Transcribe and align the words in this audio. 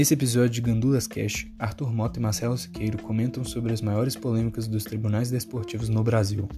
Nesse 0.00 0.14
episódio 0.14 0.48
de 0.48 0.62
Gandulas 0.62 1.06
Cash, 1.06 1.46
Arthur 1.58 1.92
Mota 1.92 2.18
e 2.18 2.22
Marcelo 2.22 2.56
Siqueiro 2.56 3.02
comentam 3.02 3.44
sobre 3.44 3.70
as 3.70 3.82
maiores 3.82 4.16
polêmicas 4.16 4.66
dos 4.66 4.82
tribunais 4.82 5.30
desportivos 5.30 5.90
no 5.90 6.02
Brasil. 6.02 6.48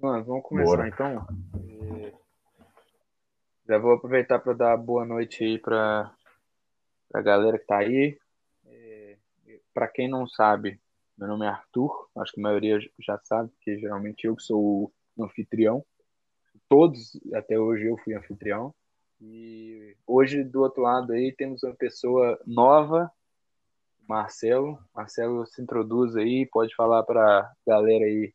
Mano, 0.00 0.24
vamos 0.24 0.44
começar 0.44 0.76
Bora. 0.76 0.88
então. 0.88 1.26
É, 1.58 2.12
já 3.68 3.78
vou 3.78 3.94
aproveitar 3.94 4.38
para 4.38 4.52
dar 4.52 4.76
boa 4.76 5.04
noite 5.04 5.42
aí 5.42 5.58
para 5.58 6.14
a 7.12 7.20
galera 7.20 7.58
que 7.58 7.66
tá 7.66 7.78
aí. 7.78 8.16
É, 8.64 9.16
para 9.74 9.88
quem 9.88 10.08
não 10.08 10.28
sabe, 10.28 10.78
meu 11.18 11.26
nome 11.26 11.46
é 11.46 11.48
Arthur, 11.48 11.90
acho 12.18 12.30
que 12.32 12.38
a 12.38 12.44
maioria 12.44 12.78
já 13.00 13.18
sabe, 13.24 13.48
porque 13.48 13.76
geralmente 13.76 14.24
eu 14.24 14.36
que 14.36 14.44
sou 14.44 14.92
o 15.16 15.24
anfitrião. 15.24 15.84
Todos, 16.68 17.18
até 17.34 17.58
hoje, 17.58 17.86
eu 17.86 17.98
fui 17.98 18.14
anfitrião. 18.14 18.72
E 19.20 19.96
hoje, 20.06 20.44
do 20.44 20.62
outro 20.62 20.82
lado 20.82 21.12
aí, 21.12 21.34
temos 21.36 21.62
uma 21.62 21.74
pessoa 21.74 22.38
nova, 22.46 23.10
Marcelo. 24.06 24.78
Marcelo, 24.94 25.46
se 25.46 25.62
introduz 25.62 26.14
aí, 26.16 26.46
pode 26.46 26.74
falar 26.74 27.02
para 27.02 27.40
a 27.40 27.52
galera 27.66 28.04
aí 28.04 28.32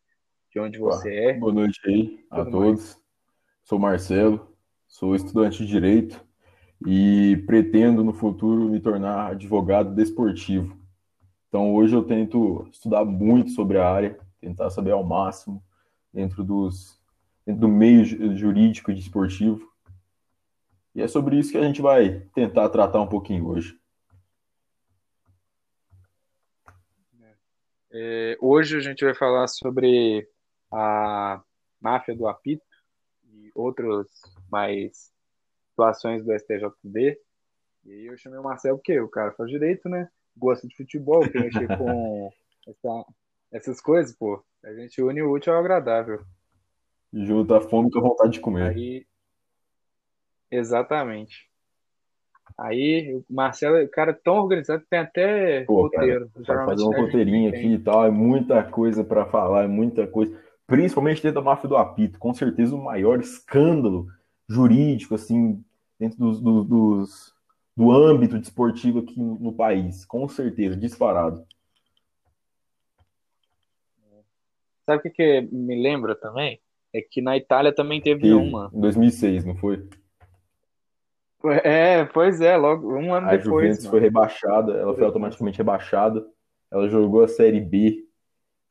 de 0.52 0.60
onde 0.60 0.80
você 0.80 1.10
Boa. 1.10 1.22
é. 1.22 1.34
Boa 1.34 1.54
noite 1.54 1.80
aí 1.86 2.26
a 2.30 2.44
Tudo 2.44 2.52
todos. 2.52 2.84
Mais. 2.84 3.02
Sou 3.64 3.80
Marcelo, 3.80 4.56
sou 4.88 5.16
estudante 5.16 5.60
de 5.60 5.68
Direito 5.68 6.26
e 6.86 7.38
pretendo 7.46 8.04
no 8.04 8.12
futuro 8.12 8.68
me 8.68 8.80
tornar 8.80 9.32
advogado 9.32 9.94
desportivo. 9.94 10.76
Então 11.48 11.76
hoje 11.76 11.96
eu 11.96 12.04
tento 12.04 12.68
estudar 12.72 13.06
muito 13.06 13.52
sobre 13.52 13.78
a 13.78 13.88
área, 13.88 14.20
tentar 14.40 14.72
saber 14.72 14.92
ao 14.92 15.04
máximo 15.04 15.64
dentro, 16.12 16.44
dos, 16.44 17.00
dentro 17.46 17.62
do 17.62 17.68
meio 17.68 18.04
jurídico 18.36 18.90
e 18.90 18.96
desportivo 18.96 19.71
e 20.94 21.02
é 21.02 21.08
sobre 21.08 21.38
isso 21.38 21.52
que 21.52 21.58
a 21.58 21.64
gente 21.64 21.82
vai 21.82 22.22
tentar 22.34 22.70
tratar 22.70 23.02
um 23.02 23.08
pouquinho 23.08 23.48
hoje. 23.48 23.80
É, 27.94 28.38
hoje 28.40 28.78
a 28.78 28.80
gente 28.80 29.04
vai 29.04 29.14
falar 29.14 29.48
sobre 29.48 30.28
a 30.72 31.42
máfia 31.80 32.16
do 32.16 32.28
apito 32.28 32.64
e 33.26 33.52
outras 33.54 34.08
mais 34.50 35.12
situações 35.70 36.24
do 36.24 36.34
STJD. 36.34 37.20
E 37.84 37.92
aí 37.92 38.06
eu 38.06 38.18
chamei 38.18 38.40
o 38.40 38.44
Marcelo 38.44 38.78
porque 38.78 39.00
o 39.00 39.10
cara 39.10 39.32
faz 39.34 39.50
direito, 39.50 39.90
né? 39.90 40.10
Gosta 40.38 40.68
de 40.68 40.76
futebol, 40.76 41.22
quer 41.30 41.42
mexer 41.42 41.68
com 41.78 42.32
essa, 42.68 43.06
essas 43.52 43.82
coisas, 43.82 44.16
pô. 44.16 44.42
A 44.64 44.74
gente 44.74 45.02
une 45.02 45.22
o 45.22 45.32
útil 45.32 45.54
ao 45.54 45.60
agradável. 45.60 46.24
Junta 47.12 47.58
a 47.58 47.62
fome 47.62 47.92
com 47.92 48.00
a 48.00 48.04
vontade 48.04 48.34
de 48.34 48.40
comer. 48.40 48.70
Aí, 48.70 49.06
Exatamente. 50.52 51.50
Aí, 52.58 53.14
o 53.14 53.34
Marcelo 53.34 53.78
é 53.78 53.86
um 53.86 53.88
cara 53.88 54.14
tão 54.14 54.36
organizado 54.36 54.84
que 54.84 54.90
tem 54.90 55.00
até 55.00 55.62
Pô, 55.62 55.84
roteiro. 55.84 56.30
Cara, 56.46 56.66
fazer 56.66 56.84
um 56.84 56.92
roteirinho 56.92 57.50
aqui 57.50 57.74
e 57.74 57.80
tal, 57.80 58.06
é 58.06 58.12
muita 58.12 58.64
coisa 58.64 59.04
para 59.04 59.26
falar, 59.26 59.64
é 59.64 59.68
muita 59.68 60.06
coisa. 60.06 60.38
Principalmente 60.68 61.24
dentro 61.24 61.42
da 61.42 61.42
máfia 61.42 61.70
do 61.70 61.78
apito, 61.78 62.20
com 62.20 62.34
certeza 62.34 62.76
o 62.76 62.84
maior 62.84 63.20
escândalo 63.20 64.08
jurídico, 64.48 65.16
assim, 65.16 65.64
dentro 66.00 66.18
dos, 66.18 66.42
dos, 66.42 66.68
dos 66.68 67.34
do 67.76 67.92
âmbito 67.92 68.38
desportivo 68.38 69.00
aqui 69.00 69.18
no, 69.18 69.40
no, 69.40 69.54
país, 69.54 70.06
com 70.06 70.28
certeza, 70.28 70.76
disparado. 70.76 71.46
Sabe 74.86 75.00
o 75.00 75.02
que, 75.02 75.10
que 75.10 75.42
me 75.52 75.82
lembra 75.82 76.16
também? 76.16 76.60
É 76.94 77.02
que 77.02 77.22
na 77.22 77.38
Itália 77.38 77.74
também 77.74 78.02
teve, 78.02 78.22
teve 78.22 78.34
uma. 78.34 78.70
Em 78.74 78.82
2006, 78.82 79.46
não 79.46 79.56
foi? 79.56 79.88
É, 81.64 82.06
pois 82.06 82.40
é, 82.42 82.56
logo 82.56 82.96
um 82.96 83.14
ano 83.14 83.28
a 83.28 83.32
depois. 83.32 83.42
A 83.42 83.50
Juventus 83.50 83.86
mano. 83.86 83.92
foi 83.92 84.00
rebaixada, 84.00 84.74
ela 84.74 84.94
foi 84.94 85.06
automaticamente 85.06 85.58
rebaixada. 85.58 86.26
Ela 86.70 86.88
jogou 86.88 87.24
a 87.24 87.28
Série 87.28 87.60
B. 87.60 88.06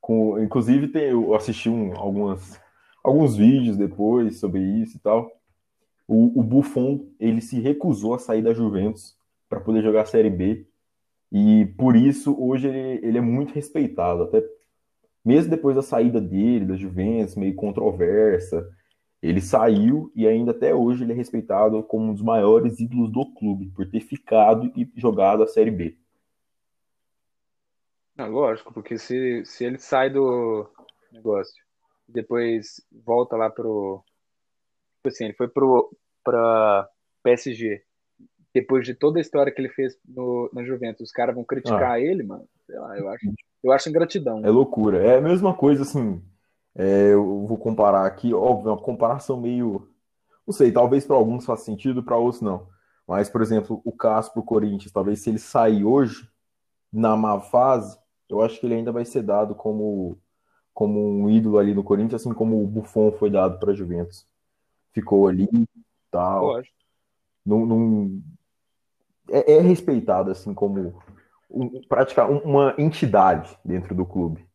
Com, 0.01 0.39
inclusive, 0.39 0.89
tem, 0.89 1.11
eu 1.11 1.35
assisti 1.35 1.69
um, 1.69 1.95
algumas, 1.97 2.61
alguns 3.03 3.37
vídeos 3.37 3.77
depois 3.77 4.39
sobre 4.39 4.61
isso 4.61 4.97
e 4.97 5.01
tal. 5.01 5.31
O, 6.09 6.41
o 6.41 6.43
Buffon 6.43 7.07
ele 7.19 7.41
se 7.41 7.61
recusou 7.61 8.15
a 8.15 8.19
sair 8.19 8.43
da 8.43 8.55
Juventus 8.55 9.17
para 9.49 9.61
poder 9.61 9.83
jogar 9.83 10.03
a 10.03 10.07
Série 10.07 10.31
B. 10.31 10.67
E 11.31 11.67
por 11.79 11.95
isso, 11.95 12.35
hoje, 12.41 12.69
ele, 12.69 13.07
ele 13.07 13.19
é 13.19 13.21
muito 13.21 13.53
respeitado. 13.53 14.25
Até 14.25 14.43
mesmo 15.25 15.51
depois 15.51 15.77
da 15.77 15.83
saída 15.83 16.21
dele, 16.21 16.65
da 16.65 16.77
Juventus, 16.77 17.37
meio 17.37 17.55
controversa 17.55 18.67
ele 19.23 19.41
saiu 19.41 20.11
e 20.15 20.27
ainda 20.27 20.53
até 20.53 20.75
hoje 20.75 21.05
ele 21.05 21.13
é 21.13 21.17
respeitado 21.17 21.83
como 21.83 22.07
um 22.07 22.15
dos 22.15 22.23
maiores 22.23 22.81
ídolos 22.81 23.11
do 23.11 23.27
clube, 23.35 23.71
por 23.71 23.87
ter 23.87 24.01
ficado 24.01 24.73
e 24.75 24.91
jogado 24.97 25.43
a 25.43 25.47
Série 25.47 25.71
B. 25.71 25.97
Não, 28.17 28.31
lógico, 28.31 28.73
porque 28.73 28.99
se, 28.99 29.45
se 29.45 29.65
ele 29.65 29.79
sai 29.79 30.11
do 30.11 30.67
negócio 31.13 31.63
e 32.09 32.13
depois 32.13 32.83
volta 33.05 33.37
lá 33.37 33.49
pro. 33.49 34.03
Tipo 34.97 35.09
assim, 35.09 35.25
ele 35.25 35.35
foi 35.35 35.49
pro, 35.49 35.91
pra 36.25 36.89
PSG. 37.23 37.83
Depois 38.53 38.85
de 38.85 38.95
toda 38.95 39.19
a 39.19 39.23
história 39.23 39.53
que 39.53 39.61
ele 39.61 39.69
fez 39.69 39.97
no, 40.05 40.51
na 40.53 40.65
Juventus, 40.65 41.09
os 41.09 41.13
caras 41.13 41.35
vão 41.35 41.45
criticar 41.45 41.93
ah. 41.93 42.01
ele, 42.01 42.23
mano. 42.23 42.47
Sei 42.67 42.79
lá, 42.79 42.99
eu 42.99 43.09
acho, 43.09 43.33
eu 43.63 43.73
acho 43.73 43.89
ingratidão. 43.89 44.45
É 44.45 44.51
loucura. 44.51 44.99
É 44.99 45.17
a 45.17 45.21
mesma 45.21 45.55
coisa, 45.55 45.83
assim, 45.83 46.21
é, 46.81 47.13
eu 47.13 47.45
vou 47.47 47.59
comparar 47.59 48.07
aqui, 48.07 48.33
óbvio, 48.33 48.71
é 48.71 48.73
uma 48.73 48.81
comparação 48.81 49.39
meio. 49.39 49.87
Não 50.47 50.55
sei, 50.55 50.73
talvez 50.73 51.05
para 51.05 51.15
alguns 51.15 51.45
faça 51.45 51.63
sentido, 51.63 52.03
para 52.03 52.17
outros 52.17 52.41
não. 52.41 52.69
Mas, 53.07 53.29
por 53.29 53.43
exemplo, 53.43 53.83
o 53.85 53.93
caso 53.93 54.33
para 54.33 54.41
o 54.41 54.45
Corinthians, 54.45 54.91
talvez 54.91 55.21
se 55.21 55.29
ele 55.29 55.39
sair 55.39 55.85
hoje, 55.85 56.27
na 56.91 57.15
má 57.19 57.39
fase, 57.39 57.99
eu 58.31 58.41
acho 58.41 58.59
que 58.59 58.67
ele 58.67 58.77
ainda 58.77 58.91
vai 58.91 59.05
ser 59.05 59.23
dado 59.23 59.55
como, 59.55 60.17
como 60.73 61.07
um 61.07 61.29
ídolo 61.29 61.59
ali 61.59 61.75
no 61.75 61.85
Corinthians, 61.85 62.23
assim 62.23 62.33
como 62.33 62.63
o 62.63 62.67
Buffon 62.67 63.13
foi 63.13 63.29
dado 63.29 63.59
para 63.59 63.73
a 63.73 63.75
Juventus. 63.75 64.27
Ficou 64.91 65.29
ali 65.29 65.49
tal. 66.11 66.63
Não, 67.45 67.67
não, 67.67 68.23
é, 69.29 69.57
é 69.57 69.61
respeitado 69.61 70.31
assim 70.31 70.55
como 70.55 70.99
um, 71.51 71.83
praticar 71.83 72.31
uma 72.31 72.75
entidade 72.79 73.55
dentro 73.63 73.95
do 73.95 74.07
clube. 74.07 74.47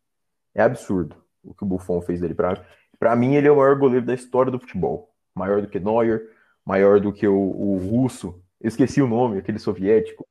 É 0.56 0.64
absurdo 0.64 1.24
o 1.45 1.53
que 1.53 1.63
o 1.63 1.67
Buffon 1.67 2.01
fez 2.01 2.22
dele. 2.22 2.35
Para 3.00 3.16
mim, 3.16 3.35
ele 3.35 3.47
é 3.47 3.51
o 3.51 3.57
maior 3.57 3.78
goleiro 3.78 4.06
da 4.06 4.13
história 4.13 4.51
do 4.51 4.59
futebol. 4.59 5.13
Maior 5.33 5.61
do 5.61 5.67
que 5.67 5.79
Neuer, 5.79 6.29
maior 6.66 7.00
do 7.00 7.13
que 7.13 7.28
o, 7.28 7.35
o 7.35 7.78
russo. 7.78 8.41
Eu 8.59 8.67
esqueci 8.67 9.01
o 9.01 9.07
nome, 9.07 9.38
aquele 9.38 9.59
soviético. 9.59 10.28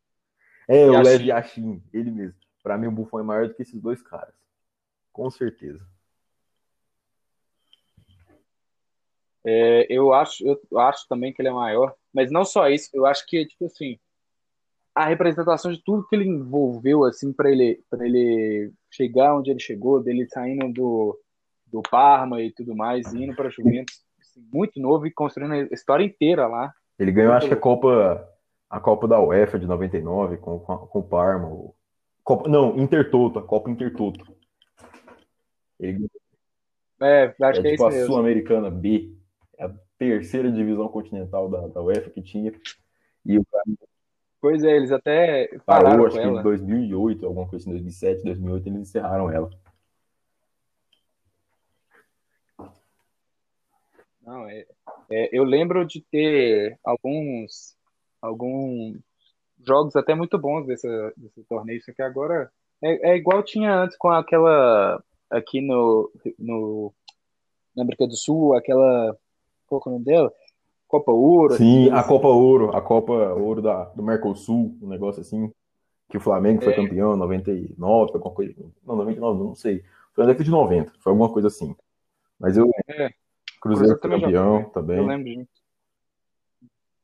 É, 0.66 0.86
o 0.86 1.00
Lev 1.00 1.22
Yashin, 1.22 1.82
ele 1.92 2.10
mesmo. 2.10 2.38
Para 2.62 2.78
mim, 2.78 2.86
o 2.86 2.92
Buffon 2.92 3.20
é 3.20 3.22
maior 3.22 3.48
do 3.48 3.54
que 3.54 3.62
esses 3.62 3.80
dois 3.80 4.02
caras. 4.02 4.34
Com 5.12 5.30
certeza. 5.30 5.86
É, 9.44 9.86
eu, 9.90 10.14
acho, 10.14 10.42
eu 10.46 10.78
acho 10.78 11.06
também 11.06 11.32
que 11.32 11.42
ele 11.42 11.50
é 11.50 11.52
maior, 11.52 11.94
mas 12.12 12.32
não 12.32 12.46
só 12.46 12.66
isso, 12.70 12.88
eu 12.94 13.04
acho 13.04 13.26
que, 13.26 13.44
tipo 13.44 13.66
assim, 13.66 13.98
a 14.94 15.04
representação 15.04 15.70
de 15.70 15.82
tudo 15.82 16.06
que 16.06 16.16
ele 16.16 16.26
envolveu, 16.26 17.04
assim, 17.04 17.30
para 17.30 17.50
ele, 17.50 17.84
para 17.90 18.06
ele 18.06 18.72
chegar 18.94 19.36
onde 19.36 19.50
ele 19.50 19.60
chegou, 19.60 20.02
dele 20.02 20.26
saindo 20.28 20.72
do, 20.72 21.18
do 21.66 21.82
Parma 21.82 22.40
e 22.40 22.52
tudo 22.52 22.74
mais, 22.74 23.12
indo 23.12 23.34
para 23.34 23.50
Juventus, 23.50 24.02
assim, 24.20 24.46
muito 24.52 24.80
novo 24.80 25.06
e 25.06 25.12
construindo 25.12 25.52
a 25.52 25.74
história 25.74 26.04
inteira 26.04 26.46
lá. 26.46 26.72
Ele 26.98 27.10
ganhou, 27.10 27.32
acho 27.32 27.48
que 27.48 27.54
a 27.54 27.60
Copa, 27.60 28.28
a 28.70 28.80
Copa 28.80 29.08
da 29.08 29.20
UEFA 29.20 29.58
de 29.58 29.66
99 29.66 30.36
com, 30.36 30.60
com, 30.60 30.76
com 30.78 30.98
o 31.00 31.02
Parma. 31.02 31.50
Copa, 32.22 32.48
não, 32.48 32.76
Intertoto, 32.78 33.38
a 33.38 33.42
Copa 33.42 33.70
Intertoto. 33.70 34.24
Ele 35.80 36.06
é, 37.00 37.34
acho 37.42 37.60
é, 37.60 37.62
que 37.62 37.68
é 37.68 37.70
tipo 37.72 37.88
isso 37.88 38.02
a 38.02 38.06
Sul-Americana 38.06 38.70
B, 38.70 39.12
é 39.58 39.64
a 39.64 39.74
terceira 39.98 40.50
divisão 40.50 40.88
continental 40.88 41.50
da, 41.50 41.66
da 41.66 41.82
UEFA 41.82 42.10
que 42.10 42.22
tinha. 42.22 42.52
E 43.26 43.38
o 43.38 43.44
cara 43.44 43.64
Pois 44.44 44.62
é, 44.62 44.76
eles 44.76 44.92
até 44.92 45.48
pararam 45.64 45.90
Parou, 45.92 46.06
acho 46.06 46.20
que 46.20 46.22
em 46.22 46.42
2008, 46.42 47.24
alguma 47.24 47.48
coisa 47.48 47.66
em 47.66 47.72
2007, 47.72 48.24
2008, 48.24 48.68
eles 48.68 48.80
encerraram 48.80 49.30
ela. 49.30 49.48
Não, 54.20 54.46
é, 54.46 54.66
é, 55.10 55.30
eu 55.32 55.44
lembro 55.44 55.86
de 55.86 56.02
ter 56.02 56.78
alguns, 56.84 57.74
alguns 58.20 58.98
jogos 59.66 59.96
até 59.96 60.14
muito 60.14 60.36
bons 60.36 60.66
desse, 60.66 60.88
desse 61.16 61.42
torneio, 61.44 61.82
só 61.82 61.94
que 61.94 62.02
agora 62.02 62.52
é, 62.82 63.12
é 63.12 63.16
igual 63.16 63.42
tinha 63.42 63.74
antes 63.74 63.96
com 63.96 64.10
aquela 64.10 65.02
aqui 65.30 65.62
no, 65.62 66.12
no 66.38 66.92
na 67.74 67.82
América 67.82 68.06
do 68.06 68.14
Sul, 68.14 68.54
aquela 68.54 69.16
qual 69.66 69.80
é 69.86 69.88
o 69.88 69.92
nome 69.92 70.04
dela? 70.04 70.30
Copa 70.94 71.12
Ouro. 71.12 71.56
Sim, 71.56 71.90
a 71.90 72.04
Copa 72.04 72.28
Ouro, 72.28 72.76
a 72.76 72.80
Copa 72.80 73.12
Ouro 73.12 73.60
da, 73.60 73.84
do 73.86 74.02
Mercosul, 74.02 74.78
um 74.80 74.88
negócio 74.88 75.22
assim, 75.22 75.52
que 76.08 76.16
o 76.16 76.20
Flamengo 76.20 76.62
foi 76.62 76.72
é. 76.72 76.76
campeão 76.76 77.14
em 77.14 77.18
99, 77.18 78.12
alguma 78.14 78.32
coisa. 78.32 78.54
Não, 78.86 78.94
99, 78.96 79.42
não 79.42 79.54
sei. 79.56 79.82
Foi 80.12 80.22
na 80.22 80.30
década 80.30 80.44
de 80.44 80.50
90, 80.50 80.92
foi 81.00 81.10
alguma 81.10 81.32
coisa 81.32 81.48
assim. 81.48 81.74
Mas 82.38 82.56
eu. 82.56 82.70
É. 82.88 83.10
Cruzeiro 83.60 83.98
foi 83.98 84.10
campeão 84.10 84.70
também. 84.70 84.98
Eu 84.98 85.06
lembro 85.06 85.24
disso. 85.24 85.48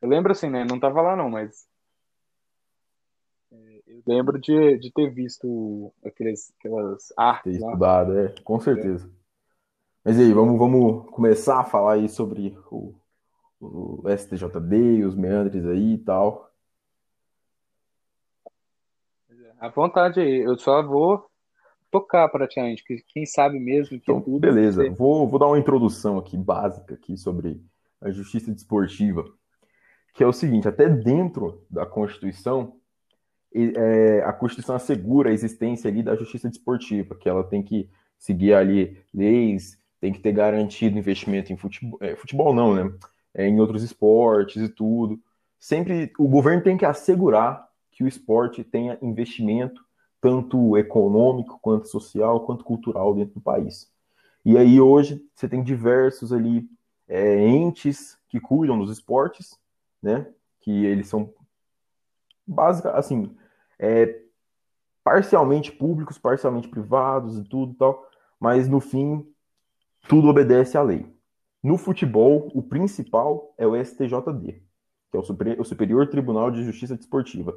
Eu 0.01 0.09
lembro 0.09 0.33
assim, 0.33 0.49
né? 0.49 0.65
Não 0.65 0.79
tava 0.79 1.03
lá 1.03 1.17
não, 1.17 1.29
mas 1.29 1.67
é, 3.53 3.83
eu 3.89 4.03
lembro 4.07 4.39
de, 4.39 4.79
de 4.79 4.93
ter 4.93 5.11
visto 5.11 5.93
aqueles, 6.05 6.53
aquelas 6.59 7.13
artes 7.17 7.59
ter 7.59 7.59
estudado, 7.59 8.19
é, 8.19 8.35
com 8.45 8.61
certeza. 8.61 9.07
É. 9.07 9.21
Mas 10.05 10.17
e 10.17 10.23
aí, 10.23 10.33
vamos, 10.33 10.59
vamos 10.59 11.11
começar 11.11 11.61
a 11.61 11.65
falar 11.65 11.95
aí 11.95 12.09
sobre 12.09 12.57
o, 12.71 12.95
o 13.61 14.03
STJD, 14.09 15.05
os 15.05 15.15
meandres 15.15 15.67
aí 15.67 15.95
e 15.95 15.99
tal. 15.99 16.51
À 19.59 19.69
vontade 19.69 20.21
aí, 20.21 20.41
eu 20.41 20.59
só 20.59 20.83
vou 20.83 21.31
tocar 21.91 22.29
praticamente, 22.29 22.83
que 22.85 23.05
quem 23.09 23.27
sabe 23.27 23.59
mesmo 23.59 24.01
que 24.01 24.11
então, 24.11 24.21
tudo. 24.21 24.39
Beleza, 24.39 24.83
você... 24.83 24.91
vou, 24.91 25.29
vou 25.29 25.39
dar 25.39 25.49
uma 25.49 25.59
introdução 25.59 26.17
aqui 26.19 26.37
básica 26.37 26.95
aqui 26.95 27.17
sobre 27.17 27.61
a 28.01 28.11
justiça 28.11 28.51
desportiva, 28.51 29.25
que 30.15 30.25
é 30.25 30.27
o 30.27 30.33
seguinte, 30.33 30.67
até 30.67 30.89
dentro 30.89 31.63
da 31.69 31.85
Constituição, 31.85 32.77
é, 33.53 34.23
a 34.25 34.33
Constituição 34.33 34.77
assegura 34.77 35.31
a 35.31 35.33
existência 35.33 35.91
ali 35.91 36.03
da 36.03 36.17
justiça 36.17 36.49
desportiva, 36.49 37.15
que 37.15 37.29
ela 37.29 37.45
tem 37.45 37.63
que 37.63 37.91
seguir 38.19 38.55
ali 38.55 38.97
leis, 39.13 39.79
tem 40.01 40.13
que 40.13 40.21
ter 40.21 40.33
garantido 40.33 40.99
investimento 40.99 41.53
em 41.53 41.57
futebol, 41.57 41.99
é, 42.01 42.17
futebol 42.17 42.55
não, 42.55 42.75
né? 42.75 42.91
É, 43.35 43.47
em 43.47 43.61
outros 43.61 43.83
esportes 43.83 44.63
e 44.63 44.69
tudo. 44.69 45.21
Sempre 45.59 46.13
o 46.19 46.27
governo 46.27 46.63
tem 46.63 46.77
que 46.77 46.85
assegurar 46.85 47.69
que 47.91 48.03
o 48.03 48.09
esporte 48.09 48.65
tenha 48.65 48.99
investimento 49.01 49.85
tanto 50.21 50.77
econômico 50.77 51.59
quanto 51.63 51.89
social 51.89 52.45
quanto 52.45 52.65
cultural 52.65 53.15
dentro 53.15 53.35
do 53.35 53.41
país. 53.41 53.91
E 54.45 54.57
aí 54.57 54.81
hoje 54.81 55.25
você 55.35 55.49
tem 55.49 55.63
diversos 55.63 56.33
ali 56.33 56.69
é, 57.07 57.47
entes 57.47 58.19
que 58.29 58.41
cuidam 58.41 58.79
dos 58.79 58.91
esportes, 58.91 59.59
né? 60.03 60.27
Que 60.61 60.87
eles 60.87 61.09
são 61.09 61.33
básica, 62.47 62.93
assim, 62.93 63.35
é, 63.79 64.21
parcialmente 65.05 65.73
públicos, 65.73 66.19
parcialmente 66.19 66.69
privados 66.69 67.39
e 67.39 67.45
tudo 67.45 67.75
tal, 67.75 68.07
mas 68.39 68.69
no 68.69 68.81
fim 68.81 69.27
tudo 70.09 70.29
obedece 70.29 70.77
à 70.77 70.83
lei. 70.83 71.07
No 71.63 71.77
futebol, 71.77 72.51
o 72.55 72.63
principal 72.63 73.53
é 73.59 73.67
o 73.67 73.77
STJD, 73.77 74.63
que 75.11 75.17
é 75.17 75.19
o 75.19 75.65
Superior, 75.65 76.07
Tribunal 76.07 76.51
de 76.51 76.65
Justiça 76.65 76.97
Desportiva. 76.97 77.55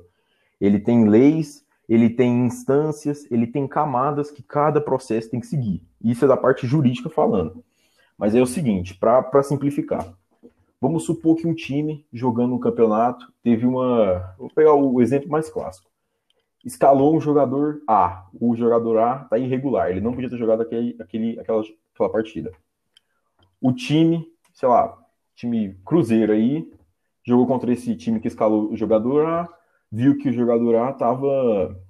Ele 0.60 0.78
tem 0.78 1.08
leis, 1.08 1.66
ele 1.88 2.10
tem 2.10 2.46
instâncias, 2.46 3.26
ele 3.32 3.48
tem 3.48 3.66
camadas 3.66 4.30
que 4.30 4.44
cada 4.44 4.82
processo 4.82 5.30
tem 5.30 5.40
que 5.40 5.48
seguir. 5.48 5.82
Isso 6.04 6.26
é 6.26 6.28
da 6.28 6.36
parte 6.36 6.68
jurídica 6.68 7.10
falando. 7.10 7.64
Mas 8.18 8.36
é 8.36 8.42
o 8.42 8.46
seguinte, 8.46 8.94
para 8.94 9.42
simplificar. 9.42 10.14
Vamos 10.82 11.06
supor 11.06 11.38
que 11.38 11.48
um 11.48 11.54
time 11.54 12.06
jogando 12.12 12.54
um 12.54 12.60
campeonato 12.60 13.32
teve 13.42 13.66
uma. 13.66 14.36
Vou 14.38 14.50
pegar 14.50 14.74
o 14.74 15.02
exemplo 15.02 15.30
mais 15.30 15.50
clássico. 15.50 15.90
Escalou 16.66 17.16
um 17.16 17.22
jogador 17.22 17.82
A. 17.88 18.28
O 18.38 18.54
jogador 18.54 18.98
A 18.98 19.22
está 19.24 19.38
irregular. 19.38 19.92
Ele 19.92 20.02
não 20.02 20.14
podia 20.14 20.30
ter 20.30 20.38
jogado 20.38 20.62
aquele, 20.62 20.94
aquele, 21.00 21.40
aquela, 21.40 21.64
aquela 21.94 22.10
partida. 22.10 22.52
O 23.64 23.72
time, 23.72 24.28
sei 24.54 24.68
lá, 24.68 24.94
time 25.34 25.74
Cruzeiro 25.86 26.34
aí, 26.34 26.70
jogou 27.26 27.48
contra 27.48 27.72
esse 27.72 27.96
time 27.96 28.20
que 28.20 28.28
escalou 28.28 28.70
o 28.70 28.76
jogador 28.76 29.26
A, 29.26 29.50
viu 29.90 30.18
que 30.18 30.28
o 30.28 30.34
jogador 30.34 30.76
A 30.76 30.90
estava 30.90 31.82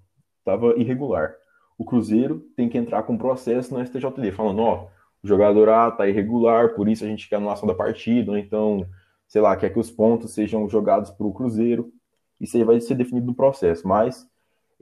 tava 0.45 0.79
irregular. 0.79 1.33
O 1.75 1.83
Cruzeiro 1.83 2.41
tem 2.55 2.69
que 2.69 2.77
entrar 2.77 3.01
com 3.01 3.17
processo 3.17 3.73
no 3.73 3.83
STJD, 3.83 4.31
falando, 4.33 4.59
ó, 4.59 4.87
o 5.23 5.27
jogador 5.27 5.67
A 5.69 5.89
tá 5.89 6.07
irregular, 6.07 6.75
por 6.75 6.87
isso 6.87 7.05
a 7.05 7.07
gente 7.07 7.27
quer 7.27 7.37
anulação 7.37 7.67
da 7.67 7.73
partida, 7.73 8.29
ou 8.29 8.37
então, 8.37 8.85
sei 9.27 9.41
lá, 9.41 9.57
quer 9.57 9.71
que 9.71 9.79
os 9.79 9.89
pontos 9.89 10.31
sejam 10.31 10.69
jogados 10.69 11.09
para 11.09 11.25
o 11.25 11.33
Cruzeiro. 11.33 11.91
Isso 12.39 12.55
aí 12.55 12.63
vai 12.63 12.79
ser 12.81 12.93
definido 12.93 13.25
no 13.25 13.33
processo, 13.33 13.87
mas 13.87 14.29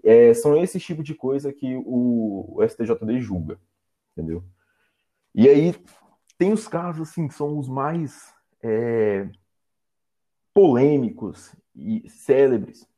é, 0.04 0.34
são 0.34 0.58
esse 0.62 0.78
tipo 0.78 1.02
de 1.02 1.16
coisa 1.16 1.54
que 1.54 1.74
o, 1.86 2.58
o 2.58 2.68
STJD 2.68 3.22
julga, 3.22 3.58
entendeu? 4.12 4.44
E 5.34 5.48
aí 5.48 5.74
tem 6.42 6.52
os 6.52 6.68
casos 6.68 7.08
assim 7.08 7.28
que 7.28 7.36
são 7.36 7.60
os 7.60 7.70
mais 7.70 8.34
é, 8.64 9.30
polêmicos 10.52 11.56
e 11.76 12.10
célebres 12.10 12.90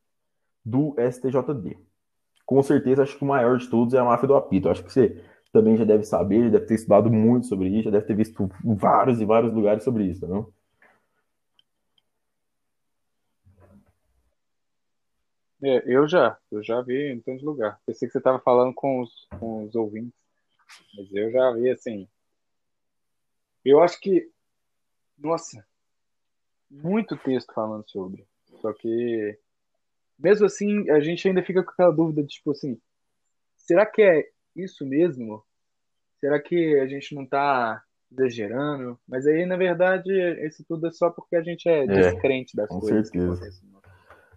do 0.64 0.96
STJD. 0.98 1.78
Com 2.46 2.64
certeza, 2.64 3.04
acho 3.04 3.18
que 3.18 3.24
o 3.26 3.28
maior 3.28 3.58
de 3.58 3.70
todos 3.70 3.94
é 3.94 4.00
a 4.00 4.06
máfia 4.06 4.30
do 4.30 4.36
apito. 4.36 4.70
Acho 4.70 4.82
que 4.82 4.94
você 4.94 5.22
também 5.52 5.76
já 5.76 5.84
deve 5.84 6.06
saber, 6.06 6.46
já 6.46 6.52
deve 6.52 6.68
ter 6.68 6.76
estudado 6.76 7.12
muito 7.12 7.48
sobre 7.48 7.68
isso, 7.68 7.84
já 7.84 7.92
deve 7.92 8.06
ter 8.06 8.16
visto 8.16 8.50
vários 8.64 9.20
e 9.20 9.26
vários 9.26 9.54
lugares 9.54 9.84
sobre 9.84 10.06
isso, 10.06 10.26
não? 10.26 10.50
É, 15.62 15.84
eu 15.86 16.08
já, 16.08 16.38
eu 16.50 16.64
já 16.64 16.82
vi 16.82 17.12
em 17.12 17.20
tantos 17.20 17.44
lugares. 17.44 17.78
Pensei 17.86 18.08
que 18.08 18.14
você 18.14 18.20
estava 18.20 18.40
falando 18.40 18.74
com 18.74 19.02
os, 19.02 19.28
com 19.38 19.66
os 19.66 19.76
ouvintes, 19.76 20.18
mas 20.96 21.14
eu 21.14 21.30
já 21.30 21.52
vi 21.52 21.70
assim. 21.70 22.08
Eu 23.64 23.82
acho 23.82 24.00
que, 24.00 24.30
nossa, 25.18 25.66
muito 26.70 27.16
texto 27.18 27.54
falando 27.54 27.90
sobre. 27.90 28.26
Só 28.62 28.74
que, 28.74 29.38
mesmo 30.18 30.46
assim, 30.46 30.90
a 30.90 31.00
gente 31.00 31.28
ainda 31.28 31.44
fica 31.44 31.64
com 31.64 31.72
aquela 31.72 31.92
dúvida 31.92 32.22
de 32.24 32.30
tipo 32.30 32.52
assim: 32.52 32.80
será 33.56 33.86
que 33.86 34.02
é 34.02 34.30
isso 34.56 34.86
mesmo? 34.86 35.44
Será 36.20 36.40
que 36.40 36.80
a 36.80 36.88
gente 36.88 37.14
não 37.16 37.24
está 37.24 37.84
exagerando? 38.12 39.00
Mas 39.08 39.28
aí, 39.28 39.46
na 39.46 39.58
verdade, 39.58 40.12
isso 40.46 40.64
tudo 40.68 40.88
é 40.88 40.92
só 40.92 41.10
porque 41.10 41.36
a 41.36 41.44
gente 41.44 41.68
é, 41.68 41.84
é 41.84 41.88
descrente 41.88 42.56
das 42.56 42.70
com 42.70 42.80
coisas. 42.80 43.10
Certeza. 43.10 43.62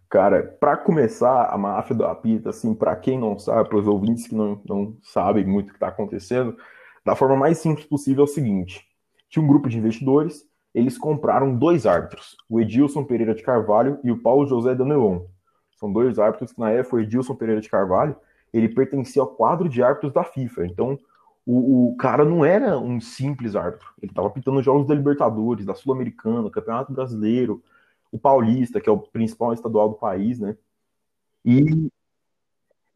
Cara, 0.09 0.43
para 0.43 0.77
começar, 0.77 1.47
a 1.47 1.59
máfia 1.59 1.95
do 1.95 2.05
apito, 2.05 2.49
assim, 2.49 2.75
para 2.75 2.95
quem 2.95 3.19
não 3.19 3.39
sabe, 3.39 3.69
para 3.69 3.79
os 3.79 3.89
ouvintes 3.89 4.29
que 4.29 4.35
não, 4.35 4.63
não 4.69 4.97
sabem 5.03 5.45
muito 5.45 5.69
o 5.69 5.71
que 5.71 5.77
está 5.77 5.89
acontecendo, 5.89 6.57
da 7.05 7.17
forma 7.17 7.37
mais 7.37 7.59
simples 7.59 7.87
possível 7.87 8.23
é 8.23 8.25
o 8.25 8.29
seguinte: 8.29 8.87
tinha 9.29 9.43
um 9.43 9.49
grupo 9.49 9.69
de 9.69 9.79
investidores, 9.79 10.47
eles 10.75 10.99
compraram 10.99 11.57
dois 11.57 11.87
árbitros, 11.87 12.37
o 12.49 12.61
Edilson 12.61 13.05
Pereira 13.05 13.35
de 13.35 13.43
Carvalho 13.43 13.99
e 14.05 14.11
o 14.11 14.21
Paulo 14.21 14.47
José 14.47 14.75
Danelon. 14.75 15.23
São 15.77 15.93
dois 15.93 16.19
árbitros 16.19 16.53
que 16.53 16.61
na 16.61 16.71
época 16.71 16.97
o 16.97 17.01
Edilson 17.01 17.35
Pereira 17.35 17.61
de 17.61 17.69
Carvalho, 17.69 18.17
ele 18.53 18.69
pertencia 18.69 19.23
ao 19.23 19.29
quadro 19.29 19.69
de 19.69 19.83
árbitros 19.83 20.13
da 20.13 20.25
FIFA. 20.25 20.67
Então, 20.67 20.99
o, 21.47 21.93
o 21.93 21.97
cara 21.97 22.25
não 22.25 22.45
era 22.45 22.79
um 22.79 23.01
simples 23.01 23.55
árbitro. 23.55 23.89
Ele 24.03 24.11
estava 24.11 24.29
apitando 24.29 24.63
jogos 24.63 24.87
da 24.87 24.95
Libertadores, 24.95 25.65
da 25.65 25.75
Sul-Americana, 25.75 26.51
Campeonato 26.51 26.93
Brasileiro, 26.93 27.63
o 28.11 28.19
Paulista, 28.19 28.81
que 28.81 28.89
é 28.89 28.93
o 28.93 28.99
principal 28.99 29.53
estadual 29.53 29.89
do 29.89 29.95
país, 29.95 30.41
né? 30.41 30.57
E 31.45 31.89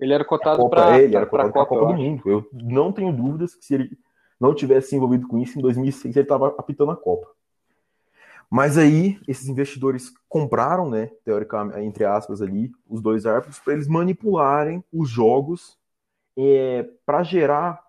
ele 0.00 0.14
era 0.14 0.24
cotado 0.24 0.68
para 0.68 0.98
ele 0.98 1.14
era 1.14 1.26
cotado 1.26 1.52
para 1.52 1.62
a 1.62 1.66
Copa, 1.66 1.80
Copa 1.80 1.92
do 1.92 1.98
Mundo. 1.98 2.22
Eu 2.26 2.48
não 2.52 2.90
tenho 2.90 3.12
dúvidas 3.12 3.54
que 3.54 3.64
se 3.64 3.74
ele 3.74 3.98
não 4.40 4.54
tivesse 4.54 4.88
se 4.88 4.96
envolvido 4.96 5.28
com 5.28 5.38
isso 5.38 5.58
em 5.58 5.62
2006 5.62 6.16
ele 6.16 6.24
estava 6.24 6.48
apitando 6.58 6.90
a 6.90 6.96
Copa. 6.96 7.28
Mas 8.50 8.76
aí 8.76 9.20
esses 9.28 9.46
investidores 9.48 10.12
compraram, 10.28 10.90
né, 10.90 11.10
teoricamente, 11.24 11.78
entre 11.80 12.04
aspas 12.04 12.42
ali, 12.42 12.72
os 12.88 13.00
dois 13.00 13.26
árbitros 13.26 13.60
para 13.60 13.74
eles 13.74 13.86
manipularem 13.86 14.82
os 14.92 15.08
jogos 15.08 15.78
é, 16.36 16.88
para 17.06 17.22
gerar 17.22 17.80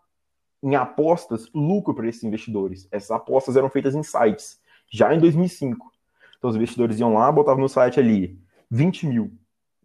em 0.61 0.75
apostas 0.75 1.49
lucro 1.53 1.95
para 1.95 2.07
esses 2.07 2.23
investidores. 2.23 2.87
Essas 2.91 3.09
apostas 3.11 3.55
eram 3.55 3.69
feitas 3.69 3.95
em 3.95 4.03
sites 4.03 4.59
já 4.91 5.15
em 5.15 5.19
2005. 5.19 5.91
Então 6.37 6.49
os 6.49 6.55
investidores 6.55 6.99
iam 6.99 7.13
lá, 7.13 7.31
botavam 7.31 7.61
no 7.61 7.69
site 7.69 7.99
ali 7.99 8.39
20 8.69 9.07
mil 9.07 9.31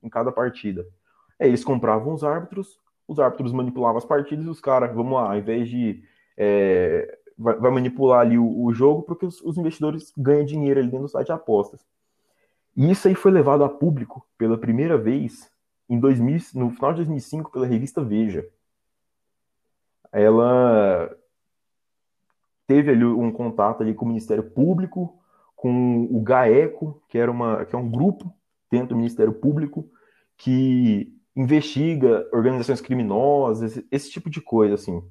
em 0.03 0.09
cada 0.09 0.33
partida. 0.33 0.87
Aí 1.39 1.49
eles 1.49 1.65
compravam 1.65 2.13
os 2.13 2.25
árbitros, 2.25 2.81
os 3.07 3.19
árbitros 3.19 3.53
manipulavam 3.53 3.99
as 3.99 4.05
partidas 4.05 4.47
e 4.47 4.49
os 4.49 4.61
caras, 4.61 4.95
vamos 4.95 5.13
lá, 5.13 5.31
ao 5.31 5.39
invés 5.39 5.69
de. 5.69 6.03
É, 6.37 7.19
vai, 7.37 7.57
vai, 7.57 7.71
manipular 7.71 8.21
ali 8.21 8.39
o, 8.39 8.65
o 8.65 8.73
jogo, 8.73 9.03
porque 9.03 9.27
os, 9.27 9.41
os, 9.41 9.57
investidores 9.57 10.13
ganham 10.17 10.45
dinheiro 10.45 10.81
ali 10.81 10.89
dentro 10.89 11.07
do 11.07 11.11
site 11.11 11.27
de 11.27 11.33
apostas. 11.33 11.85
E 12.77 12.91
isso 12.91 13.09
aí 13.09 13.15
foi 13.15 13.31
levado 13.31 13.65
a 13.65 13.69
público 13.69 14.27
pela 14.37 14.59
primeira 14.59 14.99
vez 14.99 15.51
em 15.89 15.99
2000, 15.99 16.41
no 16.55 16.71
final 16.71 16.93
de 16.93 16.99
2005 16.99 17.51
pela 17.51 17.67
revista 17.67 18.03
Veja. 18.03 18.47
Ela 20.13 21.11
teve 22.67 22.91
ali 22.91 23.05
um 23.05 23.31
contato 23.31 23.83
ali 23.83 23.95
com 23.95 24.05
o 24.05 24.09
Ministério 24.09 24.43
Público, 24.43 25.19
com 25.55 26.05
o 26.11 26.21
GAECO, 26.21 27.03
que, 27.09 27.17
era 27.17 27.31
uma, 27.31 27.65
que 27.65 27.75
é 27.75 27.79
um 27.79 27.91
grupo 27.91 28.33
dentro 28.71 28.89
do 28.89 28.97
Ministério 28.97 29.33
Público 29.33 29.89
que 30.37 31.13
investiga 31.35 32.29
organizações 32.33 32.81
criminosas, 32.81 33.83
esse 33.91 34.11
tipo 34.11 34.29
de 34.29 34.41
coisa, 34.41 34.75
assim. 34.75 35.03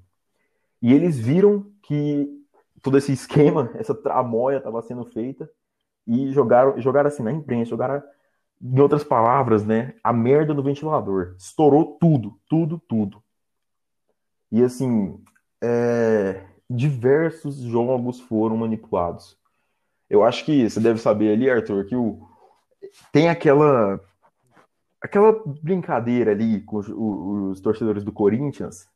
E 0.82 0.94
eles 0.94 1.17
viram 1.17 1.65
que 1.84 2.27
todo 2.82 2.98
esse 2.98 3.12
esquema, 3.13 3.72
essa 3.75 3.94
tramóia 3.94 4.58
estava 4.58 4.82
sendo 4.82 5.05
feita 5.05 5.50
e 6.08 6.32
jogaram, 6.32 6.79
jogaram 6.79 7.08
assim 7.08 7.24
na 7.24 7.32
imprensa, 7.32 7.70
jogaram, 7.70 8.01
em 8.62 8.79
outras 8.79 9.03
palavras, 9.03 9.65
né, 9.65 9.96
a 10.03 10.13
merda 10.13 10.53
no 10.53 10.63
ventilador. 10.63 11.36
Estourou 11.38 11.98
tudo, 12.00 12.39
tudo, 12.48 12.82
tudo. 12.88 13.24
E 14.51 14.63
assim, 14.63 15.20
é, 15.62 16.46
diversos 16.70 17.58
jogos 17.58 18.20
foram 18.22 18.58
manipulados. 18.58 19.38
Eu 20.10 20.24
acho 20.24 20.46
que 20.46 20.70
você 20.70 20.79
deve 20.79 21.00
saber 21.00 21.34
ali, 21.34 21.50
Arthur, 21.50 21.86
que 21.86 21.96
o, 21.96 22.27
tem 23.12 23.29
aquela 23.29 24.00
aquela 25.01 25.39
brincadeira 25.62 26.32
ali 26.32 26.62
com 26.62 26.77
os, 26.77 26.88
os, 26.89 27.62
torcedores 27.62 28.03
do 28.03 28.12
Corinthians 28.12 28.88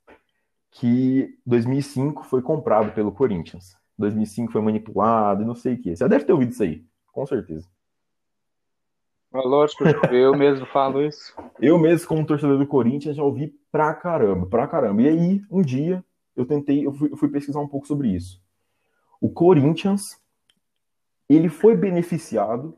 que 0.71 1.37
2005 1.45 2.23
foi 2.23 2.41
comprado 2.41 2.93
pelo 2.93 3.11
Corinthians. 3.11 3.77
2005 3.97 4.51
foi 4.51 4.61
manipulado 4.61 5.43
e 5.43 5.45
não 5.45 5.55
sei 5.55 5.73
o 5.73 5.81
que. 5.81 5.95
Você 5.95 6.03
já 6.03 6.07
deve 6.07 6.25
ter 6.25 6.31
ouvido 6.31 6.51
isso 6.51 6.63
aí, 6.63 6.85
com 7.11 7.25
certeza. 7.25 7.67
Lógico, 9.31 9.83
eu 10.11 10.35
mesmo 10.35 10.65
falo 10.65 11.03
isso. 11.03 11.35
Eu 11.61 11.77
mesmo, 11.77 12.07
como 12.07 12.25
torcedor 12.25 12.57
do 12.57 12.65
Corinthians, 12.65 13.15
já 13.15 13.23
ouvi 13.23 13.53
pra 13.71 13.93
caramba, 13.93 14.47
pra 14.47 14.67
caramba. 14.67 15.03
E 15.03 15.07
aí, 15.07 15.41
um 15.51 15.61
dia, 15.61 16.03
eu 16.35 16.45
tentei, 16.45 16.85
eu 16.85 16.91
fui, 16.93 17.11
eu 17.11 17.17
fui 17.17 17.29
pesquisar 17.29 17.59
um 17.59 17.67
pouco 17.67 17.85
sobre 17.85 18.07
isso. 18.07 18.41
O 19.21 19.29
Corinthians, 19.29 20.19
ele 21.27 21.49
foi 21.49 21.75
beneficiado 21.75 22.75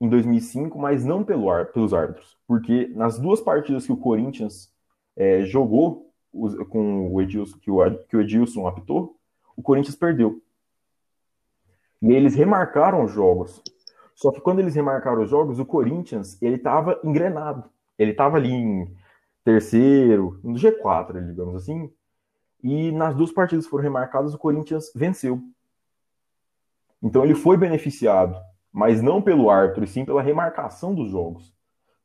em 0.00 0.08
2005, 0.08 0.78
mas 0.78 1.04
não 1.04 1.24
pelo, 1.24 1.64
pelos 1.66 1.94
árbitros. 1.94 2.36
Porque 2.46 2.88
nas 2.88 3.18
duas 3.18 3.40
partidas 3.40 3.86
que 3.86 3.92
o 3.92 3.96
Corinthians 3.96 4.70
é, 5.16 5.44
jogou 5.44 6.03
com 6.68 7.12
o 7.12 7.20
Edilson, 7.22 7.58
que 7.58 7.70
o, 7.70 8.04
que 8.08 8.16
o 8.16 8.20
Edilson 8.20 8.66
apitou, 8.66 9.16
o 9.56 9.62
Corinthians 9.62 9.96
perdeu. 9.96 10.42
E 12.02 12.12
eles 12.12 12.34
remarcaram 12.34 13.04
os 13.04 13.12
jogos. 13.12 13.62
Só 14.14 14.30
que 14.30 14.40
quando 14.40 14.58
eles 14.58 14.74
remarcaram 14.74 15.22
os 15.22 15.30
jogos, 15.30 15.58
o 15.58 15.64
Corinthians, 15.64 16.40
ele 16.42 16.56
estava 16.56 17.00
engrenado. 17.02 17.64
Ele 17.98 18.10
estava 18.10 18.36
ali 18.36 18.52
em 18.52 18.94
terceiro, 19.44 20.38
no 20.42 20.54
G4, 20.54 21.26
digamos 21.26 21.54
assim. 21.56 21.90
E 22.62 22.90
nas 22.92 23.14
duas 23.14 23.32
partidas 23.32 23.64
que 23.64 23.70
foram 23.70 23.84
remarcadas, 23.84 24.34
o 24.34 24.38
Corinthians 24.38 24.90
venceu. 24.94 25.40
Então 27.02 27.22
ele 27.22 27.34
foi 27.34 27.56
beneficiado, 27.56 28.34
mas 28.72 29.02
não 29.02 29.20
pelo 29.20 29.50
árbitro, 29.50 29.84
e 29.84 29.86
sim 29.86 30.04
pela 30.04 30.22
remarcação 30.22 30.94
dos 30.94 31.10
jogos. 31.10 31.54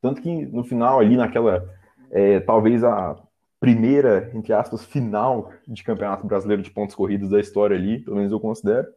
Tanto 0.01 0.21
que 0.21 0.45
no 0.47 0.63
final, 0.63 0.99
ali 0.99 1.15
naquela, 1.15 1.65
é, 2.11 2.39
talvez 2.41 2.83
a 2.83 3.17
primeira, 3.59 4.31
entre 4.33 4.53
aspas, 4.53 4.83
final 4.83 5.51
de 5.67 5.83
campeonato 5.83 6.25
brasileiro 6.25 6.61
de 6.61 6.71
pontos 6.71 6.95
corridos 6.95 7.29
da 7.29 7.39
história 7.39 7.75
ali, 7.75 7.99
pelo 7.99 8.17
menos 8.17 8.31
eu 8.31 8.39
considero, 8.39 8.87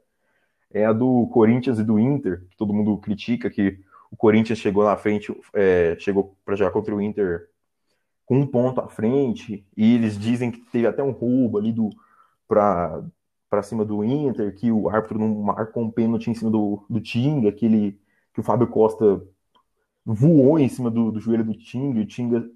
é 0.70 0.84
a 0.84 0.92
do 0.92 1.26
Corinthians 1.32 1.78
e 1.78 1.84
do 1.84 1.98
Inter, 1.98 2.44
que 2.50 2.56
todo 2.56 2.72
mundo 2.72 2.96
critica 2.98 3.50
que 3.50 3.80
o 4.10 4.16
Corinthians 4.16 4.58
chegou 4.58 4.84
na 4.84 4.96
frente, 4.96 5.34
é, 5.54 5.96
chegou 5.98 6.36
para 6.44 6.54
jogar 6.54 6.70
contra 6.70 6.94
o 6.94 7.00
Inter 7.00 7.48
com 8.24 8.38
um 8.38 8.46
ponto 8.46 8.80
à 8.80 8.88
frente, 8.88 9.66
e 9.76 9.94
eles 9.94 10.18
dizem 10.18 10.50
que 10.50 10.60
teve 10.70 10.86
até 10.86 11.02
um 11.02 11.10
roubo 11.10 11.58
ali 11.58 11.72
do 11.72 11.90
para 12.46 13.02
para 13.50 13.62
cima 13.62 13.84
do 13.84 14.02
Inter, 14.02 14.54
que 14.54 14.72
o 14.72 14.88
árbitro 14.88 15.18
não 15.18 15.28
marcou 15.28 15.82
um 15.82 15.90
pênalti 15.90 16.30
em 16.30 16.34
cima 16.34 16.50
do, 16.50 16.86
do 16.88 17.02
Tinga, 17.02 17.52
que, 17.52 17.66
ele, 17.66 18.00
que 18.32 18.40
o 18.40 18.42
Fábio 18.42 18.66
Costa 18.66 19.22
voou 20.06 20.58
em 20.58 20.70
cima 20.70 20.90
do, 20.90 21.12
do 21.12 21.20
joelho 21.20 21.44
do 21.44 21.52
Tinga, 21.52 22.00
e 22.00 22.02
o 22.02 22.06
Tinga 22.06 22.48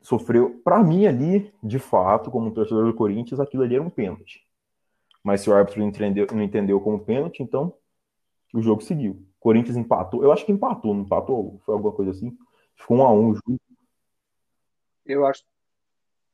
sofreu. 0.00 0.60
Para 0.64 0.82
mim, 0.82 1.06
ali, 1.06 1.52
de 1.62 1.78
fato, 1.78 2.30
como 2.30 2.50
torcedor 2.50 2.86
do 2.86 2.94
Corinthians, 2.94 3.40
aquilo 3.40 3.62
ali 3.62 3.74
era 3.74 3.84
um 3.84 3.90
pênalti. 3.90 4.46
Mas 5.22 5.42
se 5.42 5.50
o 5.50 5.54
árbitro 5.54 5.80
não 5.80 5.88
entendeu, 5.88 6.26
não 6.32 6.42
entendeu 6.42 6.80
como 6.80 7.04
pênalti, 7.04 7.42
então 7.42 7.74
o 8.54 8.62
jogo 8.62 8.82
seguiu. 8.82 9.22
Corinthians 9.38 9.76
empatou. 9.76 10.22
Eu 10.22 10.32
acho 10.32 10.44
que 10.44 10.52
empatou, 10.52 10.94
não 10.94 11.02
empatou? 11.02 11.60
Foi 11.64 11.74
alguma 11.74 11.92
coisa 11.92 12.10
assim? 12.10 12.36
Ficou 12.74 12.98
um 12.98 13.02
a 13.02 13.12
um 13.12 13.30
o 13.30 13.34
jogo. 13.34 13.60
Eu 15.04 15.26
acho. 15.26 15.42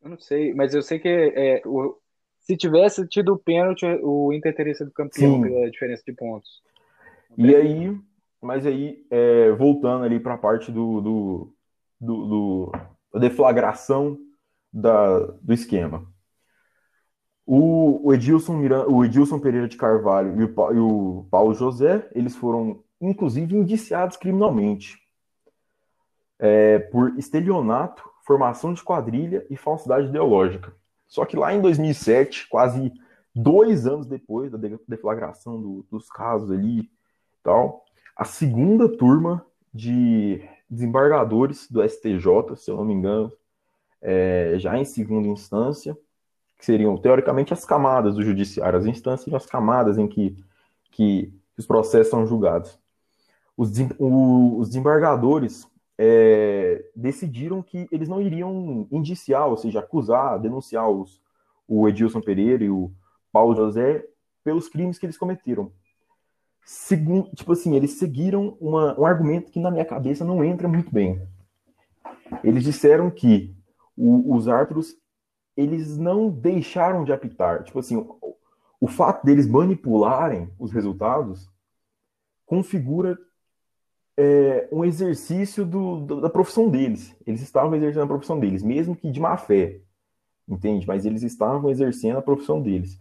Eu 0.03 0.11
não 0.11 0.19
sei, 0.19 0.55
mas 0.55 0.75
eu 0.75 0.83
sei 0.83 0.99
que 0.99 1.09
é, 1.09 1.63
o, 1.67 1.99
se 2.41 2.57
tivesse 2.57 3.07
tido 3.09 3.35
o 3.35 3.39
pênalti, 3.39 3.85
o 4.03 4.33
Inter 4.33 4.55
teria 4.55 4.75
sido 4.75 4.93
campeão 4.93 5.35
Sim. 5.35 5.43
pela 5.43 5.71
diferença 5.71 6.03
de 6.07 6.13
pontos. 6.13 6.63
E 7.37 7.55
aí, 7.55 7.99
mas 8.41 8.65
aí, 8.65 9.05
é, 9.11 9.51
voltando 9.53 10.05
ali 10.05 10.21
para 10.21 10.35
a 10.35 10.39
parte 10.39 10.71
do, 10.71 11.01
do, 11.01 11.55
do, 12.01 12.27
do, 12.27 12.73
da 13.17 13.21
deflagração 13.21 14.19
da, 14.71 15.21
do 15.41 15.55
esquema. 15.55 16.07
O, 17.47 18.09
o, 18.09 18.13
Edilson 18.13 18.55
Miranda, 18.55 18.91
o 18.91 19.05
Edilson 19.05 19.39
Pereira 19.39 19.67
de 19.67 19.77
Carvalho 19.77 20.39
e 20.41 20.45
o, 20.45 20.73
e 20.73 20.79
o 20.79 21.27
Paulo 21.31 21.55
José, 21.55 22.09
eles 22.15 22.37
foram, 22.37 22.85
inclusive, 23.01 23.57
indiciados 23.57 24.17
criminalmente 24.17 24.99
é, 26.39 26.79
por 26.79 27.17
estelionato, 27.17 28.03
formação 28.27 28.75
de 28.75 28.83
quadrilha 28.83 29.47
e 29.49 29.57
falsidade 29.57 30.09
ideológica. 30.09 30.75
Só 31.07 31.25
que 31.25 31.37
lá 31.37 31.55
em 31.55 31.61
2007, 31.63 32.49
quase 32.49 32.93
dois 33.35 33.87
anos 33.87 34.07
depois 34.07 34.51
da 34.51 34.59
deflagração 34.87 35.61
do, 35.61 35.87
dos 35.91 36.11
casos 36.11 36.51
ali 36.51 36.91
tal, 37.43 37.85
a 38.15 38.25
segunda 38.25 38.89
turma 38.89 39.47
de 39.73 40.43
desembargadores 40.69 41.69
do 41.71 41.83
STJ, 41.83 42.57
se 42.57 42.71
eu 42.71 42.77
não 42.77 42.85
me 42.85 42.95
engano, 42.95 43.33
é, 44.01 44.55
já 44.59 44.79
em 44.79 44.85
segunda 44.85 45.29
instância, 45.29 45.97
que 46.59 46.65
seriam 46.65 46.97
teoricamente 46.97 47.53
as 47.53 47.65
camadas 47.65 48.15
do 48.15 48.23
judiciário, 48.23 48.79
as 48.79 48.87
instâncias 48.87 49.29
e 49.29 49.37
as 49.37 49.47
camadas 49.47 49.99
em 49.99 50.09
que, 50.09 50.37
que 50.91 51.33
os 51.57 51.67
processos 51.67 52.11
são 52.11 52.27
julgados. 52.27 52.79
Os, 53.57 53.71
os 53.99 54.69
desembargadores 54.69 55.67
é, 55.99 56.85
decidiram 56.95 57.63
que 57.63 57.89
eles 57.91 58.09
não 58.09 58.21
iriam 58.21 58.87
indiciar, 58.91 59.47
ou 59.47 59.57
seja, 59.57 59.81
acusar, 59.81 60.39
denunciar 60.39 60.89
os, 60.89 61.21
o 61.67 61.89
Edilson 61.89 62.21
Pereira 62.21 62.65
e 62.65 62.71
o 62.71 62.91
Paulo 63.33 63.55
José 63.55 64.05
pelos 64.45 64.69
crimes 64.69 64.99
que 64.99 65.07
eles 65.07 65.19
cometeram. 65.19 65.73
Segundo, 66.69 67.31
tipo 67.31 67.53
assim, 67.53 67.77
eles 67.77 67.93
seguiram 67.93 68.57
uma, 68.61 68.99
um 68.99 69.07
argumento 69.07 69.53
que 69.53 69.61
na 69.61 69.71
minha 69.71 69.85
cabeça 69.85 70.25
não 70.25 70.43
entra 70.43 70.67
muito 70.67 70.93
bem. 70.93 71.23
Eles 72.43 72.65
disseram 72.65 73.09
que 73.09 73.55
o, 73.97 74.35
os 74.35 74.49
árbitros 74.49 74.97
eles 75.57 75.97
não 75.97 76.29
deixaram 76.29 77.05
de 77.05 77.13
apitar. 77.13 77.63
Tipo 77.63 77.79
assim, 77.79 77.95
o, 77.95 78.37
o 78.81 78.89
fato 78.89 79.25
deles 79.25 79.47
manipularem 79.47 80.51
os 80.59 80.73
resultados 80.73 81.49
configura 82.45 83.17
é, 84.17 84.69
um 84.73 84.85
exercício 84.85 85.65
do, 85.65 86.01
do, 86.01 86.21
da 86.21 86.29
profissão 86.29 86.69
deles. 86.69 87.15
Eles 87.25 87.43
estavam 87.43 87.77
exercendo 87.77 88.03
a 88.03 88.09
profissão 88.09 88.41
deles, 88.41 88.65
mesmo 88.65 88.97
que 88.97 89.13
de 89.13 89.21
má 89.21 89.37
fé, 89.37 89.81
entende? 90.49 90.85
Mas 90.85 91.07
eles 91.07 91.23
estavam 91.23 91.71
exercendo 91.71 92.19
a 92.19 92.23
profissão 92.23 92.61
deles. 92.61 92.99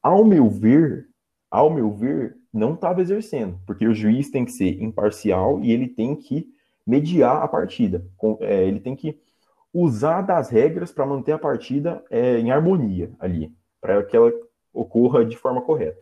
Ao 0.00 0.24
meu 0.24 0.48
ver, 0.48 1.09
ao 1.50 1.70
meu 1.70 1.90
ver, 1.90 2.36
não 2.52 2.74
estava 2.74 3.00
exercendo, 3.00 3.58
porque 3.66 3.86
o 3.86 3.94
juiz 3.94 4.30
tem 4.30 4.44
que 4.44 4.52
ser 4.52 4.80
imparcial 4.82 5.60
e 5.60 5.72
ele 5.72 5.88
tem 5.88 6.14
que 6.14 6.48
mediar 6.86 7.42
a 7.42 7.48
partida. 7.48 8.04
É, 8.40 8.64
ele 8.64 8.80
tem 8.80 8.94
que 8.94 9.18
usar 9.72 10.22
das 10.22 10.48
regras 10.48 10.90
para 10.90 11.06
manter 11.06 11.32
a 11.32 11.38
partida 11.38 12.04
é, 12.10 12.38
em 12.38 12.50
harmonia 12.50 13.10
ali, 13.18 13.52
para 13.80 14.02
que 14.02 14.16
ela 14.16 14.32
ocorra 14.72 15.24
de 15.24 15.36
forma 15.36 15.62
correta. 15.62 16.00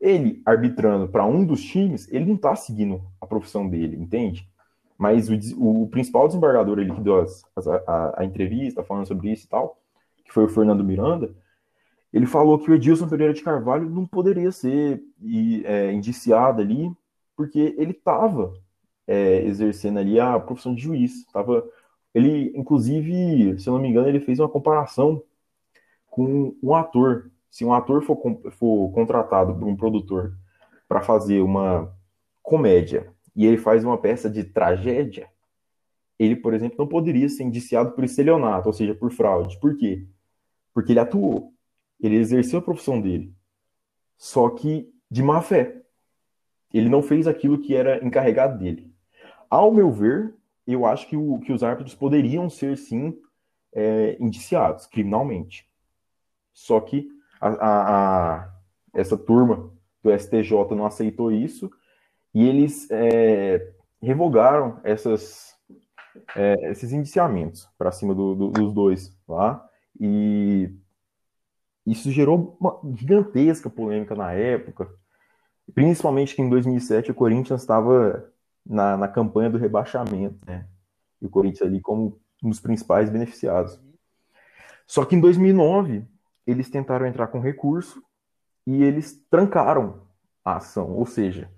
Ele 0.00 0.40
arbitrando 0.46 1.08
para 1.08 1.26
um 1.26 1.44
dos 1.44 1.62
times, 1.62 2.10
ele 2.10 2.24
não 2.24 2.34
está 2.34 2.56
seguindo 2.56 3.02
a 3.20 3.26
profissão 3.26 3.68
dele, 3.68 3.96
entende? 3.96 4.48
Mas 4.96 5.28
o, 5.28 5.82
o 5.82 5.88
principal 5.88 6.26
desembargador 6.26 6.78
ele 6.78 6.94
que 6.94 7.00
deu 7.00 7.20
as, 7.20 7.42
a, 7.56 8.20
a, 8.20 8.24
entrevista 8.24 8.82
falando 8.82 9.06
sobre 9.06 9.30
isso 9.30 9.46
e 9.46 9.48
tal, 9.48 9.78
que 10.24 10.32
foi 10.32 10.44
o 10.44 10.48
Fernando 10.48 10.84
Miranda, 10.84 11.34
ele 12.12 12.26
falou 12.26 12.58
que 12.58 12.70
o 12.70 12.74
Edilson 12.74 13.08
Pereira 13.08 13.32
de 13.32 13.42
Carvalho 13.42 13.88
não 13.88 14.06
poderia 14.06 14.50
ser 14.52 15.02
é, 15.64 15.92
indiciado 15.92 16.60
ali, 16.60 16.90
porque 17.36 17.74
ele 17.78 17.92
estava 17.92 18.52
é, 19.06 19.42
exercendo 19.44 19.98
ali 19.98 20.18
a 20.18 20.38
profissão 20.38 20.74
de 20.74 20.82
juiz, 20.82 21.26
estava 21.26 21.64
ele, 22.14 22.52
inclusive, 22.56 23.58
se 23.58 23.68
eu 23.68 23.74
não 23.74 23.80
me 23.80 23.88
engano, 23.88 24.08
ele 24.08 24.20
fez 24.20 24.38
uma 24.40 24.48
comparação 24.48 25.22
com 26.06 26.54
um 26.62 26.74
ator. 26.74 27.30
Se 27.50 27.64
um 27.64 27.72
ator 27.72 28.02
for, 28.02 28.18
for 28.52 28.92
contratado 28.92 29.54
por 29.54 29.66
um 29.66 29.76
produtor 29.76 30.36
para 30.88 31.00
fazer 31.00 31.40
uma 31.40 31.92
comédia 32.42 33.12
e 33.34 33.46
ele 33.46 33.56
faz 33.58 33.84
uma 33.84 33.98
peça 33.98 34.28
de 34.28 34.44
tragédia, 34.44 35.28
ele, 36.18 36.36
por 36.36 36.52
exemplo, 36.54 36.76
não 36.78 36.86
poderia 36.86 37.28
ser 37.28 37.44
indiciado 37.44 37.92
por 37.92 38.04
estelionato, 38.04 38.68
ou 38.68 38.72
seja, 38.72 38.94
por 38.94 39.10
fraude. 39.12 39.58
Por 39.60 39.76
quê? 39.76 40.06
Porque 40.74 40.92
ele 40.92 41.00
atuou, 41.00 41.52
ele 42.02 42.16
exerceu 42.16 42.58
a 42.58 42.62
profissão 42.62 43.00
dele, 43.00 43.34
só 44.16 44.48
que 44.50 44.92
de 45.10 45.22
má 45.22 45.42
fé. 45.42 45.76
Ele 46.72 46.88
não 46.88 47.02
fez 47.02 47.26
aquilo 47.26 47.60
que 47.60 47.74
era 47.74 48.04
encarregado 48.04 48.58
dele. 48.58 48.92
Ao 49.48 49.72
meu 49.72 49.90
ver, 49.90 50.34
eu 50.66 50.86
acho 50.86 51.08
que, 51.08 51.16
o, 51.16 51.40
que 51.40 51.52
os 51.52 51.64
árbitros 51.64 51.96
poderiam 51.96 52.48
ser, 52.48 52.76
sim, 52.76 53.18
é, 53.72 54.16
indiciados 54.20 54.86
criminalmente. 54.86 55.68
Só 56.52 56.80
que 56.80 57.08
a, 57.40 57.48
a, 57.48 58.34
a, 58.36 58.52
essa 58.94 59.16
turma 59.16 59.72
do 60.02 60.16
STJ 60.16 60.52
não 60.76 60.86
aceitou 60.86 61.32
isso 61.32 61.70
e 62.34 62.46
eles 62.46 62.88
é, 62.90 63.72
revogaram 64.00 64.80
essas, 64.84 65.54
é, 66.36 66.70
esses 66.70 66.92
indiciamentos 66.92 67.68
para 67.76 67.90
cima 67.90 68.14
do, 68.14 68.34
do, 68.34 68.50
dos 68.50 68.72
dois 68.72 69.16
lá. 69.28 69.66
E 69.98 70.70
isso 71.90 72.10
gerou 72.10 72.56
uma 72.60 72.78
gigantesca 72.96 73.68
polêmica 73.68 74.14
na 74.14 74.32
época, 74.32 74.88
principalmente 75.74 76.34
que 76.34 76.42
em 76.42 76.48
2007 76.48 77.10
o 77.10 77.14
Corinthians 77.14 77.60
estava 77.60 78.30
na, 78.64 78.96
na 78.96 79.08
campanha 79.08 79.50
do 79.50 79.58
rebaixamento, 79.58 80.38
né? 80.46 80.66
E 81.20 81.26
o 81.26 81.30
Corinthians 81.30 81.68
ali 81.68 81.80
como 81.80 82.20
um 82.42 82.48
dos 82.48 82.60
principais 82.60 83.10
beneficiados. 83.10 83.78
Só 84.86 85.04
que 85.04 85.14
em 85.14 85.20
2009, 85.20 86.04
eles 86.46 86.70
tentaram 86.70 87.06
entrar 87.06 87.28
com 87.28 87.40
recurso 87.40 88.02
e 88.66 88.82
eles 88.82 89.22
trancaram 89.30 90.02
a 90.44 90.56
ação. 90.56 90.92
Ou 90.92 91.06
seja, 91.06 91.50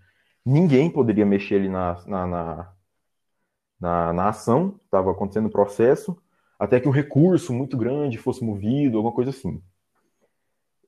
ninguém 0.44 0.90
poderia 0.90 1.24
mexer 1.24 1.56
ali 1.56 1.68
na, 1.68 2.02
na, 2.06 2.26
na, 2.26 2.72
na, 3.80 4.12
na 4.12 4.28
ação, 4.28 4.78
estava 4.84 5.10
acontecendo 5.10 5.46
o 5.46 5.52
processo, 5.52 6.16
até 6.58 6.78
que 6.78 6.88
um 6.88 6.92
recurso 6.92 7.52
muito 7.52 7.76
grande 7.76 8.18
fosse 8.18 8.44
movido, 8.44 8.96
alguma 8.96 9.14
coisa 9.14 9.30
assim. 9.30 9.62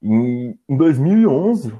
Em, 0.05 0.59
em 0.69 0.77
2011, 0.77 1.73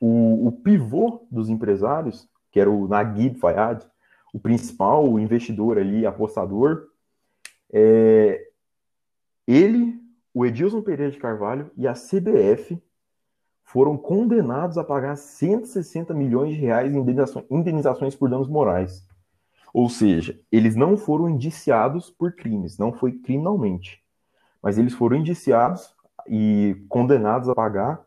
o, 0.00 0.48
o 0.48 0.52
pivô 0.52 1.26
dos 1.30 1.50
empresários, 1.50 2.26
que 2.50 2.58
era 2.58 2.70
o 2.70 2.88
Naguib 2.88 3.38
Fayad, 3.38 3.84
o 4.32 4.40
principal 4.40 5.18
investidor 5.18 5.76
ali, 5.76 6.06
apostador, 6.06 6.86
é, 7.70 8.42
ele, 9.46 10.00
o 10.32 10.46
Edilson 10.46 10.80
Pereira 10.80 11.12
de 11.12 11.18
Carvalho 11.18 11.70
e 11.76 11.86
a 11.86 11.92
CBF 11.92 12.82
foram 13.62 13.98
condenados 13.98 14.78
a 14.78 14.84
pagar 14.84 15.16
160 15.16 16.14
milhões 16.14 16.54
de 16.54 16.60
reais 16.60 16.94
em 16.94 17.04
indenizações 17.50 18.14
por 18.16 18.30
danos 18.30 18.48
morais. 18.48 19.06
Ou 19.74 19.90
seja, 19.90 20.40
eles 20.50 20.74
não 20.74 20.96
foram 20.96 21.28
indiciados 21.28 22.08
por 22.08 22.32
crimes, 22.32 22.78
não 22.78 22.94
foi 22.94 23.12
criminalmente. 23.12 24.02
Mas 24.62 24.78
eles 24.78 24.94
foram 24.94 25.18
indiciados 25.18 25.94
e 26.28 26.84
condenados 26.88 27.48
a 27.48 27.54
pagar 27.54 28.04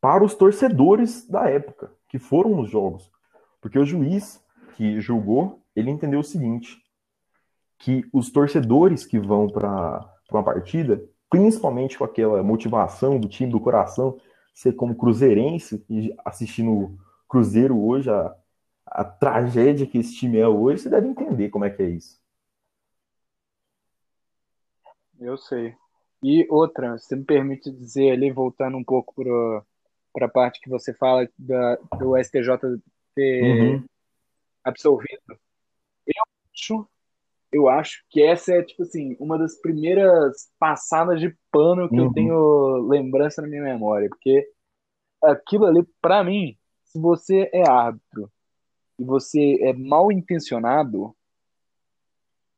para 0.00 0.24
os 0.24 0.34
torcedores 0.34 1.26
da 1.28 1.48
época, 1.48 1.90
que 2.08 2.18
foram 2.18 2.50
nos 2.50 2.70
jogos. 2.70 3.10
Porque 3.60 3.78
o 3.78 3.86
juiz 3.86 4.44
que 4.76 5.00
julgou, 5.00 5.62
ele 5.74 5.90
entendeu 5.90 6.20
o 6.20 6.24
seguinte, 6.24 6.82
que 7.78 8.04
os 8.12 8.30
torcedores 8.30 9.06
que 9.06 9.18
vão 9.18 9.48
para 9.48 10.06
uma 10.30 10.42
partida, 10.42 11.02
principalmente 11.30 11.96
com 11.96 12.04
aquela 12.04 12.42
motivação 12.42 13.18
do 13.18 13.28
time 13.28 13.50
do 13.50 13.60
coração, 13.60 14.18
ser 14.52 14.74
como 14.74 14.94
cruzeirense 14.94 15.84
e 15.88 16.14
assistindo 16.24 16.98
Cruzeiro 17.28 17.78
hoje, 17.80 18.10
a, 18.10 18.34
a 18.86 19.04
tragédia 19.04 19.86
que 19.86 19.98
esse 19.98 20.14
time 20.14 20.38
é 20.38 20.46
hoje, 20.46 20.82
você 20.82 20.90
deve 20.90 21.08
entender 21.08 21.48
como 21.48 21.64
é 21.64 21.70
que 21.70 21.82
é 21.82 21.88
isso. 21.88 22.22
Eu 25.18 25.36
sei. 25.36 25.74
E 26.24 26.46
outra, 26.48 26.96
se 26.96 27.14
me 27.14 27.22
permite 27.22 27.70
dizer 27.70 28.12
ali, 28.12 28.32
voltando 28.32 28.78
um 28.78 28.82
pouco 28.82 29.14
para 30.10 30.24
a 30.24 30.28
parte 30.30 30.58
que 30.58 30.70
você 30.70 30.94
fala 30.94 31.28
da, 31.38 31.76
do 31.98 32.16
STJ 32.16 32.80
ter 33.14 33.42
uhum. 33.42 33.84
absolvido, 34.64 35.38
eu 36.06 36.22
acho, 36.50 36.88
eu 37.52 37.68
acho 37.68 38.02
que 38.08 38.22
essa 38.22 38.54
é, 38.54 38.62
tipo 38.62 38.84
assim, 38.84 39.14
uma 39.20 39.36
das 39.36 39.60
primeiras 39.60 40.50
passadas 40.58 41.20
de 41.20 41.36
pano 41.52 41.90
que 41.90 42.00
uhum. 42.00 42.06
eu 42.06 42.12
tenho 42.14 42.88
lembrança 42.88 43.42
na 43.42 43.48
minha 43.48 43.62
memória, 43.62 44.08
porque 44.08 44.48
aquilo 45.22 45.66
ali, 45.66 45.86
para 46.00 46.24
mim, 46.24 46.56
se 46.86 46.98
você 46.98 47.50
é 47.52 47.68
árbitro 47.68 48.32
e 48.98 49.04
você 49.04 49.58
é 49.60 49.74
mal 49.74 50.10
intencionado, 50.10 51.14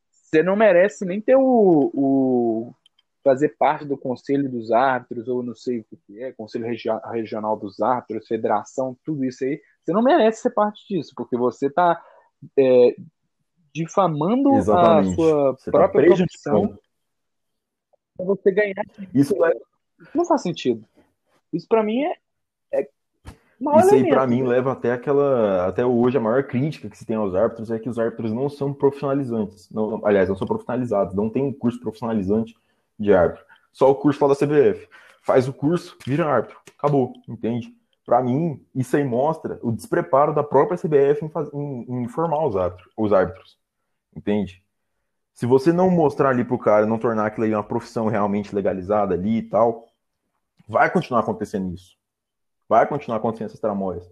você 0.09 0.41
não 0.41 0.55
merece 0.55 1.05
nem 1.05 1.21
ter 1.21 1.35
o, 1.35 1.91
o 1.93 2.75
fazer 3.27 3.57
parte 3.59 3.85
do 3.85 3.99
conselho 3.99 4.49
dos 4.49 4.71
árbitros, 4.71 5.27
ou 5.27 5.43
não 5.43 5.53
sei 5.53 5.81
o 5.81 5.85
que 5.85 6.23
é, 6.23 6.31
conselho 6.31 6.65
regi 6.65 6.89
regional 7.11 7.57
dos 7.57 7.81
árbitros, 7.81 8.29
federação, 8.29 8.97
tudo 9.05 9.25
isso 9.25 9.43
aí. 9.43 9.61
Você 9.83 9.93
não 9.93 10.01
merece 10.01 10.43
ser 10.43 10.51
parte 10.51 10.87
disso, 10.89 11.13
porque 11.17 11.37
você 11.37 11.67
está 11.67 12.01
é, 12.57 12.95
difamando 13.75 14.55
Exatamente. 14.55 15.11
a 15.11 15.15
sua 15.17 15.53
você 15.53 15.71
tá 15.73 15.79
própria 15.79 16.09
tá 16.09 16.17
profissão 16.17 16.79
para 18.17 18.27
você 18.27 18.53
ganhar. 18.53 18.85
Isso, 19.13 19.45
é... 19.45 19.53
não 20.15 20.25
faz 20.25 20.43
sentido. 20.43 20.87
Isso 21.53 21.67
para 21.67 21.83
mim 21.83 22.05
é, 22.05 22.89
isso 23.81 23.95
aí, 23.95 24.09
para 24.09 24.27
mim, 24.27 24.43
leva 24.43 24.73
até 24.73 24.93
aquela. 24.93 25.67
Até 25.67 25.85
hoje, 25.85 26.19
a 26.19 26.21
maior 26.21 26.45
crítica 26.45 26.91
que 26.91 26.99
se 26.99 27.07
tem 27.07 27.17
aos 27.17 27.35
árbitros 27.35 27.71
é 27.71 27.79
que 27.79 27.89
os 27.89 27.99
árbitros 27.99 28.31
não 28.31 28.51
são 28.51 28.73
profissionalizantes. 28.73 29.71
Não, 29.71 30.07
aliás, 30.07 30.29
não 30.29 30.37
são 30.37 30.47
profissionalizados, 30.47 31.15
não 31.15 31.31
tem 31.31 31.43
um 31.43 31.53
curso 31.53 31.81
profissionalizante 31.81 32.55
de 32.99 33.13
árbitro. 33.15 33.45
Só 33.73 33.91
o 33.91 33.95
curso 33.95 34.25
lá 34.27 34.33
da 34.33 34.39
CBF. 34.39 34.89
Faz 35.23 35.49
o 35.49 35.53
curso, 35.53 35.97
vira 36.07 36.27
árbitro. 36.27 36.59
Acabou, 36.79 37.13
entende? 37.29 37.75
Para 38.05 38.23
mim, 38.23 38.65
isso 38.75 38.97
aí 38.97 39.05
mostra 39.05 39.59
o 39.63 39.73
despreparo 39.73 40.33
da 40.33 40.45
própria 40.45 40.79
CBF 40.79 41.25
em, 41.25 41.29
faz... 41.29 41.53
em, 41.53 41.85
em 41.89 42.03
informar 42.05 42.47
os 42.47 42.57
árbitros, 42.57 42.93
os 42.97 43.13
árbitros. 43.13 43.59
Entende? 44.15 44.63
Se 45.35 45.45
você 45.45 45.73
não 45.73 45.91
mostrar 45.91 46.31
ali 46.31 46.45
pro 46.45 46.59
cara, 46.59 46.87
não 46.87 46.99
tornar 46.99 47.27
aquilo 47.27 47.45
aí 47.45 47.55
uma 47.55 47.63
profissão 47.63 48.07
realmente 48.07 48.55
legalizada 48.55 49.15
ali 49.15 49.39
e 49.39 49.43
tal, 49.43 49.87
vai 50.67 50.91
continuar 50.91 51.21
acontecendo 51.21 51.75
isso. 51.75 51.97
Vai 52.69 52.87
continuar 52.87 53.19
acontecendo 53.19 53.49
essas 53.49 53.61
tramóias. 53.61 54.09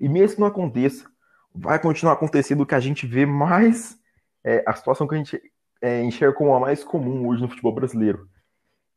E 0.00 0.08
mesmo 0.08 0.36
que 0.36 0.40
não 0.40 0.48
aconteça, 0.48 1.04
vai 1.52 1.80
continuar 1.80 2.12
acontecendo 2.12 2.60
o 2.60 2.66
que 2.66 2.74
a 2.74 2.80
gente 2.80 3.06
vê 3.06 3.26
mais. 3.26 3.98
É, 4.44 4.62
a 4.66 4.74
situação 4.74 5.08
que 5.08 5.14
a 5.14 5.18
gente 5.18 5.42
é, 5.80 6.02
enxerga 6.02 6.36
como 6.36 6.54
a 6.54 6.60
mais 6.60 6.82
comum 6.82 7.26
hoje 7.26 7.42
no 7.42 7.48
futebol 7.48 7.74
brasileiro, 7.74 8.28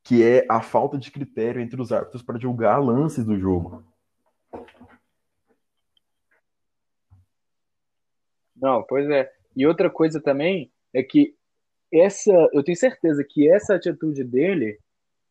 que 0.03 0.23
é 0.23 0.45
a 0.49 0.61
falta 0.61 0.97
de 0.97 1.11
critério 1.11 1.61
entre 1.61 1.81
os 1.81 1.91
árbitros 1.91 2.23
para 2.23 2.39
julgar 2.39 2.77
lances 2.77 3.25
do 3.25 3.37
jogo. 3.37 3.83
Não, 8.55 8.83
pois 8.83 9.09
é. 9.09 9.31
E 9.55 9.65
outra 9.65 9.89
coisa 9.89 10.21
também 10.21 10.71
é 10.93 11.01
que 11.01 11.35
essa, 11.91 12.31
eu 12.53 12.63
tenho 12.63 12.77
certeza 12.77 13.23
que 13.27 13.49
essa 13.49 13.75
atitude 13.75 14.23
dele, 14.23 14.79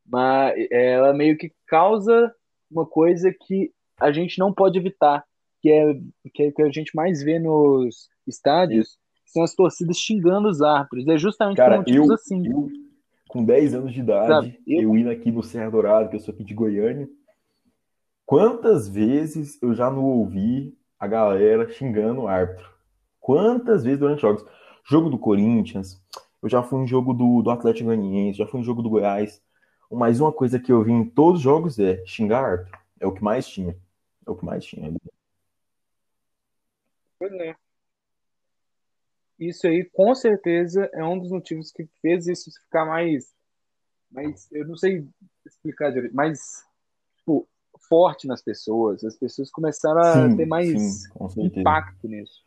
mas 0.04 0.54
ela 0.70 1.14
meio 1.14 1.38
que 1.38 1.52
causa 1.66 2.34
uma 2.70 2.84
coisa 2.84 3.32
que 3.32 3.72
a 3.98 4.12
gente 4.12 4.38
não 4.38 4.52
pode 4.52 4.78
evitar, 4.78 5.24
que 5.60 5.70
é 5.70 5.94
que, 6.32 6.42
é, 6.42 6.52
que 6.52 6.62
a 6.62 6.70
gente 6.70 6.94
mais 6.94 7.22
vê 7.22 7.38
nos 7.38 8.08
estádios, 8.26 8.98
são 9.32 9.42
as 9.42 9.54
torcidas 9.54 9.96
xingando 9.96 10.48
os 10.48 10.60
árbitros. 10.60 11.06
É 11.06 11.16
justamente 11.16 11.56
Cara, 11.56 11.76
por 11.76 11.78
motivos 11.78 12.08
eu, 12.08 12.14
assim. 12.14 12.46
Eu, 12.46 12.68
com 13.28 13.44
10 13.44 13.74
anos 13.74 13.92
de 13.92 14.00
idade, 14.00 14.60
eu... 14.66 14.82
eu 14.82 14.96
indo 14.96 15.10
aqui 15.10 15.30
no 15.30 15.42
Serra 15.42 15.70
Dourado, 15.70 16.08
que 16.08 16.16
eu 16.16 16.20
sou 16.20 16.34
aqui 16.34 16.42
de 16.42 16.52
Goiânia, 16.52 17.08
quantas 18.26 18.88
vezes 18.88 19.60
eu 19.62 19.72
já 19.72 19.90
não 19.90 20.04
ouvi 20.04 20.76
a 20.98 21.06
galera 21.06 21.68
xingando 21.68 22.22
o 22.22 22.28
árbitro? 22.28 22.68
Quantas 23.20 23.84
vezes 23.84 24.00
durante 24.00 24.22
jogos? 24.22 24.44
Jogo 24.84 25.08
do 25.08 25.18
Corinthians, 25.18 26.02
eu 26.42 26.48
já 26.48 26.62
fui 26.62 26.80
em 26.80 26.86
jogo 26.86 27.12
do, 27.12 27.42
do 27.42 27.50
Atlético 27.50 27.86
Goianiense, 27.86 28.38
já 28.38 28.46
fui 28.46 28.60
em 28.60 28.64
jogo 28.64 28.82
do 28.82 28.90
Goiás. 28.90 29.40
Mas 29.90 30.20
uma 30.20 30.32
coisa 30.32 30.58
que 30.58 30.72
eu 30.72 30.82
vi 30.82 30.92
em 30.92 31.04
todos 31.04 31.38
os 31.38 31.42
jogos 31.42 31.78
é 31.78 32.04
xingar 32.06 32.44
árbitro. 32.44 32.78
É 32.98 33.06
o 33.06 33.12
que 33.12 33.22
mais 33.22 33.46
tinha. 33.46 33.76
É 34.26 34.30
o 34.30 34.36
que 34.36 34.44
mais 34.44 34.64
tinha. 34.64 34.92
Pois 37.18 37.32
é. 37.32 37.54
Isso 39.40 39.66
aí, 39.66 39.84
com 39.84 40.14
certeza, 40.14 40.90
é 40.92 41.02
um 41.02 41.18
dos 41.18 41.30
motivos 41.30 41.72
que 41.72 41.88
fez 42.02 42.26
isso 42.26 42.50
ficar 42.64 42.84
mais. 42.84 43.34
mais 44.10 44.46
eu 44.52 44.68
não 44.68 44.76
sei 44.76 45.08
explicar 45.46 45.90
direito, 45.90 46.14
mais 46.14 46.62
tipo, 47.16 47.48
forte 47.88 48.26
nas 48.26 48.42
pessoas. 48.42 49.02
As 49.02 49.16
pessoas 49.16 49.50
começaram 49.50 50.00
a 50.00 50.28
sim, 50.28 50.36
ter 50.36 50.46
mais 50.46 51.04
sim, 51.04 51.10
impacto 51.38 52.06
nisso. 52.06 52.42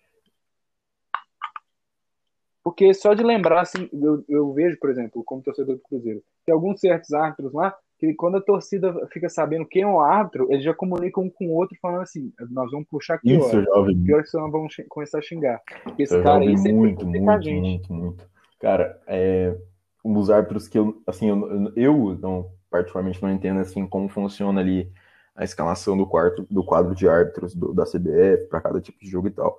Porque 2.63 2.93
só 2.93 3.15
de 3.15 3.23
lembrar, 3.23 3.61
assim, 3.61 3.89
eu, 3.91 4.23
eu 4.29 4.53
vejo, 4.53 4.77
por 4.79 4.89
exemplo, 4.89 5.23
como 5.23 5.41
torcedor 5.41 5.75
do 5.75 5.81
Cruzeiro, 5.81 6.23
que 6.45 6.51
alguns 6.51 6.79
certos 6.79 7.11
árbitros 7.11 7.51
lá, 7.51 7.75
que 8.03 8.13
quando 8.15 8.35
a 8.35 8.41
torcida 8.41 8.93
fica 9.07 9.29
sabendo 9.29 9.65
quem 9.65 9.83
é 9.83 9.87
o 9.87 10.01
árbitro, 10.01 10.51
eles 10.51 10.65
já 10.65 10.73
comunicam 10.73 11.23
um 11.23 11.29
com 11.29 11.47
o 11.47 11.53
outro 11.53 11.77
falando 11.81 12.01
assim, 12.01 12.33
nós 12.49 12.69
vamos 12.69 12.85
puxar 12.89 13.15
aqui, 13.15 13.33
Isso, 13.33 13.63
jovem. 13.63 14.03
pior 14.03 14.21
que 14.21 14.37
nós 14.37 14.51
vamos 14.51 14.75
começar 14.89 15.19
a 15.19 15.21
xingar. 15.21 15.61
Esse 15.97 16.13
eu 16.13 16.21
cara 16.21 16.41
aí 16.41 16.53
muito, 16.53 17.05
muito, 17.05 17.39
muito, 17.39 17.93
muito. 17.93 18.29
Cara, 18.59 19.01
é 19.07 19.55
um 20.03 20.13
dos 20.13 20.29
árbitros 20.29 20.67
que 20.67 20.77
eu, 20.77 21.01
assim, 21.07 21.29
eu, 21.29 21.71
eu 21.77 22.19
não, 22.21 22.51
particularmente 22.69 23.23
não 23.23 23.31
entendo, 23.31 23.61
assim, 23.61 23.87
como 23.87 24.09
funciona 24.09 24.59
ali 24.59 24.91
a 25.33 25.45
escalação 25.45 25.97
do, 25.97 26.05
quarto, 26.05 26.45
do 26.51 26.63
quadro 26.63 26.93
de 26.93 27.07
árbitros 27.07 27.55
do, 27.55 27.73
da 27.73 27.85
CBF 27.85 28.49
para 28.49 28.59
cada 28.59 28.81
tipo 28.81 28.99
de 28.99 29.09
jogo 29.09 29.29
e 29.29 29.31
tal. 29.31 29.57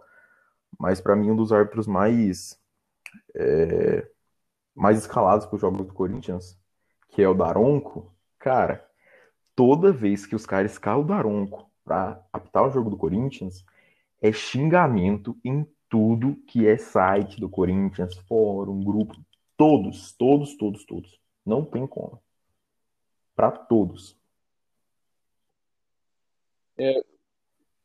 Mas 0.78 1.00
para 1.00 1.16
mim, 1.16 1.30
um 1.30 1.36
dos 1.36 1.50
árbitros 1.50 1.86
mais 1.86 2.60
é, 3.34 4.06
mais 4.74 4.98
escalados 4.98 5.46
para 5.46 5.54
os 5.54 5.62
jogos 5.62 5.86
do 5.86 5.94
Corinthians, 5.94 6.58
que 7.08 7.22
é 7.22 7.28
o 7.28 7.32
Daronco, 7.32 8.13
cara, 8.44 8.86
toda 9.56 9.90
vez 9.90 10.26
que 10.26 10.36
os 10.36 10.44
caras 10.44 10.72
escalam 10.72 11.00
o 11.00 11.06
Daronco 11.06 11.70
para 11.82 12.22
apitar 12.30 12.66
o 12.66 12.70
jogo 12.70 12.90
do 12.90 12.96
Corinthians, 12.96 13.64
é 14.20 14.30
xingamento 14.32 15.34
em 15.42 15.66
tudo 15.88 16.36
que 16.46 16.66
é 16.66 16.76
site 16.76 17.40
do 17.40 17.48
Corinthians, 17.48 18.14
fórum, 18.28 18.84
grupo, 18.84 19.16
todos, 19.56 20.12
todos, 20.12 20.58
todos, 20.58 20.84
todos. 20.84 21.18
Não 21.44 21.64
tem 21.64 21.86
como. 21.86 22.22
Para 23.34 23.50
todos. 23.50 24.14
É, 26.76 27.02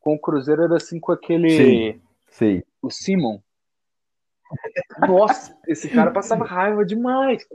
com 0.02 0.16
o 0.16 0.20
Cruzeiro 0.20 0.64
era 0.64 0.76
assim 0.76 1.00
com 1.00 1.14
aquele. 1.14 1.50
Sei, 1.52 2.02
sei. 2.28 2.66
O 2.82 2.90
Simon. 2.90 3.40
Nossa, 5.08 5.58
esse 5.68 5.88
cara 5.88 6.12
passava 6.12 6.44
raiva 6.44 6.84
demais. 6.84 7.48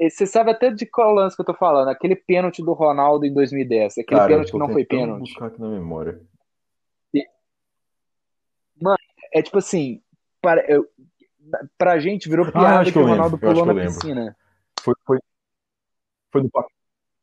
Você 0.00 0.26
sabe 0.26 0.50
até 0.50 0.70
de 0.70 0.84
qual 0.84 1.14
lance 1.14 1.34
que 1.34 1.40
eu 1.40 1.46
tô 1.46 1.54
falando? 1.54 1.88
Aquele 1.88 2.14
pênalti 2.14 2.62
do 2.62 2.72
Ronaldo 2.72 3.24
em 3.24 3.32
2010. 3.32 3.98
Aquele 3.98 4.20
Cara, 4.20 4.28
pênalti 4.30 4.52
que 4.52 4.58
não 4.58 4.68
foi 4.68 4.84
pênalti. 4.84 5.20
buscar 5.20 5.46
aqui 5.46 5.60
na 5.60 5.68
memória. 5.68 6.20
Mano, 8.78 8.98
é 9.32 9.40
tipo 9.40 9.56
assim, 9.56 10.02
para, 10.42 10.62
eu, 10.70 10.86
pra 11.78 11.98
gente 11.98 12.28
virou 12.28 12.44
Ah, 12.48 12.52
piada 12.52 12.80
acho 12.80 12.92
que, 12.92 12.92
que 12.92 12.98
o 12.98 13.00
lembro, 13.00 13.14
Ronaldo 13.16 13.38
pulou 13.38 13.64
na 13.64 13.72
lembro. 13.72 13.94
piscina. 13.94 14.36
Foi, 14.80 14.94
foi, 15.06 15.18
foi 16.30 16.42
no. 16.42 16.50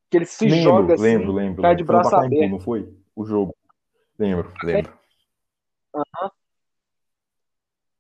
Que 0.10 0.18
ele 0.18 0.26
se 0.26 0.48
Lembro, 0.48 0.64
joga 0.64 0.94
assim, 0.96 1.04
lembro, 1.04 1.32
lembro. 1.32 1.62
cai 1.62 1.76
de 1.76 1.84
Foi 1.84 1.96
no 1.96 2.02
braço 2.02 2.16
aberto. 2.16 2.50
não 2.50 2.60
foi? 2.60 2.92
O 3.16 3.24
jogo. 3.24 3.56
Lembro, 4.18 4.52
lembro. 4.64 4.94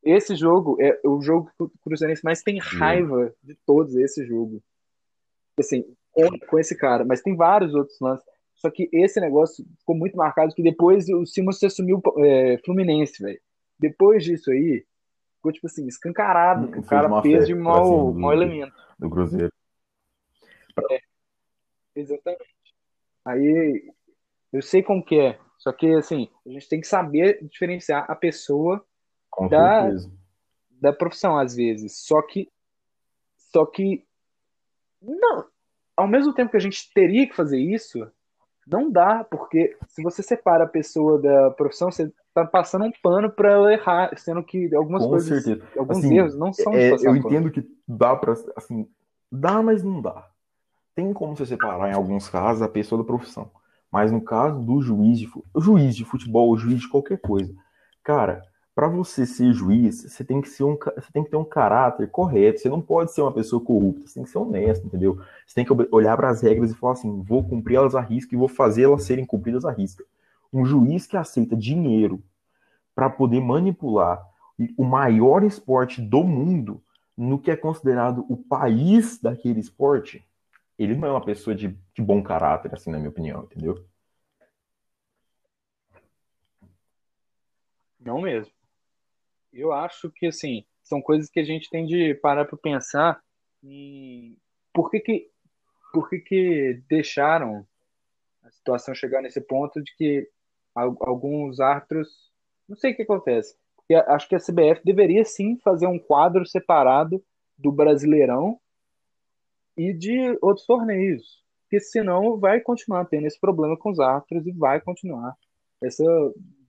Esse 0.03 0.35
jogo 0.35 0.77
é 0.81 0.99
o 1.05 1.21
jogo 1.21 1.49
que 1.57 1.63
o 1.63 1.71
Cruzeirense 1.83 2.23
mais 2.23 2.41
tem 2.43 2.59
raiva 2.59 3.33
de 3.41 3.55
todos, 3.65 3.95
esse 3.95 4.25
jogo. 4.25 4.61
Assim, 5.57 5.85
com, 6.11 6.59
esse 6.59 6.77
cara. 6.77 7.05
Mas 7.05 7.21
tem 7.21 7.35
vários 7.35 7.73
outros 7.73 7.97
lances. 7.99 8.25
Só 8.55 8.69
que 8.69 8.89
esse 8.93 9.19
negócio 9.19 9.65
ficou 9.79 9.95
muito 9.95 10.15
marcado 10.15 10.53
que 10.53 10.63
depois 10.63 11.07
o 11.09 11.25
Simons 11.25 11.59
se 11.59 11.65
assumiu 11.65 12.01
é, 12.19 12.57
Fluminense, 12.65 13.21
velho. 13.21 13.39
Depois 13.79 14.23
disso 14.23 14.51
aí, 14.51 14.85
ficou 15.37 15.51
tipo 15.51 15.67
assim, 15.67 15.85
escancarado 15.87 16.71
que 16.71 16.79
o 16.79 16.83
cara 16.83 17.21
fez 17.21 17.47
de 17.47 17.55
mau, 17.55 18.11
do- 18.11 18.19
mau 18.19 18.31
elemento. 18.31 18.73
Do 18.97 19.09
Cruzeiro. 19.09 19.51
Exatamente. 21.95 22.45
Aí 23.25 23.91
eu 24.51 24.61
sei 24.61 24.81
como 24.83 25.03
que 25.03 25.19
é. 25.19 25.39
Só 25.57 25.71
que 25.71 25.87
assim, 25.93 26.29
a 26.45 26.49
gente 26.49 26.67
tem 26.67 26.81
que 26.81 26.87
saber 26.87 27.39
diferenciar 27.43 28.09
a 28.09 28.15
pessoa 28.15 28.85
Com 29.35 29.47
Da- 29.49 29.81
certeza. 29.81 30.11
da 30.69 30.93
profissão 30.93 31.37
às 31.37 31.55
vezes. 31.55 31.97
Só 32.05 32.21
que 32.21 32.49
só 33.51 33.65
que 33.65 34.03
não, 35.01 35.45
ao 35.97 36.07
mesmo 36.07 36.33
tempo 36.33 36.51
que 36.51 36.57
a 36.57 36.61
gente 36.61 36.91
teria 36.93 37.27
que 37.27 37.35
fazer 37.35 37.59
isso, 37.59 38.07
não 38.65 38.89
dá, 38.91 39.23
porque 39.23 39.77
se 39.87 40.01
você 40.01 40.23
separa 40.23 40.63
a 40.63 40.67
pessoa 40.67 41.21
da 41.21 41.51
profissão, 41.51 41.91
você 41.91 42.11
tá 42.33 42.45
passando 42.45 42.85
um 42.85 42.91
pano 43.01 43.29
para 43.29 43.51
ela 43.51 43.73
errar, 43.73 44.17
sendo 44.17 44.43
que 44.43 44.73
algumas 44.73 45.03
Com 45.03 45.09
coisas, 45.09 45.43
certeza. 45.43 45.67
alguns 45.77 45.97
Assim, 45.99 46.17
erros 46.17 46.35
não 46.35 46.53
são 46.53 46.73
É, 46.73 46.91
eu 47.03 47.15
entendo 47.15 47.51
que 47.51 47.67
dá 47.87 48.15
pra. 48.15 48.33
Assim, 48.55 48.87
dá, 49.31 49.61
mas 49.61 49.83
não 49.83 50.01
dá. 50.01 50.27
Tem 50.95 51.11
como 51.11 51.35
você 51.35 51.45
separar, 51.45 51.89
em 51.89 51.93
alguns 51.95 52.29
casos, 52.29 52.61
a 52.61 52.69
pessoa 52.69 53.01
da 53.01 53.07
profissão. 53.07 53.51
Mas 53.91 54.11
no 54.11 54.21
caso 54.23 54.61
do 54.63 54.81
juiz 54.81 55.19
de, 55.19 55.29
juiz 55.57 55.95
de 55.95 56.05
futebol, 56.05 56.55
juiz 56.57 56.81
de 56.81 56.89
qualquer 56.89 57.19
coisa, 57.19 57.53
cara, 58.03 58.41
pra 58.75 58.87
você 58.87 59.25
ser 59.25 59.53
juiz, 59.53 60.03
você 60.03 60.23
tem 60.23 60.41
que 60.41 60.49
ser 60.49 60.63
um, 60.63 60.75
você 60.75 61.11
tem 61.11 61.23
que 61.23 61.29
ter 61.29 61.37
um 61.37 61.45
caráter 61.45 62.09
correto. 62.09 62.59
Você 62.59 62.69
não 62.69 62.81
pode 62.81 63.13
ser 63.13 63.21
uma 63.21 63.31
pessoa 63.31 63.63
corrupta. 63.63 64.07
Você 64.07 64.15
tem 64.15 64.23
que 64.23 64.29
ser 64.29 64.37
honesto, 64.37 64.85
entendeu? 64.85 65.19
Você 65.45 65.55
tem 65.55 65.65
que 65.65 65.73
olhar 65.91 66.17
para 66.17 66.29
as 66.29 66.41
regras 66.41 66.71
e 66.71 66.75
falar 66.75 66.93
assim: 66.93 67.21
vou 67.21 67.43
cumprir 67.43 67.75
elas 67.75 67.95
à 67.95 68.01
risca 68.01 68.33
e 68.33 68.37
vou 68.37 68.47
fazer 68.47 68.83
elas 68.83 69.03
serem 69.03 69.25
cumpridas 69.25 69.65
à 69.65 69.71
risca. 69.71 70.03
Um 70.51 70.65
juiz 70.65 71.07
que 71.07 71.17
aceita 71.17 71.55
dinheiro 71.55 72.21
para 72.95 73.09
poder 73.09 73.41
manipular 73.41 74.27
o 74.77 74.83
maior 74.83 75.43
esporte 75.43 76.01
do 76.01 76.23
mundo 76.23 76.81
no 77.17 77.39
que 77.39 77.51
é 77.51 77.55
considerado 77.55 78.25
o 78.29 78.37
país 78.37 79.19
daquele 79.19 79.59
esporte, 79.59 80.25
ele 80.77 80.95
não 80.95 81.07
é 81.07 81.11
uma 81.11 81.23
pessoa 81.23 81.55
de, 81.55 81.67
de 81.93 82.01
bom 82.01 82.21
caráter, 82.23 82.73
assim, 82.73 82.91
na 82.91 82.97
minha 82.97 83.09
opinião, 83.09 83.43
entendeu? 83.43 83.85
Não 87.99 88.21
mesmo. 88.21 88.62
Eu 89.53 89.71
acho 89.71 90.09
que, 90.11 90.27
assim, 90.27 90.65
são 90.81 91.01
coisas 91.01 91.29
que 91.29 91.39
a 91.39 91.43
gente 91.43 91.69
tem 91.69 91.85
de 91.85 92.15
parar 92.15 92.45
para 92.45 92.57
pensar 92.57 93.21
em 93.63 94.35
por 94.73 94.89
que 94.89 94.99
que, 94.99 95.29
por 95.93 96.09
que 96.09 96.19
que 96.19 96.81
deixaram 96.89 97.65
a 98.43 98.51
situação 98.51 98.95
chegar 98.95 99.21
nesse 99.21 99.41
ponto 99.41 99.81
de 99.81 99.95
que 99.95 100.29
al- 100.75 100.97
alguns 101.01 101.59
árbitros, 101.59 102.31
não 102.67 102.77
sei 102.77 102.93
o 102.93 102.95
que 102.95 103.03
acontece, 103.03 103.55
porque 103.75 103.95
acho 103.95 104.27
que 104.29 104.35
a 104.35 104.39
CBF 104.39 104.81
deveria 104.85 105.25
sim 105.25 105.57
fazer 105.59 105.87
um 105.87 105.99
quadro 105.99 106.45
separado 106.45 107.23
do 107.57 107.71
Brasileirão 107.71 108.59
e 109.77 109.93
de 109.93 110.37
outros 110.41 110.65
torneios, 110.65 111.43
porque 111.63 111.79
senão 111.79 112.39
vai 112.39 112.59
continuar 112.61 113.05
tendo 113.05 113.27
esse 113.27 113.39
problema 113.39 113.77
com 113.77 113.91
os 113.91 113.99
árbitros 113.99 114.45
e 114.47 114.51
vai 114.51 114.79
continuar 114.81 115.35
essa 115.81 116.03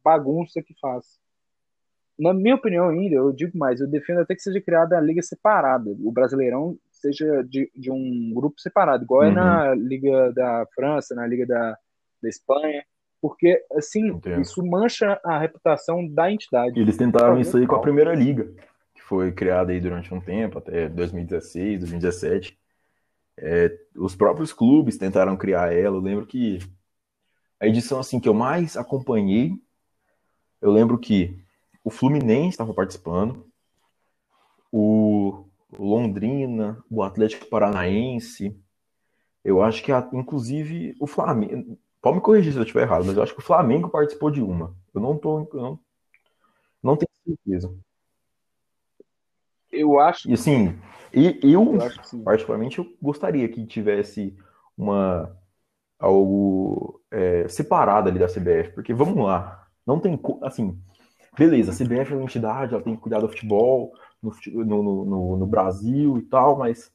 bagunça 0.03 0.63
que 0.63 0.75
faz. 0.81 1.19
Na 2.19 2.33
minha 2.33 2.55
opinião, 2.55 2.89
ainda, 2.89 3.17
eu 3.17 3.33
digo 3.33 3.57
mais, 3.59 3.81
eu 3.81 3.89
defendo 3.89 4.21
até 4.21 4.35
que 4.35 4.43
seja 4.43 4.61
criada 4.61 4.97
a 4.97 5.01
liga 5.01 5.21
separada. 5.23 5.91
O 6.01 6.13
Brasileirão 6.13 6.77
seja 6.91 7.43
de, 7.43 7.71
de 7.75 7.91
um 7.91 8.33
grupo 8.33 8.61
separado, 8.61 9.05
igual 9.05 9.25
é 9.25 9.29
Uhum. 9.29 9.35
na 9.35 9.75
Liga 9.75 10.33
da 10.33 10.67
França, 10.75 11.15
na 11.15 11.27
Liga 11.27 11.47
da, 11.47 11.77
da 12.23 12.29
Espanha, 12.29 12.85
porque 13.21 13.63
assim, 13.73 14.09
Entendo. 14.09 14.41
isso 14.41 14.65
mancha 14.65 15.19
a 15.25 15.39
reputação 15.39 16.07
da 16.07 16.31
entidade. 16.31 16.79
Eles 16.79 16.97
tentaram 16.97 17.41
isso 17.41 17.57
aí 17.57 17.67
com 17.67 17.75
a. 17.75 17.81
Primeira 17.81 18.15
Liga, 18.15 18.53
que 18.95 19.03
foi 19.03 19.33
criada 19.33 19.73
aí 19.73 19.81
durante 19.81 20.13
um 20.13 20.21
tempo, 20.21 20.59
até 20.59 20.89
2016, 20.89 21.81
2017. 21.81 22.59
É, 23.37 23.77
os 23.97 24.15
próprios 24.15 24.53
clubes 24.53 24.97
tentaram 24.97 25.37
criar 25.37 25.73
ela. 25.73 25.97
Eu 25.97 26.01
lembro 26.01 26.27
que 26.27 26.59
a 27.59 27.67
edição 27.67 27.99
assim 27.99 28.21
que 28.21 28.29
eu 28.29 28.35
mais 28.35 28.77
acompanhei, 28.77 29.53
eu 30.61 30.71
lembro 30.71 30.99
que 30.99 31.44
o 31.85 31.91
Fluminense 31.91 32.51
estava 32.51 32.75
participando, 32.75 33.47
o 34.73 35.45
Londrina, 35.79 36.83
o 36.91 37.03
Atlético 37.03 37.47
Paranaense, 37.47 38.57
eu 39.45 39.63
acho 39.63 39.83
que 39.83 39.93
a- 39.93 40.09
inclusive 40.15 40.97
o 41.01 41.09
Flamengo, 41.09 41.79
pode 42.03 42.17
me 42.17 42.23
corrigir 42.23 42.53
se 42.53 42.59
eu 42.59 42.65
estiver 42.65 42.83
errado, 42.85 43.05
mas 43.07 43.17
eu 43.17 43.23
acho 43.25 43.35
que 43.35 43.41
o 43.41 43.45
Flamengo 43.45 43.89
participou 43.91 44.31
de 44.31 44.43
uma. 44.43 44.75
Eu 44.95 45.01
não 45.01 45.19
tô, 45.19 45.49
não, 45.55 45.81
não 46.83 46.97
tenho 46.97 47.11
certeza. 47.25 47.75
Eu 49.71 49.99
acho, 49.99 50.29
E 50.31 50.35
assim, 50.35 50.79
e 51.13 51.39
eu 51.53 51.75
eu 51.75 52.23
particularmente 52.25 52.79
eu 52.79 52.87
gostaria 53.03 53.49
que 53.49 53.67
tivesse 53.67 54.37
uma 54.77 55.37
algo 55.99 57.01
é, 57.11 57.49
separado 57.49 58.09
ali 58.09 58.19
da 58.19 58.29
CBF, 58.29 58.73
porque 58.75 58.95
vamos 58.95 59.25
lá, 59.25 59.67
não 59.87 60.01
tem 60.01 60.21
assim, 60.43 60.79
beleza, 61.37 61.71
a 61.73 61.75
CBF 61.75 62.13
é 62.13 62.17
uma 62.17 62.25
entidade, 62.25 62.75
ela 62.75 62.83
tem 62.83 62.95
que 62.95 63.03
cuidar 63.03 63.21
do 63.21 63.29
futebol 63.29 63.93
no, 64.23 64.33
no, 64.65 65.05
no, 65.05 65.37
no- 65.39 65.47
Brasil 65.47 66.19
e 66.19 66.23
tal, 66.23 66.59
mas 66.59 66.93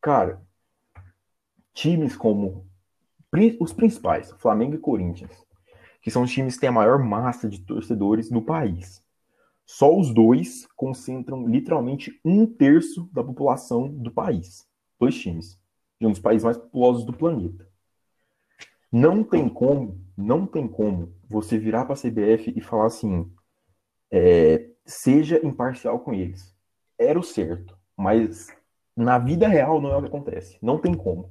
cara, 0.00 0.42
times 1.74 2.16
como 2.16 2.66
os 3.60 3.72
principais, 3.72 4.32
Flamengo 4.38 4.74
e 4.74 4.78
Corinthians, 4.78 5.32
que 6.02 6.10
são 6.10 6.22
os 6.24 6.32
times 6.32 6.54
que 6.54 6.60
têm 6.60 6.70
a 6.70 6.72
maior 6.72 6.98
massa 6.98 7.48
de 7.48 7.60
torcedores 7.60 8.30
no 8.30 8.42
país. 8.42 9.02
Só 9.66 9.96
os 9.96 10.12
dois 10.14 10.66
concentram 10.76 11.46
literalmente 11.46 12.20
um 12.24 12.46
terço 12.46 13.08
da 13.12 13.24
população 13.24 13.88
do 13.88 14.10
país. 14.12 14.66
Dois 15.00 15.16
times. 15.16 15.58
De 16.00 16.06
um 16.06 16.10
dos 16.10 16.20
países 16.20 16.44
mais 16.44 16.58
populosos 16.58 17.04
do 17.04 17.12
planeta. 17.12 17.68
Não 18.92 19.22
tem 19.22 19.48
como, 19.48 20.00
não 20.16 20.46
tem 20.46 20.66
como 20.66 21.12
você 21.28 21.58
virar 21.58 21.84
para 21.84 21.94
a 21.94 21.96
CBF 21.96 22.52
e 22.56 22.60
falar 22.60 22.86
assim: 22.86 23.30
é, 24.10 24.68
seja 24.84 25.44
imparcial 25.44 26.00
com 26.00 26.12
eles. 26.12 26.54
Era 26.98 27.18
o 27.18 27.22
certo, 27.22 27.76
mas 27.96 28.48
na 28.96 29.18
vida 29.18 29.48
real 29.48 29.80
não 29.80 29.92
é 29.92 29.96
o 29.96 30.02
que 30.02 30.08
acontece. 30.08 30.58
Não 30.60 30.78
tem 30.78 30.94
como. 30.94 31.30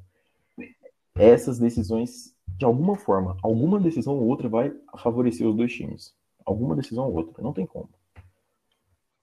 Essas 1.15 1.59
decisões, 1.59 2.33
de 2.47 2.65
alguma 2.65 2.95
forma, 2.95 3.35
alguma 3.43 3.79
decisão 3.79 4.15
ou 4.15 4.27
outra 4.27 4.47
vai 4.47 4.73
favorecer 4.97 5.47
os 5.47 5.55
dois 5.55 5.73
times. 5.73 6.15
Alguma 6.45 6.75
decisão 6.75 7.05
ou 7.05 7.13
outra, 7.13 7.43
não 7.43 7.53
tem 7.53 7.65
como. 7.65 7.89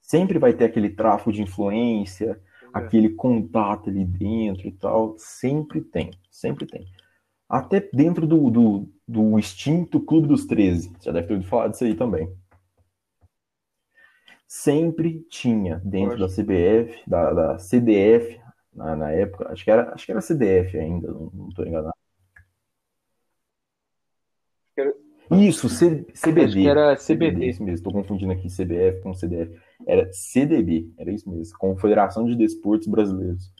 Sempre 0.03 0.38
vai 0.38 0.53
ter 0.53 0.66
aquele 0.66 0.90
tráfico 0.90 1.33
de 1.33 1.42
influência, 1.42 2.40
aquele 2.73 3.11
contato 3.11 3.90
ali 3.90 4.05
dentro 4.05 4.69
e 4.69 4.73
tal. 4.73 5.16
Sempre 5.19 5.81
tem, 5.81 6.12
sempre 6.31 6.66
tem. 6.66 6.87
Até 7.49 7.81
dentro 7.92 8.27
do, 8.27 8.51
do, 8.51 8.88
do 9.07 9.38
extinto 9.38 10.01
Clube 10.01 10.29
dos 10.29 10.47
13. 10.47 10.90
Você 10.90 11.07
já 11.07 11.12
deve 11.12 11.27
ter 11.27 11.35
ouvido 11.35 11.49
falar 11.49 11.69
disso 11.69 11.85
aí 11.85 11.95
também. 11.95 12.31
Sempre 14.46 15.26
tinha 15.28 15.80
dentro 15.85 16.18
da 16.18 16.28
CBF, 16.28 17.02
da, 17.06 17.32
da 17.32 17.59
CDF, 17.59 18.40
na, 18.72 18.94
na 18.94 19.11
época, 19.11 19.50
acho 19.50 19.64
que 19.64 19.70
era, 19.70 19.92
acho 19.92 20.04
que 20.04 20.12
era 20.12 20.20
CDF 20.20 20.78
ainda, 20.78 21.11
não, 21.11 21.48
tô 21.54 21.64
enganado. 21.64 21.94
Isso, 25.30 25.68
C, 25.68 26.06
CBD. 26.14 26.44
Acho 26.44 26.54
que 26.54 26.68
era 26.68 26.96
CBD. 26.96 27.46
Isso 27.48 27.64
mesmo, 27.64 27.85
tô 27.85 27.90
confundindo 27.90 28.32
aqui 28.32 28.48
CBF 28.48 29.00
com 29.02 29.12
CDF. 29.12 29.61
Era 29.87 30.12
CDB, 30.12 30.92
era 30.96 31.11
isso 31.11 31.28
mesmo, 31.28 31.59
Confederação 31.59 32.26
de 32.26 32.37
Desportos 32.37 32.87
Brasileiros. 32.87 33.52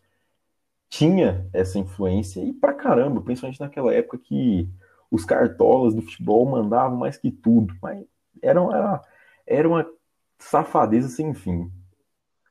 Tinha 0.89 1.49
essa 1.53 1.79
influência 1.79 2.41
e 2.41 2.53
pra 2.53 2.73
caramba, 2.73 3.21
principalmente 3.21 3.61
naquela 3.61 3.93
época 3.93 4.19
que 4.19 4.69
os 5.11 5.25
cartolas 5.25 5.95
do 5.95 6.03
futebol 6.03 6.47
mandavam 6.47 6.97
mais 6.97 7.17
que 7.17 7.31
tudo. 7.33 7.75
Mas 7.83 8.05
era, 8.41 8.61
era, 8.61 9.03
era 9.47 9.69
uma 9.69 9.87
safadeza 10.39 11.09
sem 11.09 11.35
fim. 11.35 11.71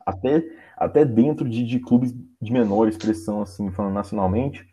Até, 0.06 0.44
até 0.78 1.04
dentro 1.04 1.50
de, 1.50 1.64
de 1.64 1.80
clubes 1.80 2.14
de 2.42 2.52
menor 2.52 2.88
expressão, 2.88 3.42
assim, 3.42 3.72
falando 3.72 3.94
nacionalmente, 3.94 4.68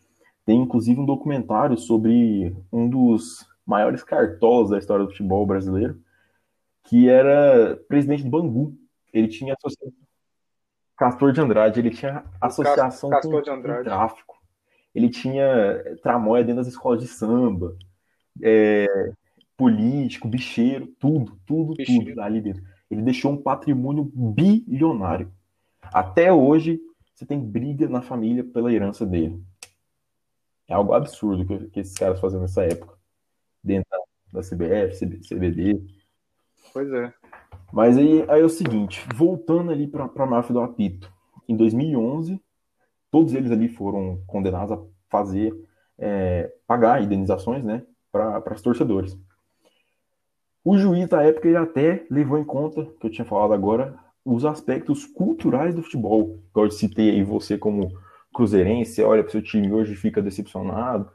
tem 0.44 0.61
inclusive 0.61 1.01
um 1.01 1.07
documentário 1.07 1.79
sobre 1.79 2.55
um 2.72 2.88
dos 2.88 3.46
maiores 3.66 4.03
cartolas 4.03 4.70
da 4.70 4.79
história 4.79 5.05
do 5.05 5.11
futebol 5.11 5.46
brasileiro, 5.46 6.01
que 6.85 7.09
era 7.09 7.77
presidente 7.88 8.25
do 8.25 8.31
Bangu. 8.31 8.77
Ele 9.12 9.29
tinha 9.29 9.55
associação. 9.55 10.03
Castor 10.96 11.33
de 11.33 11.40
Andrade, 11.40 11.81
ele 11.81 11.90
tinha 11.90 12.25
associação 12.40 13.11
Castor 13.11 13.42
com, 13.44 13.62
com 13.62 13.83
tráfico. 13.83 14.37
Ele 14.94 15.09
tinha 15.09 15.83
tramóia 16.03 16.44
dentro 16.44 16.62
das 16.62 16.68
escolas 16.68 17.01
de 17.01 17.09
samba, 17.09 17.77
é, 18.42 18.87
político, 19.57 20.29
bicheiro, 20.29 20.87
tudo, 20.98 21.38
tudo, 21.46 21.75
Bicheiro. 21.75 22.07
tudo 22.07 22.20
ali 22.20 22.40
dentro. 22.40 22.62
Ele 22.92 23.00
deixou 23.00 23.33
um 23.33 23.42
patrimônio 23.42 24.05
bilionário. 24.05 25.33
Até 25.83 26.31
hoje, 26.31 26.78
você 27.14 27.24
tem 27.24 27.40
briga 27.40 27.88
na 27.88 28.02
família 28.02 28.44
pela 28.44 28.70
herança 28.70 29.07
dele. 29.07 29.42
É 30.68 30.74
algo 30.74 30.92
absurdo 30.92 31.46
que, 31.46 31.70
que 31.70 31.81
esses 31.81 31.94
caras 31.94 32.20
faziam 32.20 32.42
nessa 32.42 32.62
época. 32.64 32.94
Dentro 33.64 33.88
da, 33.90 34.40
da 34.40 34.46
CBF, 34.46 34.98
CB, 34.98 35.20
CBD. 35.26 35.83
Pois 36.72 36.92
é. 36.92 37.14
Mas 37.72 37.96
aí, 37.96 38.24
aí 38.28 38.42
é 38.42 38.44
o 38.44 38.48
seguinte, 38.50 39.02
voltando 39.14 39.70
ali 39.70 39.87
para 39.87 40.05
a 40.05 40.26
máfia 40.26 40.52
do 40.52 40.61
apito. 40.61 41.11
Em 41.48 41.57
2011, 41.57 42.38
todos 43.11 43.33
eles 43.33 43.50
ali 43.50 43.68
foram 43.68 44.22
condenados 44.26 44.72
a 44.72 44.83
fazer, 45.09 45.55
é, 45.98 46.52
pagar 46.66 47.02
indenizações, 47.02 47.64
né, 47.64 47.87
para 48.11 48.55
os 48.55 48.61
torcedores. 48.61 49.18
O 50.64 50.77
juiz 50.79 51.09
da 51.09 51.22
época 51.22 51.48
ele 51.48 51.57
até 51.57 52.07
levou 52.11 52.38
em 52.38 52.44
conta, 52.44 52.85
que 53.01 53.07
eu 53.07 53.11
tinha 53.11 53.25
falado 53.25 53.53
agora, 53.53 53.96
os 54.25 54.44
aspectos 54.44 55.05
culturais 55.07 55.75
do 55.75 55.83
futebol. 55.83 56.40
Eu 56.55 56.70
citei 56.70 57.11
aí 57.11 57.22
você 57.25 57.59
como 57.59 57.92
cruzeirense, 58.33 59.03
olha 59.03 59.22
para 59.22 59.33
seu 59.33 59.42
time 59.42 59.72
hoje 59.72 59.94
fica 59.96 60.22
decepcionado. 60.22 61.11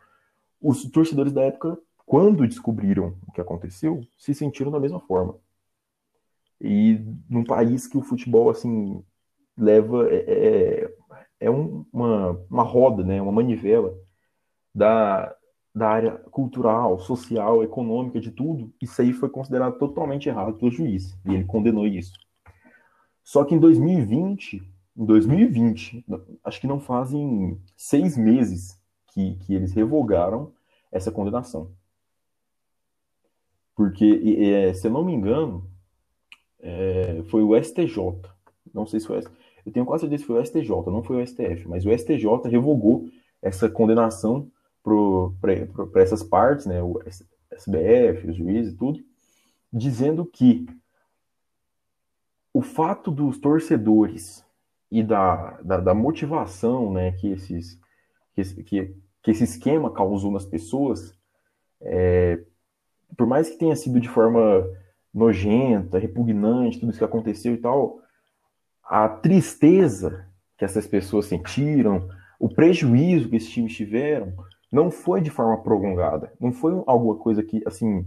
Os 0.61 0.83
torcedores 0.91 1.33
da 1.33 1.43
época, 1.43 1.77
quando 2.05 2.47
descobriram 2.47 3.15
o 3.27 3.31
que 3.31 3.41
aconteceu, 3.41 4.01
se 4.17 4.33
sentiram 4.33 4.71
da 4.71 4.79
mesma 4.79 4.99
forma. 5.01 5.35
E 6.59 6.99
num 7.29 7.43
país 7.43 7.87
que 7.87 7.97
o 7.97 8.01
futebol, 8.01 8.49
assim, 8.49 9.03
leva. 9.57 10.09
É, 10.11 10.85
é, 10.85 10.95
é 11.41 11.51
um- 11.51 11.85
uma, 11.93 12.31
uma 12.49 12.63
roda, 12.63 13.03
né? 13.03 13.21
Uma 13.21 13.31
manivela 13.33 13.95
da, 14.75 15.35
da 15.77 15.89
área 15.89 16.11
cultural, 16.31 16.99
social, 16.99 17.63
econômica, 17.63 18.19
de 18.19 18.31
tudo. 18.31 18.73
Isso 18.81 19.01
aí 19.01 19.13
foi 19.13 19.29
considerado 19.29 19.77
totalmente 19.77 20.27
errado 20.27 20.53
pelo 20.53 20.71
juiz. 20.71 21.17
E 21.25 21.33
ele 21.33 21.43
condenou 21.43 21.85
isso. 21.85 22.13
Só 23.23 23.43
que 23.43 23.53
em 23.53 23.59
2020, 23.59 24.63
em 24.97 25.05
2020, 25.05 26.05
acho 26.43 26.59
que 26.59 26.67
não 26.67 26.79
fazem 26.79 27.61
seis 27.75 28.17
meses 28.17 28.79
que, 29.13 29.35
que 29.35 29.53
eles 29.53 29.73
revogaram 29.73 30.51
essa 30.91 31.11
condenação. 31.11 31.71
Porque, 33.75 34.37
é, 34.39 34.73
se 34.73 34.87
eu 34.87 34.91
não 34.91 35.05
me 35.05 35.13
engano, 35.13 35.69
é, 36.59 37.21
foi 37.29 37.43
o 37.43 37.55
STJ. 37.61 37.97
Não 38.73 38.87
sei 38.87 38.99
se 38.99 39.05
foi. 39.05 39.21
Eu 39.65 39.71
tenho 39.71 39.85
quase 39.85 40.01
certeza 40.01 40.23
que 40.23 40.27
foi 40.27 40.39
o 40.41 40.45
STJ, 40.45 40.69
não 40.87 41.03
foi 41.03 41.21
o 41.21 41.27
STF, 41.27 41.67
mas 41.67 41.85
o 41.85 41.91
STJ 41.91 42.49
revogou 42.49 43.09
essa 43.41 43.69
condenação 43.69 44.49
para 45.41 46.01
essas 46.01 46.23
partes, 46.23 46.65
né, 46.65 46.81
o 46.81 46.99
SBF, 47.51 48.29
os 48.29 48.35
juízes 48.35 48.73
e 48.73 48.77
tudo, 48.77 48.99
dizendo 49.71 50.25
que 50.25 50.65
o 52.53 52.61
fato 52.61 53.11
dos 53.11 53.37
torcedores 53.37 54.43
e 54.89 55.03
da, 55.03 55.59
da, 55.61 55.77
da 55.77 55.93
motivação 55.93 56.91
né, 56.91 57.11
que, 57.11 57.27
esses, 57.27 57.79
que, 58.33 58.95
que 59.21 59.31
esse 59.31 59.43
esquema 59.43 59.91
causou 59.91 60.31
nas 60.31 60.45
pessoas, 60.45 61.13
é, 61.81 62.41
por 63.15 63.27
mais 63.27 63.49
que 63.49 63.57
tenha 63.57 63.75
sido 63.75 63.99
de 63.99 64.09
forma 64.09 64.65
nojenta, 65.13 65.99
repugnante, 65.99 66.79
tudo 66.79 66.89
isso 66.89 66.99
que 66.99 67.05
aconteceu 67.05 67.53
e 67.53 67.57
tal, 67.57 67.99
a 68.83 69.09
tristeza 69.09 70.27
que 70.57 70.63
essas 70.63 70.87
pessoas 70.87 71.25
sentiram, 71.25 72.09
o 72.39 72.49
prejuízo 72.49 73.29
que 73.29 73.35
esses 73.35 73.49
times 73.49 73.75
tiveram, 73.75 74.33
não 74.71 74.91
foi 74.91 75.21
de 75.21 75.29
forma 75.29 75.61
prolongada, 75.61 76.33
não 76.39 76.51
foi 76.51 76.73
alguma 76.85 77.15
coisa 77.15 77.41
que, 77.43 77.61
assim, 77.65 78.05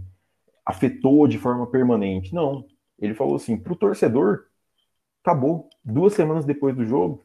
afetou 0.65 1.27
de 1.27 1.37
forma 1.37 1.67
permanente, 1.67 2.33
não. 2.33 2.65
Ele 2.99 3.13
falou 3.13 3.35
assim, 3.35 3.57
pro 3.57 3.75
torcedor, 3.75 4.45
acabou. 5.23 5.69
Duas 5.83 6.13
semanas 6.13 6.45
depois 6.45 6.75
do 6.75 6.85
jogo, 6.85 7.23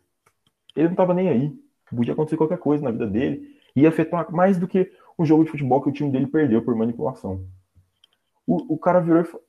ele 0.74 0.86
não 0.86 0.92
estava 0.92 1.12
nem 1.12 1.28
aí. 1.28 1.52
Podia 1.90 2.14
acontecer 2.14 2.36
qualquer 2.36 2.58
coisa 2.58 2.82
na 2.82 2.90
vida 2.90 3.06
dele, 3.06 3.56
ia 3.74 3.88
afetar 3.88 4.30
mais 4.32 4.58
do 4.58 4.66
que 4.66 4.90
um 5.18 5.24
jogo 5.24 5.44
de 5.44 5.50
futebol 5.50 5.80
que 5.82 5.88
o 5.88 5.92
time 5.92 6.10
dele 6.10 6.26
perdeu 6.26 6.62
por 6.62 6.74
manipulação. 6.74 7.44
O, 8.46 8.74
o 8.74 8.78
cara 8.78 9.00
virou 9.00 9.20
e 9.20 9.24
falou, 9.24 9.44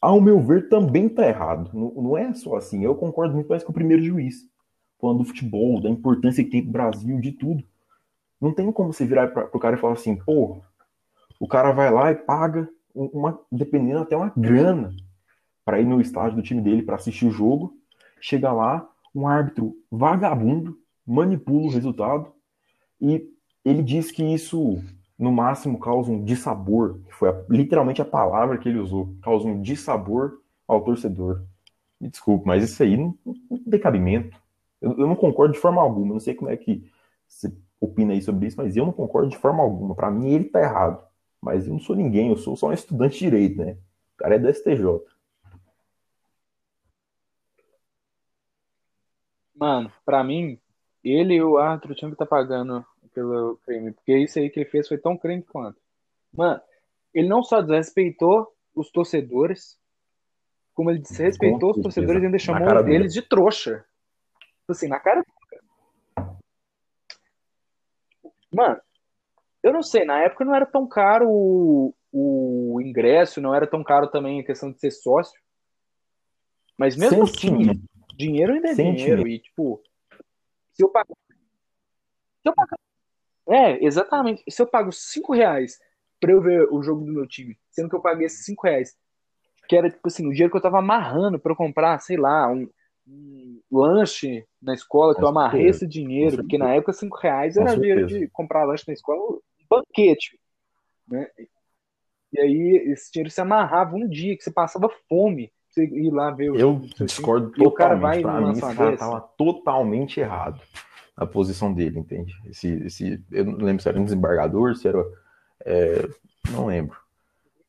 ao 0.00 0.20
meu 0.20 0.40
ver, 0.40 0.68
também 0.68 1.08
tá 1.08 1.26
errado. 1.26 1.70
Não, 1.74 2.02
não 2.02 2.18
é 2.18 2.32
só 2.34 2.56
assim. 2.56 2.84
Eu 2.84 2.94
concordo 2.94 3.34
muito 3.34 3.48
mais 3.48 3.64
com 3.64 3.70
o 3.70 3.74
primeiro 3.74 4.02
juiz. 4.02 4.48
Falando 5.00 5.18
do 5.18 5.24
futebol, 5.24 5.80
da 5.80 5.90
importância 5.90 6.44
que 6.44 6.50
tem 6.50 6.62
pro 6.62 6.72
Brasil, 6.72 7.20
de 7.20 7.32
tudo. 7.32 7.64
Não 8.40 8.52
tem 8.52 8.70
como 8.72 8.92
você 8.92 9.06
virar 9.06 9.28
pra, 9.28 9.46
pro 9.46 9.60
cara 9.60 9.76
e 9.76 9.80
falar 9.80 9.94
assim, 9.94 10.16
pô, 10.16 10.60
o 11.40 11.48
cara 11.48 11.72
vai 11.72 11.90
lá 11.90 12.12
e 12.12 12.14
paga 12.16 12.68
uma, 12.94 13.38
dependendo 13.50 14.00
até 14.00 14.16
uma 14.16 14.32
grana 14.36 14.94
para 15.64 15.80
ir 15.80 15.84
no 15.86 16.00
estádio 16.00 16.36
do 16.36 16.42
time 16.42 16.62
dele 16.62 16.82
para 16.82 16.96
assistir 16.96 17.26
o 17.26 17.30
jogo. 17.30 17.76
Chega 18.20 18.52
lá, 18.52 18.88
um 19.14 19.26
árbitro 19.26 19.76
vagabundo 19.90 20.78
manipula 21.06 21.66
o 21.66 21.70
resultado 21.70 22.32
e 23.00 23.28
ele 23.64 23.82
diz 23.82 24.10
que 24.10 24.22
isso 24.22 24.82
no 25.18 25.32
máximo 25.32 25.78
causa 25.78 26.10
um 26.10 26.22
dissabor, 26.22 27.00
que 27.06 27.14
foi 27.14 27.30
a- 27.30 27.44
literalmente 27.48 28.02
a 28.02 28.04
palavra 28.04 28.58
que 28.58 28.68
ele 28.68 28.78
usou, 28.78 29.14
causa 29.22 29.46
um 29.46 29.60
dissabor 29.60 30.40
ao 30.68 30.82
torcedor. 30.82 31.42
Me 32.00 32.08
desculpe, 32.08 32.46
mas 32.46 32.64
isso 32.64 32.82
aí 32.82 32.96
não, 32.96 33.14
não 33.50 33.58
tem 33.70 33.80
cabimento. 33.80 34.36
Eu, 34.80 34.92
eu 34.98 35.06
não 35.06 35.16
concordo 35.16 35.54
de 35.54 35.60
forma 35.60 35.80
alguma. 35.80 36.14
Não 36.14 36.20
sei 36.20 36.34
como 36.34 36.50
é 36.50 36.56
que 36.56 36.84
você 37.26 37.52
opina 37.80 38.12
aí 38.12 38.22
sobre 38.22 38.46
isso, 38.46 38.56
mas 38.56 38.76
eu 38.76 38.84
não 38.84 38.92
concordo 38.92 39.28
de 39.28 39.38
forma 39.38 39.62
alguma. 39.62 39.94
Para 39.94 40.10
mim, 40.10 40.30
ele 40.30 40.44
tá 40.44 40.60
errado. 40.60 41.04
Mas 41.40 41.66
eu 41.66 41.72
não 41.72 41.80
sou 41.80 41.94
ninguém, 41.94 42.30
eu 42.30 42.36
sou 42.36 42.56
só 42.56 42.68
um 42.68 42.72
estudante 42.72 43.18
de 43.18 43.24
direito, 43.24 43.58
né? 43.58 43.76
O 44.14 44.16
cara 44.18 44.36
é 44.36 44.38
da 44.38 44.52
STJ. 44.52 44.84
Mano, 49.54 49.90
pra 50.04 50.22
mim, 50.22 50.58
ele 51.02 51.34
e 51.34 51.42
o 51.42 51.56
árbitro 51.56 51.94
tinham 51.94 52.10
que 52.10 52.14
estar 52.14 52.26
pagando 52.26 52.84
pelo 53.14 53.58
crime. 53.64 53.92
Porque 53.92 54.16
isso 54.18 54.38
aí 54.38 54.50
que 54.50 54.60
ele 54.60 54.70
fez 54.70 54.88
foi 54.88 54.98
tão 54.98 55.16
crime 55.16 55.42
quanto. 55.42 55.80
Mano, 56.32 56.60
ele 57.14 57.28
não 57.28 57.42
só 57.42 57.62
desrespeitou 57.62 58.54
os 58.74 58.90
torcedores, 58.90 59.78
como 60.74 60.90
ele 60.90 60.98
desrespeitou 60.98 61.70
os 61.70 61.80
torcedores 61.80 62.22
e 62.22 62.26
ainda 62.26 62.38
chamou 62.38 62.88
eles 62.88 63.14
de 63.14 63.22
trouxa. 63.22 63.84
Tipo 64.60 64.72
Assim, 64.72 64.88
na 64.88 65.00
cara. 65.00 65.24
Mano, 68.56 68.80
eu 69.62 69.70
não 69.70 69.82
sei, 69.82 70.06
na 70.06 70.22
época 70.22 70.46
não 70.46 70.54
era 70.54 70.64
tão 70.64 70.88
caro 70.88 71.28
o, 71.28 71.94
o 72.10 72.80
ingresso, 72.80 73.38
não 73.38 73.54
era 73.54 73.66
tão 73.66 73.84
caro 73.84 74.08
também 74.08 74.40
a 74.40 74.44
questão 74.44 74.72
de 74.72 74.80
ser 74.80 74.90
sócio. 74.90 75.38
Mas 76.78 76.96
mesmo 76.96 77.24
assim, 77.24 77.78
dinheiro 78.14 78.54
ainda 78.54 78.68
é 78.68 78.74
Sentimento. 78.74 78.96
dinheiro. 78.96 79.28
E, 79.28 79.38
tipo, 79.38 79.82
se 80.72 80.82
eu 80.82 80.88
pagar. 80.88 81.14
Se 81.28 82.48
eu 82.48 82.54
pagar. 82.54 82.78
É, 83.46 83.84
exatamente. 83.84 84.42
Se 84.48 84.62
eu 84.62 84.66
pago 84.66 84.90
5 84.90 85.34
reais 85.34 85.78
pra 86.18 86.32
eu 86.32 86.40
ver 86.40 86.66
o 86.72 86.82
jogo 86.82 87.04
do 87.04 87.12
meu 87.12 87.26
time, 87.26 87.58
sendo 87.70 87.90
que 87.90 87.94
eu 87.94 88.00
paguei 88.00 88.26
esses 88.26 88.44
5 88.46 88.66
reais, 88.66 88.96
que 89.68 89.76
era, 89.76 89.90
tipo 89.90 90.08
assim, 90.08 90.26
o 90.26 90.30
dinheiro 90.30 90.50
que 90.50 90.56
eu 90.56 90.62
tava 90.62 90.78
amarrando 90.78 91.38
pra 91.38 91.52
eu 91.52 91.56
comprar, 91.56 91.98
sei 92.00 92.16
lá, 92.16 92.50
um, 92.50 92.66
um 93.06 93.60
lanche 93.70 94.44
na 94.60 94.74
escola, 94.74 95.14
que 95.14 95.22
eu 95.22 95.28
amarrei 95.28 95.68
esse 95.68 95.86
dinheiro, 95.86 96.38
porque 96.38 96.58
na 96.58 96.74
época 96.74 96.92
5 96.92 97.16
reais 97.18 97.56
era 97.56 97.74
dinheiro 97.74 98.06
de 98.06 98.28
comprar 98.28 98.64
lanche 98.64 98.84
na 98.86 98.94
escola, 98.94 99.20
um 99.20 99.40
banquete, 99.68 100.38
né? 101.08 101.28
E 102.32 102.40
aí 102.40 102.90
esse 102.92 103.12
dinheiro 103.12 103.30
se 103.30 103.40
amarrava 103.40 103.96
um 103.96 104.08
dia, 104.08 104.36
que 104.36 104.42
você 104.42 104.50
passava 104.50 104.90
fome, 105.08 105.52
você 105.70 105.84
ir 105.84 106.10
lá 106.10 106.30
ver 106.30 106.50
o 106.50 106.56
Eu 106.56 106.80
discordo 107.00 107.52
E 107.56 107.66
o 107.66 107.70
cara 107.70 107.94
totalmente. 107.94 108.22
vai 108.22 108.22
Pra 108.22 108.40
mim, 108.40 108.58
esse 108.58 108.74
cara 108.74 109.20
totalmente 109.36 110.20
errado 110.20 110.60
na 111.16 111.26
posição 111.26 111.72
dele, 111.72 111.98
entende? 111.98 112.34
Esse, 112.46 112.68
esse, 112.84 113.24
eu 113.30 113.44
não 113.44 113.58
lembro 113.58 113.82
se 113.82 113.88
era 113.88 113.98
um 113.98 114.04
desembargador, 114.04 114.74
se 114.74 114.86
era. 114.86 115.02
é, 115.64 116.06
não 116.50 116.66
lembro. 116.66 116.96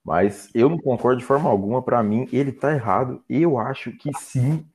Mas 0.04 0.50
eu 0.54 0.69
não 0.69 0.78
concordo 0.78 1.19
de 1.19 1.26
forma 1.26 1.50
alguma. 1.50 1.82
Pra 1.82 2.02
mim, 2.02 2.28
ele 2.32 2.52
tá 2.52 2.73
errado. 2.73 3.21
Eu 3.30 3.58
acho 3.58 3.91
que 3.91 4.13
sim, 4.13 4.65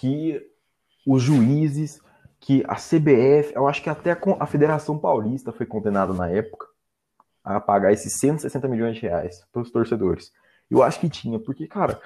que 0.00 0.40
os 1.06 1.22
juízes, 1.22 2.00
que 2.40 2.64
a 2.66 2.74
CBF, 2.74 3.52
eu 3.54 3.68
acho 3.68 3.82
que 3.82 3.90
até 3.90 4.18
a 4.38 4.46
Federação 4.46 4.98
Paulista 4.98 5.52
foi 5.52 5.66
condenada 5.66 6.14
na 6.14 6.26
época 6.26 6.66
a 7.44 7.60
pagar 7.60 7.92
esses 7.92 8.18
160 8.18 8.66
milhões 8.66 8.96
de 8.96 9.02
reais 9.02 9.46
para 9.52 9.60
os 9.60 9.70
torcedores. 9.70 10.32
Eu 10.70 10.82
acho 10.82 10.98
que 11.00 11.08
tinha, 11.10 11.38
porque, 11.38 11.66
cara, 11.66 12.00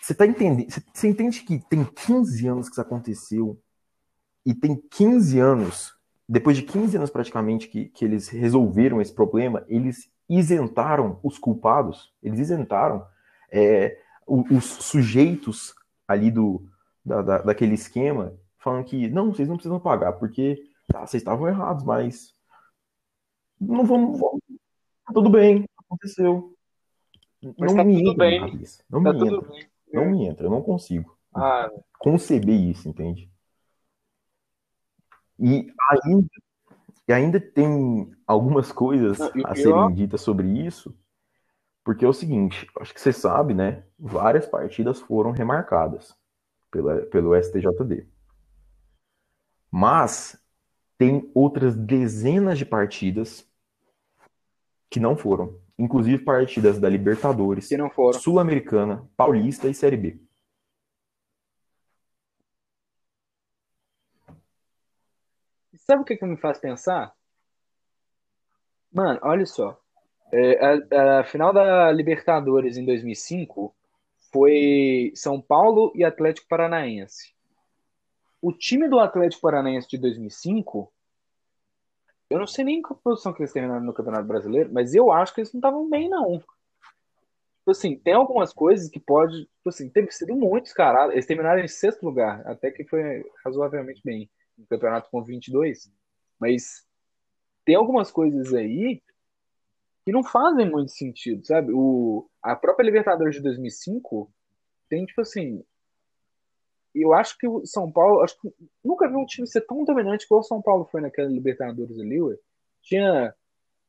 Você 0.00 0.14
tá 0.14 0.26
entendendo? 0.26 0.66
Você 0.92 1.08
entende 1.08 1.42
que 1.42 1.58
tem 1.68 1.84
15 1.84 2.48
anos 2.48 2.66
que 2.68 2.72
isso 2.72 2.80
aconteceu 2.80 3.60
e 4.44 4.54
tem 4.54 4.82
15 4.90 5.38
anos, 5.38 5.94
depois 6.28 6.56
de 6.56 6.62
15 6.62 6.96
anos 6.96 7.10
praticamente 7.10 7.68
que, 7.68 7.84
que 7.84 8.04
eles 8.04 8.28
resolveram 8.28 9.00
esse 9.00 9.14
problema, 9.14 9.64
eles 9.68 10.10
isentaram 10.28 11.20
os 11.22 11.38
culpados, 11.38 12.12
eles 12.22 12.40
isentaram 12.40 13.06
é, 13.52 13.96
os 14.26 14.64
sujeitos 14.64 15.74
ali 16.12 16.30
do, 16.30 16.66
da, 17.04 17.22
da, 17.22 17.38
daquele 17.38 17.74
esquema, 17.74 18.34
falando 18.58 18.84
que 18.84 19.08
não, 19.08 19.32
vocês 19.32 19.48
não 19.48 19.56
precisam 19.56 19.80
pagar, 19.80 20.12
porque 20.14 20.62
tá, 20.88 21.00
vocês 21.06 21.20
estavam 21.20 21.48
errados, 21.48 21.84
mas 21.84 22.34
não 23.60 23.84
vamos, 23.84 24.18
vamos 24.18 24.40
tudo 25.12 25.30
bem, 25.30 25.64
aconteceu. 25.86 26.54
Mas 27.58 27.72
não 27.72 27.76
tá 27.76 27.84
me 27.84 27.96
tudo 27.96 28.10
entra 28.12 28.24
bem. 28.24 28.40
Não 28.88 29.02
Tá 29.02 29.12
me 29.12 29.28
entra. 29.28 29.48
bem. 29.48 29.66
Não 29.92 30.06
me 30.10 30.26
entra, 30.26 30.46
eu 30.46 30.50
não 30.50 30.62
consigo 30.62 31.16
Ah, 31.34 31.70
conceber 31.98 32.54
isso, 32.54 32.88
entende? 32.88 33.30
E 35.38 35.72
ainda, 35.90 36.28
e 37.08 37.12
ainda 37.12 37.40
tem 37.40 38.10
algumas 38.26 38.70
coisas 38.70 39.18
Não, 39.18 39.30
a 39.44 39.54
serem 39.54 39.92
ditas 39.94 40.20
sobre 40.20 40.46
isso, 40.64 40.96
porque 41.84 42.04
é 42.04 42.08
o 42.08 42.12
seguinte, 42.12 42.68
acho 42.80 42.94
que 42.94 43.00
você 43.00 43.12
sabe, 43.12 43.54
né? 43.54 43.84
Várias 43.98 44.46
partidas 44.46 45.00
foram 45.00 45.32
remarcadas 45.32 46.16
pela, 46.70 47.02
pelo 47.06 47.34
STJD. 47.34 48.06
Mas 49.70 50.40
tem 50.96 51.30
outras 51.34 51.76
dezenas 51.76 52.58
de 52.58 52.64
partidas 52.64 53.48
que 54.88 55.00
não 55.00 55.16
foram, 55.16 55.58
inclusive 55.78 56.22
partidas 56.22 56.78
da 56.78 56.88
Libertadores. 56.88 57.68
Sul-Americana, 58.20 59.08
Paulista 59.16 59.68
e 59.68 59.74
Série 59.74 59.96
B. 59.96 60.20
Sabe 65.78 66.02
o 66.02 66.04
que, 66.04 66.16
que 66.16 66.24
me 66.24 66.36
faz 66.36 66.58
pensar? 66.58 67.12
Mano, 68.92 69.18
olha 69.22 69.46
só. 69.46 69.80
É, 70.32 70.58
a, 70.64 71.20
a 71.20 71.24
final 71.24 71.52
da 71.52 71.92
Libertadores 71.92 72.78
em 72.78 72.86
2005 72.86 73.74
foi 74.32 75.12
São 75.14 75.40
Paulo 75.40 75.92
e 75.94 76.02
Atlético 76.02 76.48
Paranaense. 76.48 77.34
O 78.40 78.50
time 78.50 78.88
do 78.88 78.98
Atlético 78.98 79.42
Paranaense 79.42 79.86
de 79.88 79.98
2005, 79.98 80.90
eu 82.30 82.38
não 82.38 82.46
sei 82.46 82.64
nem 82.64 82.78
em 82.78 82.82
qual 82.82 82.98
posição 83.04 83.32
que 83.32 83.42
eles 83.42 83.52
terminaram 83.52 83.84
no 83.84 83.92
Campeonato 83.92 84.26
Brasileiro, 84.26 84.70
mas 84.72 84.94
eu 84.94 85.12
acho 85.12 85.34
que 85.34 85.42
eles 85.42 85.52
não 85.52 85.58
estavam 85.58 85.88
bem, 85.88 86.08
não. 86.08 86.38
Tipo 86.38 87.70
assim, 87.70 87.96
tem 87.96 88.14
algumas 88.14 88.52
coisas 88.52 88.90
que 88.90 88.98
pode. 88.98 89.44
Tipo 89.44 89.68
assim, 89.68 89.88
teve 89.88 90.10
sido 90.10 90.34
muito 90.34 90.64
descarado. 90.64 91.12
Eles 91.12 91.26
terminaram 91.26 91.60
em 91.60 91.68
sexto 91.68 92.02
lugar, 92.02 92.44
até 92.44 92.72
que 92.72 92.84
foi 92.84 93.24
razoavelmente 93.44 94.00
bem 94.04 94.28
no 94.58 94.66
campeonato 94.66 95.08
com 95.10 95.22
22. 95.22 95.92
Mas 96.40 96.84
tem 97.64 97.76
algumas 97.76 98.10
coisas 98.10 98.52
aí 98.52 99.00
que 100.04 100.12
não 100.12 100.24
fazem 100.24 100.70
muito 100.70 100.90
sentido, 100.92 101.44
sabe? 101.46 101.72
O, 101.72 102.28
a 102.42 102.56
própria 102.56 102.84
Libertadores 102.84 103.36
de 103.36 103.42
2005 103.42 104.32
tem, 104.88 105.04
tipo 105.06 105.20
assim. 105.20 105.64
Eu 106.94 107.14
acho 107.14 107.38
que 107.38 107.48
o 107.48 107.64
São 107.64 107.90
Paulo. 107.90 108.20
Acho 108.20 108.38
que 108.40 108.52
nunca 108.84 109.08
vi 109.08 109.16
um 109.16 109.24
time 109.24 109.46
ser 109.46 109.62
tão 109.62 109.84
dominante 109.84 110.24
igual 110.24 110.40
o 110.40 110.44
São 110.44 110.60
Paulo 110.60 110.84
foi 110.84 111.00
naquela 111.00 111.28
Libertadores 111.28 111.98
ali, 111.98 112.20
ué. 112.20 112.36
Tinha 112.82 113.34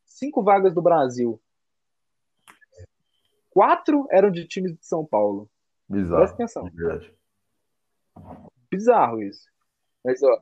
cinco 0.05 0.43
vagas 0.43 0.73
do 0.73 0.81
Brasil. 0.81 1.41
Quatro 3.49 4.07
eram 4.09 4.31
de 4.31 4.47
times 4.47 4.73
de 4.73 4.85
São 4.85 5.05
Paulo. 5.05 5.49
Bizarro. 5.87 6.17
Presta 6.17 6.35
atenção. 6.35 6.63
de 6.69 6.75
verdade. 6.75 7.13
Bizarro 8.71 9.21
isso. 9.21 9.47
Mas, 10.03 10.21
ó. 10.23 10.41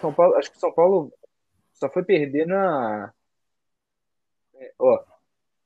São 0.00 0.12
Paulo, 0.12 0.34
acho 0.36 0.50
que 0.50 0.58
São 0.58 0.72
Paulo 0.72 1.12
só 1.74 1.90
foi 1.90 2.04
perder 2.04 2.46
na. 2.46 3.12
Ó. 4.78 5.04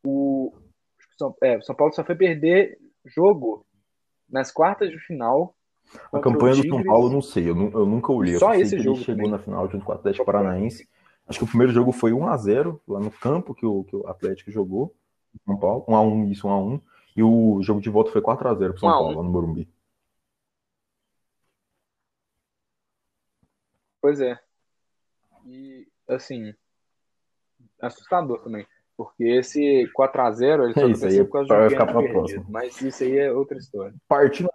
O 0.05 0.53
São, 1.19 1.35
é, 1.43 1.61
São 1.61 1.75
Paulo 1.75 1.93
só 1.93 2.05
foi 2.05 2.15
perder 2.15 2.79
jogo 3.05 3.67
nas 4.29 4.51
quartas 4.53 4.91
de 4.91 4.99
final. 4.99 5.55
A 6.13 6.21
campanha 6.21 6.57
do 6.57 6.69
São. 6.69 6.83
Paulo, 6.85 7.09
eu 7.09 7.13
não 7.13 7.23
sei, 7.23 7.49
eu, 7.49 7.57
eu 7.57 7.87
nunca 7.87 8.13
olhei. 8.13 8.35
Eu 8.35 8.39
Só 8.39 8.53
sei 8.53 8.63
esse 8.63 8.71
que 8.71 8.77
ele 8.77 8.85
jogo 8.85 8.99
chegou 8.99 9.25
também. 9.25 9.31
na 9.31 9.39
final 9.39 9.69
junto 9.69 9.85
com 9.85 9.93
o 9.93 9.95
Atlético 9.95 10.25
Paranaense. 10.25 10.89
Acho 11.29 11.41
que 11.41 11.45
o 11.45 11.49
primeiro 11.49 11.73
jogo 11.73 11.91
foi 11.91 12.13
1x0 12.13 12.81
lá 12.87 13.01
no 13.01 13.11
campo 13.11 13.55
que 13.55 13.67
o, 13.67 13.85
que 13.85 13.97
o 13.97 14.07
Atlético 14.07 14.51
jogou. 14.51 14.95
São 15.45 15.59
Paulo. 15.59 15.85
1x1, 15.87 16.31
isso, 16.31 16.47
1x1. 16.47 16.81
E 17.17 17.23
o 17.23 17.63
jogo 17.63 17.81
de 17.81 17.91
volta 17.91 18.13
foi 18.13 18.21
4x0 18.21 18.71
pro 18.71 18.79
São 18.79 18.89
1 18.89 18.93
a 18.93 19.01
1. 19.01 19.03
Paulo, 19.03 19.17
lá 19.17 19.23
no 19.23 19.31
Morumbi. 19.31 19.69
Pois 24.01 24.21
é. 24.21 24.39
E, 25.47 25.89
assim, 26.09 26.55
assustador 27.81 28.43
também. 28.43 28.67
Porque 28.97 29.25
esse 29.25 29.91
4x0 29.95 30.65
ele 30.65 30.73
só 30.75 30.81
É, 30.81 30.91
isso 30.91 31.05
aí 31.07 31.21
aconteceu 31.21 31.27
por 31.27 31.33
causa 31.33 31.49
de 31.49 31.55
um 31.55 31.71
ficar 31.71 31.87
perdido. 31.87 32.13
próxima. 32.13 32.45
Mas 32.49 32.81
isso 32.81 33.03
aí 33.05 33.19
é 33.19 33.31
outra 33.33 33.59
história. 33.59 33.95
Partindo. 34.09 34.51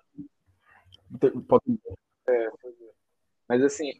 Pode- 1.47 1.79
Mas, 3.47 3.61
assim, 3.63 3.91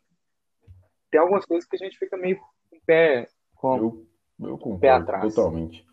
tem 1.11 1.19
algumas 1.19 1.45
coisas 1.45 1.67
que 1.69 1.75
a 1.75 1.79
gente 1.79 1.97
fica 1.97 2.17
meio 2.17 2.37
com 2.37 2.77
o 2.77 2.79
pé. 2.85 3.27
Com... 3.55 3.77
Eu, 3.77 4.07
eu 4.49 4.57
concordo 4.57 4.79
Pé 4.79 4.89
atrás. 4.89 5.35
totalmente. 5.35 5.85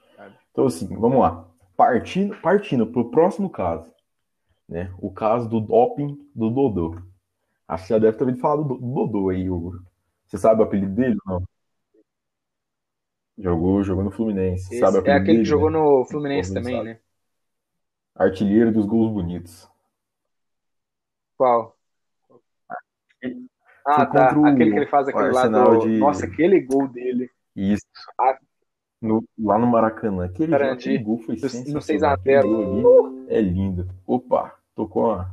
Então, 0.51 0.67
assim, 0.67 0.87
vamos 0.97 1.19
lá. 1.21 1.47
Partindo, 1.77 2.41
partindo 2.41 2.87
pro 2.87 3.11
próximo 3.11 3.51
caso, 3.51 3.93
né? 4.69 4.93
O 4.99 5.13
caso 5.13 5.49
do 5.49 5.61
doping 5.61 6.17
do 6.35 6.51
Dodô. 6.51 6.97
Acho 7.67 7.85
que 7.85 7.89
já 7.91 7.99
deve 7.99 8.17
ter 8.17 8.25
ouvido 8.25 8.41
falar 8.41 8.57
do, 8.57 8.65
do 8.77 8.77
Dodô 8.95 9.29
aí, 9.29 9.49
Hugo. 9.51 9.79
Você 10.27 10.39
sabe 10.39 10.61
o 10.61 10.65
apelido 10.65 10.95
dele 10.95 11.17
ou 11.27 11.35
não? 11.41 11.48
Jogou, 13.38 13.83
jogou 13.85 14.03
no 14.05 14.11
Fluminense. 14.11 14.66
Esse 14.74 14.81
sabe 14.81 14.96
é 14.96 15.01
aquele 15.01 15.20
que 15.20 15.27
dele, 15.33 15.44
jogou 15.44 15.70
né? 15.70 15.79
no 15.79 16.05
Fluminense 16.07 16.53
também, 16.53 16.77
sabe. 16.77 16.88
né? 16.90 17.01
Artilheiro 18.16 18.72
dos 18.72 18.85
gols 18.85 19.12
bonitos. 19.12 19.68
Qual? 21.37 21.77
Ah, 23.87 24.05
tá. 24.07 24.37
o 24.37 24.44
Aquele 24.44 24.70
que 24.72 24.77
ele 24.79 24.87
faz 24.87 25.09
aquele 25.09 25.31
lá 25.31 25.40
Arsenal 25.40 25.79
do... 25.79 25.87
de- 25.88 25.98
Nossa, 25.98 26.27
aquele 26.27 26.61
gol 26.61 26.88
dele. 26.88 27.31
Isso. 27.55 27.87
Ah. 28.20 28.37
No- 29.01 29.24
lá 29.38 29.57
no 29.57 29.66
Maracanã. 29.68 30.24
Aquele, 30.27 30.98
gol 30.98 31.18
foi 31.18 31.37
No- 31.37 31.42
no 31.42 31.48
sensacional. 31.48 31.83
6 31.83 32.03
a 32.03 32.12
Aquele 32.14 32.42
0. 32.42 32.83
gol 32.83 33.07
ali 33.07 33.27
é 33.29 33.40
lindo. 33.40 33.88
Opa, 34.05 34.59
tocou 34.74 35.12
a, 35.12 35.33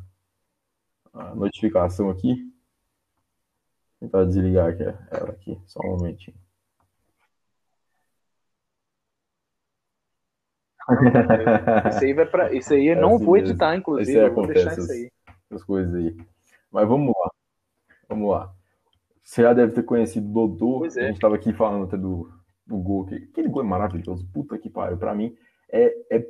a 1.14 1.34
notificação 1.36 2.10
aqui. 2.12 2.36
Vou 4.00 4.10
tentar 4.12 4.26
desligar 4.26 4.70
aqui, 4.70 4.84
ela 4.84 5.30
aqui, 5.32 5.60
só 5.66 5.80
um 5.84 5.98
momentinho. 5.98 6.38
Isso 11.90 12.04
aí 12.04 12.14
vai 12.14 12.26
pra... 12.26 12.54
Isso 12.54 12.74
aí 12.74 12.88
eu 12.88 12.98
É 12.98 13.02
não 13.02 13.16
assim 13.16 13.26
vou 13.26 13.34
mesmo. 13.36 13.50
editar, 13.50 13.76
inclusive. 13.76 14.18
Eu 14.20 14.34
vou 14.34 14.48
deixar 14.48 14.74
isso 14.78 14.92
aí. 14.92 15.12
As 15.52 15.64
coisas 15.64 15.94
aí. 15.96 16.16
Mas 16.72 16.88
vamos 16.88 17.14
lá. 17.20 17.32
Vamos 18.10 18.32
lá. 18.32 18.54
Você 19.24 19.42
já 19.42 19.54
deve 19.54 19.74
ter 19.74 19.84
conhecido 19.84 20.28
o 20.30 20.34
Dodô. 20.48 20.80
Pois 20.80 20.96
é. 20.98 21.06
A 21.06 21.08
gente 21.08 21.20
tava 21.20 21.36
aqui 21.36 21.52
falando 21.54 21.86
até 21.86 21.98
do, 21.98 22.30
do 22.66 22.78
gol. 22.78 23.06
que- 23.06 23.16
Aquele 23.16 23.48
gol 23.48 23.64
é 23.64 23.66
maravilhoso. 23.66 24.28
Puta 24.34 24.58
que 24.58 24.70
pariu. 24.70 24.98
Pra 24.98 25.16
mim, 25.16 25.36
é, 25.72 26.16
é 26.18 26.28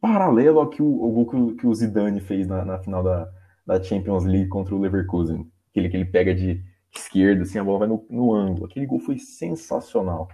paralelo 0.00 0.60
ao 0.60 0.68
que 0.68 0.82
o, 0.82 0.86
o 0.86 1.10
gol 1.10 1.26
que 1.26 1.36
o, 1.36 1.56
que 1.56 1.66
o 1.66 1.74
Zidane 1.74 2.20
fez 2.20 2.46
na, 2.46 2.64
na 2.64 2.78
final 2.78 3.02
da, 3.02 3.28
da 3.66 3.82
Champions 3.82 4.24
League 4.24 4.48
contra 4.48 4.74
o 4.74 4.78
Leverkusen. 4.80 5.50
Aquele 5.70 5.88
que 5.88 5.96
ele 5.96 6.04
pega 6.04 6.34
de 6.34 6.62
esquerda, 6.94 7.42
assim, 7.42 7.58
a 7.58 7.64
bola 7.64 7.80
vai 7.80 7.88
no, 7.88 8.06
no 8.08 8.32
ângulo. 8.34 8.66
Aquele 8.66 8.86
gol 8.86 9.00
foi 9.00 9.18
sensacional. 9.18 10.28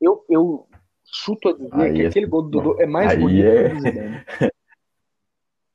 Eu, 0.00 0.24
eu 0.28 0.66
chuto 1.04 1.48
a 1.48 1.52
dizer 1.52 1.74
Aí 1.74 1.92
que 1.94 2.02
é- 2.02 2.06
aquele 2.08 2.26
gol 2.26 2.42
do 2.42 2.50
Dodô 2.50 2.80
é 2.80 2.86
mais 2.86 3.10
Aí 3.12 3.18
bonito 3.18 3.46
é- 3.46 3.68
que 3.68 3.72
o 3.72 3.76
do 3.76 3.80
Zidane. 3.82 4.24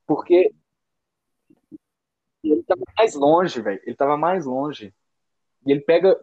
Porque 0.08 0.54
ele 2.44 2.64
tava 2.64 2.82
mais 2.98 3.16
longe, 3.16 3.62
velho. 3.62 3.82
Ele 3.86 3.96
tava 3.96 4.18
mais 4.18 4.46
longe. 4.46 4.94
E 5.66 5.72
ele 5.72 5.82
pega, 5.82 6.16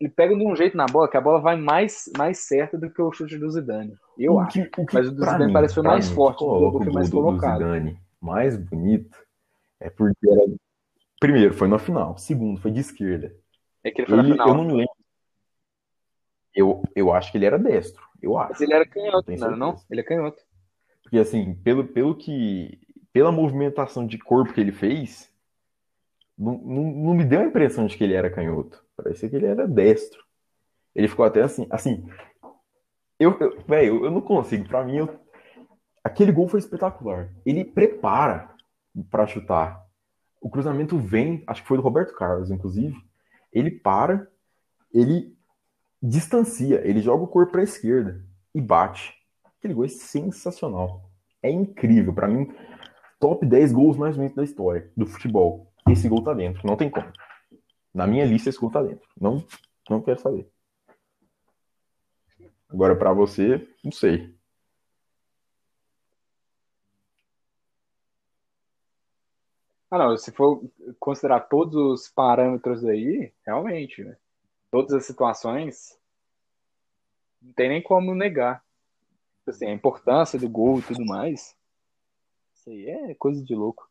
ele 0.00 0.08
pega 0.08 0.34
de 0.34 0.42
um 0.46 0.56
jeito 0.56 0.74
na 0.76 0.86
bola 0.86 1.08
que 1.10 1.16
a 1.16 1.20
bola 1.20 1.40
vai 1.40 1.56
mais, 1.56 2.10
mais 2.16 2.38
certa 2.38 2.78
do 2.78 2.90
que 2.90 3.02
o 3.02 3.12
chute 3.12 3.36
do 3.36 3.50
Zidane. 3.50 3.94
Eu 4.16 4.34
O 4.34 4.40
acho. 4.40 4.62
que- 4.64 4.70
Mas 4.94 5.08
o 5.08 5.12
do 5.12 5.20
Zidane 5.24 5.46
mim- 5.46 5.52
parece 5.52 5.74
que 5.74 5.80
foi 5.80 5.88
mais 5.90 6.08
mim, 6.08 6.14
forte, 6.14 6.42
o 6.42 6.46
Dodô 6.58 6.78
foi 6.84 6.92
mais 6.92 7.10
gol 7.10 7.20
do 7.22 7.26
colocado. 7.28 7.58
Zidane 7.58 7.98
mais 8.20 8.56
bonito 8.56 9.18
é 9.78 9.90
porque 9.90 10.28
era. 10.28 10.40
Primeiro, 11.20 11.52
foi 11.52 11.68
na 11.68 11.78
final. 11.78 12.16
Segundo, 12.16 12.58
foi 12.60 12.70
de 12.70 12.80
esquerda. 12.80 13.34
É 13.84 13.90
que 13.90 14.00
ele 14.00 14.08
foi 14.08 14.16
na 14.16 14.22
Ele, 14.22 14.32
final. 14.32 14.48
eu 14.48 14.54
não 14.54 14.64
me 14.64 14.72
lembro. 14.72 14.94
Eu, 16.54 16.82
eu 16.94 17.12
acho 17.12 17.30
que 17.30 17.38
ele 17.38 17.46
era 17.46 17.58
destro. 17.58 18.02
Eu 18.20 18.34
Mas 18.34 18.50
acho. 18.52 18.64
ele 18.64 18.74
era 18.74 18.86
canhoto, 18.86 19.30
não 19.36 19.56
não? 19.56 19.76
Ele 19.90 20.00
é 20.00 20.04
canhoto. 20.04 20.42
Porque 21.02 21.18
assim, 21.18 21.54
pelo, 21.54 21.86
pelo 21.86 22.14
que. 22.16 22.80
Pela 23.12 23.32
movimentação 23.32 24.06
de 24.06 24.18
corpo 24.18 24.52
que 24.52 24.60
ele 24.60 24.70
fez, 24.72 25.32
não, 26.36 26.58
não, 26.58 26.82
não 26.84 27.14
me 27.14 27.24
deu 27.24 27.40
a 27.40 27.44
impressão 27.44 27.86
de 27.86 27.96
que 27.96 28.04
ele 28.04 28.14
era 28.14 28.30
canhoto. 28.30 28.84
Parecia 28.96 29.28
que 29.28 29.36
ele 29.36 29.46
era 29.46 29.66
destro. 29.66 30.22
Ele 30.94 31.08
ficou 31.08 31.24
até 31.24 31.42
assim. 31.42 31.66
Assim, 31.70 32.06
Eu, 33.18 33.36
eu, 33.40 33.60
velho, 33.66 34.04
eu 34.04 34.10
não 34.10 34.20
consigo. 34.20 34.68
Pra 34.68 34.84
mim, 34.84 34.96
eu... 34.98 35.18
aquele 36.04 36.32
gol 36.32 36.48
foi 36.48 36.60
espetacular. 36.60 37.32
Ele 37.44 37.64
prepara 37.64 38.50
para 39.10 39.26
chutar. 39.26 39.84
O 40.40 40.50
cruzamento 40.50 40.98
vem, 40.98 41.42
acho 41.46 41.62
que 41.62 41.68
foi 41.68 41.76
do 41.76 41.82
Roberto 41.82 42.14
Carlos, 42.14 42.50
inclusive. 42.50 42.96
Ele 43.52 43.70
para, 43.70 44.28
ele 44.92 45.36
distancia, 46.02 46.80
ele 46.88 47.00
joga 47.00 47.24
o 47.24 47.28
corpo 47.28 47.52
para 47.52 47.60
a 47.60 47.64
esquerda 47.64 48.24
e 48.54 48.60
bate. 48.60 49.14
Aquele 49.58 49.74
gol 49.74 49.84
é 49.84 49.88
sensacional. 49.88 51.10
É 51.42 51.50
incrível. 51.50 52.12
Para 52.12 52.28
mim, 52.28 52.52
top 53.18 53.44
10 53.44 53.72
gols 53.72 53.96
mais 53.96 54.16
bonitos 54.16 54.36
da 54.36 54.44
história 54.44 54.90
do 54.96 55.06
futebol. 55.06 55.72
Esse 55.88 56.08
gol 56.08 56.22
tá 56.22 56.34
dentro, 56.34 56.66
não 56.66 56.76
tem 56.76 56.90
como. 56.90 57.10
Na 57.94 58.06
minha 58.06 58.24
lista, 58.24 58.48
esse 58.48 58.58
gol 58.58 58.70
tá 58.70 58.82
dentro. 58.82 59.08
Não, 59.20 59.44
não 59.88 60.02
quero 60.02 60.20
saber. 60.20 60.48
Agora, 62.68 62.94
para 62.94 63.12
você, 63.12 63.66
não 63.82 63.90
sei. 63.90 64.36
Ah, 69.90 69.98
não, 69.98 70.16
se 70.18 70.30
for 70.32 70.62
considerar 71.00 71.40
todos 71.40 71.74
os 71.74 72.08
parâmetros 72.08 72.84
aí, 72.84 73.32
realmente, 73.46 74.04
né? 74.04 74.16
Todas 74.70 74.92
as 74.92 75.06
situações, 75.06 75.98
não 77.40 77.52
tem 77.52 77.68
nem 77.68 77.82
como 77.82 78.14
negar. 78.14 78.62
Assim, 79.46 79.66
a 79.66 79.72
importância 79.72 80.38
do 80.38 80.48
gol 80.48 80.78
e 80.78 80.82
tudo 80.82 81.04
mais. 81.06 81.56
Isso 82.54 82.70
aí 82.70 82.88
é 82.88 83.14
coisa 83.14 83.42
de 83.42 83.54
louco. 83.54 83.88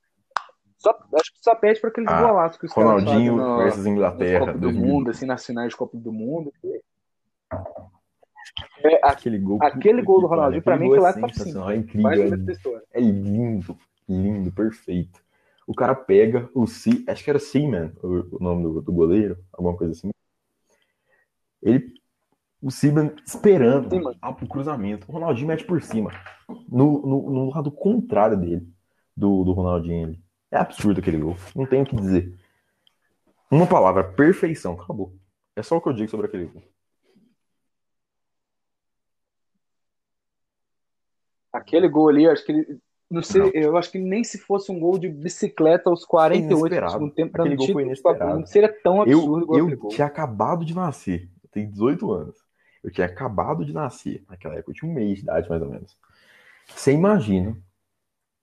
Só, 0.78 0.92
acho 1.16 1.34
que 1.34 1.40
só 1.42 1.56
pede 1.56 1.82
para 1.82 1.90
aqueles 1.90 2.10
ah, 2.10 2.22
golaços 2.22 2.60
que 2.60 2.66
os 2.68 2.74
Ronaldinho 2.74 3.38
caras 3.38 3.64
versus 3.64 3.86
Inglaterra. 3.88 4.54
do 4.54 4.72
Mundo, 4.72 5.10
assim, 5.10 5.26
nas 5.26 5.44
finais 5.44 5.70
de 5.70 5.76
Copa 5.76 5.98
do 5.98 6.14
Mundo. 6.14 6.54
É, 8.84 9.00
aquele 9.04 9.40
gol, 9.40 9.58
aquele 9.62 10.02
gol 10.04 10.22
do 10.22 10.28
Ronaldinho, 10.28 10.62
para 10.62 10.78
mim, 10.78 10.92
que 10.92 11.00
lá 11.00 11.10
é 11.10 11.14
top 11.14 11.40
5. 11.40 11.70
É 11.70 11.76
incrível. 11.76 12.12
É, 12.92 13.00
é, 13.00 13.02
lindo, 13.02 13.78
lindo, 14.08 14.52
perfeito. 14.52 15.20
O 15.66 15.74
cara 15.74 15.96
pega 15.96 16.50
o 16.54 16.66
C, 16.66 17.04
acho 17.08 17.24
que 17.24 17.30
era 17.30 17.40
Seaman, 17.40 17.92
o, 18.02 18.38
o 18.38 18.40
nome 18.40 18.64
do, 18.64 18.82
do, 18.82 18.94
goleiro, 18.94 19.38
alguma 19.52 19.76
coisa 19.76 19.92
assim. 19.94 20.12
Ele, 21.62 21.94
o 22.62 22.72
Seaman 22.72 23.14
esperando 23.26 23.90
ah, 24.22 24.34
pro 24.34 24.48
cruzamento. 24.48 25.10
O 25.10 25.14
Ronaldinho 25.14 25.48
mete 25.48 25.66
por 25.66 25.82
cima, 25.82 26.12
no, 26.70 27.02
no, 27.02 27.30
no 27.30 27.50
lado 27.50 27.72
contrário 27.72 28.38
dele, 28.38 28.68
do, 29.16 29.44
do 29.44 29.52
Ronaldinho. 29.54 30.10
Ele. 30.10 30.24
É 30.52 30.58
absurdo 30.58 31.00
aquele 31.00 31.18
gol, 31.18 31.36
não 31.56 31.66
tenho 31.66 31.84
o 31.84 31.86
que 31.86 31.96
dizer. 31.96 32.34
Uma 33.52 33.68
palavra, 33.68 34.04
perfeição, 34.04 34.74
acabou. 34.74 35.14
É 35.56 35.64
só 35.64 35.78
o 35.78 35.82
que 35.82 35.90
eu 35.90 35.94
digo 35.94 36.10
sobre 36.10 36.28
aquele 36.28 36.46
gol. 36.46 36.64
Aquele 41.52 41.88
gol 41.88 42.10
ali, 42.10 42.28
acho 42.28 42.46
que 42.46 42.52
ele 42.52 42.80
não 43.10 43.24
sei, 43.24 43.42
não. 43.42 43.50
eu 43.54 43.78
acho 43.78 43.90
que 43.90 43.98
nem 43.98 44.22
se 44.22 44.38
fosse 44.38 44.70
um 44.70 44.80
gol 44.80 45.00
de 45.00 45.08
bicicleta 45.08 45.90
aos 45.90 46.04
48 46.04 46.76
do 46.76 46.92
segundo 46.92 47.14
tempo, 47.14 47.40
aquele 47.40 47.56
gol 47.56 47.72
foi 47.72 47.84
inesperado. 47.84 48.40
Não 48.40 48.46
seria 48.46 48.82
tão 48.84 49.02
absurdo 49.02 49.58
Eu, 49.58 49.70
eu 49.70 49.88
tinha 49.88 50.06
acabado 50.06 50.66
de 50.66 50.76
nascer, 50.76 51.30
tenho 51.58 51.72
18 51.72 52.12
anos. 52.12 52.38
Eu 52.84 52.92
tinha 52.92 53.08
acabado 53.08 53.66
de 53.66 53.74
nascer, 53.74 54.24
naquela 54.30 54.56
época 54.56 54.72
eu 54.72 54.76
tinha 54.76 54.90
um 54.90 54.94
mês 54.94 55.18
de 55.18 55.24
idade 55.24 55.50
mais 55.50 55.62
ou 55.62 55.70
menos. 55.70 55.98
Você 56.68 56.92
imagina 56.92 57.58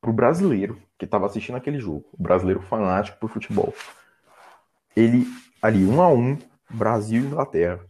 pro 0.01 0.13
brasileiro 0.13 0.81
que 0.99 1.05
estava 1.05 1.27
assistindo 1.27 1.57
aquele 1.57 1.79
jogo, 1.79 2.05
o 2.13 2.23
brasileiro 2.23 2.61
fanático 2.61 3.19
por 3.19 3.31
futebol, 3.31 3.73
ele 4.97 5.27
ali 5.63 5.85
um 5.85 6.03
a 6.03 6.09
um, 6.09 6.37
Brasil 6.69 7.23
e 7.23 7.27
Inglaterra, 7.27 7.81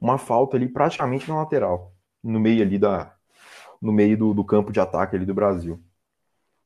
uma 0.00 0.18
falta 0.18 0.56
ali 0.56 0.68
praticamente 0.68 1.28
na 1.28 1.36
lateral, 1.36 1.94
no 2.22 2.38
meio 2.38 2.62
ali 2.62 2.78
da, 2.78 3.14
no 3.80 3.92
meio 3.92 4.16
do, 4.16 4.34
do 4.34 4.44
campo 4.44 4.70
de 4.70 4.80
ataque 4.80 5.16
ali 5.16 5.24
do 5.24 5.34
Brasil. 5.34 5.82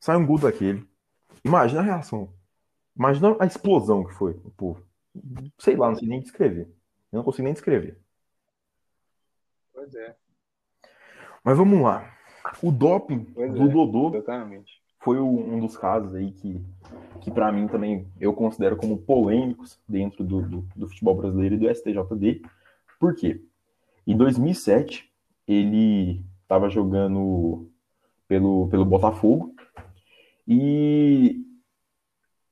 Sai 0.00 0.16
um 0.16 0.26
gol 0.26 0.38
daquele. 0.38 0.86
Imagina 1.44 1.80
a 1.80 1.84
reação. 1.84 2.32
Imagina 2.96 3.36
a 3.40 3.46
explosão 3.46 4.04
que 4.04 4.12
foi 4.12 4.34
povo. 4.56 4.84
Sei 5.58 5.76
lá, 5.76 5.88
não 5.88 5.96
sei 5.96 6.08
nem 6.08 6.20
descrever. 6.20 6.68
Eu 7.12 7.18
não 7.18 7.24
consigo 7.24 7.44
nem 7.44 7.52
descrever. 7.52 7.98
Pois 9.72 9.94
é. 9.94 10.16
Mas 11.44 11.58
vamos 11.58 11.80
lá. 11.82 12.10
O 12.62 12.70
doping 12.72 13.24
pois 13.24 13.52
do 13.52 13.64
é, 13.64 13.68
Dodô 13.68 14.16
exatamente. 14.16 14.80
foi 15.00 15.18
um 15.20 15.60
dos 15.60 15.76
casos 15.76 16.14
aí 16.14 16.32
que, 16.32 16.60
que 17.20 17.30
para 17.30 17.52
mim 17.52 17.68
também 17.68 18.10
eu 18.20 18.32
considero 18.32 18.76
como 18.76 18.98
polêmicos 18.98 19.78
dentro 19.88 20.24
do, 20.24 20.42
do, 20.42 20.68
do 20.74 20.88
futebol 20.88 21.16
brasileiro 21.16 21.54
e 21.56 21.58
do 21.58 21.68
STJD. 21.68 22.42
Por 22.98 23.14
quê? 23.14 23.44
Em 24.06 24.16
2007, 24.16 25.12
ele 25.46 26.24
estava 26.42 26.68
jogando 26.68 27.70
pelo, 28.26 28.68
pelo 28.68 28.84
Botafogo 28.84 29.54
e 30.46 31.44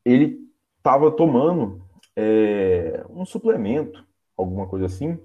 ele 0.05 0.49
estava 0.79 1.11
tomando 1.11 1.83
é, 2.17 3.05
um 3.09 3.25
suplemento, 3.25 4.05
alguma 4.41 4.67
coisa 4.67 4.87
assim, 4.87 5.19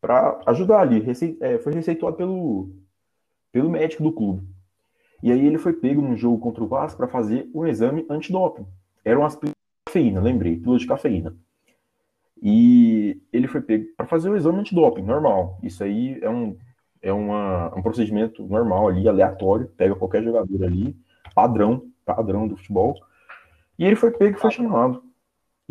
para 0.00 0.40
ajudar 0.46 0.80
ali. 0.80 1.00
Rece 1.00 1.36
é, 1.40 1.58
foi 1.58 1.72
receituado 1.72 2.16
pelo, 2.16 2.70
pelo 3.50 3.70
médico 3.70 4.02
do 4.02 4.12
clube. 4.12 4.46
E 5.22 5.30
aí 5.30 5.46
ele 5.46 5.58
foi 5.58 5.72
pego 5.72 6.02
num 6.02 6.16
jogo 6.16 6.38
contra 6.38 6.64
o 6.64 6.66
Vasco 6.66 6.96
para 6.96 7.06
fazer 7.06 7.48
um 7.54 7.66
exame 7.66 8.04
antidoping. 8.10 8.66
Era 9.04 9.26
de 9.28 9.52
cafeína, 9.86 10.20
lembrei, 10.20 10.56
pílulas 10.56 10.82
de 10.82 10.88
cafeína. 10.88 11.36
E 12.42 13.22
ele 13.32 13.46
foi 13.46 13.60
pego 13.60 13.86
para 13.96 14.06
fazer 14.06 14.28
o 14.28 14.36
exame 14.36 14.58
antidoping, 14.58 15.02
normal. 15.02 15.58
Isso 15.62 15.84
aí 15.84 16.18
é 16.20 16.28
um, 16.28 16.56
é 17.00 17.12
uma, 17.12 17.72
um 17.76 17.82
procedimento 17.82 18.44
normal 18.44 18.88
ali, 18.88 19.08
aleatório, 19.08 19.68
pega 19.76 19.94
qualquer 19.94 20.24
jogador 20.24 20.64
ali, 20.64 20.96
padrão, 21.36 21.86
padrão 22.04 22.48
do 22.48 22.56
futebol. 22.56 22.96
E 23.78 23.84
ele 23.84 23.94
foi 23.94 24.10
pego 24.10 24.36
e 24.36 24.40
foi 24.40 24.50
chamado. 24.50 25.04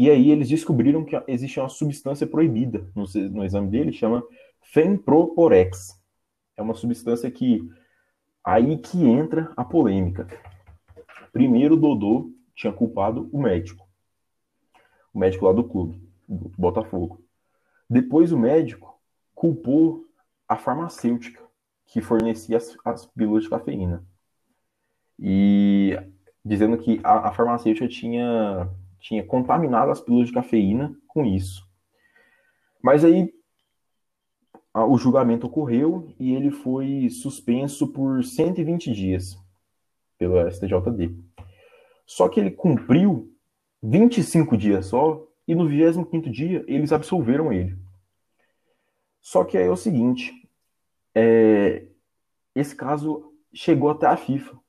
E 0.02 0.10
aí 0.10 0.32
eles 0.32 0.49
descobriram 0.49 1.06
que 1.06 1.16
existe 1.28 1.60
uma 1.60 1.70
substância 1.70 2.26
proibida 2.26 2.89
no, 2.95 3.04
no 3.30 3.45
exame 3.45 3.70
dele, 3.70 3.93
chama 3.93 4.24
Fenproporex. 4.60 5.95
É 6.58 6.62
uma 6.64 6.74
substância 6.74 7.30
que 7.30 7.70
aí 8.43 8.80
que 8.80 9.06
entra 9.06 9.54
a 9.56 9.64
polêmica. 9.64 10.28
Primeiro 11.32 11.78
Dodô 11.78 12.34
tinha 12.56 12.74
culpado 12.74 13.30
o 13.32 13.39
médico. 13.39 13.88
O 15.14 15.20
médico 15.20 15.45
lá 15.45 15.54
do 15.54 15.66
clube, 15.66 16.02
do 16.28 16.52
Botafogo. 16.58 17.24
Depois 17.88 18.32
o 18.32 18.39
médico 18.39 18.99
culpou 19.36 20.08
a 20.49 20.58
farmacêutica 20.58 21.43
que 21.86 22.02
fornecia 22.02 22.58
as, 22.58 22.76
as 22.84 23.06
pílulas 23.06 23.43
de 23.43 23.52
cafeína. 23.52 24.04
E 25.20 25.95
dizendo 26.43 26.76
que 26.80 26.99
a, 27.04 27.28
a 27.28 27.32
farmacêutica 27.34 27.88
tinha, 27.88 28.68
tinha 29.02 29.26
contaminado 29.26 29.91
as 29.91 29.99
pílulas 29.99 30.28
de 30.28 30.34
cafeína 30.34 30.95
com 31.08 31.26
isso. 31.26 31.68
Mas 32.82 33.04
aí 33.04 33.34
o 34.74 34.97
julgamento 34.97 35.47
ocorreu 35.47 36.14
e 36.20 36.34
ele 36.34 36.52
foi 36.52 37.10
suspenso 37.10 37.88
por 37.88 38.24
120 38.24 38.91
dias 38.93 39.38
pelo 40.18 40.49
STJD. 40.49 41.14
Só 42.06 42.30
que 42.30 42.39
ele 42.39 42.52
cumpriu 42.52 43.34
25 43.82 44.56
dias 44.56 44.86
só 44.86 45.28
e 45.47 45.56
no 45.56 45.68
25 45.68 46.30
dia 46.30 46.64
eles 46.68 46.93
absolveram 46.93 47.52
ele. 47.52 47.78
Só 49.20 49.43
que 49.43 49.58
aí 49.58 49.66
é 49.66 49.70
o 49.70 49.76
seguinte, 49.76 50.32
é, 51.14 51.88
esse 52.56 52.76
caso 52.76 53.34
chegou 53.54 53.89
até 53.89 54.08
a 54.08 54.16
FIFA 54.16 54.61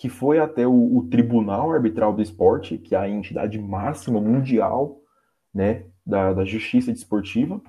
que 0.00 0.08
foi 0.08 0.38
até 0.38 0.66
o, 0.66 0.96
o, 0.96 1.08
Tribunal 1.10 1.72
Arbitral 1.72 2.14
do 2.14 2.22
Esporte, 2.22 2.78
que 2.78 2.94
é 2.94 2.98
a 2.98 3.06
entidade 3.06 3.58
máxima 3.58 4.18
mundial 4.18 4.98
né, 5.52 5.84
da, 6.06 6.32
da 6.32 6.42
justiça 6.42 6.90
desportiva, 6.90 7.60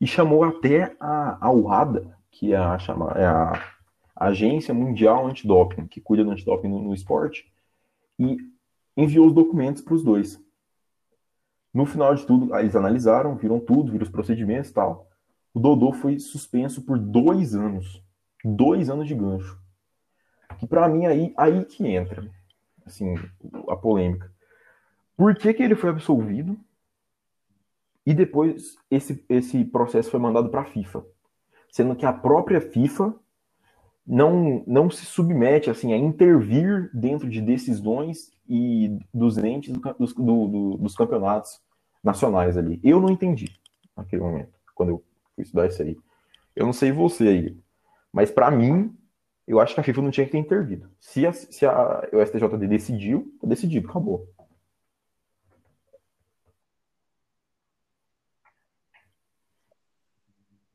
e 0.00 0.06
chamou 0.06 0.42
até 0.42 0.96
a, 0.98 1.46
a 1.46 1.52
UADA, 1.52 2.18
que 2.28 2.52
é 2.52 2.56
a, 2.56 2.76
chama, 2.76 3.12
é 3.12 3.24
a 3.24 3.52
Agência 4.16 4.74
Mundial 4.74 5.28
Antidoping, 5.28 5.86
que 5.86 6.00
cuida 6.00 6.24
do 6.24 6.32
antidoping 6.32 6.66
no, 6.66 6.82
no 6.82 6.92
esporte, 6.92 7.48
e 8.18 8.36
enviou 8.96 9.28
os 9.28 9.32
documentos 9.32 9.80
para 9.80 9.94
os 9.94 10.02
dois. 10.02 10.42
No 11.72 11.86
final 11.86 12.16
de 12.16 12.26
tudo, 12.26 12.52
eles 12.58 12.74
analisaram, 12.74 13.36
viram 13.36 13.60
tudo, 13.60 13.92
viram 13.92 14.02
os 14.02 14.10
procedimentos 14.10 14.70
e 14.70 14.74
tal. 14.74 15.08
O 15.54 15.60
Dodô 15.60 15.92
foi 15.92 16.18
suspenso 16.18 16.82
por 16.82 16.98
dois 16.98 17.54
anos. 17.54 18.02
Dois 18.44 18.90
anos 18.90 19.06
de 19.06 19.14
gancho. 19.14 19.63
Que 20.58 20.66
para 20.66 20.88
mim 20.88 21.06
aí, 21.06 21.32
aí 21.36 21.64
que 21.64 21.86
entra 21.86 22.28
assim, 22.86 23.14
a 23.68 23.76
polêmica. 23.76 24.30
Por 25.16 25.34
que, 25.34 25.54
que 25.54 25.62
ele 25.62 25.74
foi 25.74 25.90
absolvido? 25.90 26.58
E 28.06 28.12
depois 28.12 28.76
esse, 28.90 29.24
esse 29.28 29.64
processo 29.64 30.10
foi 30.10 30.20
mandado 30.20 30.50
para 30.50 30.62
a 30.62 30.66
FIFA, 30.66 31.04
sendo 31.70 31.96
que 31.96 32.04
a 32.04 32.12
própria 32.12 32.60
FIFA 32.60 33.14
não, 34.06 34.62
não 34.66 34.90
se 34.90 35.06
submete 35.06 35.70
assim 35.70 35.92
a 35.94 35.96
intervir 35.96 36.90
dentro 36.92 37.28
de 37.28 37.40
decisões 37.40 38.30
e 38.46 38.98
dos 39.12 39.38
entes 39.38 39.72
do, 39.72 39.80
dos, 39.98 40.12
do, 40.12 40.48
do, 40.48 40.76
dos 40.76 40.94
campeonatos 40.94 41.60
nacionais 42.02 42.58
ali. 42.58 42.78
Eu 42.84 43.00
não 43.00 43.08
entendi 43.08 43.58
naquele 43.96 44.22
momento, 44.22 44.52
quando 44.74 44.90
eu 44.90 45.04
fui 45.34 45.42
estudar 45.44 45.66
isso 45.68 45.80
aí. 45.80 45.96
Eu 46.54 46.66
não 46.66 46.72
sei 46.72 46.92
você 46.92 47.28
aí, 47.28 47.58
mas 48.12 48.30
para 48.30 48.50
mim, 48.50 48.94
eu 49.46 49.60
acho 49.60 49.74
que 49.74 49.80
a 49.80 49.84
FIFA 49.84 50.02
não 50.02 50.10
tinha 50.10 50.26
que 50.26 50.32
ter 50.32 50.38
intervido. 50.38 50.90
Se, 51.00 51.26
a, 51.26 51.32
se 51.32 51.66
a, 51.66 52.08
o 52.12 52.20
STJD 52.24 52.66
decidiu, 52.66 53.32
tá 53.40 53.46
decidido, 53.46 53.88
acabou. 53.88 54.26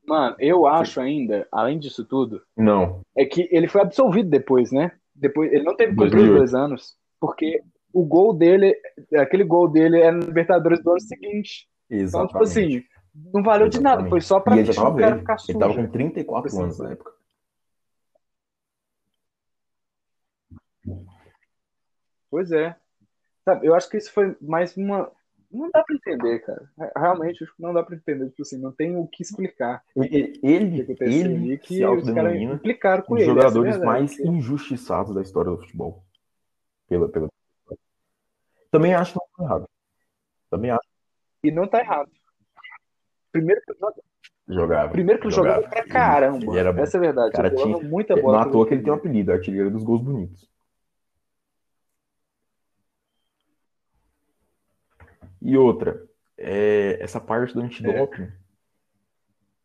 Mano, 0.06 0.36
eu 0.40 0.66
acho 0.66 1.00
ainda, 1.00 1.48
além 1.52 1.78
disso 1.78 2.04
tudo, 2.04 2.42
Não. 2.58 3.02
é 3.16 3.26
que 3.26 3.48
ele 3.52 3.68
foi 3.68 3.82
absolvido 3.82 4.28
depois, 4.30 4.72
né? 4.72 4.92
Depois, 5.14 5.52
ele 5.54 5.64
não 5.64 5.76
teve 5.76 5.94
2008. 5.94 6.34
dois 6.38 6.54
anos, 6.56 6.96
porque 7.20 7.62
o 7.94 8.04
gol 8.06 8.34
dele, 8.34 8.76
aquele 9.16 9.44
gol 9.44 9.68
dele 9.70 10.00
é 10.02 10.10
no 10.12 10.22
Libertadores 10.22 10.82
do 10.84 10.92
ano 10.92 11.02
seguinte. 11.02 11.68
Então, 11.90 12.26
tipo 12.28 12.44
Exatamente. 12.44 12.44
assim, 12.44 12.84
não 13.34 13.44
valeu 13.44 13.70
de 13.70 13.80
nada, 13.80 14.08
foi 14.10 14.22
só 14.22 14.40
pra 14.40 14.56
e 14.56 14.60
ele 14.60 14.66
já 14.66 14.72
deixar 14.74 14.84
tava 14.84 14.96
o 14.96 15.00
cara 15.00 15.18
ficar 15.18 15.34
Ele 15.34 15.42
sujo. 15.42 15.60
tava 15.60 15.74
com 15.76 15.88
34 15.88 16.48
Assim, 16.48 16.64
anos 16.64 16.80
na 16.80 16.92
época. 16.92 17.12
Pois 22.30 22.52
é. 22.52 22.76
Sabe, 23.46 23.66
eu 23.68 23.74
acho 23.74 23.90
que 23.90 23.98
isso 23.98 24.12
foi 24.12 24.36
mais 24.42 24.76
uma. 24.78 25.12
Não 25.52 25.70
dá 25.74 25.84
pra 25.84 25.96
entender, 25.96 26.40
cara. 26.40 26.70
Realmente, 26.96 27.44
acho 27.44 27.56
que 27.56 27.62
não 27.62 27.74
dá 27.74 27.82
pra 27.82 27.96
entender. 27.96 28.30
Tipo 28.30 28.44
assim, 28.44 28.58
não 28.60 28.72
tem 28.72 28.96
o 28.96 29.08
que 29.08 29.24
explicar 29.24 29.84
Ele, 29.96 30.06
o 30.06 30.10
que 30.10 30.40
ele, 30.44 30.86
ele 31.04 31.58
que 31.58 31.76
se 31.76 31.86
os 31.86 32.12
caras 32.12 32.36
implicaram 32.40 33.02
com 33.04 33.14
um 33.14 33.18
dos 33.18 33.24
ele. 33.24 33.32
é 33.32 33.34
jogadores 33.36 33.72
verdade, 33.78 33.86
mais 33.86 34.16
porque- 34.16 34.30
injustiçados 34.30 35.16
da 35.16 35.22
história 35.24 35.50
do 35.50 35.58
futebol. 35.58 36.04
Pela, 36.88 37.10
pela... 37.10 37.28
Também 38.72 38.94
acho 38.94 39.14
que 39.14 39.20
não 39.20 39.28
tá 39.38 39.44
errado. 39.44 39.70
Também 40.52 40.72
acho 40.72 40.88
E 41.44 41.52
não 41.52 41.68
tá 41.68 41.80
errado. 41.80 42.12
Primeiro 43.32 43.62
que, 43.62 43.74
que 43.74 44.54
jogava. 44.54 44.90
primeiro 44.92 45.20
que 45.22 45.28
ele 45.28 45.34
jogava 45.36 45.68
pra 45.68 45.80
Ele- 45.80 45.90
caramba. 45.90 46.46
Ele 46.46 46.60
era 46.60 46.74
bom. 46.74 46.82
Essa 46.84 46.98
é 46.98 47.00
a 47.00 47.02
verdade. 47.02 47.32
Cara, 47.32 47.48
ele 47.48 47.58
jogava 47.58 47.80
tinha- 47.80 47.90
muita 47.90 48.16
Não 48.16 48.22
bola. 48.22 48.38
à 48.38 48.42
pelo 48.42 48.52
toa 48.54 48.68
que 48.68 48.74
ele 48.76 48.84
tem 48.84 48.94
um 48.94 48.96
apelido, 48.96 49.32
artilheiro 49.32 49.72
dos 49.72 49.84
gols 49.84 50.02
bonitos. 50.02 50.48
E 55.42 55.58
outra, 55.58 56.08
é, 56.38 56.98
essa 57.02 57.20
parte 57.20 57.54
do 57.54 57.62
antidoping. 57.62 58.32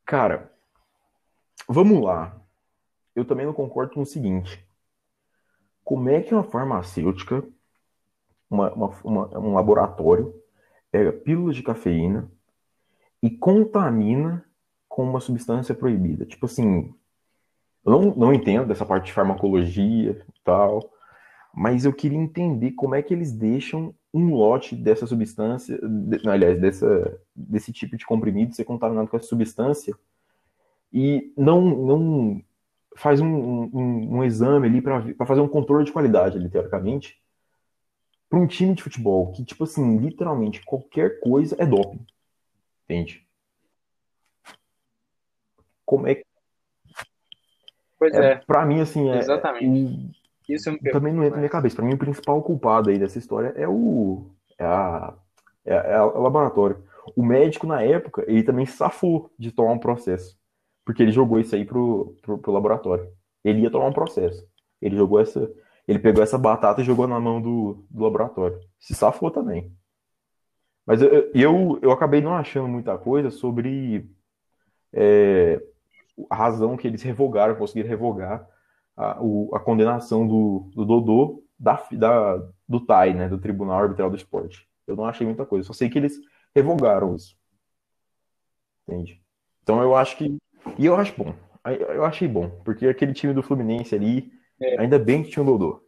Cara, 0.04 0.52
vamos 1.68 2.02
lá. 2.02 2.40
Eu 3.14 3.24
também 3.24 3.46
não 3.46 3.52
concordo 3.52 3.94
com 3.94 4.02
o 4.02 4.06
seguinte. 4.06 4.64
Como 5.82 6.08
é 6.08 6.20
que 6.22 6.34
uma 6.34 6.42
farmacêutica, 6.44 7.44
uma, 8.50 8.72
uma- 8.72 9.00
uma- 9.04 9.38
um 9.38 9.54
laboratório, 9.54 10.34
pega 10.90 11.12
pílulas 11.12 11.56
de 11.56 11.62
cafeína 11.62 12.30
e 13.22 13.30
contamina 13.30 14.44
com 14.88 15.04
uma 15.04 15.20
substância 15.20 15.74
proibida? 15.74 16.24
Tipo 16.24 16.46
assim, 16.46 16.94
eu 17.84 17.92
não, 17.92 18.14
não 18.14 18.34
entendo 18.34 18.66
dessa 18.66 18.86
parte 18.86 19.06
de 19.06 19.12
farmacologia 19.12 20.10
e 20.28 20.40
tal, 20.42 20.90
mas 21.52 21.84
eu 21.84 21.92
queria 21.92 22.18
entender 22.18 22.72
como 22.72 22.94
é 22.94 23.02
que 23.02 23.12
eles 23.14 23.30
deixam 23.32 23.94
um 24.14 24.32
lote 24.32 24.76
dessa 24.76 25.06
substância, 25.06 25.76
de- 25.82 26.28
aliás, 26.28 26.60
dessa, 26.60 27.20
desse 27.34 27.72
tipo 27.72 27.96
de 27.96 28.06
comprimido 28.06 28.54
ser 28.54 28.64
contaminado 28.64 29.08
com 29.08 29.16
essa 29.16 29.26
substância 29.26 29.94
e 30.92 31.32
não, 31.36 31.60
não 31.60 32.42
faz 32.96 33.20
um, 33.20 33.26
um, 33.26 34.16
um 34.18 34.24
exame 34.24 34.68
ali 34.68 34.80
para 34.80 35.26
fazer 35.26 35.40
um 35.40 35.48
controle 35.48 35.84
de 35.84 35.90
qualidade, 35.90 36.38
ali, 36.38 36.48
teoricamente, 36.48 37.20
para 38.30 38.38
um 38.38 38.46
time 38.46 38.74
de 38.74 38.82
futebol 38.84 39.32
que, 39.32 39.44
tipo 39.44 39.64
assim, 39.64 39.98
literalmente 39.98 40.64
qualquer 40.64 41.18
coisa 41.18 41.56
é 41.58 41.66
doping. 41.66 42.06
Entende? 42.84 43.26
Como 45.84 46.06
é 46.06 46.14
que. 46.14 46.24
Pois 47.98 48.14
É, 48.14 48.32
é, 48.32 48.36
pra 48.36 48.64
mim, 48.64 48.80
assim, 48.80 49.08
é. 49.10 49.18
Exatamente. 49.18 50.23
Isso 50.48 50.70
eu 50.70 50.92
também 50.92 51.12
não 51.12 51.22
entra 51.22 51.36
na 51.36 51.40
minha 51.42 51.50
cabeça. 51.50 51.76
Pra 51.76 51.84
mim, 51.84 51.94
o 51.94 51.98
principal 51.98 52.42
culpado 52.42 52.90
aí 52.90 52.98
dessa 52.98 53.18
história 53.18 53.52
é 53.56 53.66
o. 53.66 54.30
É, 54.58 54.64
a, 54.64 55.14
é, 55.64 55.74
é 55.74 56.02
o 56.02 56.20
laboratório. 56.20 56.82
O 57.16 57.24
médico, 57.24 57.66
na 57.66 57.82
época, 57.82 58.24
ele 58.26 58.42
também 58.42 58.66
safou 58.66 59.30
de 59.38 59.50
tomar 59.52 59.72
um 59.72 59.78
processo. 59.78 60.38
Porque 60.84 61.02
ele 61.02 61.12
jogou 61.12 61.40
isso 61.40 61.54
aí 61.54 61.64
pro, 61.64 62.14
pro, 62.20 62.38
pro 62.38 62.52
laboratório. 62.52 63.08
Ele 63.42 63.60
ia 63.62 63.70
tomar 63.70 63.86
um 63.86 63.92
processo. 63.92 64.46
Ele 64.80 64.96
jogou 64.96 65.20
essa. 65.20 65.50
Ele 65.88 65.98
pegou 65.98 66.22
essa 66.22 66.38
batata 66.38 66.80
e 66.80 66.84
jogou 66.84 67.06
na 67.06 67.20
mão 67.20 67.40
do, 67.40 67.84
do 67.90 68.02
laboratório. 68.02 68.58
Se 68.78 68.94
safou 68.94 69.30
também. 69.30 69.72
Mas 70.86 71.00
eu, 71.00 71.30
eu, 71.34 71.78
eu 71.82 71.90
acabei 71.90 72.20
não 72.20 72.34
achando 72.34 72.68
muita 72.68 72.96
coisa 72.98 73.30
sobre 73.30 74.10
é, 74.92 75.60
a 76.28 76.36
razão 76.36 76.76
que 76.76 76.86
eles 76.86 77.02
revogaram, 77.02 77.54
conseguiram 77.54 77.88
revogar 77.88 78.46
a, 78.96 79.18
o- 79.22 79.50
a 79.54 79.60
condenação 79.60 80.26
do, 80.26 80.70
do 80.74 80.84
Dodô 80.84 81.44
da, 81.58 81.82
da, 81.92 82.36
do 82.68 82.80
TAI, 82.84 83.14
né, 83.14 83.28
do 83.28 83.38
Tribunal 83.38 83.78
Arbitral 83.80 84.10
do 84.10 84.16
Esporte. 84.16 84.68
Eu 84.86 84.96
não 84.96 85.06
achei 85.06 85.26
muita 85.26 85.46
coisa, 85.46 85.66
só 85.66 85.72
sei 85.72 85.88
que 85.88 85.98
eles 85.98 86.18
revogaram 86.54 87.14
isso. 87.16 87.36
Entende? 88.86 89.20
Então 89.62 89.80
eu 89.82 89.94
acho 89.96 90.16
que. 90.16 90.36
E 90.78 90.86
eu 90.86 90.96
acho 90.96 91.14
bom. 91.16 91.34
Eu 91.64 92.04
achei 92.04 92.28
bom, 92.28 92.50
porque 92.64 92.86
aquele 92.86 93.14
time 93.14 93.32
do 93.32 93.42
Fluminense 93.42 93.94
ali, 93.94 94.30
É. 94.60 94.78
ainda 94.80 94.98
bem 94.98 95.22
que 95.22 95.30
tinha 95.30 95.42
o 95.42 95.46
Dodô. 95.46 95.82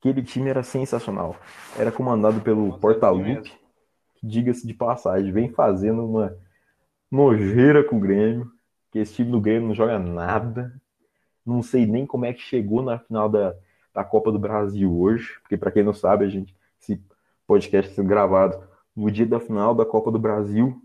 Aquele 0.00 0.22
time 0.22 0.48
era 0.48 0.62
sensacional. 0.62 1.36
Era 1.78 1.92
comandado 1.92 2.40
pelo 2.40 2.78
mesmo. 3.18 3.42
que, 3.44 3.52
diga-se 4.22 4.66
de 4.66 4.74
passagem, 4.74 5.32
vem 5.32 5.50
fazendo 5.52 6.04
uma 6.06 6.36
nojeira 7.10 7.84
com 7.84 7.96
o 7.98 8.00
Grêmio, 8.00 8.50
que 8.90 8.98
esse 8.98 9.14
time 9.14 9.30
do 9.30 9.40
Grêmio 9.40 9.68
não 9.68 9.74
joga 9.74 9.98
nada. 9.98 10.74
Não 11.44 11.62
sei 11.62 11.86
nem 11.86 12.06
como 12.06 12.24
é 12.24 12.32
que 12.32 12.40
chegou 12.40 12.82
na 12.82 12.98
final 12.98 13.28
da, 13.28 13.54
da 13.94 14.04
Copa 14.04 14.30
do 14.30 14.38
Brasil 14.38 14.92
hoje, 14.96 15.38
porque 15.40 15.56
para 15.56 15.70
quem 15.70 15.82
não 15.82 15.92
sabe, 15.92 16.24
a 16.24 16.28
gente 16.28 16.54
esse 16.80 17.02
podcast 17.46 17.92
sendo 17.94 18.08
gravado 18.08 18.62
no 18.96 19.10
dia 19.10 19.26
da 19.26 19.38
final 19.38 19.74
da 19.74 19.84
Copa 19.84 20.10
do 20.10 20.18
Brasil, 20.18 20.80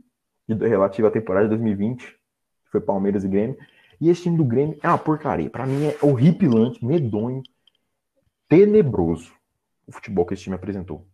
relativa 0.47 1.07
à 1.07 1.11
temporada 1.11 1.45
de 1.45 1.49
2020, 1.55 2.05
que 2.05 2.71
foi 2.71 2.81
Palmeiras 2.81 3.23
e 3.23 3.27
Grêmio. 3.27 3.57
E 3.99 4.09
esse 4.09 4.23
time 4.23 4.37
do 4.37 4.43
Grêmio 4.43 4.77
é 4.83 4.87
uma 4.87 4.97
porcaria. 4.97 5.49
Para 5.49 5.65
mim 5.65 5.85
é 5.85 5.97
horripilante, 6.01 6.83
medonho, 6.85 7.41
tenebroso 8.47 9.33
o 9.87 9.91
futebol 9.91 10.25
que 10.25 10.33
esse 10.33 10.43
time 10.43 10.55
apresentou. 10.55 11.05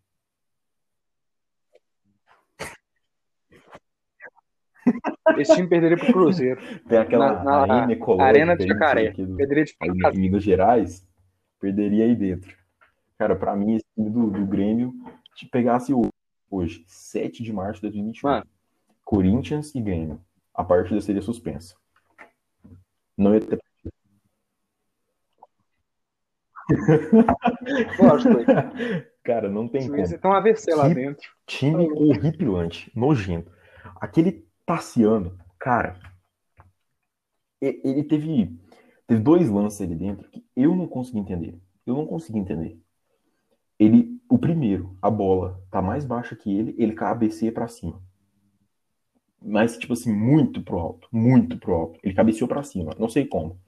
Esse 5.38 5.56
time 5.56 5.68
perderia 5.68 5.98
pro 5.98 6.12
Cruzeiro. 6.12 6.60
Tem 6.88 6.98
aquela 6.98 7.34
Na- 7.34 7.44
na 7.44 7.56
arena 7.62 7.94
ecológica 7.94 8.28
Arena 8.28 8.58
de 8.58 8.68
Jacaré. 8.68 9.12
do- 9.12 9.36
Perderia 9.36 9.64
de 9.64 9.76
em 9.82 10.20
Minas 10.20 10.44
Gerais, 10.44 11.08
perderia 11.60 12.06
aí 12.06 12.16
dentro. 12.16 12.56
Cara, 13.18 13.36
pra 13.36 13.56
mim, 13.56 13.76
esse 13.76 13.86
time 13.96 14.10
do, 14.10 14.32
do 14.32 14.46
Grêmio, 14.46 14.94
se 15.36 15.46
pegasse 15.48 15.94
hoje, 16.50 16.84
7 16.88 17.44
de 17.44 17.54
março 17.54 17.76
de 17.76 17.82
2021, 17.88 18.28
Mano. 18.30 18.46
Corinthians 19.06 19.74
e 19.76 19.82
Grêmio, 19.82 20.20
a 20.54 20.64
partida 20.64 21.00
seria 21.02 21.22
suspensa. 21.22 21.76
Não 23.18 23.34
ia 23.36 23.42
ter. 23.42 23.60
Lógico, 28.00 28.36
Cara, 29.24 29.50
não 29.50 29.68
tem 29.68 29.88
como. 29.88 30.02
um 30.26 30.34
AVC 30.34 30.74
lá 30.74 30.88
dentro. 30.90 31.30
Time 31.46 31.88
horripilante, 31.92 32.92
nojento. 32.96 33.52
Aquele 34.00 34.44
Tassiano, 34.72 35.38
cara, 35.60 36.00
ele 37.60 38.06
teve, 38.06 38.58
teve 39.06 39.20
dois 39.22 39.50
lances 39.50 39.82
ali 39.82 39.96
dentro 39.96 40.30
que 40.30 40.46
eu 40.56 40.74
não 40.74 40.88
consegui 40.88 41.20
entender. 41.20 41.60
Eu 41.86 41.96
não 41.96 42.06
consegui 42.06 42.40
entender. 42.40 42.80
Ele, 43.78 44.18
o 44.30 44.40
primeiro, 44.40 44.98
a 45.02 45.10
bola 45.10 45.62
tá 45.70 45.82
mais 45.82 46.06
baixa 46.06 46.38
que 46.38 46.50
ele, 46.50 46.74
ele 46.78 46.94
cabeceia 46.94 47.52
pra 47.52 47.68
cima. 47.68 48.02
Mas, 49.44 49.78
tipo 49.78 49.92
assim, 49.92 50.14
muito 50.14 50.64
pro 50.64 50.80
alto, 50.80 51.10
muito 51.12 51.58
pro 51.58 51.74
alto. 51.74 52.00
Ele 52.02 52.14
cabeceou 52.14 52.48
pra 52.48 52.64
cima, 52.64 52.96
não 52.98 53.10
sei 53.10 53.26
como. 53.26 53.60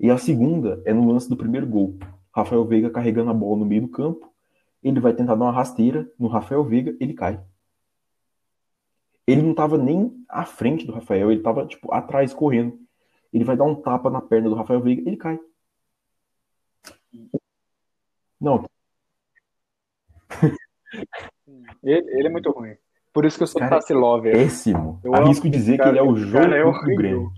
E 0.00 0.08
a 0.08 0.16
segunda 0.16 0.82
é 0.86 0.94
no 0.94 1.12
lance 1.12 1.28
do 1.28 1.36
primeiro 1.36 1.66
gol. 1.66 1.98
Rafael 2.34 2.64
Veiga 2.64 2.88
carregando 2.88 3.32
a 3.32 3.34
bola 3.34 3.58
no 3.58 3.66
meio 3.66 3.82
do 3.82 3.88
campo. 3.88 4.32
Ele 4.82 4.98
vai 4.98 5.12
tentar 5.12 5.34
dar 5.34 5.44
uma 5.44 5.52
rasteira 5.52 6.10
no 6.18 6.26
Rafael 6.26 6.64
Veiga, 6.64 6.96
ele 6.98 7.12
cai. 7.12 7.38
Ele 9.26 9.42
não 9.42 9.54
tava 9.54 9.76
nem 9.76 10.24
à 10.28 10.44
frente 10.44 10.86
do 10.86 10.92
Rafael, 10.92 11.32
ele 11.32 11.42
tava, 11.42 11.66
tipo, 11.66 11.92
atrás, 11.92 12.32
correndo. 12.32 12.78
Ele 13.32 13.44
vai 13.44 13.56
dar 13.56 13.64
um 13.64 13.74
tapa 13.74 14.08
na 14.08 14.20
perna 14.20 14.48
do 14.48 14.54
Rafael 14.54 14.80
Veiga, 14.80 15.02
ele 15.06 15.16
cai. 15.16 15.38
Não, 18.40 18.64
Ele, 21.82 22.04
ele 22.18 22.26
é 22.28 22.30
muito 22.30 22.50
ruim. 22.50 22.74
Por 23.12 23.24
isso 23.24 23.36
que 23.36 23.42
eu 23.44 23.46
sou 23.46 23.60
Cara, 23.60 23.76
Tassi 23.76 23.94
Lover. 23.94 24.32
péssimo. 24.32 25.00
Eu 25.02 25.14
Arrisco 25.14 25.46
amo 25.46 25.56
dizer 25.56 25.74
esse 25.74 25.82
que 25.82 25.88
ele 25.88 25.98
é 25.98 26.02
cara, 26.02 26.12
o 26.12 26.16
jogo 26.16 26.32
cara 26.32 26.56
é 26.56 26.64
do. 26.64 26.96
Grêmio. 26.96 27.32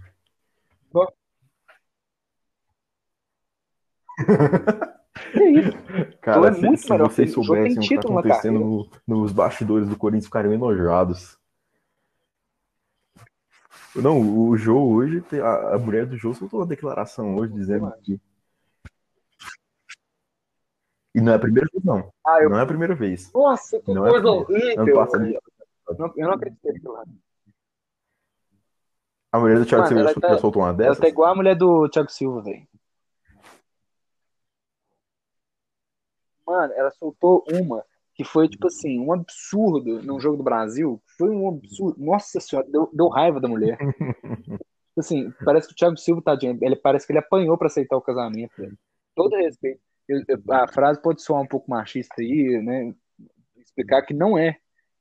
Que 5.32 5.45
isso? 5.45 5.72
Cara, 6.20 6.49
é 6.49 6.53
se, 6.53 6.61
muito 6.66 6.80
se 6.80 6.86
que 6.89 6.99
vocês 6.99 7.32
soubessem 7.32 7.78
o 7.78 7.80
que 7.80 7.95
tá 7.95 8.01
título 8.01 8.14
na 8.14 8.20
acontecendo 8.20 8.59
no- 8.61 8.91
nos 9.07 9.32
bastidores 9.32 9.89
do 9.89 9.97
Corinthians, 9.97 10.24
ficariam 10.24 10.53
enojados. 10.55 11.38
Não, 13.95 14.20
o 14.20 14.57
Joe 14.57 14.76
hoje, 14.76 15.24
a, 15.43 15.74
a 15.74 15.78
mulher 15.78 16.07
do 16.07 16.16
Joe 16.16 16.34
soltou 16.34 16.61
uma 16.61 16.66
declaração 16.66 17.34
hoje 17.36 17.53
dizendo 17.53 17.93
que. 18.03 18.20
E 21.14 21.20
não 21.20 21.32
é 21.32 21.36
a 21.36 21.39
primeira 21.39 21.68
vez, 21.72 21.84
não. 21.84 22.12
Ah, 22.24 22.43
eu... 22.43 22.51
Não 22.51 22.59
é 22.59 22.62
a 22.62 22.66
primeira 22.66 22.95
vez. 22.95 23.32
Nossa, 23.32 23.80
que 23.80 23.93
não 23.93 24.07
é 24.07 24.11
coisa 24.11 24.28
é 24.28 24.30
horrível. 24.30 25.41
Eu 26.16 26.26
não 26.26 26.32
acreditei. 26.32 26.80
A 29.32 29.39
mulher 29.39 29.59
do 29.59 29.66
Thiago 29.66 29.84
Mano, 29.84 30.09
Silva 30.09 30.20
tá, 30.20 30.39
soltou 30.39 30.62
uma 30.62 30.72
dessas? 30.72 30.97
Ela 30.97 31.03
tá 31.03 31.09
igual 31.09 31.32
a 31.32 31.34
mulher 31.34 31.55
do 31.57 31.89
Thiago 31.89 32.11
Silva, 32.11 32.43
velho. 32.43 32.66
Mano, 36.47 36.72
ela 36.74 36.91
soltou 36.93 37.45
uma 37.51 37.84
que 38.18 38.24
foi, 38.24 38.48
tipo 38.48 38.66
assim, 38.66 38.98
um 38.98 39.12
absurdo 39.12 40.02
num 40.02 40.18
jogo 40.18 40.36
do 40.36 40.42
Brasil. 40.42 41.00
Foi 41.16 41.30
um 41.30 41.48
absurdo. 41.48 42.04
Nossa 42.04 42.40
senhora, 42.40 42.68
deu, 42.68 42.90
deu 42.92 43.06
raiva 43.08 43.40
da 43.40 43.46
mulher. 43.46 43.78
tipo 44.58 44.98
assim, 44.98 45.32
parece 45.44 45.68
que 45.68 45.72
o 45.72 45.76
Thiago 45.76 45.96
Silva, 45.96 46.20
tadinho, 46.20 46.58
ele 46.60 46.74
parece 46.74 47.06
que 47.06 47.12
ele 47.12 47.20
apanhou 47.20 47.56
pra 47.56 47.68
aceitar 47.68 47.96
o 47.96 48.02
casamento. 48.02 48.50
Velho. 48.58 48.76
Todo 49.14 49.36
respeito. 49.36 49.80
Eu, 50.08 50.20
eu, 50.26 50.42
a 50.52 50.66
frase 50.66 51.00
pode 51.00 51.22
soar 51.22 51.40
um 51.40 51.46
pouco 51.46 51.70
machista 51.70 52.16
aí, 52.18 52.60
né? 52.60 52.92
Explicar 53.56 54.02
que 54.02 54.12
não 54.12 54.36
é. 54.36 54.58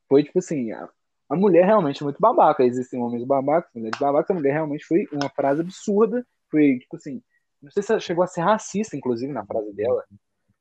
Foi, 0.07 0.24
tipo 0.24 0.38
assim, 0.38 0.72
a, 0.72 0.88
a 1.28 1.36
mulher 1.36 1.65
realmente 1.65 2.03
é 2.03 2.05
muito 2.05 2.20
babaca. 2.20 2.63
Existem 2.63 3.01
homens 3.01 3.26
babacas, 3.26 3.72
mulheres 3.74 3.99
babacas. 3.99 4.30
A 4.30 4.39
mulher 4.39 4.53
realmente 4.53 4.86
foi 4.86 5.07
uma 5.11 5.30
frase 5.30 5.61
absurda. 5.61 6.24
Foi, 6.51 6.78
tipo 6.78 6.97
assim, 6.97 7.20
não 7.63 7.72
sei 7.72 7.82
se 7.82 7.91
ela 7.91 7.99
chegou 7.99 8.24
a 8.24 8.28
ser 8.28 8.41
racista, 8.41 8.95
inclusive, 8.95 9.34
na 9.34 9.43
frase 9.43 9.74
dela. 9.74 10.03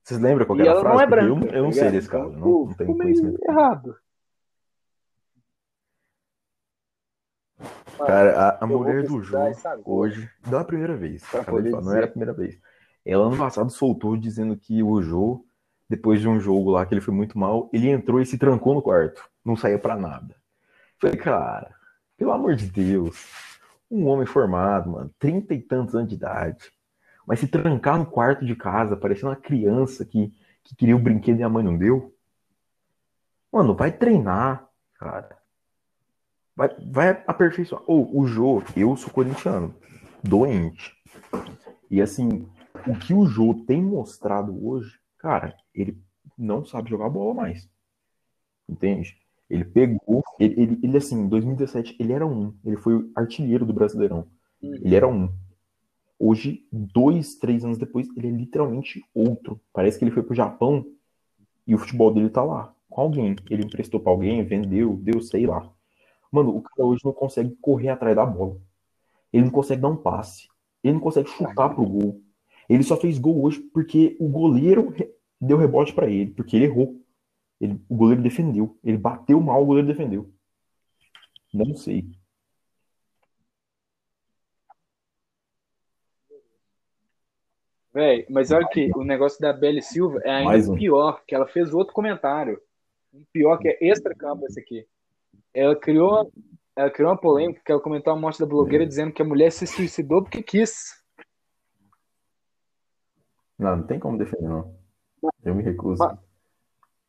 Vocês 0.06 0.20
lembram 0.20 0.46
qual 0.46 0.60
era 0.60 0.70
a 0.70 0.80
frase? 0.80 0.94
Não 0.94 1.00
é 1.00 1.06
branca, 1.06 1.46
eu, 1.46 1.52
eu 1.52 1.62
não 1.64 1.72
sei 1.72 1.90
desse 1.90 2.08
caso, 2.08 2.30
não, 2.30 2.66
não 2.66 2.74
tenho 2.74 2.96
conhecimento. 2.96 3.40
errado. 3.42 3.96
Cara, 7.98 8.40
a, 8.40 8.64
a 8.64 8.66
mulher 8.68 9.02
do 9.02 9.20
João 9.20 9.52
hoje, 9.84 10.30
não 10.46 10.58
é 10.58 10.60
a 10.60 10.64
primeira 10.64 10.96
vez, 10.96 11.24
não 11.82 11.92
era 11.92 12.04
a 12.04 12.08
primeira 12.08 12.32
vez. 12.32 12.56
Ela 13.04 13.26
ano 13.26 13.36
passado 13.36 13.68
soltou 13.68 14.16
dizendo 14.16 14.56
que 14.56 14.80
o 14.80 15.02
Jô, 15.02 15.44
depois 15.88 16.20
de 16.20 16.28
um 16.28 16.38
jogo 16.38 16.70
lá 16.70 16.86
que 16.86 16.94
ele 16.94 17.00
foi 17.00 17.12
muito 17.12 17.36
mal, 17.36 17.68
ele 17.72 17.88
entrou 17.88 18.20
e 18.20 18.26
se 18.26 18.38
trancou 18.38 18.74
no 18.74 18.82
quarto, 18.82 19.28
não 19.44 19.56
saía 19.56 19.78
para 19.78 19.96
nada. 19.96 20.36
Falei, 21.00 21.16
cara, 21.16 21.74
pelo 22.16 22.30
amor 22.30 22.54
de 22.54 22.66
Deus, 22.66 23.26
um 23.90 24.06
homem 24.06 24.26
formado, 24.26 24.88
mano, 24.88 25.10
trinta 25.18 25.52
e 25.52 25.60
tantos 25.60 25.96
anos 25.96 26.08
de 26.08 26.14
idade, 26.14 26.75
mas 27.26 27.40
se 27.40 27.48
trancar 27.48 27.98
no 27.98 28.06
quarto 28.06 28.44
de 28.44 28.54
casa, 28.54 28.96
parecendo 28.96 29.28
uma 29.28 29.36
criança 29.36 30.04
que, 30.04 30.32
que 30.62 30.76
queria 30.76 30.96
o 30.96 31.00
brinquedo 31.00 31.40
e 31.40 31.42
a 31.42 31.48
mãe 31.48 31.64
não 31.64 31.76
deu. 31.76 32.14
Mano, 33.52 33.74
vai 33.74 33.90
treinar, 33.90 34.68
cara. 34.94 35.36
Vai, 36.54 36.68
vai 36.90 37.24
aperfeiçoar. 37.26 37.82
Ou 37.86 38.10
oh, 38.12 38.20
o 38.20 38.26
Jô, 38.26 38.62
eu 38.76 38.96
sou 38.96 39.10
corintiano, 39.10 39.74
doente. 40.22 40.94
E 41.90 42.00
assim, 42.00 42.48
o 42.86 42.96
que 42.96 43.12
o 43.12 43.26
Jô 43.26 43.54
tem 43.66 43.82
mostrado 43.82 44.66
hoje, 44.66 44.98
cara, 45.18 45.56
ele 45.74 46.00
não 46.38 46.64
sabe 46.64 46.90
jogar 46.90 47.10
bola 47.10 47.34
mais. 47.34 47.68
Entende? 48.68 49.16
Ele 49.48 49.64
pegou, 49.64 50.24
ele, 50.40 50.60
ele, 50.60 50.80
ele 50.82 50.96
assim, 50.96 51.20
em 51.20 51.28
2017, 51.28 51.96
ele 52.00 52.12
era 52.12 52.26
um. 52.26 52.54
Ele 52.64 52.76
foi 52.76 53.10
artilheiro 53.14 53.64
do 53.64 53.72
Brasileirão. 53.72 54.26
Uhum. 54.60 54.74
Ele 54.74 54.94
era 54.94 55.06
um. 55.06 55.32
Hoje, 56.18 56.64
dois, 56.72 57.34
três 57.34 57.64
anos 57.64 57.78
depois, 57.78 58.08
ele 58.16 58.28
é 58.28 58.30
literalmente 58.30 59.04
outro. 59.14 59.60
Parece 59.72 59.98
que 59.98 60.04
ele 60.04 60.10
foi 60.10 60.22
pro 60.22 60.34
Japão 60.34 60.86
e 61.66 61.74
o 61.74 61.78
futebol 61.78 62.12
dele 62.12 62.30
tá 62.30 62.42
lá, 62.42 62.74
com 62.88 63.00
alguém. 63.00 63.36
Ele 63.50 63.64
emprestou 63.64 64.00
pra 64.00 64.12
alguém, 64.12 64.42
vendeu, 64.44 64.96
deu, 64.96 65.20
sei 65.20 65.46
lá. 65.46 65.70
Mano, 66.32 66.56
o 66.56 66.62
cara 66.62 66.84
hoje 66.84 67.00
não 67.04 67.12
consegue 67.12 67.54
correr 67.60 67.90
atrás 67.90 68.16
da 68.16 68.24
bola. 68.24 68.56
Ele 69.32 69.44
não 69.44 69.50
consegue 69.50 69.82
dar 69.82 69.88
um 69.88 69.96
passe. 69.96 70.48
Ele 70.82 70.94
não 70.94 71.00
consegue 71.00 71.28
chutar 71.28 71.74
pro 71.74 71.84
gol. 71.84 72.22
Ele 72.68 72.82
só 72.82 72.96
fez 72.96 73.18
gol 73.18 73.42
hoje 73.44 73.60
porque 73.60 74.16
o 74.18 74.28
goleiro 74.28 74.94
deu 75.40 75.56
rebote 75.56 75.92
para 75.92 76.08
ele, 76.08 76.30
porque 76.30 76.56
ele 76.56 76.66
errou. 76.66 77.00
Ele, 77.60 77.80
o 77.88 77.94
goleiro 77.94 78.22
defendeu. 78.22 78.78
Ele 78.82 78.96
bateu 78.96 79.40
mal, 79.40 79.62
o 79.62 79.66
goleiro 79.66 79.88
defendeu. 79.88 80.30
Não 81.52 81.74
sei. 81.74 82.06
Véi, 87.96 88.26
mas 88.28 88.50
olha 88.50 88.68
que 88.68 88.90
o 88.94 89.02
negócio 89.02 89.40
da 89.40 89.54
Belle 89.54 89.80
Silva 89.80 90.20
é 90.22 90.30
ainda 90.30 90.70
um. 90.70 90.76
pior, 90.76 91.24
que 91.26 91.34
ela 91.34 91.46
fez 91.46 91.72
outro 91.72 91.94
comentário. 91.94 92.60
Um 93.10 93.24
pior 93.32 93.56
que 93.56 93.68
é 93.68 93.78
extra-campo 93.80 94.44
esse 94.44 94.60
aqui. 94.60 94.86
Ela 95.54 95.74
criou, 95.74 96.30
ela 96.76 96.90
criou 96.90 97.10
uma 97.10 97.18
polêmica 97.18 97.62
que 97.64 97.72
ela 97.72 97.80
comentou 97.80 98.12
a 98.12 98.16
morte 98.16 98.38
da 98.38 98.44
blogueira 98.44 98.84
é. 98.84 98.86
dizendo 98.86 99.14
que 99.14 99.22
a 99.22 99.24
mulher 99.24 99.50
se 99.50 99.66
suicidou 99.66 100.22
porque 100.22 100.42
quis. 100.42 101.02
Não, 103.58 103.76
não 103.78 103.86
tem 103.86 103.98
como 103.98 104.18
defender, 104.18 104.46
não. 104.46 104.78
Eu 105.42 105.54
me 105.54 105.62
recuso. 105.62 106.04
Mas, 106.04 106.18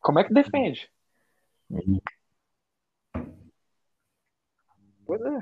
como 0.00 0.20
é 0.20 0.24
que 0.24 0.32
defende? 0.32 0.90
Pois 5.04 5.20
é. 5.20 5.40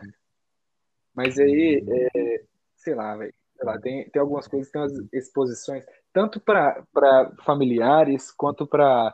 Mas 1.14 1.38
aí, 1.38 1.84
é, 2.16 2.44
sei 2.74 2.97
lá, 2.97 3.16
velho 3.16 3.32
sei 3.57 3.66
lá, 3.66 3.78
tem, 3.78 4.09
tem 4.11 4.20
algumas 4.20 4.46
coisas, 4.46 4.70
tem 4.70 4.80
umas 4.80 4.92
exposições, 5.12 5.84
tanto 6.12 6.40
para 6.40 6.84
familiares 7.44 8.30
quanto 8.30 8.66
para 8.66 9.12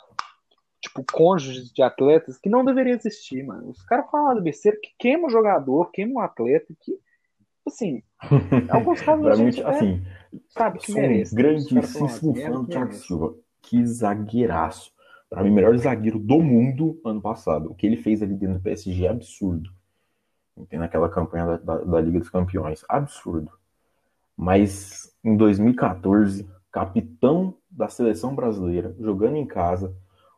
tipo, 0.82 1.04
cônjuges 1.10 1.72
de 1.72 1.82
atletas, 1.82 2.38
que 2.38 2.50
não 2.50 2.64
deveria 2.64 2.94
existir, 2.94 3.44
mano. 3.44 3.70
Os 3.70 3.82
caras 3.82 4.10
falam 4.10 4.42
besteira 4.42 4.76
que 4.82 4.90
queima 4.98 5.28
o 5.28 5.30
jogador, 5.30 5.90
queima 5.92 6.20
o 6.20 6.24
atleta, 6.24 6.74
que, 6.80 6.98
assim, 7.66 8.02
alguns 8.68 9.00
casos 9.00 9.26
a 9.26 9.34
gente, 9.36 9.62
assim, 9.62 10.04
sabe 10.48 10.80
que 10.80 10.92
merece. 10.92 11.32
Um 11.32 11.38
grandíssimo 11.38 12.34
fã 12.34 12.50
do 12.50 12.66
Thiago 12.66 12.92
Silva. 12.92 13.34
Que 13.62 13.86
zagueiraço. 13.86 14.92
Pra 15.30 15.42
mim, 15.44 15.50
melhor 15.50 15.76
zagueiro 15.78 16.18
do 16.18 16.40
mundo 16.40 17.00
ano 17.04 17.22
passado. 17.22 17.70
O 17.70 17.74
que 17.74 17.86
ele 17.86 17.96
fez 17.96 18.20
ali 18.20 18.34
dentro 18.34 18.56
do 18.56 18.62
PSG 18.62 19.06
é 19.06 19.08
absurdo. 19.08 19.70
Tem 20.68 20.78
naquela 20.78 21.08
campanha 21.08 21.46
da, 21.46 21.56
da, 21.56 21.78
da 21.78 22.00
Liga 22.00 22.18
dos 22.18 22.28
Campeões. 22.28 22.84
Absurdo. 22.88 23.50
Mas 24.36 25.14
em 25.22 25.36
2014, 25.36 26.48
capitão 26.70 27.56
da 27.70 27.88
seleção 27.88 28.34
brasileira, 28.34 28.94
jogando 28.98 29.36
em 29.36 29.46
casa, 29.46 29.94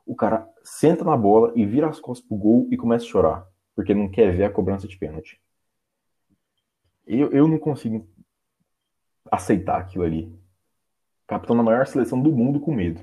o 0.06 0.14
cara 0.14 0.48
senta 0.62 1.04
na 1.04 1.16
bola 1.16 1.52
e 1.56 1.64
vira 1.64 1.88
as 1.88 1.98
costas 1.98 2.26
pro 2.26 2.36
gol 2.36 2.68
e 2.70 2.76
começa 2.76 3.04
a 3.04 3.08
chorar, 3.08 3.46
porque 3.74 3.94
não 3.94 4.10
quer 4.10 4.34
ver 4.34 4.44
a 4.44 4.50
cobrança 4.50 4.86
de 4.86 4.96
pênalti. 4.98 5.40
Eu, 7.06 7.30
eu 7.32 7.48
não 7.48 7.58
consigo 7.58 8.06
aceitar 9.30 9.78
aquilo 9.78 10.04
ali. 10.04 10.32
Capitão 11.26 11.56
da 11.56 11.62
maior 11.62 11.86
seleção 11.86 12.20
do 12.20 12.32
mundo 12.32 12.60
com 12.60 12.72
medo. 12.72 13.00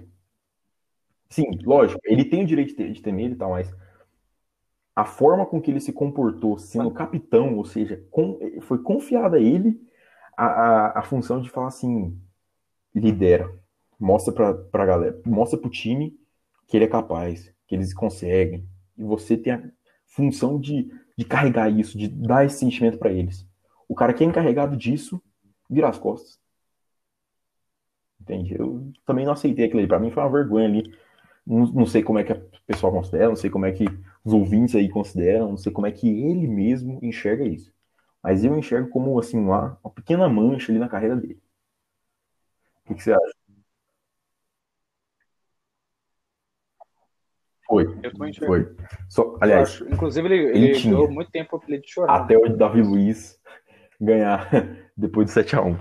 Sim, 1.29 1.49
lógico, 1.63 1.99
ele 2.03 2.25
tem 2.25 2.43
o 2.43 2.47
direito 2.47 2.69
de 2.69 2.75
ter, 2.75 2.91
de 2.91 3.01
ter 3.01 3.11
medo 3.11 3.35
e 3.35 3.37
tal, 3.37 3.51
mas 3.51 3.73
a 4.95 5.05
forma 5.05 5.45
com 5.45 5.61
que 5.61 5.71
ele 5.71 5.79
se 5.79 5.93
comportou 5.93 6.57
sendo 6.57 6.91
capitão, 6.91 7.55
ou 7.55 7.63
seja, 7.63 8.05
com, 8.11 8.37
foi 8.61 8.79
confiada 8.83 9.37
a 9.37 9.39
ele 9.39 9.81
a, 10.37 10.45
a, 10.45 10.99
a 10.99 11.01
função 11.03 11.41
de 11.41 11.49
falar 11.49 11.67
assim, 11.67 12.17
lidera, 12.93 13.49
mostra 13.99 14.33
pra, 14.33 14.53
pra 14.53 14.85
galera, 14.85 15.21
mostra 15.25 15.59
pro 15.59 15.69
time 15.69 16.17
que 16.67 16.77
ele 16.77 16.85
é 16.85 16.89
capaz, 16.89 17.53
que 17.67 17.75
eles 17.75 17.93
conseguem, 17.93 18.67
e 18.97 19.03
você 19.03 19.37
tem 19.37 19.53
a 19.53 19.63
função 20.05 20.59
de, 20.59 20.91
de 21.17 21.25
carregar 21.25 21.69
isso, 21.69 21.97
de 21.97 22.07
dar 22.07 22.45
esse 22.45 22.59
sentimento 22.59 22.97
para 22.97 23.11
eles. 23.11 23.47
O 23.87 23.95
cara 23.95 24.13
que 24.13 24.23
é 24.23 24.27
encarregado 24.27 24.77
disso, 24.77 25.21
vira 25.69 25.89
as 25.89 25.97
costas. 25.97 26.39
Entende? 28.19 28.55
Eu 28.57 28.91
também 29.05 29.25
não 29.25 29.33
aceitei 29.33 29.65
aquilo 29.65 29.79
ali. 29.79 29.87
Pra 29.87 29.99
mim 29.99 30.11
foi 30.11 30.21
uma 30.21 30.31
vergonha 30.31 30.67
ali. 30.67 30.93
Não, 31.45 31.65
não 31.65 31.85
sei 31.85 32.03
como 32.03 32.19
é 32.19 32.23
que 32.23 32.31
o 32.31 32.49
pessoal 32.67 32.91
considera, 32.91 33.29
não 33.29 33.35
sei 33.35 33.49
como 33.49 33.65
é 33.65 33.71
que 33.71 33.85
os 34.23 34.31
ouvintes 34.31 34.75
aí 34.75 34.87
consideram, 34.87 35.49
não 35.49 35.57
sei 35.57 35.71
como 35.71 35.87
é 35.87 35.91
que 35.91 36.07
ele 36.07 36.47
mesmo 36.47 36.99
enxerga 37.01 37.43
isso. 37.43 37.73
Mas 38.23 38.43
eu 38.43 38.55
enxergo 38.57 38.89
como 38.89 39.17
assim 39.19 39.37
uma, 39.37 39.79
uma 39.83 39.91
pequena 39.91 40.29
mancha 40.29 40.71
ali 40.71 40.79
na 40.79 40.89
carreira 40.89 41.15
dele. 41.15 41.41
O 42.83 42.87
que, 42.89 42.95
que 42.95 43.03
você 43.03 43.13
acha? 43.13 43.41
Foi. 47.65 47.85
Eu 48.03 48.11
também 48.11 48.33
Foi. 48.33 48.75
Só, 49.09 49.37
aliás, 49.41 49.81
inclusive 49.81 50.27
ele, 50.27 50.35
ele, 50.35 50.65
ele 50.65 50.79
tinha, 50.79 50.95
deu 50.95 51.09
muito 51.09 51.31
tempo 51.31 51.57
para 51.57 51.73
ele 51.73 51.87
chorar. 51.87 52.21
Até 52.21 52.37
o 52.37 52.55
Davi 52.55 52.81
Luiz 52.81 53.39
ganhar 53.99 54.49
depois 54.95 55.33
do 55.33 55.41
7x1. 55.41 55.79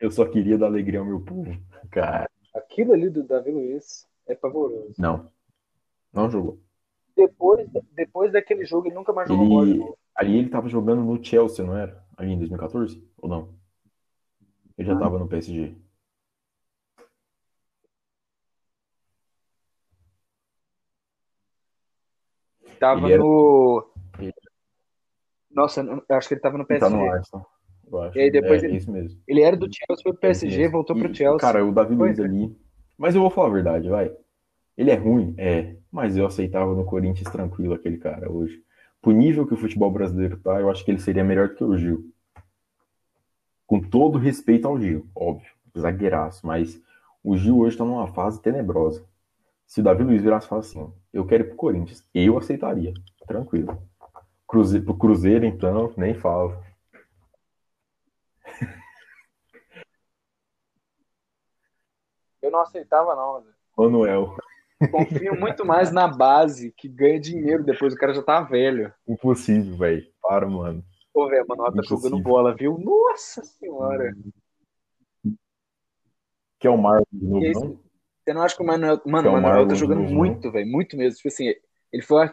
Eu 0.00 0.10
só 0.10 0.26
queria 0.26 0.58
dar 0.58 0.66
alegria 0.66 0.98
ao 0.98 1.06
meu 1.06 1.20
povo. 1.20 1.56
Cara. 1.90 2.28
Aquilo 2.52 2.92
ali 2.92 3.08
do 3.08 3.22
Davi 3.22 3.52
Luiz 3.52 4.08
é 4.26 4.34
pavoroso. 4.34 4.94
Não. 4.98 5.30
Não 6.12 6.28
jogou 6.28 6.60
depois, 7.16 7.68
depois 7.92 8.32
daquele 8.32 8.64
jogo, 8.64 8.88
ele 8.88 8.94
nunca 8.94 9.12
mais 9.12 9.28
jogou 9.28 9.64
ele, 9.64 9.78
bola. 9.78 9.94
Ali 10.14 10.38
ele 10.38 10.48
tava 10.48 10.68
jogando 10.68 11.02
no 11.02 11.24
Chelsea, 11.24 11.64
não 11.64 11.76
era? 11.76 12.04
Ali 12.16 12.32
em 12.32 12.38
2014? 12.38 13.02
Ou 13.18 13.28
não? 13.28 13.54
Ele 14.76 14.88
já 14.88 14.94
ah. 14.94 14.98
tava 14.98 15.18
no 15.18 15.28
PSG. 15.28 15.74
tava 22.82 23.08
era- 23.08 23.22
no. 23.22 23.88
Nossa, 25.50 25.82
eu 25.82 26.16
acho 26.16 26.28
que 26.28 26.34
ele 26.34 26.40
tava 26.40 26.58
no 26.58 26.64
Ele 26.68 26.80
tá 26.80 26.86
PSG. 26.86 26.96
no 26.96 27.10
Arsenal. 27.10 27.46
E 28.14 28.20
aí 28.20 28.30
depois 28.30 28.62
é, 28.62 28.66
ele- 28.66 28.74
é 28.74 28.76
isso 28.78 28.90
mesmo. 28.90 29.20
Ele 29.28 29.42
era 29.42 29.56
do 29.56 29.66
Chelsea, 29.66 30.02
foi 30.02 30.12
pro 30.12 30.18
É 30.18 30.32
PSG, 30.32 30.58
mesmo. 30.58 30.72
voltou 30.72 30.96
pro 30.96 31.10
E, 31.10 31.14
Chelsea. 31.14 31.38
Cara, 31.38 31.64
o 31.64 31.72
Davi 31.72 31.94
Luiz 31.94 32.18
é. 32.18 32.24
ali. 32.24 32.56
Mas 32.98 33.14
eu 33.14 33.20
vou 33.20 33.30
falar 33.30 33.48
a 33.48 33.52
verdade, 33.52 33.88
vai. 33.88 34.14
Ele 34.76 34.90
é 34.90 34.94
ruim, 34.94 35.34
é. 35.38 35.76
Mas 35.92 36.16
eu 36.16 36.24
aceitava 36.24 36.74
no 36.74 36.86
Corinthians 36.86 37.30
tranquilo 37.30 37.74
aquele 37.74 37.98
cara 37.98 38.32
hoje. 38.32 38.64
Pro 39.02 39.12
nível 39.12 39.46
que 39.46 39.52
o 39.52 39.58
futebol 39.58 39.90
brasileiro 39.90 40.38
tá, 40.38 40.58
eu 40.58 40.70
acho 40.70 40.82
que 40.84 40.90
ele 40.90 41.00
seria 41.00 41.22
melhor 41.22 41.48
do 41.48 41.54
que 41.54 41.64
o 41.64 41.76
Gil. 41.76 42.10
Com 43.66 43.80
todo 43.80 44.18
respeito 44.18 44.66
ao 44.66 44.80
Gil, 44.80 45.06
óbvio. 45.14 45.52
Zagueiraço. 45.78 46.46
Mas 46.46 46.80
o 47.22 47.36
Gil 47.36 47.58
hoje 47.58 47.76
tá 47.76 47.84
numa 47.84 48.06
fase 48.08 48.40
tenebrosa. 48.40 49.04
Se 49.66 49.80
o 49.80 49.84
Davi 49.84 50.02
Luiz 50.02 50.22
virasse 50.22 50.46
e 50.46 50.48
falasse 50.48 50.78
assim, 50.78 50.92
eu 51.12 51.26
quero 51.26 51.44
ir 51.44 51.48
pro 51.48 51.56
Corinthians, 51.56 52.06
eu 52.14 52.38
aceitaria. 52.38 52.94
Tranquilo. 53.26 53.82
Cruze... 54.46 54.80
Pro 54.80 54.96
Cruzeiro, 54.96 55.44
então, 55.44 55.92
nem 55.96 56.14
falo. 56.14 56.56
Eu 62.42 62.50
não 62.50 62.60
aceitava, 62.60 63.14
não. 63.14 63.40
Zé. 63.40 63.50
Manuel. 63.76 64.36
Confio 64.90 65.38
muito 65.38 65.64
mais 65.64 65.92
na 65.92 66.08
base, 66.08 66.72
que 66.76 66.88
ganha 66.88 67.20
dinheiro 67.20 67.64
depois, 67.64 67.94
o 67.94 67.96
cara 67.96 68.14
já 68.14 68.22
tá 68.22 68.40
velho. 68.42 68.92
Impossível, 69.08 69.76
velho. 69.76 70.04
Para, 70.20 70.48
mano. 70.48 70.84
Pô, 71.12 71.28
velho, 71.28 71.44
mano, 71.46 71.72
tá 71.72 71.82
jogando 71.82 72.18
bola, 72.20 72.54
viu? 72.54 72.78
Nossa 72.78 73.44
senhora. 73.44 74.14
Que 76.58 76.66
é 76.66 76.70
o 76.70 76.78
Marlon 76.78 77.04
de 77.12 77.26
novo, 77.26 77.44
aí, 77.44 77.52
não? 77.52 77.78
Você 78.24 78.32
não 78.32 78.42
acha 78.42 78.56
que 78.56 78.62
o 78.62 78.66
Manuel. 78.66 79.00
Mano, 79.04 79.28
é 79.28 79.30
o 79.30 79.34
Manuel 79.34 79.68
tá 79.68 79.74
jogando 79.74 80.02
novo, 80.02 80.14
muito, 80.14 80.50
velho. 80.50 80.70
Muito 80.70 80.96
mesmo. 80.96 81.16
Tipo 81.16 81.28
assim, 81.28 81.54
ele 81.92 82.02
foi. 82.02 82.30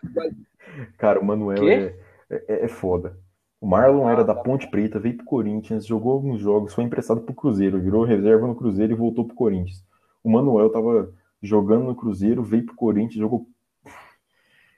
Cara, 0.97 1.19
o 1.19 1.25
Manuel 1.25 1.67
é, 1.67 1.95
é, 2.29 2.65
é 2.65 2.67
foda. 2.67 3.17
O 3.59 3.67
Marlon 3.67 4.07
Ah, 4.07 4.11
era 4.11 4.23
da 4.23 4.35
tá. 4.35 4.41
Ponte 4.41 4.69
Preta, 4.69 4.99
veio 4.99 5.17
pro 5.17 5.25
Corinthians, 5.25 5.85
jogou 5.85 6.13
alguns 6.13 6.39
jogos, 6.39 6.73
foi 6.73 6.83
emprestado 6.83 7.21
pro 7.21 7.33
Cruzeiro, 7.33 7.81
virou 7.81 8.05
reserva 8.05 8.47
no 8.47 8.55
Cruzeiro 8.55 8.93
e 8.93 8.95
voltou 8.95 9.25
pro 9.25 9.35
Corinthians. 9.35 9.83
O 10.23 10.31
Manuel 10.31 10.69
tava 10.69 11.13
jogando 11.41 11.85
no 11.85 11.95
Cruzeiro, 11.95 12.43
veio 12.43 12.65
pro 12.65 12.75
Corinthians, 12.75 13.19
jogou. 13.19 13.47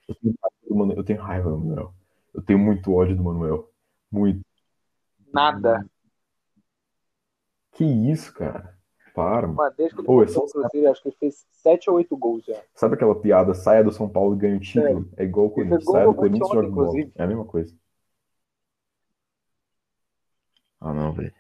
Eu 0.08 0.16
tenho 0.16 0.36
raiva 0.42 0.68
do 0.68 0.76
Manuel. 0.76 0.98
Eu 0.98 1.04
tenho 1.04 1.22
raiva 1.22 1.50
do 1.50 1.58
Manuel. 1.60 1.94
Eu 2.34 2.42
tenho 2.42 2.60
muito 2.60 2.94
ódio 2.94 3.16
do 3.16 3.24
Manuel. 3.24 3.70
Muito. 4.12 4.42
Nada. 5.34 5.86
Que 7.72 7.86
isso, 7.86 8.34
cara? 8.34 8.78
Para, 9.14 9.48
mano. 9.48 9.56
Mano, 9.56 9.74
desde 9.78 9.96
que 9.96 10.04
Pô, 10.04 10.24
é 10.24 10.28
só- 10.28 10.46
Cruzeiro, 10.46 10.90
acho 10.90 11.02
que 11.02 11.10
ele 11.10 11.16
fez 11.18 11.46
7 11.52 11.90
ou 11.90 11.98
8 11.98 12.16
gols 12.16 12.46
já. 12.46 12.62
Sabe 12.74 12.96
aquela 12.96 13.16
piada, 13.20 13.54
saia 13.54 13.84
do 13.84 13.92
São 13.92 14.08
Paulo 14.10 14.36
e 14.36 14.40
ganha 14.40 14.58
o 14.58 14.60
título? 14.60 15.10
É 15.18 15.24
igual 15.24 15.48
o 15.48 15.50
Corinthians. 15.52 15.84
Saia 15.86 16.06
do 16.06 16.14
Corinthians 16.16 16.48
e 16.48 16.54
joga 16.54 16.60
ontem, 16.60 16.72
bola. 16.72 16.88
inclusive. 16.88 17.12
É 17.16 17.24
a 17.24 17.28
mesma 17.28 17.46
coisa. 17.46 17.76
Ah, 20.80 20.94
não, 20.94 21.14
velho. 21.14 21.34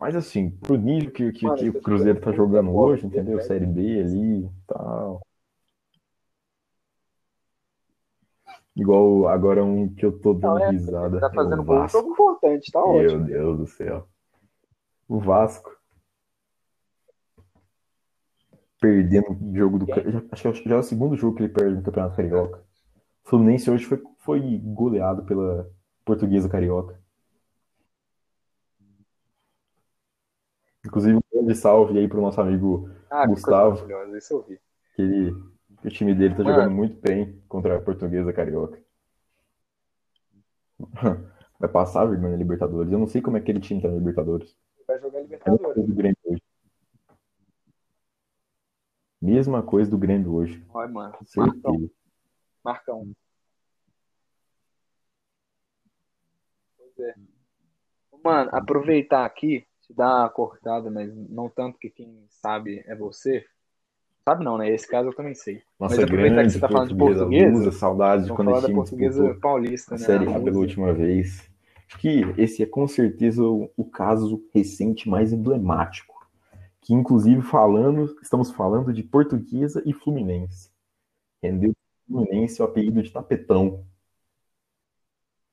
Mas 0.00 0.16
assim, 0.16 0.50
pro 0.50 0.78
nível 0.78 1.10
que, 1.10 1.30
que, 1.30 1.44
Mano, 1.44 1.58
que 1.58 1.68
o 1.68 1.82
Cruzeiro 1.82 2.18
tá 2.18 2.32
jogando 2.32 2.70
é 2.70 2.72
bola, 2.72 2.92
hoje, 2.92 3.06
entendeu? 3.06 3.36
velho. 3.36 3.46
Série 3.46 3.66
B 3.66 4.00
ali 4.00 4.44
e 4.46 4.50
tal. 4.66 5.20
Igual 8.74 9.28
agora 9.28 9.62
um 9.62 9.92
que 9.94 10.06
eu 10.06 10.18
tô 10.18 10.32
Não, 10.32 10.40
dando 10.54 10.62
é, 10.62 10.70
risada. 10.70 11.20
Tá 11.20 11.26
é 11.26 11.34
fazendo 11.34 11.70
um 11.70 11.88
jogo 11.88 12.12
importante, 12.12 12.72
tá 12.72 12.80
Meu 12.80 12.88
ótimo. 12.88 13.24
Deus 13.26 13.58
do 13.58 13.66
céu. 13.66 14.08
O 15.06 15.18
Vasco 15.18 15.70
perdendo 18.80 19.32
o 19.32 19.54
jogo 19.54 19.78
do. 19.80 19.86
Já- 19.86 20.22
Acho 20.50 20.62
que 20.62 20.68
já 20.70 20.76
é 20.76 20.78
o 20.78 20.82
segundo 20.82 21.14
jogo 21.14 21.36
que 21.36 21.42
ele 21.42 21.52
perde 21.52 21.76
no 21.76 21.82
Campeonato 21.82 22.16
Carioca. 22.16 22.64
O 23.22 23.28
Fluminense 23.28 23.70
hoje 23.70 23.84
foi, 23.84 24.02
foi 24.20 24.58
goleado 24.64 25.24
pela 25.24 25.68
Portuguesa 26.06 26.48
Carioca. 26.48 26.98
Inclusive, 30.90 31.16
um 31.18 31.22
grande 31.32 31.54
salve 31.54 31.96
aí 31.98 32.08
pro 32.08 32.20
nosso 32.20 32.40
amigo 32.40 32.90
Ah, 33.08 33.22
que 33.22 33.28
Gustavo. 33.28 33.74
maravilhosa, 33.76 34.18
isso 34.18 34.34
eu 34.34 34.42
vi. 34.42 34.60
que, 34.96 35.02
ele, 35.02 35.32
que 35.80 35.86
o 35.86 35.90
time 35.90 36.14
dele 36.16 36.34
tá 36.34 36.42
Mano. 36.42 36.56
jogando 36.56 36.74
muito 36.74 37.00
bem 37.00 37.40
contra 37.48 37.76
a 37.76 37.80
Portuguesa 37.80 38.32
Carioca. 38.32 38.82
Vai 41.60 41.68
passar 41.70 42.06
vergonha 42.06 42.32
na 42.32 42.36
Libertadores. 42.38 42.90
Eu 42.90 42.98
não 42.98 43.06
sei 43.06 43.22
como 43.22 43.36
é 43.36 43.40
que 43.40 43.44
aquele 43.44 43.60
time 43.60 43.80
tá 43.80 43.86
na 43.88 43.94
Libertadores. 43.94 44.56
Vai 44.88 44.98
jogar 44.98 45.18
É 45.18 45.22
Libertadores. 45.22 45.76
hoje. 46.24 46.42
Mesma 49.22 49.62
coisa 49.62 49.88
do 49.90 49.98
Grêmio 49.98 50.32
hoje. 50.34 50.64
Olha, 50.70 50.88
mano. 50.90 51.12
Marcão, 51.12 51.26
Certeza. 51.26 51.90
Marcão. 52.64 53.12
Pois 56.76 56.98
é. 56.98 57.14
Mano, 58.24 58.50
aproveitar 58.52 59.24
aqui, 59.24 59.66
te 59.90 59.96
dar 59.96 60.22
uma 60.22 60.28
cortada, 60.30 60.90
mas 60.90 61.12
não 61.28 61.48
tanto 61.48 61.78
que 61.78 61.90
quem 61.90 62.24
sabe 62.28 62.82
é 62.86 62.94
você. 62.94 63.44
Sabe 64.24 64.44
não, 64.44 64.56
né? 64.56 64.70
Esse 64.70 64.86
caso 64.86 65.08
eu 65.08 65.14
também 65.14 65.34
sei. 65.34 65.62
Nossa 65.78 65.96
Mas 65.96 66.04
aproveitar 66.04 66.44
que 66.44 66.50
você 66.50 66.60
tá 66.60 66.68
falando 66.68 66.88
de 66.88 66.94
portuguesa, 66.94 67.24
portuguesa, 67.24 67.58
Lusa, 67.58 67.72
saudade 67.72 68.24
de 68.24 68.32
quando 68.32 68.52
da 68.52 68.60
time 68.60 68.74
portuguesa 68.74 69.38
paulista, 69.40 69.94
a 69.94 69.98
né? 69.98 70.04
Série 70.04 70.26
A 70.26 70.36
A 70.36 70.40
pela 70.40 70.58
última 70.58 70.92
vez. 70.92 71.50
Acho 71.88 71.98
que 71.98 72.22
esse 72.38 72.62
é 72.62 72.66
com 72.66 72.86
certeza 72.86 73.42
o, 73.42 73.70
o 73.76 73.84
caso 73.84 74.44
recente 74.54 75.08
mais 75.08 75.32
emblemático. 75.32 76.14
Que, 76.80 76.94
inclusive, 76.94 77.42
falando, 77.42 78.16
estamos 78.22 78.50
falando 78.50 78.92
de 78.92 79.02
Portuguesa 79.02 79.82
e 79.84 79.92
Fluminense. 79.92 80.70
Rendeu 81.42 81.72
Fluminense 82.06 82.62
o 82.62 82.64
apelido 82.64 83.02
de 83.02 83.10
Tapetão. 83.10 83.84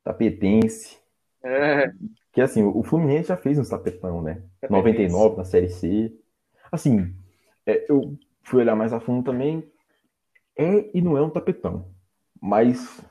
Tapetense. 0.03 0.97
É, 1.43 1.91
Que 2.38 2.41
assim, 2.41 2.63
o 2.63 2.83
Fluminense 2.83 3.29
já 3.29 3.35
fez 3.35 3.57
uns 3.57 3.67
tapetão, 3.67 4.21
né? 4.21 4.43
Tapetense. 4.61 5.11
99 5.11 5.38
na 5.38 5.43
Série 5.43 5.69
C. 5.69 6.15
Assim, 6.71 7.11
é, 7.65 7.83
eu 7.89 8.15
fui 8.43 8.61
olhar 8.61 8.75
mais 8.75 8.93
a 8.93 8.99
fundo 8.99 9.25
também. 9.25 9.67
É 10.55 10.88
e 10.95 11.01
não 11.01 11.17
é 11.17 11.21
um 11.23 11.31
tapetão. 11.31 11.88
Mas 12.39 13.03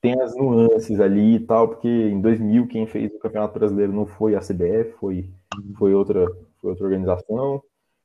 tem 0.00 0.20
as 0.22 0.36
nuances 0.36 1.00
ali 1.00 1.34
e 1.34 1.40
tal, 1.40 1.70
porque 1.70 1.88
em 1.88 2.20
2000 2.20 2.68
quem 2.68 2.86
fez 2.86 3.12
o 3.12 3.18
Campeonato 3.18 3.58
Brasileiro 3.58 3.92
não 3.92 4.06
foi 4.06 4.36
a 4.36 4.40
CBF, 4.40 4.92
foi, 5.00 5.28
foi, 5.76 5.92
outra, 5.92 6.24
foi 6.60 6.70
outra 6.70 6.84
organização. 6.84 7.60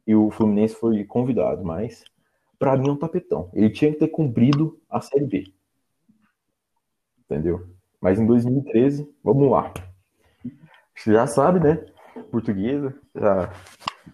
E 0.08 0.16
o 0.16 0.32
Fluminense 0.32 0.74
foi 0.74 1.04
convidado, 1.04 1.64
mas 1.64 2.04
pra 2.58 2.76
mim 2.76 2.90
é 2.90 2.92
um 2.94 2.98
tapetão. 2.98 3.52
Ele 3.54 3.70
tinha 3.70 3.92
que 3.92 4.00
ter 4.00 4.08
cumprido 4.08 4.82
a 4.90 5.00
Série 5.02 5.28
B. 5.28 5.54
Entendeu? 7.26 7.68
Mas 8.02 8.20
em 8.20 8.26
2013, 8.26 9.08
vamos 9.24 9.52
lá. 9.52 9.72
Você 10.96 11.14
já 11.14 11.28
sabe, 11.28 11.60
né? 11.60 11.86
Portuguesa 12.32 12.96
já, 13.14 13.54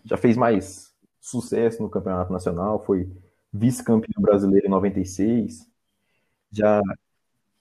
já 0.03 0.17
fez 0.17 0.35
mais 0.35 0.93
sucesso 1.19 1.81
no 1.81 1.89
Campeonato 1.89 2.31
Nacional, 2.33 2.83
foi 2.83 3.09
vice-campeão 3.53 4.21
brasileiro 4.21 4.65
em 4.65 4.69
96, 4.69 5.69
já 6.51 6.81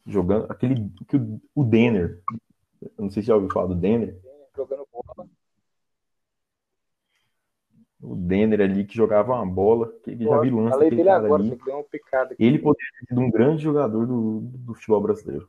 jogando 0.07 0.47
aquele 0.51 0.91
que 1.07 1.17
o, 1.17 1.41
o 1.55 1.65
Denner, 1.65 2.23
não 2.99 3.11
sei 3.11 3.23
se 3.23 3.29
já 3.29 3.35
ouviu 3.35 3.51
falar 3.53 3.67
do 3.67 3.75
Denner, 3.75 4.19
jogando 4.57 4.87
bola. 4.91 5.29
o 8.03 8.17
Denner 8.17 8.61
ali 8.63 8.85
que 8.85 8.97
jogava 8.97 9.35
uma 9.35 9.47
bola, 9.47 9.93
que 10.03 10.17
já 10.17 10.41
vi 10.41 10.51
lance 10.51 10.71
Falei 10.71 10.91
dele 10.91 11.09
agora, 11.09 11.43
ali. 11.43 11.57
deu 11.65 11.75
uma 11.75 11.85
picada 11.85 12.33
aqui. 12.33 12.43
Ele 12.43 12.59
poderia 12.59 12.91
ter 13.01 13.07
sido 13.09 13.21
um 13.21 13.31
grande 13.31 13.63
jogador 13.63 14.07
do, 14.07 14.41
do 14.41 14.75
futebol 14.75 15.03
brasileiro. 15.03 15.49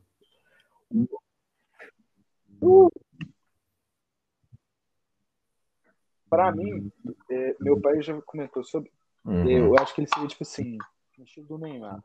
Pra 6.31 6.49
mim, 6.49 6.89
é, 7.29 7.55
meu 7.59 7.81
pai 7.81 8.01
já 8.01 8.19
comentou 8.21 8.63
sobre. 8.63 8.89
Uhum. 9.25 9.45
Eu 9.45 9.75
acho 9.77 9.93
que 9.93 9.99
ele 9.99 10.07
seria, 10.07 10.29
tipo 10.29 10.43
assim, 10.43 10.77
no 11.17 11.25
estilo 11.25 11.45
do 11.45 11.57
Neymar. 11.57 12.01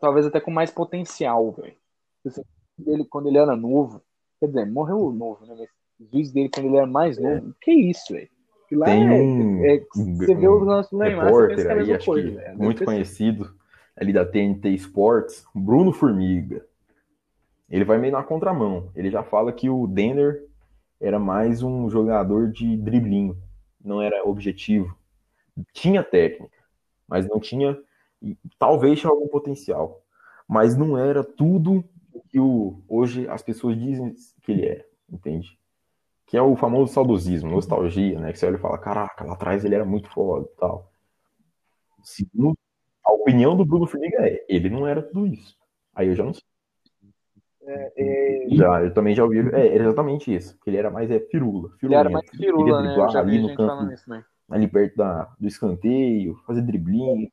Talvez 0.00 0.24
até 0.24 0.40
com 0.40 0.50
mais 0.50 0.70
potencial, 0.70 1.52
velho. 1.52 1.76
Tipo 2.22 2.28
Assim, 2.28 2.42
ele, 2.86 3.04
quando 3.04 3.28
ele 3.28 3.36
era 3.36 3.54
novo, 3.54 4.00
quer 4.40 4.46
dizer, 4.46 4.64
morreu 4.64 5.12
novo, 5.12 5.44
né? 5.44 5.54
Mas 5.56 5.68
os 6.00 6.10
vídeos 6.10 6.32
dele 6.32 6.48
quando 6.48 6.66
ele 6.66 6.78
era 6.78 6.86
mais 6.86 7.18
novo, 7.18 7.54
que 7.60 7.72
isso, 7.72 8.14
velho? 8.14 8.28
Lá 8.72 8.86
Tem 8.86 9.06
é, 9.06 9.12
um, 9.12 9.64
é- 9.64 9.86
você 9.94 10.34
vê 10.34 10.48
um 10.48 10.52
o 10.52 10.64
lance 10.64 10.90
do 10.90 10.98
Neymar, 10.98 11.26
repórter 11.26 11.66
é 11.66 11.72
aí, 11.74 11.92
acho 11.92 12.06
coisa, 12.06 12.28
que 12.28 12.34
velho. 12.36 12.58
muito 12.58 12.84
conhecido 12.84 13.54
ali 13.94 14.14
da 14.14 14.24
TNT 14.24 14.70
Sports, 14.70 15.46
Bruno 15.54 15.92
Formiga. 15.92 16.66
Ele 17.68 17.84
vai 17.84 17.98
meio 17.98 18.14
na 18.14 18.22
contramão. 18.22 18.90
Ele 18.94 19.10
já 19.10 19.22
fala 19.22 19.52
que 19.52 19.68
o 19.68 19.86
Denner 19.86 20.42
era 21.00 21.18
mais 21.18 21.62
um 21.62 21.88
jogador 21.90 22.50
de 22.52 22.76
driblinho, 22.76 23.36
não 23.82 24.02
era 24.02 24.24
objetivo. 24.24 24.96
Tinha 25.72 26.02
técnica, 26.04 26.56
mas 27.08 27.28
não 27.28 27.40
tinha, 27.40 27.78
talvez 28.58 29.00
tinha 29.00 29.10
algum 29.10 29.28
potencial, 29.28 30.02
mas 30.48 30.76
não 30.76 30.98
era 30.98 31.24
tudo 31.24 31.84
o 32.12 32.20
que 32.22 32.40
o, 32.40 32.82
hoje 32.88 33.28
as 33.28 33.42
pessoas 33.42 33.78
dizem 33.78 34.14
que 34.42 34.52
ele 34.52 34.66
era, 34.66 34.86
entende? 35.10 35.58
Que 36.26 36.36
é 36.36 36.42
o 36.42 36.56
famoso 36.56 36.92
saudosismo, 36.94 37.50
nostalgia, 37.50 38.20
né? 38.20 38.32
Que 38.32 38.38
você 38.38 38.46
olha 38.46 38.56
e 38.56 38.60
fala, 38.60 38.78
caraca, 38.78 39.24
lá 39.24 39.34
atrás 39.34 39.64
ele 39.64 39.74
era 39.76 39.84
muito 39.84 40.10
foda 40.10 40.46
e 40.52 40.56
tal. 40.58 40.92
Segundo 42.02 42.56
A 43.04 43.12
opinião 43.12 43.56
do 43.56 43.64
Bruno 43.66 43.86
Formiga 43.88 44.18
é, 44.28 44.44
ele 44.48 44.70
não 44.70 44.86
era 44.86 45.02
tudo 45.02 45.26
isso. 45.28 45.56
Aí 45.94 46.08
eu 46.08 46.16
já 46.16 46.24
não 46.24 46.34
sei. 46.34 46.44
É, 47.66 47.92
é... 47.96 48.48
Já, 48.54 48.82
eu 48.82 48.94
também 48.94 49.14
já 49.14 49.24
ouvi. 49.24 49.38
É, 49.54 49.76
exatamente 49.76 50.34
isso. 50.34 50.58
Que 50.60 50.70
ele 50.70 50.76
era 50.76 50.90
mais 50.90 51.10
é, 51.10 51.18
firula. 51.18 51.70
Ele 51.82 51.94
era 51.94 52.08
mais 52.08 52.28
firula, 52.30 52.82
né? 52.82 52.96
Eu 52.96 53.08
já 53.08 53.22
vi 53.22 53.40
gente 53.40 53.56
campo, 53.56 53.68
falando 53.68 53.92
isso, 53.92 54.08
né? 54.08 54.24
Ali 54.48 54.68
perto 54.68 54.96
da, 54.96 55.34
do 55.38 55.48
escanteio, 55.48 56.36
fazer 56.46 56.62
driblinho. 56.62 57.28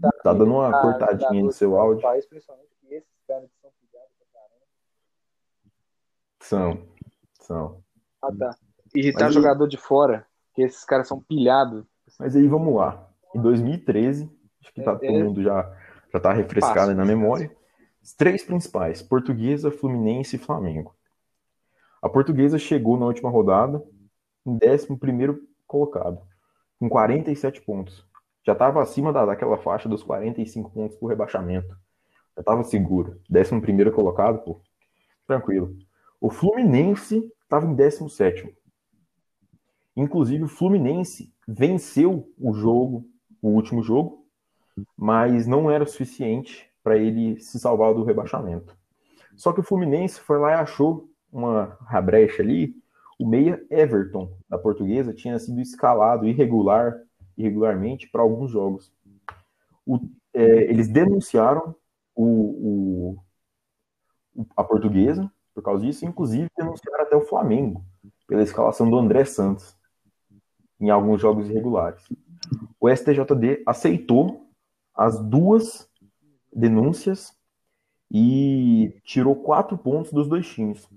Tá, 0.00 0.10
tá 0.22 0.32
dando 0.32 0.52
uma 0.52 0.70
tá, 0.70 0.80
cortadinha 0.80 1.44
no 1.44 1.52
seu 1.52 1.78
áudio. 1.78 2.02
País, 2.02 2.26
principalmente 2.26 2.70
que 2.80 2.94
esses 2.94 3.10
caras 3.26 3.48
são 3.60 3.70
São. 6.40 6.86
São. 7.40 7.82
Ah, 8.22 8.30
tá. 8.36 8.56
Irritar 8.94 9.24
Mas 9.24 9.34
jogador 9.34 9.66
de 9.66 9.76
fora, 9.76 10.26
que 10.54 10.62
esses 10.62 10.84
caras 10.84 11.08
são 11.08 11.20
pilhados. 11.20 11.84
Mas 12.20 12.36
aí 12.36 12.46
vamos 12.46 12.74
lá. 12.74 13.10
Em 13.34 13.40
2013, 13.40 14.30
acho 14.66 14.74
que 14.74 14.82
tá, 14.82 14.92
é, 14.92 14.94
todo 14.94 15.04
é... 15.04 15.22
mundo 15.22 15.42
já, 15.42 15.72
já 16.12 16.20
tá 16.20 16.32
refrescado 16.32 16.94
na 16.94 17.04
memória. 17.04 17.50
Os 18.02 18.12
três 18.12 18.44
principais: 18.44 19.02
Portuguesa, 19.02 19.70
Fluminense 19.70 20.36
e 20.36 20.38
Flamengo. 20.38 20.94
A 22.02 22.08
Portuguesa 22.08 22.58
chegou 22.58 22.98
na 22.98 23.06
última 23.06 23.30
rodada 23.30 23.82
em 24.44 24.58
11 24.62 25.40
colocado, 25.66 26.20
com 26.78 26.88
47 26.88 27.62
pontos. 27.62 28.06
Já 28.44 28.52
estava 28.52 28.80
acima 28.80 29.12
da, 29.12 29.26
daquela 29.26 29.56
faixa 29.58 29.88
dos 29.88 30.02
45 30.04 30.70
pontos 30.70 30.96
por 30.96 31.08
rebaixamento. 31.08 31.68
Já 32.36 32.40
estava 32.40 32.62
seguro. 32.62 33.20
11 33.28 33.90
colocado, 33.90 34.38
pô. 34.44 34.60
Tranquilo. 35.26 35.76
O 36.20 36.30
Fluminense 36.30 37.28
estava 37.42 37.66
em 37.66 37.74
17. 37.74 38.54
Inclusive, 39.96 40.44
o 40.44 40.48
Fluminense 40.48 41.34
venceu 41.48 42.32
o 42.38 42.52
jogo, 42.52 43.08
o 43.42 43.48
último 43.48 43.82
jogo, 43.82 44.25
mas 44.96 45.46
não 45.46 45.70
era 45.70 45.86
suficiente 45.86 46.70
para 46.82 46.96
ele 46.96 47.40
se 47.40 47.58
salvar 47.58 47.94
do 47.94 48.04
rebaixamento. 48.04 48.76
Só 49.36 49.52
que 49.52 49.60
o 49.60 49.62
Fluminense 49.62 50.20
foi 50.20 50.38
lá 50.38 50.52
e 50.52 50.54
achou 50.54 51.08
uma 51.32 51.76
brecha 52.02 52.42
ali. 52.42 52.74
O 53.18 53.26
meia 53.26 53.64
Everton, 53.70 54.30
da 54.48 54.58
portuguesa, 54.58 55.12
tinha 55.12 55.38
sido 55.38 55.60
escalado 55.60 56.26
irregular, 56.26 56.96
irregularmente 57.36 58.08
para 58.08 58.22
alguns 58.22 58.50
jogos. 58.50 58.92
O, 59.86 59.98
é, 60.34 60.64
eles 60.64 60.88
denunciaram 60.88 61.74
o, 62.14 63.16
o, 64.34 64.46
a 64.56 64.62
portuguesa 64.62 65.30
por 65.54 65.62
causa 65.62 65.84
disso, 65.84 66.04
inclusive 66.04 66.50
denunciaram 66.56 67.04
até 67.04 67.16
o 67.16 67.24
Flamengo 67.24 67.82
pela 68.26 68.42
escalação 68.42 68.90
do 68.90 68.98
André 68.98 69.24
Santos 69.24 69.76
em 70.78 70.90
alguns 70.90 71.20
jogos 71.20 71.48
irregulares. 71.48 72.02
O 72.78 72.88
STJD 72.94 73.62
aceitou 73.66 74.45
as 74.96 75.20
duas 75.20 75.88
denúncias 76.52 77.36
e 78.10 78.98
tirou 79.04 79.36
quatro 79.36 79.76
pontos 79.76 80.12
dos 80.12 80.28
dois 80.28 80.46
times. 80.48 80.88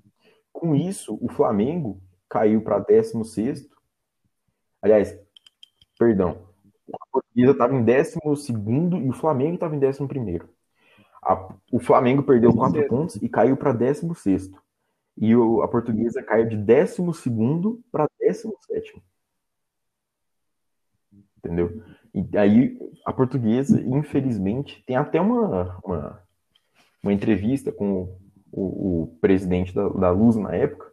Com 0.51 0.75
isso, 0.75 1.17
o 1.21 1.29
Flamengo 1.29 2.01
caiu 2.29 2.61
para 2.61 2.79
16. 2.79 3.67
Aliás, 4.81 5.19
perdão. 5.97 6.47
A 6.93 7.05
Portuguesa 7.11 7.51
estava 7.51 7.75
em 7.75 7.83
12 7.83 8.17
e 9.03 9.09
o 9.09 9.13
Flamengo 9.13 9.55
estava 9.55 9.75
em 9.75 9.79
11. 9.79 10.41
o 11.71 11.79
Flamengo 11.79 12.23
perdeu 12.23 12.53
quatro 12.53 12.87
pontos 12.87 13.15
e 13.17 13.27
caiu 13.27 13.57
para 13.57 13.73
16. 13.73 14.49
E 15.17 15.35
o, 15.35 15.61
a 15.61 15.67
Portuguesa 15.67 16.23
caiu 16.23 16.47
de 16.47 16.55
12 16.55 17.03
para 17.91 18.07
17 18.19 19.03
entendeu? 21.39 21.81
E 22.13 22.37
aí 22.37 22.77
a 23.05 23.13
portuguesa, 23.13 23.81
infelizmente, 23.81 24.83
tem 24.85 24.95
até 24.95 25.19
uma, 25.21 25.77
uma, 25.83 26.21
uma 27.03 27.13
entrevista 27.13 27.71
com 27.71 28.15
o, 28.51 29.03
o 29.03 29.17
presidente 29.21 29.73
da, 29.73 29.87
da 29.89 30.09
Luz 30.11 30.35
na 30.35 30.53
época. 30.55 30.91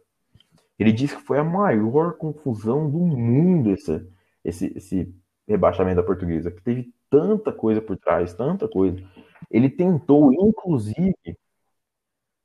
Ele 0.77 0.91
disse 0.91 1.15
que 1.15 1.23
foi 1.23 1.39
a 1.39 1.43
maior 1.43 2.17
confusão 2.17 2.89
do 2.89 2.99
mundo 2.99 3.71
esse, 3.71 4.07
esse, 4.43 4.77
esse 4.77 5.15
rebaixamento 5.47 5.97
da 5.97 6.03
portuguesa, 6.03 6.51
que 6.51 6.61
teve 6.61 6.93
tanta 7.09 7.51
coisa 7.51 7.81
por 7.81 7.97
trás, 7.97 8.33
tanta 8.33 8.67
coisa. 8.67 9.01
Ele 9.49 9.69
tentou, 9.69 10.31
inclusive, 10.33 11.15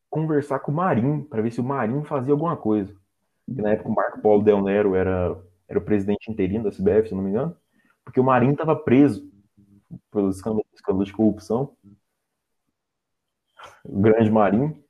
conversar 0.09 0.61
com 0.61 0.73
o 0.73 0.75
Marinho, 0.75 1.25
para 1.25 1.43
ver 1.43 1.53
se 1.53 1.61
o 1.61 1.65
Marinho 1.65 2.05
fazia 2.05 2.33
alguma 2.33 2.57
coisa. 2.57 2.95
E 3.47 3.53
na 3.61 3.71
época 3.71 3.89
o 3.91 3.95
Marco 3.95 4.23
Paulo 4.23 4.43
Del 4.43 4.63
Nero 4.63 4.95
era, 4.95 5.37
era 5.69 5.79
o 5.79 5.83
presidente 5.83 6.31
interino 6.31 6.65
da 6.65 6.71
CBF, 6.71 7.09
se 7.09 7.15
não 7.15 7.23
me 7.23 7.31
engano 7.31 7.57
porque 8.05 8.21
o 8.21 8.25
Marinho 8.25 8.53
estava 8.53 8.77
preso 8.77 9.31
pelos 10.11 10.37
escândalos 10.37 11.07
de 11.07 11.13
corrupção. 11.13 11.77
O 13.85 14.01
grande 14.01 14.31
Marinho. 14.31 14.83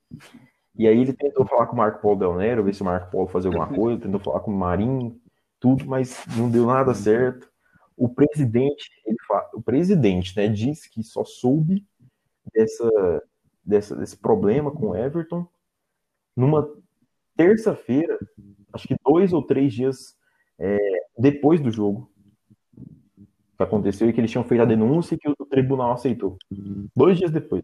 E 0.75 0.87
aí 0.87 0.99
ele 0.99 1.13
tentou 1.13 1.47
falar 1.47 1.67
com 1.67 1.75
o 1.75 1.79
Marco 1.79 2.01
Paulo 2.01 2.19
Del 2.19 2.37
Nero, 2.37 2.65
ver 2.65 2.75
se 2.75 2.83
o 2.83 2.85
Marco 2.85 3.11
Paulo 3.11 3.29
fazia 3.29 3.51
alguma 3.51 3.69
coisa, 3.75 4.01
tentou 4.01 4.21
falar 4.21 4.41
com 4.41 4.51
o 4.51 4.57
Marinho, 4.57 5.21
tudo, 5.61 5.87
mas 5.87 6.25
não 6.37 6.51
deu 6.51 6.67
nada 6.67 6.95
certo. 6.95 7.51
O 7.97 8.09
presidente, 8.09 8.91
ele 9.05 9.19
fala, 9.27 9.49
o 9.55 9.63
presidente, 9.63 10.37
né, 10.37 10.49
disse 10.49 10.91
que 10.91 11.03
só 11.03 11.25
soube 11.25 11.87
dessa, 12.53 13.23
dessa, 13.65 13.97
desse 13.97 14.17
problema 14.17 14.71
com 14.71 14.89
o 14.89 14.97
Everton 14.97 15.47
numa 16.35 16.67
terça-feira, 17.37 18.19
acho 18.73 18.89
que 18.89 18.97
dois 19.05 19.33
ou 19.33 19.43
três 19.43 19.73
dias 19.73 20.17
é, 20.59 20.79
depois 21.19 21.61
do 21.61 21.71
jogo 21.71 22.12
que 23.57 23.63
aconteceu 23.63 24.09
e 24.09 24.13
que 24.13 24.21
eles 24.21 24.31
tinham 24.31 24.45
feito 24.45 24.63
a 24.63 24.67
denúncia 24.67 25.15
e 25.15 25.19
que 25.19 25.29
o 25.29 25.47
tribunal 25.47 25.93
aceitou. 25.93 26.37
Dois 26.95 27.19
dias 27.19 27.31
depois. 27.31 27.63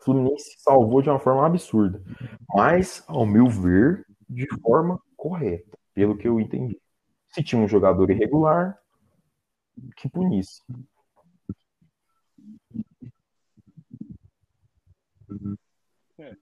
O 0.00 0.04
Fluminense 0.04 0.54
salvou 0.58 1.02
de 1.02 1.10
uma 1.10 1.18
forma 1.18 1.46
absurda. 1.46 2.02
Mas, 2.54 3.04
ao 3.06 3.26
meu 3.26 3.46
ver, 3.46 4.06
de 4.28 4.46
forma 4.60 5.00
correta, 5.16 5.78
pelo 5.92 6.16
que 6.16 6.26
eu 6.26 6.40
entendi. 6.40 6.80
Se 7.28 7.42
tinha 7.42 7.60
um 7.60 7.68
jogador 7.68 8.10
irregular, 8.10 8.78
que 9.96 10.08
punisse. 10.08 10.62
É. 16.18 16.36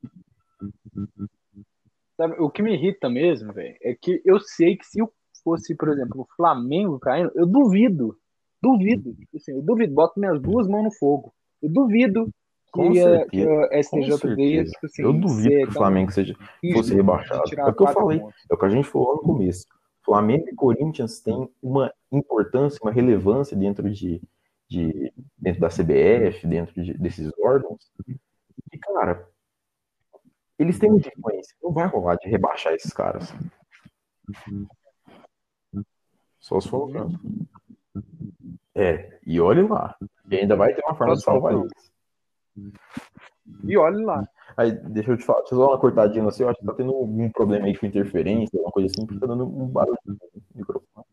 O 2.40 2.50
que 2.50 2.62
me 2.62 2.74
irrita 2.74 3.08
mesmo, 3.08 3.52
velho, 3.52 3.76
é 3.80 3.94
que 3.94 4.20
eu 4.24 4.40
sei 4.40 4.76
que 4.76 4.84
se 4.84 5.00
fosse, 5.42 5.74
por 5.74 5.88
exemplo, 5.88 6.22
o 6.22 6.28
Flamengo 6.36 6.98
caindo, 6.98 7.32
eu 7.34 7.46
duvido 7.46 8.16
Duvido. 8.62 9.16
Assim, 9.34 9.52
eu 9.52 9.62
duvido. 9.62 9.94
Boto 9.94 10.18
minhas 10.18 10.40
duas 10.40 10.68
mãos 10.68 10.84
no 10.84 10.92
fogo. 10.92 11.32
Eu 11.62 11.70
duvido 11.70 12.28
que, 12.74 13.00
a, 13.00 13.26
que 13.26 13.42
a 13.46 13.82
STJD 13.82 14.64
tipo 14.64 14.86
assim, 14.86 15.02
Eu 15.02 15.12
duvido 15.12 15.56
que 15.56 15.68
o 15.68 15.72
Flamengo 15.72 16.12
seja, 16.12 16.36
fosse 16.72 16.94
rebaixado. 16.94 17.42
É 17.56 17.64
o 17.64 17.74
que 17.74 17.82
eu 17.82 17.88
falei. 17.88 18.20
Pontos. 18.20 18.44
É 18.50 18.54
o 18.54 18.58
que 18.58 18.66
a 18.66 18.68
gente 18.68 18.88
falou 18.88 19.16
no 19.16 19.22
começo. 19.22 19.66
Flamengo 20.04 20.48
e 20.48 20.54
Corinthians 20.54 21.20
têm 21.20 21.48
uma 21.62 21.92
importância, 22.10 22.78
uma 22.82 22.90
relevância 22.90 23.56
dentro 23.56 23.90
de, 23.90 24.22
de 24.68 25.12
dentro 25.36 25.60
da 25.60 25.68
CBF, 25.68 26.46
dentro 26.46 26.82
de, 26.82 26.94
desses 26.94 27.30
órgãos. 27.38 27.90
E, 28.72 28.78
cara, 28.78 29.28
eles 30.58 30.78
têm 30.78 30.90
muita 30.90 31.10
influência. 31.10 31.54
Não 31.62 31.72
vai 31.72 31.86
rolar 31.86 32.16
de 32.16 32.28
rebaixar 32.28 32.72
esses 32.72 32.92
caras. 32.92 33.32
Só 36.40 36.60
se 36.60 36.68
for 36.68 36.88
o 36.88 36.92
caso. 36.92 37.18
É, 38.74 39.18
e 39.26 39.40
olhe 39.40 39.66
lá. 39.66 39.96
E 40.30 40.36
ainda 40.36 40.56
vai 40.56 40.74
ter 40.74 40.82
uma 40.84 40.94
forma 40.94 41.14
de 41.14 41.22
salvar 41.22 41.54
eles. 41.54 41.72
E 43.64 43.76
olhe 43.76 44.04
lá. 44.04 44.26
Aí, 44.56 44.72
deixa 44.72 45.12
eu 45.12 45.16
te 45.16 45.24
falar, 45.24 45.40
deixa 45.40 45.54
eu 45.54 45.58
dar 45.58 45.66
uma 45.66 45.78
cortadinha 45.78 46.30
seu, 46.30 46.46
eu 46.46 46.50
acho 46.50 46.60
que 46.60 46.66
tá 46.66 46.74
tendo 46.74 46.92
algum 46.92 47.30
problema 47.30 47.66
aí 47.66 47.76
com 47.76 47.86
interferência, 47.86 48.56
alguma 48.56 48.72
coisa 48.72 48.88
assim, 48.88 49.06
porque 49.06 49.20
tá 49.20 49.26
dando 49.26 49.44
um 49.44 49.68
barulho 49.68 49.98
no 50.06 50.18
microfone. 50.54 51.06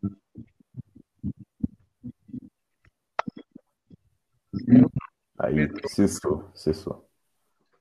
Aí, 5.38 5.68
cessou, 5.88 6.50
cessou. 6.54 7.06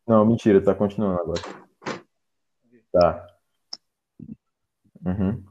Não, 0.08 0.26
mentira, 0.26 0.64
tá 0.64 0.76
continuando 0.76 1.22
agora. 1.22 1.42
Tá. 2.92 3.28
Uhum. 5.06 5.44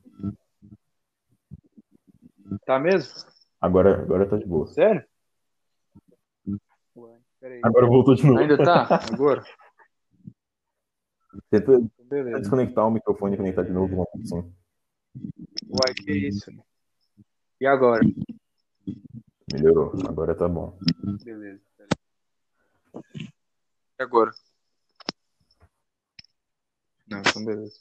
Tá 2.64 2.78
mesmo? 2.78 3.12
Agora, 3.60 4.00
agora 4.02 4.28
tá 4.28 4.36
de 4.36 4.46
boa. 4.46 4.66
Sério? 4.66 5.04
Ué, 6.96 7.18
agora 7.62 7.86
voltou 7.86 8.14
de 8.14 8.26
novo. 8.26 8.38
Ainda 8.38 8.56
tá? 8.56 9.00
Agora? 9.12 9.44
Tenta, 11.50 11.80
tenta 12.08 12.40
desconectar 12.40 12.86
o 12.86 12.90
microfone 12.90 13.34
e 13.34 13.36
conectar 13.36 13.62
de 13.62 13.72
novo, 13.72 13.94
uma 13.94 14.04
opção. 14.04 14.52
Uai, 15.68 15.94
que 15.94 16.12
isso? 16.12 16.50
E 17.60 17.66
agora? 17.66 18.00
Melhorou, 19.52 19.92
agora 20.08 20.34
tá 20.34 20.48
bom. 20.48 20.78
Beleza. 21.24 21.60
E 23.98 24.02
agora? 24.02 24.30
Não, 27.08 27.20
então 27.20 27.44
beleza. 27.44 27.78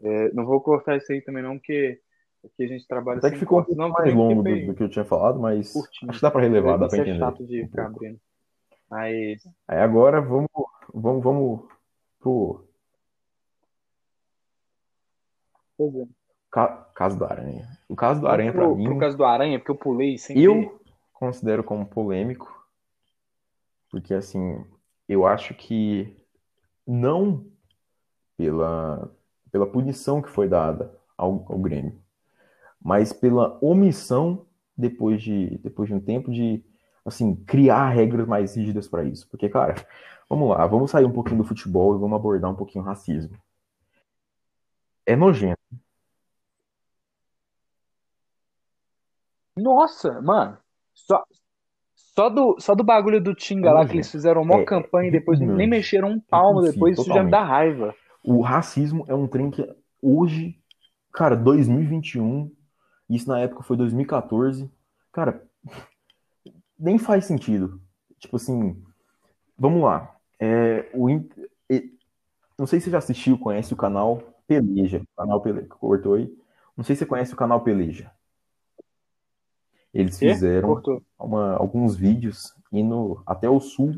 É, 0.00 0.32
não 0.32 0.44
vou 0.44 0.60
cortar 0.60 0.96
isso 0.96 1.12
aí 1.12 1.20
também 1.22 1.42
não, 1.42 1.58
porque 1.58 2.00
Aqui 2.44 2.64
a 2.64 2.66
gente 2.66 2.86
trabalha 2.86 3.18
Até 3.18 3.30
que 3.30 3.38
ficou 3.38 3.60
um 3.60 3.74
Não, 3.76 3.88
mais 3.90 4.14
longo 4.14 4.42
do, 4.42 4.66
do 4.66 4.74
que 4.74 4.82
eu 4.82 4.88
tinha 4.88 5.04
falado, 5.04 5.38
mas 5.38 5.72
curtinho. 5.72 6.10
acho 6.10 6.18
que 6.18 6.22
dá 6.22 6.30
pra 6.30 6.40
relevar, 6.40 6.76
dá 6.76 6.88
pra 6.88 6.98
é 6.98 7.00
entender. 7.02 7.18
chato 7.18 7.46
de 7.46 7.64
ficar 7.66 7.86
abrindo. 7.86 8.20
Mas, 8.90 9.42
Aí 9.68 9.78
agora 9.78 10.20
vamos, 10.20 10.48
vamos, 10.92 11.22
vamos 11.22 11.60
pro 12.20 12.66
pois 15.76 15.94
é. 15.94 16.06
ca- 16.50 16.90
caso 16.94 17.18
da 17.18 17.26
Aranha. 17.26 17.68
O 17.88 17.96
caso 17.96 18.20
da 18.20 18.28
Vamos 18.28 18.32
Aranha, 18.34 18.52
pra 18.52 18.62
pro, 18.62 18.76
mim, 18.76 18.84
pro 18.84 18.98
caso 18.98 19.16
do 19.16 19.24
Aranha, 19.24 19.58
porque 19.58 19.70
eu 19.70 19.76
pulei 19.76 20.18
sem 20.18 20.36
ver. 20.36 20.46
eu 20.46 20.80
considero 21.12 21.62
como 21.62 21.86
polêmico, 21.86 22.50
porque 23.90 24.12
assim, 24.12 24.64
eu 25.08 25.26
acho 25.26 25.54
que 25.54 26.16
não 26.86 27.46
pela, 28.36 29.10
pela 29.50 29.66
punição 29.66 30.20
que 30.20 30.28
foi 30.28 30.48
dada 30.48 30.92
ao, 31.16 31.46
ao 31.48 31.58
Grêmio, 31.58 32.01
mas 32.84 33.12
pela 33.12 33.58
omissão 33.62 34.46
depois 34.76 35.22
de, 35.22 35.58
depois 35.58 35.88
de 35.88 35.94
um 35.94 36.00
tempo 36.00 36.30
de 36.32 36.64
assim, 37.04 37.34
criar 37.44 37.88
regras 37.90 38.26
mais 38.26 38.56
rígidas 38.56 38.88
para 38.88 39.04
isso. 39.04 39.28
Porque, 39.28 39.48
cara, 39.48 39.74
vamos 40.28 40.48
lá, 40.50 40.66
vamos 40.66 40.90
sair 40.90 41.04
um 41.04 41.12
pouquinho 41.12 41.38
do 41.38 41.44
futebol 41.44 41.94
e 41.94 41.98
vamos 41.98 42.16
abordar 42.16 42.50
um 42.50 42.54
pouquinho 42.56 42.84
o 42.84 42.86
racismo. 42.86 43.36
É 45.04 45.16
nojento. 45.16 45.58
Nossa, 49.56 50.20
mano. 50.22 50.56
Só, 50.94 51.24
só, 51.94 52.28
do, 52.28 52.56
só 52.58 52.74
do 52.74 52.84
bagulho 52.84 53.22
do 53.22 53.34
Tinga 53.34 53.70
É 53.70 53.72
lá, 53.72 53.86
que 53.86 53.94
eles 53.94 54.10
fizeram 54.10 54.42
uma 54.42 54.60
É 54.60 54.64
campanha 54.64 55.08
e 55.08 55.12
depois 55.12 55.38
repugnante. 55.38 55.58
nem 55.58 55.68
mexeram 55.68 56.10
um 56.10 56.20
palmo 56.20 56.60
Repulsivo, 56.60 56.72
depois, 56.74 56.98
isso 56.98 57.08
já 57.12 57.22
me 57.22 57.30
dá 57.30 57.42
raiva. 57.42 57.94
O 58.22 58.40
racismo 58.40 59.04
é 59.08 59.14
um 59.14 59.26
trem 59.26 59.50
que 59.50 59.66
hoje, 60.00 60.56
cara, 61.12 61.36
2021, 61.36 62.50
isso 63.16 63.28
na 63.28 63.38
época 63.40 63.62
foi 63.62 63.76
2014, 63.76 64.70
cara, 65.10 65.44
nem 66.78 66.98
faz 66.98 67.24
sentido. 67.24 67.80
Tipo 68.18 68.36
assim, 68.36 68.82
vamos 69.58 69.82
lá. 69.82 70.14
É, 70.38 70.90
o, 70.94 71.08
não 72.58 72.66
sei 72.66 72.78
se 72.80 72.84
você 72.84 72.90
já 72.90 72.98
assistiu, 72.98 73.38
conhece 73.38 73.72
o 73.72 73.76
canal 73.76 74.22
Peleja. 74.46 75.02
Canal 75.16 75.40
Peleja, 75.40 75.66
cortou 75.68 76.14
aí. 76.14 76.32
Não 76.76 76.84
sei 76.84 76.94
se 76.94 77.00
você 77.00 77.06
conhece 77.06 77.32
o 77.34 77.36
canal 77.36 77.60
Peleja. 77.62 78.10
Eles 79.92 80.18
fizeram 80.32 80.68
uma- 81.18 81.54
alguns 81.56 81.94
vídeos 81.94 82.54
indo 82.72 83.22
até 83.26 83.48
o 83.48 83.60
sul 83.60 83.92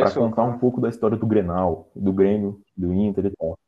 para 0.00 0.08
contar 0.20 0.42
um 0.44 0.58
pouco 0.58 0.80
da 0.80 0.88
história 0.88 1.16
do 1.16 1.26
Grenal, 1.26 1.90
do 1.94 2.12
Grêmio, 2.12 2.62
do 2.76 2.92
Inter 2.92 3.26
e 3.26 3.30
tal. 3.36 3.58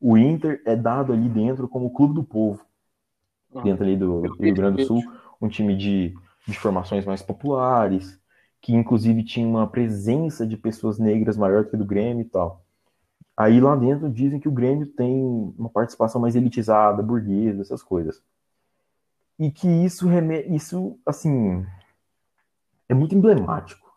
O 0.00 0.18
Inter 0.18 0.60
é 0.66 0.76
dado 0.76 1.12
ali 1.12 1.28
dentro 1.28 1.68
como 1.68 1.86
o 1.86 1.90
clube 1.90 2.14
do 2.14 2.24
povo. 2.24 2.64
Dentro 3.62 3.84
ali 3.84 3.96
do 3.96 4.20
Rio 4.20 4.54
Grande 4.54 4.82
do 4.82 4.86
Sul, 4.86 5.02
um 5.40 5.48
time 5.48 5.76
de, 5.76 6.14
de 6.46 6.58
formações 6.58 7.04
mais 7.04 7.22
populares, 7.22 8.20
que 8.60 8.72
inclusive 8.74 9.24
tinha 9.24 9.46
uma 9.46 9.66
presença 9.66 10.46
de 10.46 10.56
pessoas 10.56 10.98
negras 10.98 11.36
maior 11.36 11.64
que 11.64 11.74
a 11.74 11.78
do 11.78 11.84
Grêmio 11.84 12.22
e 12.22 12.28
tal. 12.28 12.64
Aí 13.36 13.60
lá 13.60 13.74
dentro 13.74 14.08
dizem 14.10 14.38
que 14.38 14.48
o 14.48 14.52
Grêmio 14.52 14.86
tem 14.86 15.20
uma 15.58 15.68
participação 15.68 16.20
mais 16.20 16.36
elitizada, 16.36 17.02
burguesa, 17.02 17.62
essas 17.62 17.82
coisas. 17.82 18.22
E 19.38 19.50
que 19.50 19.66
isso, 19.66 20.06
reme... 20.06 20.42
isso 20.54 20.98
assim, 21.04 21.66
é 22.88 22.94
muito 22.94 23.14
emblemático. 23.14 23.90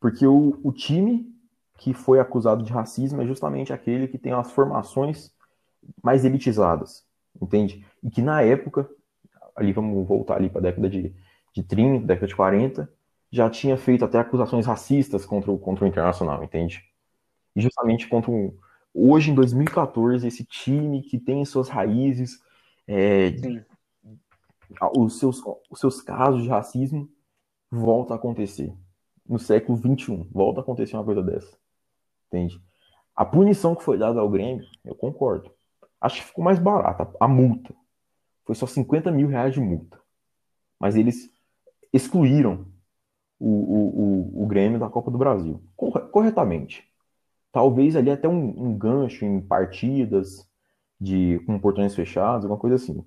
Porque 0.00 0.26
o, 0.26 0.58
o 0.62 0.72
time 0.72 1.30
que 1.76 1.92
foi 1.92 2.20
acusado 2.20 2.62
de 2.62 2.72
racismo 2.72 3.20
é 3.20 3.26
justamente 3.26 3.72
aquele 3.72 4.08
que 4.08 4.16
tem 4.16 4.32
as 4.32 4.50
formações 4.50 5.32
mais 6.02 6.24
elitizadas, 6.24 7.04
entende? 7.40 7.84
E 8.02 8.10
que 8.10 8.22
na 8.22 8.42
época, 8.42 8.88
ali 9.54 9.72
vamos 9.72 10.06
voltar 10.06 10.36
ali 10.36 10.48
para 10.48 10.60
a 10.60 10.62
década 10.62 10.88
de, 10.88 11.14
de 11.54 11.62
30, 11.62 12.06
década 12.06 12.26
de 12.26 12.36
40, 12.36 12.92
já 13.30 13.48
tinha 13.48 13.76
feito 13.76 14.04
até 14.04 14.18
acusações 14.18 14.66
racistas 14.66 15.24
contra 15.24 15.50
o, 15.50 15.58
contra 15.58 15.84
o 15.84 15.88
Internacional, 15.88 16.42
entende? 16.42 16.82
E 17.54 17.60
justamente 17.60 18.08
contra 18.08 18.30
um, 18.30 18.56
hoje, 18.94 19.30
em 19.30 19.34
2014, 19.34 20.26
esse 20.26 20.44
time 20.44 21.02
que 21.02 21.18
tem 21.18 21.44
suas 21.44 21.68
raízes, 21.68 22.40
é, 22.86 23.32
os, 24.96 25.18
seus, 25.18 25.40
os 25.70 25.78
seus 25.78 26.00
casos 26.00 26.42
de 26.42 26.48
racismo 26.48 27.08
volta 27.70 28.14
a 28.14 28.16
acontecer 28.16 28.72
no 29.28 29.38
século 29.38 29.78
XXI. 29.78 30.26
Volta 30.30 30.60
a 30.60 30.62
acontecer 30.62 30.96
uma 30.96 31.04
coisa 31.04 31.22
dessa. 31.22 31.56
Entende? 32.26 32.60
A 33.14 33.24
punição 33.24 33.74
que 33.74 33.84
foi 33.84 33.96
dada 33.96 34.20
ao 34.20 34.28
Grêmio, 34.28 34.66
eu 34.84 34.94
concordo. 34.94 35.52
Acho 36.00 36.16
que 36.20 36.26
ficou 36.28 36.44
mais 36.44 36.58
barata. 36.58 37.10
A 37.20 37.28
multa. 37.28 37.74
Foi 38.44 38.54
só 38.54 38.66
50 38.66 39.10
mil 39.10 39.28
reais 39.28 39.52
de 39.54 39.60
multa. 39.60 40.00
Mas 40.78 40.96
eles 40.96 41.30
excluíram 41.92 42.66
o, 43.38 43.48
o, 43.48 44.00
o, 44.40 44.44
o 44.44 44.46
Grêmio 44.46 44.78
da 44.80 44.88
Copa 44.88 45.10
do 45.10 45.18
Brasil. 45.18 45.62
Corre- 45.76 46.08
Corretamente. 46.08 46.88
Talvez 47.52 47.96
ali 47.96 48.10
até 48.10 48.28
um, 48.28 48.48
um 48.68 48.78
gancho 48.78 49.24
em 49.24 49.40
partidas 49.40 50.48
de, 51.00 51.38
com 51.46 51.58
portões 51.58 51.94
fechados, 51.94 52.44
alguma 52.44 52.60
coisa 52.60 52.76
assim. 52.76 53.04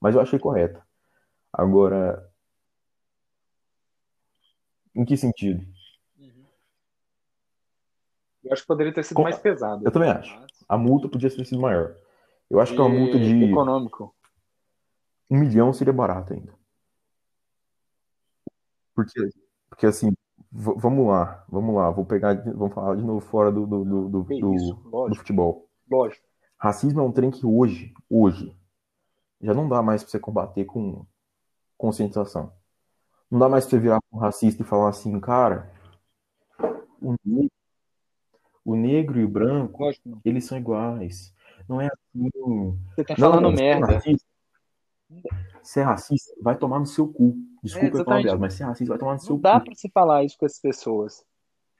Mas 0.00 0.14
eu 0.14 0.20
achei 0.20 0.38
correta. 0.38 0.82
Agora, 1.52 2.28
em 4.94 5.04
que 5.04 5.16
sentido? 5.16 5.64
Eu 8.44 8.52
acho 8.52 8.62
que 8.62 8.68
poderia 8.68 8.92
ter 8.92 9.04
sido 9.04 9.16
Com- 9.16 9.22
mais 9.24 9.38
pesado. 9.38 9.84
Eu 9.84 9.90
também 9.90 10.10
acho. 10.10 10.38
A 10.68 10.76
multa 10.78 11.08
podia 11.08 11.30
ter 11.30 11.44
sido 11.44 11.60
maior. 11.60 11.96
Eu 12.50 12.60
acho 12.60 12.74
que 12.74 12.80
uma 12.80 12.88
multa 12.88 13.16
E 13.16 13.20
de 13.20 13.44
Econômico. 13.44 14.14
um 15.30 15.38
milhão 15.38 15.72
seria 15.72 15.92
barato 15.92 16.32
ainda. 16.32 16.54
Porque, 18.94 19.20
porque 19.68 19.86
assim, 19.86 20.12
vamos 20.50 21.06
lá, 21.06 21.44
vamos 21.48 21.74
lá, 21.74 21.90
vou 21.90 22.04
pegar, 22.04 22.34
vamos 22.54 22.72
falar 22.74 22.96
de 22.96 23.02
novo 23.02 23.20
fora 23.20 23.52
do, 23.52 23.66
do, 23.66 23.84
do, 23.84 24.08
do, 24.08 24.22
do- 24.24 24.54
isso, 24.54 24.74
do 24.74 24.88
lógico, 24.88 25.18
futebol. 25.18 25.68
lógico. 25.90 26.24
Racismo 26.58 27.00
é 27.00 27.02
um 27.02 27.12
trem 27.12 27.30
que 27.30 27.44
hoje, 27.44 27.92
hoje, 28.08 28.56
já 29.42 29.52
não 29.52 29.68
dá 29.68 29.82
mais 29.82 30.02
pra 30.02 30.10
você 30.10 30.18
combater 30.18 30.64
com 30.64 31.04
conscientização. 31.76 32.50
Não 33.30 33.38
dá 33.38 33.48
mais 33.48 33.64
pra 33.66 33.70
você 33.72 33.78
virar 33.78 33.98
um 34.10 34.18
racista 34.18 34.62
e 34.62 34.64
falar 34.66 34.88
assim, 34.88 35.20
cara, 35.20 35.70
o 37.02 37.14
negro, 37.22 37.50
o 38.64 38.74
negro 38.74 39.20
e 39.20 39.24
o 39.24 39.28
branco, 39.28 39.82
Lógico. 39.82 40.18
eles 40.24 40.46
são 40.46 40.56
iguais. 40.56 41.34
Não 41.68 41.80
é 41.80 41.86
assim. 41.86 42.78
Você 42.94 43.04
tá 43.04 43.14
Não, 43.18 43.30
falando 43.30 43.42
não, 43.42 43.56
você 43.56 43.64
é 43.64 43.80
merda. 43.80 43.94
racista. 43.94 44.26
É 45.76 45.82
racista, 45.82 46.32
vai 46.40 46.56
tomar 46.56 46.78
no 46.78 46.86
seu 46.86 47.08
cu. 47.08 47.36
Desculpa 47.62 47.98
É, 47.98 48.00
a 48.00 48.04
palavra, 48.04 48.20
exatamente. 48.20 48.40
mas 48.40 48.54
se 48.54 48.62
é 48.62 48.66
racista, 48.66 48.92
vai 48.92 48.98
tomar 48.98 49.14
no 49.14 49.20
seu 49.20 49.34
Não 49.34 49.40
dá 49.40 49.58
cu. 49.58 49.64
pra 49.66 49.74
se 49.74 49.90
falar 49.90 50.24
isso 50.24 50.36
com 50.38 50.46
as 50.46 50.58
pessoas. 50.60 51.24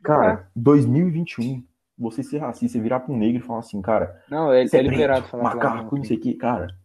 Cara, 0.02 0.50
2021, 0.54 1.64
você 1.98 2.22
ser 2.22 2.38
racista, 2.38 2.78
você 2.78 2.82
virar 2.82 3.00
pra 3.00 3.12
um 3.12 3.16
negro 3.16 3.42
e 3.42 3.46
falar 3.46 3.60
assim, 3.60 3.80
cara, 3.80 4.22
Não, 4.28 4.52
é, 4.52 4.66
você 4.66 4.76
é 4.76 4.80
é 4.80 4.82
liberado 4.82 5.22
preto, 5.22 5.30
falar 5.30 5.44
macaco, 5.44 5.96
não 5.96 6.04
sei 6.04 6.16
o 6.16 6.20
que, 6.20 6.34
cara, 6.34 6.76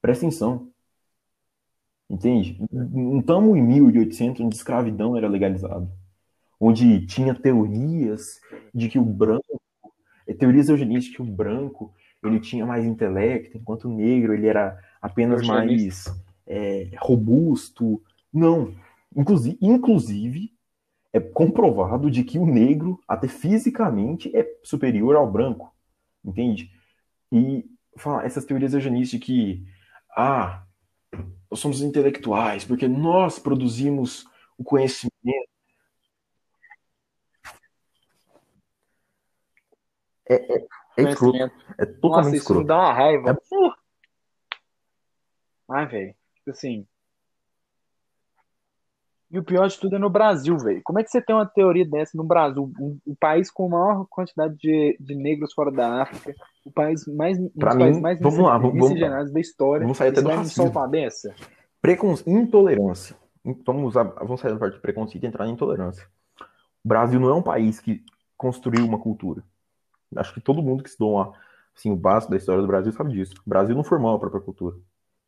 presta 0.00 0.26
atenção. 0.26 0.70
Entende? 2.10 2.58
Não 2.72 3.20
estamos 3.20 3.56
em 3.56 3.62
1800, 3.62 4.40
onde 4.40 4.56
escravidão 4.56 5.16
era 5.16 5.28
legalizado. 5.28 5.90
Onde 6.60 7.06
tinha 7.06 7.34
teorias 7.34 8.40
de 8.74 8.88
que 8.88 8.98
o 8.98 9.04
branco, 9.04 9.60
eh, 10.26 10.34
teorias 10.34 10.68
eugenistas 10.68 11.14
que 11.14 11.22
o 11.22 11.24
branco 11.26 11.94
ele 12.22 12.40
tinha 12.40 12.66
mais 12.66 12.84
intelecto, 12.84 13.56
enquanto 13.56 13.84
o 13.84 13.94
negro 13.94 14.34
ele 14.34 14.46
era 14.46 14.78
apenas 15.00 15.46
mais 15.46 16.04
é, 16.46 16.90
robusto. 16.98 18.02
Não. 18.32 18.74
Inclusive, 19.14 19.58
inclusive, 19.60 20.52
é 21.12 21.20
comprovado 21.20 22.10
de 22.10 22.24
que 22.24 22.38
o 22.38 22.46
negro, 22.46 23.00
até 23.06 23.28
fisicamente, 23.28 24.34
é 24.36 24.46
superior 24.62 25.16
ao 25.16 25.30
branco. 25.30 25.74
Entende? 26.24 26.70
E 27.32 27.64
fala, 27.96 28.24
essas 28.24 28.44
teorias 28.44 28.74
eugenistas 28.74 29.18
de 29.18 29.24
que, 29.24 29.66
ah, 30.16 30.64
nós 31.50 31.60
somos 31.60 31.80
intelectuais, 31.82 32.64
porque 32.64 32.86
nós 32.88 33.38
produzimos 33.38 34.26
o 34.58 34.64
conhecimento. 34.64 35.48
É, 40.30 40.34
é, 40.34 40.66
é 41.06 41.10
escroto. 41.10 41.36
É 41.36 41.40
Nossa, 41.86 42.00
totalmente 42.00 42.36
isso 42.36 42.54
me 42.54 42.64
dá 42.64 42.76
uma 42.78 42.92
raiva. 42.92 43.30
É- 43.30 43.54
Uh! 43.54 43.72
Ai, 45.70 45.86
velho. 45.86 46.14
Tipo 46.36 46.50
Assim. 46.50 46.86
E 49.30 49.38
o 49.38 49.44
pior 49.44 49.68
de 49.68 49.78
tudo 49.78 49.94
é 49.94 49.98
no 49.98 50.08
Brasil, 50.08 50.56
velho. 50.56 50.80
Como 50.82 50.98
é 50.98 51.04
que 51.04 51.10
você 51.10 51.20
tem 51.20 51.36
uma 51.36 51.44
teoria 51.44 51.84
dessa 51.86 52.16
no 52.16 52.24
Brasil? 52.24 52.72
Um, 52.80 52.98
o 53.04 53.14
país 53.14 53.50
com 53.50 53.66
a 53.66 53.68
maior 53.68 54.06
quantidade 54.08 54.56
de, 54.56 54.96
de 54.98 55.14
negros 55.14 55.52
fora 55.52 55.70
da 55.70 56.00
África. 56.02 56.34
O 56.64 56.72
país 56.72 57.06
mais, 57.06 57.38
um 57.38 57.50
Pra 57.50 57.70
dos 57.74 57.76
mim, 57.76 57.82
países 57.84 58.02
mais 58.02 58.20
vamos 58.20 58.38
lá, 58.38 58.56
vamos- 58.56 58.78
vamos- 58.96 59.32
da 59.32 59.40
história. 59.40 59.82
vamos 59.82 59.98
sair 59.98 60.08
até 60.08 60.22
do 60.22 60.28
racismo. 60.30 60.88
dessa? 60.88 61.34
Precon... 61.82 62.14
Intolerância. 62.26 63.14
Vamos, 63.66 63.88
usar, 63.88 64.04
vamos 64.04 64.40
sair 64.40 64.52
da 64.52 64.58
parte 64.58 64.74
de 64.76 64.80
preconceito 64.80 65.22
e 65.24 65.26
entrar 65.26 65.44
na 65.44 65.50
intolerância. 65.52 66.06
O 66.82 66.88
Brasil 66.88 67.20
não 67.20 67.28
é 67.28 67.34
um 67.34 67.42
país 67.42 67.80
que 67.80 68.02
construiu 68.34 68.86
uma 68.86 68.98
cultura. 68.98 69.42
Acho 70.16 70.34
que 70.34 70.40
todo 70.40 70.62
mundo 70.62 70.82
que 70.82 70.88
estudou 70.88 71.14
uma, 71.14 71.34
assim, 71.76 71.90
o 71.90 71.96
básico 71.96 72.30
da 72.30 72.36
história 72.36 72.62
do 72.62 72.68
Brasil 72.68 72.92
sabe 72.92 73.12
disso. 73.12 73.34
O 73.46 73.48
Brasil 73.48 73.74
não 73.74 73.84
formou 73.84 74.14
a 74.14 74.18
própria 74.18 74.40
cultura. 74.40 74.76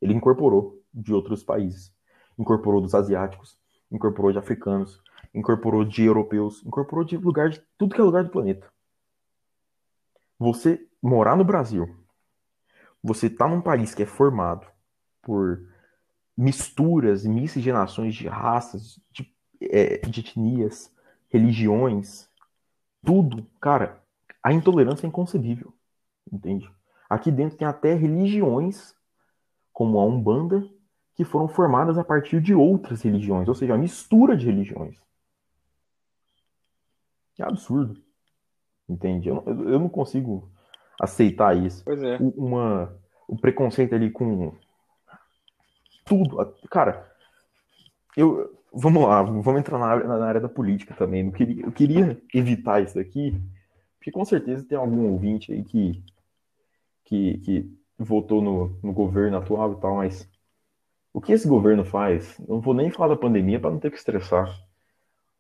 Ele 0.00 0.14
incorporou 0.14 0.82
de 0.92 1.12
outros 1.12 1.42
países. 1.42 1.92
Incorporou 2.38 2.80
dos 2.80 2.94
asiáticos, 2.94 3.58
incorporou 3.90 4.32
de 4.32 4.38
africanos, 4.38 5.02
incorporou 5.34 5.84
de 5.84 6.04
europeus, 6.04 6.64
incorporou 6.64 7.04
de 7.04 7.16
lugar 7.16 7.50
de 7.50 7.62
tudo 7.76 7.94
que 7.94 8.00
é 8.00 8.04
lugar 8.04 8.24
do 8.24 8.30
planeta. 8.30 8.66
Você 10.38 10.86
morar 11.02 11.36
no 11.36 11.44
Brasil, 11.44 11.94
você 13.02 13.28
tá 13.28 13.46
num 13.46 13.60
país 13.60 13.94
que 13.94 14.02
é 14.02 14.06
formado 14.06 14.66
por 15.22 15.62
misturas 16.36 17.24
e 17.24 17.28
miscigenações 17.28 18.14
de 18.14 18.26
raças, 18.26 18.98
de, 19.12 19.30
é, 19.60 19.98
de 19.98 20.20
etnias, 20.20 20.90
religiões, 21.28 22.28
tudo, 23.04 23.46
cara, 23.60 24.02
a 24.42 24.52
intolerância 24.52 25.06
é 25.06 25.08
inconcebível, 25.08 25.72
entende? 26.32 26.70
Aqui 27.08 27.30
dentro 27.30 27.58
tem 27.58 27.66
até 27.66 27.94
religiões, 27.94 28.94
como 29.72 29.98
a 29.98 30.04
Umbanda, 30.04 30.64
que 31.14 31.24
foram 31.24 31.48
formadas 31.48 31.98
a 31.98 32.04
partir 32.04 32.40
de 32.40 32.54
outras 32.54 33.02
religiões, 33.02 33.48
ou 33.48 33.54
seja, 33.54 33.74
a 33.74 33.78
mistura 33.78 34.36
de 34.36 34.46
religiões. 34.46 34.96
É 37.38 37.44
absurdo. 37.44 38.00
Entende? 38.88 39.28
Eu, 39.28 39.42
eu 39.46 39.78
não 39.78 39.88
consigo 39.88 40.50
aceitar 41.00 41.56
isso. 41.56 41.84
Pois 41.84 42.02
é. 42.02 42.18
Uma, 42.20 42.94
o 43.26 43.36
preconceito 43.36 43.94
ali 43.94 44.10
com 44.10 44.52
tudo. 46.04 46.54
Cara, 46.70 47.10
eu. 48.16 48.58
Vamos 48.72 49.02
lá, 49.02 49.20
vamos 49.20 49.58
entrar 49.58 49.78
na, 49.78 49.96
na 49.96 50.24
área 50.24 50.40
da 50.40 50.48
política 50.48 50.94
também. 50.94 51.26
Eu 51.26 51.32
queria, 51.32 51.64
eu 51.64 51.72
queria 51.72 52.22
evitar 52.32 52.80
isso 52.80 52.94
daqui, 52.94 53.36
porque 54.00 54.10
com 54.10 54.24
certeza 54.24 54.64
tem 54.64 54.78
algum 54.78 55.12
ouvinte 55.12 55.52
aí 55.52 55.62
que, 55.62 56.02
que, 57.04 57.38
que 57.38 57.78
votou 57.98 58.40
no, 58.40 58.68
no 58.82 58.94
governo 58.94 59.36
atual 59.36 59.74
e 59.74 59.76
tal, 59.76 59.96
mas 59.96 60.26
o 61.12 61.20
que 61.20 61.32
esse 61.32 61.46
governo 61.46 61.84
faz? 61.84 62.38
Não 62.48 62.62
vou 62.62 62.72
nem 62.72 62.90
falar 62.90 63.14
da 63.14 63.20
pandemia 63.20 63.60
para 63.60 63.70
não 63.70 63.78
ter 63.78 63.90
que 63.90 63.98
estressar. 63.98 64.58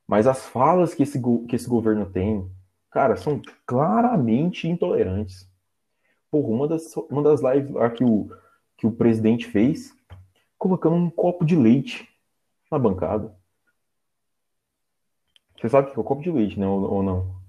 Mas 0.06 0.26
as 0.26 0.44
falas 0.46 0.92
que 0.92 1.04
esse, 1.04 1.18
que 1.48 1.56
esse 1.56 1.66
governo 1.66 2.04
tem, 2.04 2.50
cara, 2.90 3.16
são 3.16 3.40
claramente 3.64 4.68
intolerantes. 4.68 5.50
Porra, 6.30 6.48
uma 6.48 6.68
das, 6.68 6.94
uma 7.10 7.22
das 7.22 7.40
lives 7.40 7.70
lá 7.70 7.88
que 7.88 8.04
o, 8.04 8.28
que 8.76 8.86
o 8.86 8.92
presidente 8.92 9.46
fez, 9.46 9.96
colocando 10.58 10.96
um 10.96 11.08
copo 11.08 11.46
de 11.46 11.56
leite 11.56 12.06
na 12.70 12.78
bancada. 12.78 13.34
Você 15.56 15.68
sabe 15.70 15.88
o 15.88 15.92
que 15.92 15.98
é 15.98 16.02
o 16.02 16.04
copo 16.04 16.22
de 16.22 16.30
leite, 16.30 16.60
né? 16.60 16.66
Ou, 16.66 16.82
ou 16.82 17.02
não? 17.02 17.39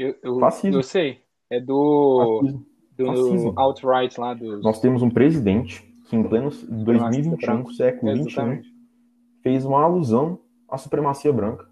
Eu, 0.00 0.16
eu, 0.22 0.40
eu 0.72 0.82
sei. 0.82 1.22
É 1.50 1.60
do. 1.60 2.40
Fascismo 2.96 3.52
do 3.52 3.60
outright 3.60 4.18
lá 4.18 4.34
dos... 4.34 4.62
Nós 4.62 4.80
temos 4.80 5.02
um 5.02 5.10
presidente 5.10 5.82
que 6.08 6.16
em 6.16 6.22
pleno 6.22 6.50
2021, 6.50 7.70
século 7.72 8.16
XXI, 8.16 8.62
fez 9.42 9.64
uma 9.64 9.82
alusão 9.82 10.40
à 10.68 10.76
supremacia 10.76 11.32
branca, 11.32 11.68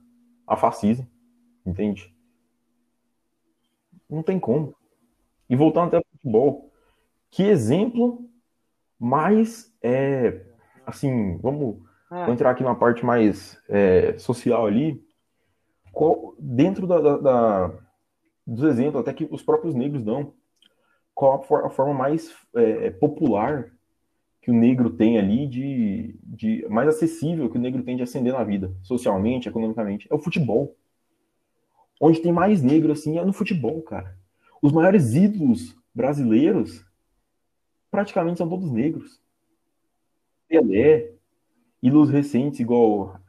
a 0.47 0.57
fascismo, 0.57 1.07
entende? 1.67 2.15
Não 4.09 4.23
tem 4.23 4.39
como. 4.39 4.75
E 5.51 5.57
voltando 5.57 5.89
até 5.89 5.97
ao 5.97 6.05
futebol, 6.13 6.71
que 7.31 7.43
exemplo 7.43 8.29
mais 8.99 9.75
é, 9.83 10.47
assim, 10.87 11.37
vamos, 11.39 11.83
ah. 12.11 12.31
entrar 12.31 12.51
aqui 12.51 12.63
na 12.63 12.75
parte 12.75 13.05
mais 13.05 13.61
é, 13.69 14.17
social 14.19 14.67
ali, 14.67 15.03
qual, 15.93 16.35
dentro 16.39 16.87
da, 16.87 17.01
da, 17.01 17.17
da, 17.19 17.88
dos 18.49 18.65
exemplos 18.65 19.01
até 19.03 19.13
que 19.13 19.29
os 19.31 19.43
próprios 19.43 19.75
negros 19.75 20.03
dão, 20.03 20.33
qual 21.15 21.35
a, 21.35 21.69
forma 21.69 21.93
mais 21.93 22.35
é, 22.55 22.87
é, 22.87 22.91
popular 22.91 23.71
que 24.41 24.51
o 24.51 24.55
negro 24.55 24.89
tem 24.91 25.19
ali 25.19 25.47
de, 25.47 26.19
de 26.23 26.67
mais 26.71 26.89
acessível 26.89 27.51
que 27.51 27.59
o 27.59 27.61
negro 27.61 27.83
tem 27.83 27.97
de 27.97 28.03
ascender 28.03 28.33
na 28.33 28.43
vida, 28.43 28.75
socialmente, 28.83 29.49
economicamente, 29.49 30.09
é 30.11 30.15
o 30.15 30.19
futebol. 30.19 30.75
Onde 32.01 32.23
tem 32.23 32.33
mais 32.33 32.63
negro 32.63 32.93
assim 32.93 33.19
é 33.19 33.25
no 33.25 33.33
futebol, 33.33 33.83
cara. 33.83 34.17
Os 34.63 34.73
maiores 34.73 35.15
ídolos 35.15 35.77
brasileiros 35.95 36.87
praticamente 37.91 38.39
são 38.39 38.49
todos 38.49 38.71
negros. 38.71 39.21
Pelé, 40.47 41.11
ídolos 41.83 42.09
recentes 42.09 42.61
igual 42.61 43.21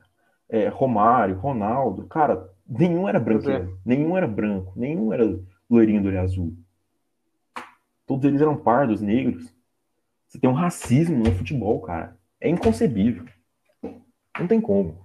é, 0.48 0.70
Romário, 0.70 1.38
Ronaldo, 1.38 2.08
cara, 2.08 2.50
nenhum 2.70 3.10
era 3.10 3.20
branco, 3.20 3.50
é. 3.50 3.68
nenhum 3.84 4.16
era 4.16 4.28
branco, 4.28 4.74
nenhum 4.76 5.12
era 5.12 5.24
loirinho 5.70 6.04
do 6.04 6.08
olho 6.10 6.22
azul. 6.22 6.58
Todos 8.06 8.26
eles 8.26 8.42
eram 8.42 8.58
pardos, 8.58 9.02
negros. 9.02 9.54
Você 10.28 10.40
tem 10.40 10.50
um 10.50 10.54
racismo 10.54 11.18
no 11.18 11.32
futebol, 11.32 11.82
cara. 11.82 12.18
É 12.40 12.48
inconcebível. 12.48 13.26
Não 14.40 14.48
tem 14.48 14.62
como. 14.62 15.04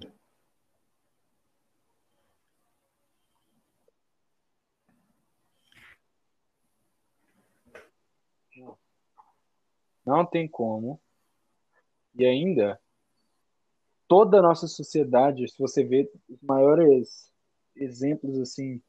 Não 10.04 10.24
tem 10.24 10.46
como. 10.46 11.00
E 12.14 12.24
ainda, 12.24 12.78
toda 14.06 14.38
a 14.38 14.42
nossa 14.42 14.66
sociedade, 14.66 15.50
se 15.50 15.58
você 15.58 15.82
vê 15.82 16.10
os 16.28 16.40
maiores 16.42 17.33
exemplos 17.76 18.38
assim 18.38 18.80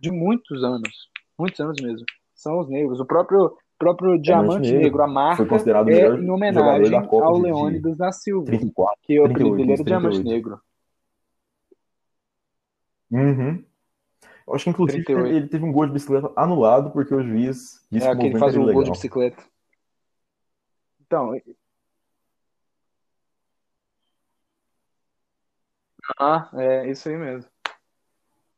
de 0.00 0.10
muitos 0.10 0.62
anos, 0.62 1.08
muitos 1.38 1.60
anos 1.60 1.80
mesmo, 1.80 2.04
são 2.34 2.58
os 2.58 2.68
negros. 2.68 3.00
O 3.00 3.06
próprio, 3.06 3.56
próprio 3.78 4.20
Diamante 4.20 4.70
Negro, 4.70 4.82
Negro, 4.82 5.02
a 5.02 5.06
marca, 5.06 5.36
foi 5.36 5.46
considerado 5.46 5.88
é 5.88 6.08
em 6.08 6.30
homenagem 6.30 6.96
ao 6.96 7.38
Leônidas 7.38 7.96
da 7.96 8.12
Silva, 8.12 8.46
34, 8.46 9.00
que 9.02 9.18
o 9.18 9.24
apelido 9.24 9.56
dele 9.56 9.72
era 9.72 9.84
Diamante 9.84 10.22
Negro. 10.22 10.60
Uhum. 13.10 13.64
Eu 14.46 14.54
acho 14.54 14.64
que, 14.64 14.70
inclusive, 14.70 15.04
38. 15.04 15.36
ele 15.36 15.48
teve 15.48 15.64
um 15.64 15.72
gol 15.72 15.86
de 15.86 15.92
bicicleta 15.92 16.30
anulado 16.36 16.90
porque 16.90 17.14
o 17.14 17.22
juiz 17.22 17.86
disse 17.90 18.06
é, 18.06 18.14
que 18.14 18.26
ele 18.26 18.38
faz 18.38 18.56
um 18.56 18.70
gol 18.70 18.82
de 18.82 18.90
bicicleta. 18.90 19.42
Então. 21.00 21.32
Ah, 26.18 26.50
é 26.54 26.90
isso 26.90 27.08
aí 27.08 27.16
mesmo. 27.16 27.53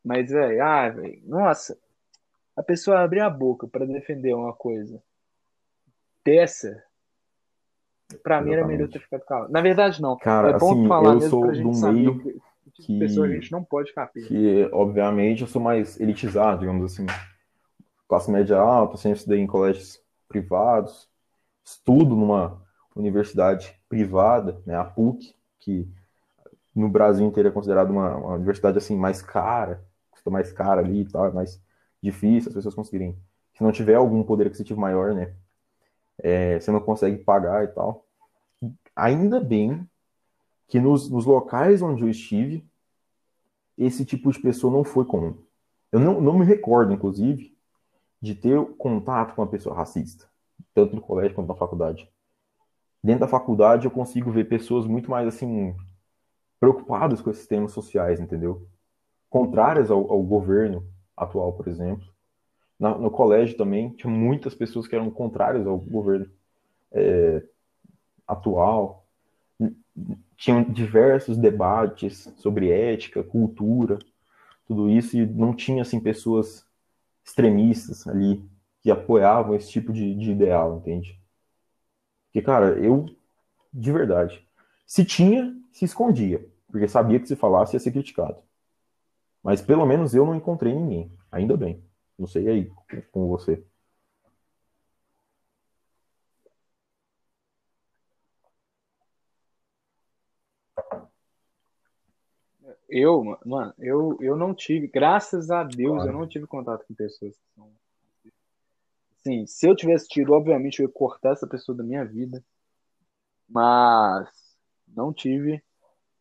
Mas, 0.07 0.31
é, 0.31 0.61
ah, 0.61 0.89
véio, 0.89 1.21
nossa, 1.25 1.77
a 2.57 2.63
pessoa 2.63 3.01
abrir 3.01 3.19
a 3.19 3.29
boca 3.29 3.67
para 3.67 3.85
defender 3.85 4.33
uma 4.35 4.53
coisa 4.53 5.03
dessa, 6.25 6.81
para 8.23 8.41
mim 8.41 8.53
era 8.53 8.65
melhor 8.65 8.89
ter 8.89 9.01
ficado 9.01 9.25
calado. 9.25 9.53
Na 9.53 9.61
verdade, 9.61 10.01
não. 10.01 10.17
Cara, 10.17 10.51
é 10.51 10.59
bom 10.59 10.71
assim, 10.71 10.87
falar 10.87 11.15
eu 11.15 11.21
sou 11.23 11.51
do 11.51 11.93
meio 11.93 12.23
que, 12.23 12.41
que, 12.85 12.99
pessoa 13.01 13.27
a 13.27 13.31
gente 13.31 13.51
não 13.51 13.65
pode 13.65 13.89
ficar 13.89 14.07
Que, 14.07 14.71
obviamente, 14.73 15.43
eu 15.43 15.49
sou 15.49 15.61
mais 15.61 15.99
elitizado, 15.99 16.61
digamos 16.61 16.85
assim. 16.93 17.05
Classe 18.07 18.31
média 18.31 18.59
alta, 18.59 18.97
sempre 18.97 19.19
estudei 19.19 19.41
em 19.41 19.47
colégios 19.47 20.01
privados, 20.29 21.11
estudo 21.65 22.15
numa 22.15 22.63
universidade 22.95 23.77
privada, 23.89 24.63
né, 24.65 24.77
a 24.77 24.85
PUC, 24.85 25.35
que 25.59 25.89
no 26.73 26.89
Brasil 26.89 27.27
inteiro 27.27 27.49
é 27.49 27.53
considerada 27.53 27.91
uma, 27.91 28.17
uma 28.17 28.35
universidade 28.35 28.79
assim 28.79 28.97
mais 28.97 29.21
cara, 29.21 29.85
custa 30.27 30.31
mais 30.31 30.53
cara 30.53 30.81
ali 30.81 31.03
e 31.03 31.05
tal, 31.09 31.27
é 31.27 31.31
mais 31.31 31.63
difícil 32.03 32.49
as 32.49 32.55
pessoas 32.55 32.75
conseguirem. 32.75 33.17
Se 33.55 33.63
não 33.63 33.73
tiver 33.73 33.95
algum 33.95 34.23
poder 34.23 34.49
aquisitivo 34.49 34.81
maior, 34.81 35.15
né? 35.15 35.35
É, 36.19 36.59
você 36.59 36.71
não 36.71 36.81
consegue 36.81 37.19
pagar 37.19 37.65
e 37.65 37.69
tal. 37.69 38.05
Ainda 38.95 39.41
bem 39.41 39.89
que 40.69 40.81
nos, 40.81 41.09
nos 41.09 41.25
locais 41.25 41.81
onde 41.83 42.03
eu 42.03 42.09
estive, 42.09 42.67
esse 43.79 44.05
tipo 44.05 44.31
de 44.33 44.41
pessoa 44.41 44.73
não 44.73 44.85
foi 44.85 45.05
comum. 45.05 45.39
Eu 45.93 46.01
não, 46.01 46.21
não 46.21 46.39
me 46.39 46.45
recordo, 46.45 46.93
inclusive, 46.93 47.57
de 48.21 48.35
ter 48.35 48.59
contato 48.77 49.35
com 49.35 49.43
uma 49.43 49.49
pessoa 49.49 49.77
racista, 49.77 50.27
tanto 50.75 50.97
no 50.97 51.03
colégio 51.03 51.35
quanto 51.35 51.49
na 51.49 51.55
faculdade. 51.55 52.11
Dentro 53.03 53.21
da 53.21 53.29
faculdade, 53.29 53.85
eu 53.85 53.91
consigo 53.91 54.31
ver 54.31 54.49
pessoas 54.49 54.87
muito 54.87 55.11
mais 55.11 55.29
assim 55.29 55.77
preocupadas 56.59 57.21
com 57.21 57.31
esses 57.31 57.47
temas 57.47 57.73
sociais, 57.73 58.19
entendeu? 58.19 58.67
Contrárias 59.37 59.91
ao, 59.91 60.11
ao 60.11 60.23
governo, 60.23 60.83
atual, 61.15 61.53
por 61.53 61.69
exemplo. 61.69 62.09
Na, 62.81 62.97
no 62.97 63.11
colégio 63.11 63.55
também 63.55 63.91
tinha 63.91 64.11
muitas 64.11 64.55
pessoas 64.55 64.89
que 64.89 64.95
eram 64.95 65.11
contrárias 65.11 65.67
ao 65.67 65.77
governo 65.77 66.27
é, 66.91 67.43
atual. 68.27 69.07
Tinham 70.39 70.63
diversos 70.63 71.37
debates 71.37 72.33
sobre 72.39 72.71
ética, 72.71 73.23
cultura, 73.23 73.99
tudo 74.67 74.89
isso, 74.89 75.19
e 75.19 75.27
não 75.27 75.55
tinha 75.55 75.83
assim 75.83 76.01
pessoas 76.01 76.65
extremistas 77.23 78.09
ali 78.09 78.43
que 78.81 78.91
apoiavam 78.91 79.55
esse 79.55 79.71
tipo 79.71 79.93
de, 79.93 80.15
de 80.15 80.31
ideal, 80.31 80.79
entende? 80.79 81.21
Porque, 82.29 82.41
cara, 82.41 82.79
eu, 82.79 83.05
de 83.71 83.93
verdade, 83.93 84.43
se 84.87 85.05
tinha, 85.05 85.55
se 85.75 85.85
escondia, 85.85 86.43
porque 86.71 86.89
sabia 86.89 87.21
que 87.21 87.29
se 87.29 87.37
falasse 87.37 87.77
ia 87.77 87.81
ser 87.81 87.93
criticado. 87.93 88.46
Mas 89.47 89.63
pelo 89.63 89.87
menos 89.87 90.13
eu 90.13 90.27
não 90.27 90.35
encontrei 90.35 90.75
ninguém. 90.75 91.09
Ainda 91.31 91.57
bem. 91.57 91.81
Não 92.19 92.27
sei 92.27 92.49
aí 92.49 92.73
com 93.13 93.29
você. 93.29 93.65
Eu, 102.89 103.23
mano, 103.45 103.73
eu, 103.79 104.19
eu 104.21 104.37
não 104.37 104.53
tive, 104.53 104.89
graças 104.89 105.49
a 105.49 105.63
Deus, 105.63 105.95
claro. 105.95 106.09
eu 106.09 106.13
não 106.13 106.27
tive 106.27 106.49
contato 106.49 106.85
com 106.85 106.95
pessoas 106.95 107.37
que 107.37 107.55
são. 107.55 107.71
Sim, 109.19 109.47
se 109.47 109.69
eu 109.69 109.77
tivesse 109.77 110.09
tido, 110.09 110.33
obviamente 110.33 110.81
eu 110.81 110.87
ia 110.87 110.93
cortar 110.93 111.35
essa 111.35 111.47
pessoa 111.47 111.79
da 111.79 111.85
minha 111.85 112.05
vida. 112.05 112.45
Mas 113.49 114.29
não 114.89 115.13
tive 115.13 115.63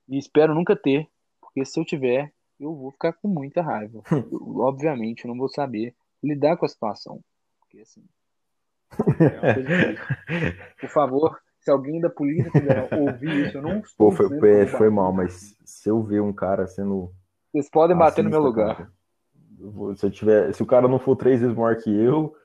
e 0.07 0.19
espero 0.19 0.53
nunca 0.53 0.75
ter, 0.75 1.09
porque 1.41 1.65
se 1.65 1.79
eu 1.79 1.83
tiver, 1.83 2.31
eu 2.59 2.75
vou 2.75 2.91
ficar 2.91 3.13
com 3.13 3.27
muita 3.27 3.61
raiva. 3.61 4.01
Eu, 4.11 4.57
obviamente, 4.59 5.25
eu 5.25 5.29
não 5.29 5.37
vou 5.37 5.49
saber 5.49 5.95
lidar 6.23 6.57
com 6.57 6.65
a 6.65 6.69
situação. 6.69 7.21
Porque 7.59 7.79
assim. 7.79 8.03
É 9.19 9.95
Por 10.79 10.89
favor, 10.89 11.39
se 11.59 11.71
alguém 11.71 11.99
da 11.99 12.09
polícia 12.09 12.51
quiser 12.51 12.87
ouvir 12.93 13.47
isso, 13.47 13.57
eu 13.57 13.61
não 13.61 13.79
estou. 13.79 14.09
Pô, 14.09 14.15
foi, 14.15 14.39
foi, 14.39 14.67
foi 14.67 14.89
mal, 14.89 15.11
mas 15.11 15.57
se 15.65 15.89
eu 15.89 16.01
ver 16.03 16.21
um 16.21 16.33
cara 16.33 16.67
sendo. 16.67 17.11
Vocês 17.51 17.69
podem 17.69 17.97
bater 17.97 18.23
no 18.23 18.29
meu 18.29 18.41
lugar. 18.41 18.75
Cara, 18.77 18.91
se, 19.95 20.09
tiver, 20.11 20.53
se 20.53 20.61
o 20.61 20.65
cara 20.65 20.87
não 20.87 20.99
for 20.99 21.15
três 21.15 21.41
vezes 21.41 21.55
maior 21.55 21.75
que 21.77 21.89
eu, 21.89 22.35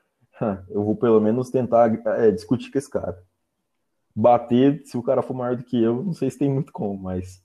eu 0.69 0.83
vou 0.83 0.95
pelo 0.95 1.19
menos 1.19 1.49
tentar 1.49 1.93
é, 2.17 2.31
discutir 2.31 2.71
com 2.71 2.77
esse 2.77 2.89
cara. 2.89 3.21
Bater, 4.15 4.81
se 4.85 4.97
o 4.97 5.03
cara 5.03 5.21
for 5.21 5.33
maior 5.33 5.55
do 5.55 5.63
que 5.63 5.81
eu, 5.81 6.03
não 6.03 6.13
sei 6.13 6.29
se 6.29 6.37
tem 6.37 6.49
muito 6.49 6.71
como, 6.71 6.97
mas 6.97 7.43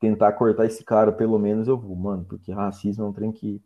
tentar 0.00 0.32
cortar 0.32 0.66
esse 0.66 0.84
cara, 0.84 1.12
pelo 1.12 1.38
menos 1.38 1.68
eu 1.68 1.78
vou, 1.78 1.96
mano, 1.96 2.24
porque 2.24 2.52
racismo 2.52 3.04
é 3.04 3.08
um 3.08 3.12
trem 3.12 3.32
que, 3.32 3.62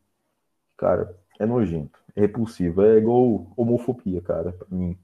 cara, 0.77 1.15
é 1.39 1.47
nojento, 1.47 1.99
é 2.15 2.21
repulsivo, 2.21 2.83
é 2.83 2.99
igual 2.99 3.53
homofobia, 3.57 4.21
cara, 4.21 4.53
pra 4.53 4.67
mim. 4.71 4.99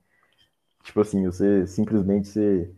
Tipo 0.83 1.01
assim, 1.01 1.25
você 1.27 1.67
simplesmente 1.67 2.29
ser 2.29 2.75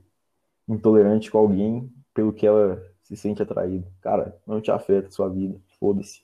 intolerante 0.66 1.30
com 1.30 1.38
alguém 1.38 1.92
pelo 2.14 2.32
que 2.32 2.46
ela 2.46 2.82
se 3.02 3.16
sente 3.16 3.42
atraído. 3.42 3.86
Cara, 4.00 4.38
não 4.46 4.60
te 4.60 4.70
afeta 4.70 5.08
a 5.08 5.10
sua 5.10 5.28
vida. 5.28 5.58
Foda-se. 5.78 6.22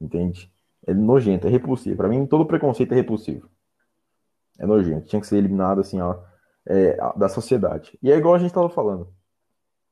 Entende? 0.00 0.52
É 0.86 0.92
nojento, 0.92 1.46
é 1.46 1.50
repulsivo. 1.50 1.96
Para 1.96 2.08
mim, 2.08 2.26
todo 2.26 2.46
preconceito 2.46 2.92
é 2.92 2.96
repulsivo. 2.96 3.48
É 4.58 4.66
nojento. 4.66 5.06
Tinha 5.06 5.20
que 5.20 5.26
ser 5.26 5.36
eliminado, 5.36 5.80
assim, 5.80 6.00
ó, 6.00 6.18
é, 6.66 6.96
da 7.16 7.28
sociedade. 7.28 7.98
E 8.02 8.10
é 8.10 8.16
igual 8.16 8.34
a 8.34 8.38
gente 8.38 8.52
tava 8.52 8.68
falando. 8.68 9.08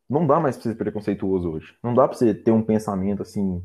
Não 0.08 0.26
dá 0.26 0.40
mais 0.40 0.56
pra 0.56 0.64
ser 0.64 0.74
preconceituoso 0.76 1.50
hoje. 1.50 1.76
Não 1.82 1.94
dá 1.94 2.08
pra 2.08 2.16
você 2.16 2.34
ter 2.34 2.50
um 2.50 2.62
pensamento, 2.62 3.22
assim, 3.22 3.62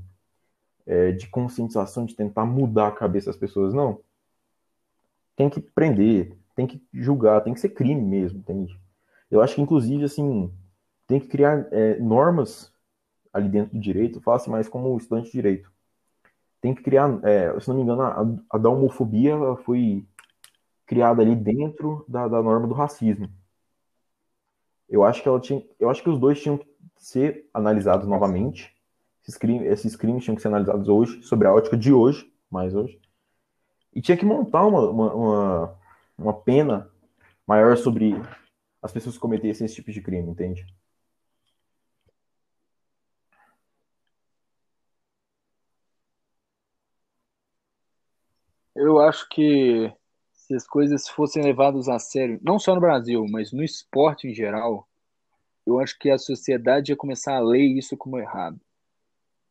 é, 0.86 1.12
de 1.12 1.28
conscientização, 1.28 2.06
de 2.06 2.16
tentar 2.16 2.46
mudar 2.46 2.88
a 2.90 2.92
cabeça 2.92 3.28
das 3.28 3.38
pessoas. 3.38 3.74
Não. 3.74 4.02
Tem 5.36 5.50
que 5.50 5.62
prender, 5.62 6.38
tem 6.56 6.68
que 6.68 6.82
julgar, 6.94 7.42
tem 7.42 7.54
que 7.54 7.60
ser 7.60 7.70
crime 7.70 8.02
mesmo, 8.02 8.40
entende? 8.40 8.80
Eu 9.32 9.42
acho 9.42 9.56
que, 9.56 9.62
inclusive, 9.62 10.04
assim, 10.04 10.52
tem 11.08 11.20
que 11.20 11.28
criar 11.28 11.68
é, 11.72 12.00
normas 12.00 12.72
ali 13.34 13.50
dentro 13.50 13.74
do 13.76 13.82
direito, 13.82 14.22
faça 14.22 14.50
mais 14.52 14.70
como 14.70 14.96
estudante 14.98 15.28
de 15.28 15.32
direito. 15.32 15.72
Tem 16.62 16.74
que 16.76 16.84
criar, 16.84 17.20
é, 17.24 17.60
se 17.60 17.68
não 17.68 17.76
me 17.76 17.82
engano, 17.84 18.04
a, 18.04 18.26
a 18.52 18.58
da 18.58 18.70
homofobia 18.70 19.36
foi 19.66 20.06
criada 20.86 21.22
ali 21.22 21.36
dentro 21.36 22.06
da, 22.08 22.28
da 22.28 22.42
norma 22.42 22.68
do 22.68 22.74
racismo. 22.74 23.30
Eu 24.94 25.04
acho 25.04 25.22
que 25.22 25.28
ela 25.28 25.40
tinha, 25.42 25.62
eu 25.80 25.90
acho 25.90 26.04
que 26.04 26.10
os 26.10 26.20
dois 26.20 26.42
tinham 26.42 26.58
que 26.58 26.68
ser 26.98 27.50
analisados 27.54 28.08
novamente. 28.08 28.72
Esses 29.24 29.38
crimes, 29.38 29.68
esses 29.68 29.96
crimes 29.96 30.24
tinham 30.24 30.36
que 30.36 30.42
ser 30.42 30.50
analisados 30.50 30.88
hoje, 30.88 31.22
sobre 31.24 31.48
a 31.48 31.54
ótica 31.54 31.76
de 31.76 31.92
hoje, 31.92 32.32
mais 32.50 32.76
hoje. 32.76 33.00
E 33.94 34.02
tinha 34.02 34.18
que 34.18 34.26
montar 34.26 34.66
uma, 34.66 34.90
uma, 34.90 35.14
uma 35.14 35.80
uma 36.18 36.34
pena 36.34 36.90
maior 37.48 37.78
sobre 37.78 38.14
as 38.82 38.92
pessoas 38.92 39.16
que 39.16 39.22
cometessem 39.22 39.66
esse 39.66 39.76
tipo 39.76 39.92
de 39.92 40.02
crime, 40.02 40.30
entende? 40.30 40.66
Eu 48.76 49.00
acho 49.00 49.28
que 49.30 49.92
se 50.54 50.56
as 50.56 50.68
coisas 50.68 51.08
fossem 51.08 51.44
levadas 51.44 51.90
a 51.90 51.98
sério, 51.98 52.40
não 52.44 52.60
só 52.60 52.76
no 52.76 52.82
Brasil, 52.82 53.26
mas 53.30 53.52
no 53.52 53.64
esporte 53.64 54.28
em 54.28 54.34
geral, 54.34 54.88
eu 55.66 55.80
acho 55.80 55.98
que 55.98 56.10
a 56.10 56.18
sociedade 56.18 56.92
ia 56.92 56.96
começar 56.96 57.36
a 57.36 57.40
ler 57.40 57.64
isso 57.64 57.98
como 57.98 58.20
errado. 58.20 58.60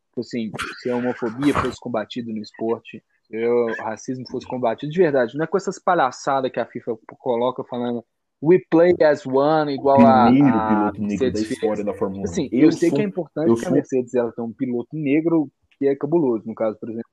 Tipo 0.08 0.20
assim, 0.20 0.52
se 0.80 0.90
a 0.90 0.96
homofobia 0.96 1.54
fosse 1.54 1.80
combatida 1.80 2.30
no 2.30 2.38
esporte, 2.40 3.02
o 3.32 3.82
racismo 3.82 4.28
fosse 4.28 4.46
combatido 4.46 4.92
de 4.92 4.98
verdade. 4.98 5.36
Não 5.36 5.44
é 5.44 5.46
com 5.46 5.56
essas 5.56 5.78
palhaçadas 5.78 6.52
que 6.52 6.60
a 6.60 6.66
FIFA 6.66 6.98
coloca 7.18 7.64
falando 7.64 8.04
we 8.42 8.60
play 8.70 8.94
as 9.02 9.24
one, 9.24 9.72
igual 9.72 10.00
a, 10.04 10.26
a 10.26 10.30
piloto 10.30 11.02
negro 11.02 11.32
da 11.32 11.40
história 11.40 11.84
da 11.84 11.94
Fórmula 11.94 12.22
1. 12.22 12.24
Assim, 12.24 12.48
eu, 12.52 12.66
eu 12.66 12.72
sei 12.72 12.90
sou, 12.90 12.98
que 12.98 13.04
é 13.04 13.06
importante 13.06 13.60
que 13.60 13.66
a 13.66 13.70
Mercedes 13.70 14.14
ela 14.14 14.32
tenha 14.32 14.46
um 14.46 14.52
piloto 14.52 14.94
negro 14.94 15.50
que 15.78 15.88
é 15.88 15.96
cabuloso, 15.96 16.46
no 16.46 16.54
caso, 16.54 16.78
por 16.78 16.90
exemplo. 16.90 17.08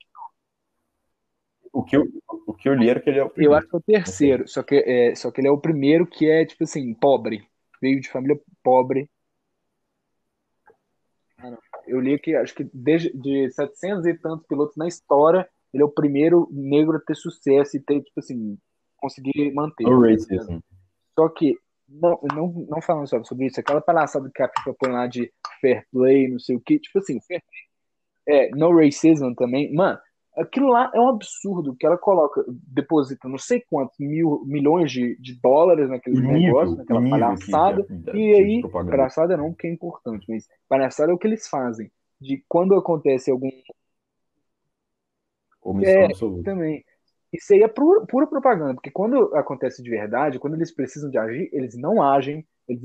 O 1.72 1.84
que 1.84 1.96
eu, 1.96 2.04
o 2.46 2.52
que 2.52 2.68
eu 2.68 2.74
li 2.74 2.88
era 2.88 3.00
que 3.00 3.08
ele 3.08 3.20
é 3.20 3.24
o 3.24 3.30
primeiro. 3.30 3.52
Eu 3.52 3.58
acho 3.58 3.68
que 3.68 3.76
é 3.76 3.78
o 3.78 3.82
terceiro, 3.82 4.48
só 4.48 4.62
que, 4.62 4.74
é, 4.74 5.14
só 5.14 5.30
que 5.30 5.40
ele 5.40 5.48
é 5.48 5.52
o 5.52 5.60
primeiro 5.60 6.06
que 6.06 6.28
é, 6.28 6.44
tipo 6.44 6.64
assim, 6.64 6.92
pobre. 6.94 7.46
Veio 7.80 8.00
de 8.00 8.10
família 8.10 8.40
pobre. 8.62 9.08
Ah, 11.38 11.56
eu 11.86 12.00
li 12.00 12.18
que 12.18 12.34
acho 12.34 12.54
que 12.54 12.68
desde 12.74 13.10
de 13.16 13.50
700 13.52 14.04
e 14.06 14.14
tantos 14.14 14.46
pilotos 14.46 14.76
na 14.76 14.88
história, 14.88 15.48
ele 15.72 15.82
é 15.82 15.86
o 15.86 15.90
primeiro 15.90 16.48
negro 16.50 16.96
a 16.96 17.00
ter 17.00 17.14
sucesso 17.14 17.76
e 17.76 17.80
ter, 17.80 18.02
tipo 18.02 18.18
assim, 18.18 18.58
conseguir 18.96 19.52
manter. 19.52 19.86
O 19.86 20.00
racism. 20.00 20.58
Só 21.16 21.28
que, 21.28 21.56
não, 21.88 22.18
não, 22.34 22.66
não 22.68 22.82
falando 22.82 23.06
só 23.06 23.22
sobre 23.22 23.46
isso, 23.46 23.60
aquela 23.60 23.80
palhaçada 23.80 24.30
que 24.34 24.42
a 24.42 24.48
FIFA 24.48 24.76
põe 24.78 24.92
lá 24.92 25.06
de 25.06 25.32
fair 25.60 25.86
play, 25.92 26.28
não 26.28 26.38
sei 26.38 26.56
o 26.56 26.60
que, 26.60 26.78
tipo 26.78 26.98
assim, 26.98 27.20
fair 27.20 27.42
play, 27.42 28.38
é, 28.38 28.50
no 28.50 28.76
racism 28.76 29.32
também, 29.34 29.72
mano, 29.72 29.98
aquilo 30.36 30.68
lá 30.68 30.90
é 30.94 31.00
um 31.00 31.08
absurdo 31.08 31.74
que 31.74 31.86
ela 31.86 31.98
coloca, 31.98 32.44
deposita 32.48 33.28
não 33.28 33.38
sei 33.38 33.62
quantos 33.68 33.96
mil, 33.98 34.42
milhões 34.46 34.90
de, 34.90 35.16
de 35.20 35.40
dólares 35.40 35.88
naquele 35.88 36.20
nível, 36.20 36.38
negócio, 36.40 36.76
naquela 36.76 37.08
palhaçada, 37.08 37.84
que, 37.84 38.16
e 38.16 38.34
aí, 38.34 38.70
palhaçada 38.70 39.36
não, 39.36 39.50
porque 39.52 39.66
é 39.66 39.72
importante, 39.72 40.26
mas 40.28 40.48
palhaçada 40.68 41.12
é 41.12 41.14
o 41.14 41.18
que 41.18 41.26
eles 41.26 41.48
fazem, 41.48 41.90
de 42.20 42.44
quando 42.48 42.74
acontece 42.74 43.30
algum 43.30 43.50
é. 45.82 46.08
Também. 46.42 46.84
Isso 47.32 47.52
aí 47.52 47.62
é 47.62 47.68
pura, 47.68 48.04
pura, 48.06 48.26
propaganda, 48.26 48.74
porque 48.74 48.90
quando 48.90 49.34
acontece 49.36 49.82
de 49.82 49.90
verdade, 49.90 50.38
quando 50.38 50.54
eles 50.54 50.74
precisam 50.74 51.10
de 51.10 51.18
agir, 51.18 51.48
eles 51.52 51.76
não 51.76 52.02
agem, 52.02 52.44
eles 52.66 52.82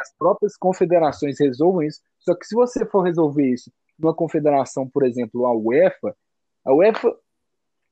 as 0.00 0.12
próprias 0.16 0.56
confederações 0.56 1.38
resolvem 1.38 1.88
isso. 1.88 2.00
Só 2.18 2.34
que 2.34 2.46
se 2.46 2.54
você 2.54 2.84
for 2.86 3.02
resolver 3.02 3.46
isso 3.46 3.70
numa 3.98 4.14
confederação, 4.14 4.88
por 4.88 5.04
exemplo, 5.04 5.46
a 5.46 5.54
UEFA, 5.54 6.14
a 6.66 6.74
UEFA 6.74 7.16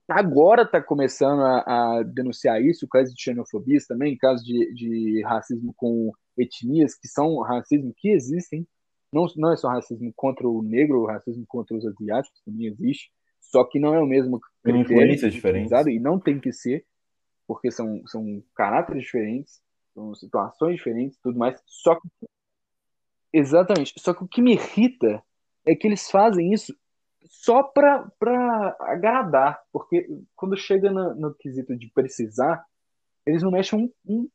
agora 0.08 0.62
está 0.62 0.82
começando 0.82 1.40
a, 1.40 1.98
a, 1.98 2.02
denunciar 2.02 2.60
isso, 2.60 2.88
casos 2.88 3.14
de 3.14 3.22
xenofobia 3.22 3.78
também, 3.88 4.16
casos 4.16 4.44
de, 4.44 4.74
de 4.74 5.22
racismo 5.22 5.72
com 5.76 6.12
etnias, 6.36 6.94
que 6.94 7.08
são 7.08 7.38
racismo 7.38 7.94
que 7.96 8.10
existem, 8.10 8.66
não, 9.12 9.26
não 9.36 9.52
é 9.52 9.56
só 9.56 9.68
racismo 9.68 10.12
contra 10.16 10.46
o 10.48 10.60
negro, 10.60 11.02
o 11.02 11.06
racismo 11.06 11.44
contra 11.46 11.76
os 11.76 11.86
asiáticos 11.86 12.42
também 12.44 12.66
existe. 12.66 13.12
Só 13.40 13.62
que 13.62 13.78
não 13.78 13.94
é 13.94 14.00
o 14.00 14.06
mesmo 14.06 14.40
critério 14.40 14.80
influências 14.80 15.32
diferentes. 15.32 15.70
E 15.86 16.00
não 16.00 16.18
tem 16.18 16.40
que 16.40 16.52
ser, 16.52 16.84
porque 17.46 17.70
são, 17.70 18.04
são 18.06 18.42
caráteres 18.56 19.04
diferentes, 19.04 19.62
são 19.94 20.12
situações 20.16 20.76
diferentes, 20.76 21.16
tudo 21.22 21.38
mais. 21.38 21.62
Só 21.64 21.94
que, 21.94 22.08
exatamente. 23.32 23.94
Só 23.98 24.12
que 24.12 24.24
o 24.24 24.28
que 24.28 24.42
me 24.42 24.54
irrita 24.54 25.22
é 25.64 25.76
que 25.76 25.86
eles 25.86 26.10
fazem 26.10 26.52
isso 26.52 26.74
só 27.42 27.62
para 27.62 28.76
agradar, 28.80 29.60
porque 29.72 30.08
quando 30.34 30.56
chega 30.56 30.90
no, 30.90 31.14
no, 31.14 31.34
quesito 31.34 31.76
de 31.76 31.90
precisar, 31.92 32.64
eles 33.26 33.42
não 33.42 33.50
mexem 33.50 33.78
um, 33.78 33.90
um 34.06 34.28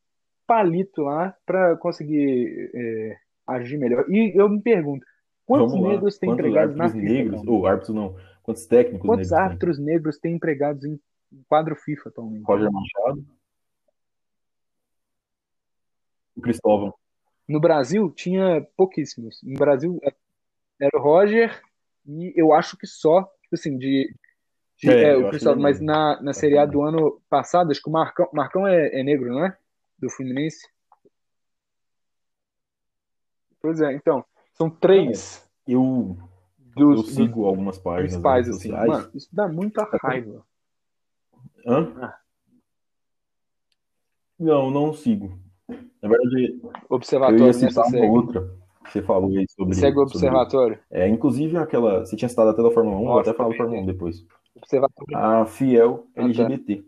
palito 0.45 1.03
lá 1.03 1.35
para 1.45 1.75
conseguir 1.77 2.71
é, 2.73 3.17
agir 3.47 3.77
melhor. 3.77 4.05
E 4.09 4.33
eu 4.39 4.49
me 4.49 4.61
pergunto, 4.61 5.05
quantos 5.45 5.73
negros 5.81 6.17
têm 6.17 6.31
empregados 6.31 6.75
na 6.75 6.89
FIFA? 6.89 7.03
Negros, 7.03 7.47
ou 7.47 7.65
árbitros 7.65 7.95
não, 7.95 8.15
Quantos 8.43 8.65
técnicos 8.65 9.07
Quantos 9.07 9.29
negros 9.29 9.33
árbitros 9.33 9.77
tem? 9.77 9.85
negros 9.85 10.17
têm 10.17 10.35
empregados 10.35 10.83
em 10.83 10.99
quadro 11.47 11.75
FIFA 11.75 12.09
atualmente? 12.09 12.43
Roger 12.43 12.71
Machado. 12.71 13.25
O 16.35 16.41
Cristóvão. 16.41 16.93
No 17.47 17.59
Brasil 17.59 18.11
tinha 18.11 18.67
pouquíssimos. 18.75 19.39
No 19.43 19.57
Brasil 19.57 19.99
era 20.79 20.97
o 20.97 20.99
Roger 20.99 21.61
e 22.05 22.33
eu 22.35 22.53
acho 22.53 22.77
que 22.77 22.87
só, 22.87 23.23
tipo 23.41 23.53
assim, 23.53 23.77
de. 23.77 24.13
de 24.77 24.89
é, 24.89 25.11
é, 25.11 25.17
o 25.17 25.29
Cristóvão, 25.29 25.61
mas 25.61 25.79
na, 25.79 26.21
na 26.21 26.33
Série 26.33 26.57
A 26.57 26.65
do 26.65 26.81
ano 26.81 27.21
passado, 27.29 27.71
acho 27.71 27.81
que 27.81 27.89
o 27.89 27.93
Marcão, 27.93 28.27
Marcão 28.33 28.67
é, 28.67 28.99
é 28.99 29.03
negro, 29.03 29.29
não 29.29 29.45
é? 29.45 29.57
Do 29.97 30.09
Fluminense. 30.09 30.67
Pois 33.61 33.81
é, 33.81 33.93
então, 33.93 34.23
são 34.53 34.69
três. 34.69 35.47
Eu 35.67 36.17
dos, 36.57 37.07
eu 37.07 37.13
sigo 37.13 37.45
algumas 37.45 37.77
páginas 37.77 38.11
principais, 38.13 38.49
assim. 38.49 38.71
Mano, 38.71 39.11
isso 39.13 39.29
dá 39.31 39.47
muita 39.47 39.87
raiva. 40.01 40.45
Hã? 41.65 42.13
Não, 44.39 44.71
não 44.71 44.93
sigo. 44.93 45.37
Na 46.01 46.07
verdade, 46.07 46.61
observatório, 46.89 47.43
eu 47.43 47.47
ia 47.47 47.53
citar 47.53 47.85
uma 47.85 48.05
outra 48.05 48.58
você 48.91 49.01
falou 49.01 49.29
aí 49.29 49.45
sobre. 49.49 49.75
Segue 49.75 49.97
o 49.97 50.01
observatório. 50.01 50.77
Sobre, 50.77 51.01
é, 51.03 51.07
inclusive 51.07 51.57
aquela. 51.57 51.99
Você 51.99 52.15
tinha 52.15 52.29
citado 52.29 52.49
até 52.49 52.61
da 52.61 52.71
Fórmula 52.71 52.97
1, 52.97 52.99
Nossa, 52.99 53.11
vou 53.11 53.21
até 53.21 53.33
falar 53.33 53.49
da 53.49 53.55
Fórmula 53.55 53.81
1 53.81 53.85
depois. 53.85 54.25
Observatório. 54.55 55.17
A 55.17 55.45
Fiel 55.45 56.07
LGBT. 56.15 56.83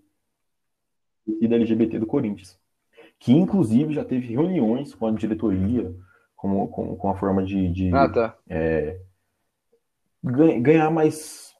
E 1.27 1.47
da 1.47 1.55
LGBT 1.55 1.99
do 1.99 2.05
Corinthians. 2.05 2.59
Que 3.19 3.33
inclusive 3.33 3.93
já 3.93 4.03
teve 4.03 4.27
reuniões 4.33 4.95
com 4.95 5.05
a 5.05 5.11
diretoria, 5.11 5.95
com, 6.35 6.67
com, 6.67 6.95
com 6.95 7.09
a 7.09 7.15
forma 7.15 7.43
de, 7.43 7.69
de 7.69 7.93
ah, 7.93 8.09
tá. 8.09 8.37
é, 8.49 8.99
ganhar 10.23 10.89
mais 10.89 11.53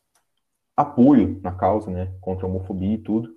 apoio 0.76 1.40
na 1.44 1.52
causa, 1.52 1.92
né? 1.92 2.12
Contra 2.20 2.46
a 2.46 2.50
homofobia 2.50 2.96
e 2.96 2.98
tudo. 2.98 3.34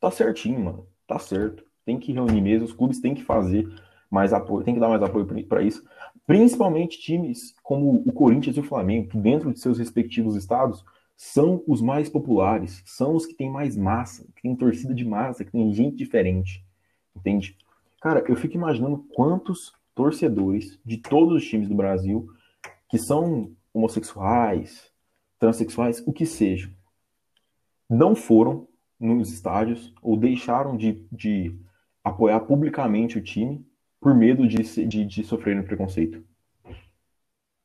Tá 0.00 0.10
certinho, 0.10 0.60
mano. 0.60 0.86
Tá 1.06 1.18
certo. 1.18 1.64
Tem 1.84 1.98
que 1.98 2.12
reunir 2.12 2.40
mesmo, 2.40 2.66
os 2.66 2.72
clubes 2.72 3.00
têm 3.00 3.14
que 3.14 3.24
fazer 3.24 3.66
mais 4.10 4.32
apoio, 4.32 4.64
tem 4.64 4.74
que 4.74 4.80
dar 4.80 4.88
mais 4.88 5.02
apoio 5.02 5.26
para 5.46 5.62
isso. 5.62 5.84
Principalmente 6.28 7.00
times 7.00 7.54
como 7.62 8.02
o 8.06 8.12
Corinthians 8.12 8.54
e 8.54 8.60
o 8.60 8.62
Flamengo, 8.62 9.08
que 9.08 9.16
dentro 9.16 9.50
de 9.50 9.58
seus 9.58 9.78
respectivos 9.78 10.36
estados 10.36 10.84
são 11.16 11.64
os 11.66 11.80
mais 11.80 12.10
populares, 12.10 12.82
são 12.84 13.16
os 13.16 13.24
que 13.24 13.32
têm 13.32 13.50
mais 13.50 13.78
massa, 13.78 14.26
que 14.36 14.42
tem 14.42 14.54
torcida 14.54 14.94
de 14.94 15.06
massa, 15.06 15.42
que 15.42 15.50
tem 15.50 15.72
gente 15.72 15.96
diferente. 15.96 16.62
Entende? 17.16 17.56
Cara, 17.98 18.22
eu 18.28 18.36
fico 18.36 18.54
imaginando 18.54 18.98
quantos 19.14 19.72
torcedores 19.94 20.78
de 20.84 20.98
todos 20.98 21.34
os 21.34 21.48
times 21.48 21.66
do 21.66 21.74
Brasil 21.74 22.28
que 22.90 22.98
são 22.98 23.50
homossexuais, 23.72 24.92
transexuais, 25.38 26.06
o 26.06 26.12
que 26.12 26.26
seja, 26.26 26.70
não 27.88 28.14
foram 28.14 28.68
nos 29.00 29.32
estádios 29.32 29.94
ou 30.02 30.14
deixaram 30.14 30.76
de, 30.76 31.06
de 31.10 31.58
apoiar 32.04 32.40
publicamente 32.40 33.16
o 33.16 33.22
time 33.22 33.66
por 34.08 34.14
medo 34.14 34.48
de, 34.48 34.86
de, 34.86 35.04
de 35.04 35.22
sofrerem 35.22 35.62
preconceito. 35.62 36.24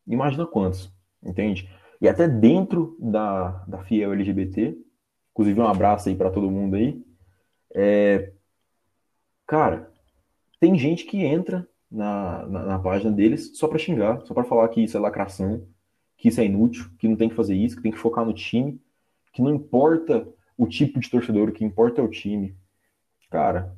Imagina 0.05 0.45
quantos, 0.45 0.93
entende? 1.23 1.69
E 2.01 2.09
até 2.09 2.27
dentro 2.27 2.97
da, 2.99 3.63
da 3.65 3.81
Fiel 3.83 4.11
LGBT, 4.11 4.77
inclusive 5.31 5.61
um 5.61 5.67
abraço 5.67 6.09
aí 6.09 6.15
para 6.15 6.29
todo 6.29 6.51
mundo 6.51 6.75
aí, 6.75 7.01
é, 7.73 8.33
cara, 9.47 9.89
tem 10.59 10.77
gente 10.77 11.05
que 11.05 11.23
entra 11.23 11.65
na, 11.89 12.45
na, 12.45 12.65
na 12.65 12.79
página 12.79 13.09
deles 13.09 13.57
só 13.57 13.65
para 13.65 13.79
xingar, 13.79 14.19
só 14.25 14.33
para 14.33 14.43
falar 14.43 14.67
que 14.67 14.83
isso 14.83 14.97
é 14.97 14.99
lacração, 14.99 15.65
que 16.17 16.27
isso 16.27 16.41
é 16.41 16.45
inútil, 16.45 16.89
que 16.99 17.07
não 17.07 17.15
tem 17.15 17.29
que 17.29 17.35
fazer 17.35 17.55
isso, 17.55 17.77
que 17.77 17.83
tem 17.83 17.91
que 17.91 17.97
focar 17.97 18.25
no 18.25 18.33
time, 18.33 18.81
que 19.31 19.41
não 19.41 19.55
importa 19.55 20.27
o 20.57 20.67
tipo 20.67 20.99
de 20.99 21.09
torcedor, 21.09 21.47
o 21.47 21.53
que 21.53 21.63
importa 21.63 22.01
é 22.01 22.03
o 22.03 22.09
time. 22.09 22.53
Cara, 23.31 23.73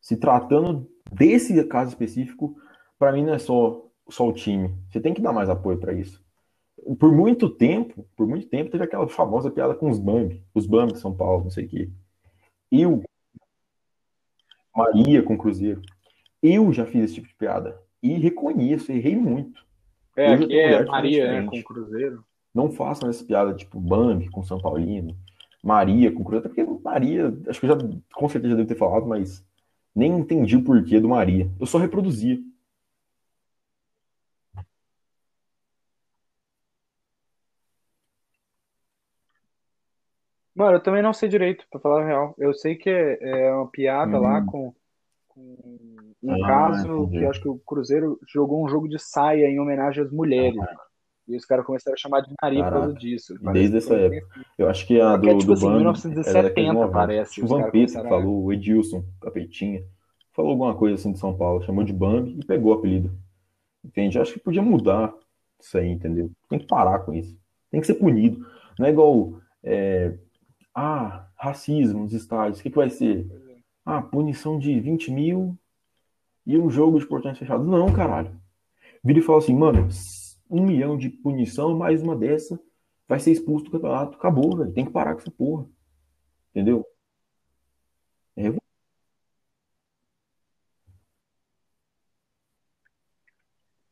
se 0.00 0.16
tratando 0.16 0.91
desse 1.12 1.62
caso 1.64 1.90
específico, 1.90 2.56
para 2.98 3.12
mim 3.12 3.24
não 3.24 3.34
é 3.34 3.38
só, 3.38 3.84
só 4.08 4.28
o 4.28 4.32
time. 4.32 4.74
Você 4.90 5.00
tem 5.00 5.14
que 5.14 5.20
dar 5.20 5.32
mais 5.32 5.48
apoio 5.48 5.78
para 5.78 5.92
isso. 5.92 6.22
Por 6.98 7.12
muito 7.12 7.48
tempo, 7.48 8.06
por 8.16 8.26
muito 8.26 8.48
tempo, 8.48 8.70
teve 8.70 8.84
aquela 8.84 9.08
famosa 9.08 9.50
piada 9.50 9.74
com 9.74 9.90
os 9.90 9.98
Bambi, 9.98 10.42
os 10.54 10.66
Bambi 10.66 10.94
de 10.94 10.98
São 10.98 11.14
Paulo, 11.14 11.44
não 11.44 11.50
sei 11.50 11.66
o 11.66 11.68
quê. 11.68 11.90
Eu, 12.70 13.02
Maria 14.74 15.22
com 15.22 15.36
Cruzeiro, 15.36 15.82
eu 16.42 16.72
já 16.72 16.86
fiz 16.86 17.04
esse 17.04 17.14
tipo 17.14 17.28
de 17.28 17.34
piada. 17.34 17.80
E 18.02 18.14
reconheço, 18.14 18.90
errei 18.90 19.14
muito. 19.14 19.64
É, 20.16 20.34
aqui 20.34 20.58
é 20.58 20.84
Maria 20.84 21.42
né, 21.42 21.48
com 21.48 21.62
Cruzeiro. 21.62 22.24
Não 22.54 22.70
façam 22.70 23.08
essa 23.08 23.24
piada 23.24 23.54
tipo 23.54 23.78
Bambi 23.78 24.28
com 24.28 24.42
São 24.42 24.60
Paulino, 24.60 25.16
Maria 25.62 26.10
com 26.10 26.24
Cruzeiro, 26.24 26.46
até 26.46 26.62
porque 26.64 26.82
Maria, 26.82 27.32
acho 27.46 27.60
que 27.60 27.66
eu 27.66 27.70
já 27.70 27.88
com 28.12 28.28
certeza 28.28 28.52
já 28.52 28.56
devo 28.56 28.68
ter 28.68 28.74
falado, 28.74 29.06
mas 29.06 29.44
nem 29.94 30.18
entendi 30.18 30.56
o 30.56 30.64
porquê 30.64 31.00
do 31.00 31.08
Maria. 31.08 31.50
Eu 31.60 31.66
só 31.66 31.78
reproduzia. 31.78 32.38
Mano, 40.54 40.76
eu 40.76 40.82
também 40.82 41.02
não 41.02 41.14
sei 41.14 41.28
direito, 41.28 41.66
pra 41.70 41.80
falar 41.80 42.02
a 42.02 42.06
real. 42.06 42.34
Eu 42.38 42.52
sei 42.52 42.76
que 42.76 42.90
é, 42.90 43.46
é 43.46 43.54
uma 43.54 43.68
piada 43.68 44.18
lá 44.18 44.40
uhum. 44.40 44.46
com, 44.46 44.74
com 45.28 46.12
um 46.22 46.44
Ah, 46.44 46.46
caso 46.46 47.08
que 47.08 47.24
acho 47.24 47.40
que 47.40 47.48
o 47.48 47.58
Cruzeiro 47.58 48.18
jogou 48.28 48.64
um 48.64 48.68
jogo 48.68 48.86
de 48.86 48.98
saia 48.98 49.46
em 49.46 49.58
homenagem 49.58 50.04
às 50.04 50.12
mulheres. 50.12 50.60
E 51.28 51.36
os 51.36 51.44
caras 51.44 51.64
começaram 51.64 51.94
a 51.94 51.98
chamar 51.98 52.20
de 52.20 52.34
Maria 52.42 52.64
por 52.64 52.72
causa 52.72 52.94
disso. 52.94 53.34
Desde 53.52 53.76
essa 53.76 53.94
época. 53.94 54.44
Eu 54.58 54.68
acho 54.68 54.86
que 54.86 55.00
a 55.00 55.16
do, 55.16 55.28
é, 55.28 55.34
tipo 55.34 55.46
do 55.46 55.52
assim, 55.52 55.66
Bambi 55.66 55.76
1970, 55.78 56.88
parece. 56.88 57.42
O 57.42 57.46
Vampeta 57.46 58.02
falou, 58.02 58.44
o 58.44 58.52
Edilson, 58.52 59.04
Capetinha, 59.20 59.84
falou 60.32 60.50
alguma 60.52 60.74
coisa 60.74 60.96
assim 60.96 61.12
de 61.12 61.18
São 61.18 61.36
Paulo, 61.36 61.62
chamou 61.62 61.84
de 61.84 61.92
Bambi 61.92 62.38
e 62.40 62.44
pegou 62.44 62.72
o 62.72 62.78
apelido. 62.78 63.10
Entende? 63.84 64.18
Acho 64.18 64.32
que 64.32 64.40
podia 64.40 64.62
mudar 64.62 65.14
isso 65.60 65.78
aí, 65.78 65.88
entendeu? 65.88 66.30
Tem 66.48 66.58
que 66.58 66.66
parar 66.66 67.00
com 67.00 67.14
isso. 67.14 67.38
Tem 67.70 67.80
que 67.80 67.86
ser 67.86 67.94
punido. 67.94 68.44
Não 68.78 68.86
é 68.86 68.90
igual. 68.90 69.34
É... 69.62 70.14
Ah, 70.74 71.26
racismo 71.36 72.02
nos 72.02 72.12
estádios. 72.12 72.58
O 72.58 72.62
que, 72.62 72.70
que 72.70 72.76
vai 72.76 72.90
ser? 72.90 73.26
Ah, 73.84 74.02
punição 74.02 74.58
de 74.58 74.78
20 74.80 75.10
mil 75.10 75.56
e 76.46 76.58
um 76.58 76.70
jogo 76.70 76.98
de 76.98 77.06
portões 77.06 77.38
fechados. 77.38 77.66
Não, 77.66 77.92
caralho. 77.92 78.30
Vira 79.04 79.18
e 79.18 79.22
fala 79.22 79.38
assim, 79.38 79.54
mano, 79.54 79.88
um 80.52 80.64
milhão 80.66 80.96
de 80.98 81.08
punição, 81.10 81.76
mais 81.76 82.02
uma 82.02 82.14
dessa, 82.16 82.60
vai 83.08 83.18
ser 83.20 83.32
expulso 83.32 83.64
do 83.64 83.70
campeonato. 83.72 84.16
Acabou, 84.16 84.56
velho. 84.56 84.72
Tem 84.72 84.84
que 84.84 84.92
parar 84.92 85.14
com 85.14 85.20
essa 85.20 85.30
porra. 85.30 85.66
Entendeu? 86.50 86.86
É. 88.36 88.52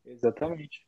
Exatamente. 0.04 0.84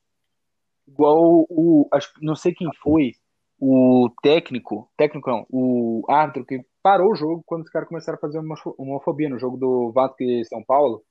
Igual 0.86 1.46
o, 1.48 1.88
acho, 1.92 2.12
não 2.20 2.34
sei 2.36 2.52
quem 2.54 2.68
foi, 2.82 3.12
o 3.58 4.10
técnico, 4.22 4.90
técnico 4.96 5.30
não, 5.30 5.46
o 5.50 6.04
árbitro 6.08 6.44
que 6.44 6.64
parou 6.82 7.12
o 7.12 7.14
jogo 7.14 7.42
quando 7.46 7.62
os 7.62 7.70
caras 7.70 7.88
começaram 7.88 8.18
a 8.18 8.20
fazer 8.20 8.38
uma 8.38 8.56
homofobia 8.76 9.28
no 9.28 9.38
jogo 9.38 9.56
do 9.56 9.92
Vasco 9.92 10.22
e 10.22 10.44
São 10.44 10.62
Paulo. 10.64 11.04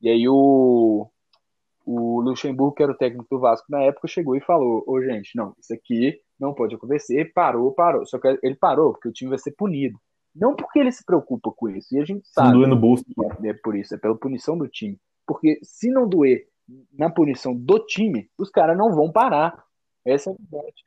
E 0.00 0.08
aí 0.08 0.28
o 0.28 1.10
o 1.86 2.20
Luxemburgo, 2.20 2.74
que 2.74 2.82
era 2.82 2.90
o 2.90 2.96
técnico 2.96 3.28
do 3.30 3.40
Vasco 3.40 3.66
na 3.70 3.80
época, 3.82 4.08
chegou 4.08 4.34
e 4.36 4.40
falou: 4.40 4.82
Ô, 4.86 5.00
gente, 5.00 5.36
não, 5.36 5.54
isso 5.58 5.72
aqui 5.72 6.20
não 6.38 6.52
pode 6.52 6.74
acontecer. 6.74 7.32
Parou, 7.32 7.72
parou. 7.72 8.04
Só 8.04 8.18
que 8.18 8.38
ele 8.42 8.56
parou 8.56 8.92
porque 8.92 9.08
o 9.08 9.12
time 9.12 9.30
vai 9.30 9.38
ser 9.38 9.52
punido. 9.52 9.96
Não 10.34 10.54
porque 10.54 10.80
ele 10.80 10.90
se 10.90 11.04
preocupa 11.04 11.50
com 11.56 11.68
isso. 11.68 11.94
E 11.96 12.00
a 12.00 12.04
gente 12.04 12.26
sabe. 12.28 12.48
Não 12.48 12.56
doer 12.56 12.68
no 12.68 12.76
bolso. 12.76 13.04
É 13.44 13.52
por 13.54 13.76
isso, 13.76 13.94
é 13.94 13.98
pela 13.98 14.16
punição 14.16 14.58
do 14.58 14.68
time. 14.68 14.98
Porque 15.24 15.60
se 15.62 15.88
não 15.88 16.08
doer 16.08 16.48
na 16.92 17.08
punição 17.08 17.54
do 17.54 17.78
time, 17.78 18.28
os 18.36 18.50
caras 18.50 18.76
não 18.76 18.92
vão 18.92 19.10
parar. 19.12 19.64
Essa 20.04 20.30
é 20.30 20.32
a 20.32 20.36
verdade. 20.36 20.84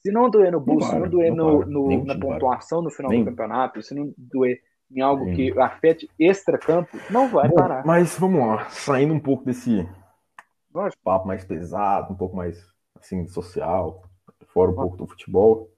Se 0.00 0.10
não 0.12 0.30
doer 0.30 0.52
no 0.52 0.60
bolso, 0.60 0.86
não 0.86 0.88
para, 0.88 0.98
se 0.98 1.02
não 1.02 1.10
doer 1.10 1.34
não 1.34 1.60
no, 1.60 1.88
no 1.90 2.04
na 2.04 2.18
pontuação 2.18 2.78
para. 2.78 2.84
no 2.84 2.90
final 2.90 3.10
Nem. 3.10 3.24
do 3.24 3.30
campeonato, 3.30 3.82
se 3.82 3.94
não 3.94 4.14
doer 4.16 4.60
em 4.90 5.00
algo 5.00 5.24
Sim. 5.26 5.34
que 5.34 5.58
afete 5.60 6.08
extra-campo, 6.18 6.96
não 7.10 7.28
vai 7.28 7.48
Bom, 7.48 7.56
parar. 7.56 7.84
Mas 7.84 8.18
vamos 8.18 8.40
lá, 8.40 8.68
saindo 8.70 9.12
um 9.12 9.20
pouco 9.20 9.44
desse 9.44 9.86
papo 11.02 11.26
mais 11.26 11.44
pesado, 11.44 12.12
um 12.12 12.16
pouco 12.16 12.36
mais 12.36 12.64
assim, 12.98 13.26
social, 13.26 14.02
fora 14.48 14.70
um 14.70 14.74
pouco 14.74 14.96
do 14.96 15.06
futebol. 15.06 15.70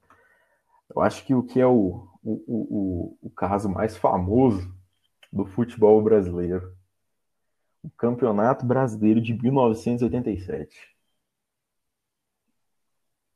Eu 0.93 1.01
acho 1.01 1.25
que 1.25 1.33
o 1.33 1.43
que 1.43 1.59
é 1.59 1.65
o, 1.65 2.07
o, 2.23 2.33
o, 2.47 3.17
o 3.21 3.29
caso 3.29 3.69
mais 3.69 3.97
famoso 3.97 4.71
do 5.31 5.45
futebol 5.45 6.01
brasileiro, 6.01 6.71
o 7.81 7.89
Campeonato 7.89 8.65
Brasileiro 8.65 9.19
de 9.19 9.33
1987. 9.33 10.93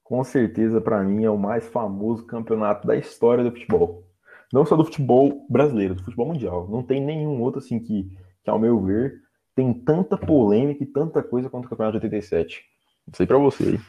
Com 0.03 0.23
certeza, 0.23 0.79
para 0.79 1.03
mim, 1.03 1.25
é 1.25 1.29
o 1.29 1.37
mais 1.37 1.67
famoso 1.67 2.25
campeonato 2.25 2.87
da 2.87 2.95
história 2.95 3.43
do 3.43 3.51
futebol. 3.51 4.07
Não 4.53 4.65
só 4.65 4.77
do 4.77 4.85
futebol 4.85 5.45
brasileiro, 5.49 5.95
do 5.95 6.03
futebol 6.03 6.27
mundial. 6.27 6.65
Não 6.69 6.81
tem 6.81 7.03
nenhum 7.03 7.41
outro 7.41 7.59
assim 7.59 7.77
que, 7.77 8.09
que 8.41 8.49
ao 8.49 8.57
meu 8.57 8.81
ver, 8.81 9.21
tem 9.57 9.73
tanta 9.73 10.15
polêmica 10.15 10.83
e 10.83 10.85
tanta 10.85 11.23
coisa 11.23 11.49
quanto 11.49 11.65
o 11.65 11.69
Campeonato 11.69 11.99
de 11.99 12.05
87. 12.05 12.63
Não 13.07 13.13
sei 13.15 13.25
para 13.25 13.39
você. 13.39 13.79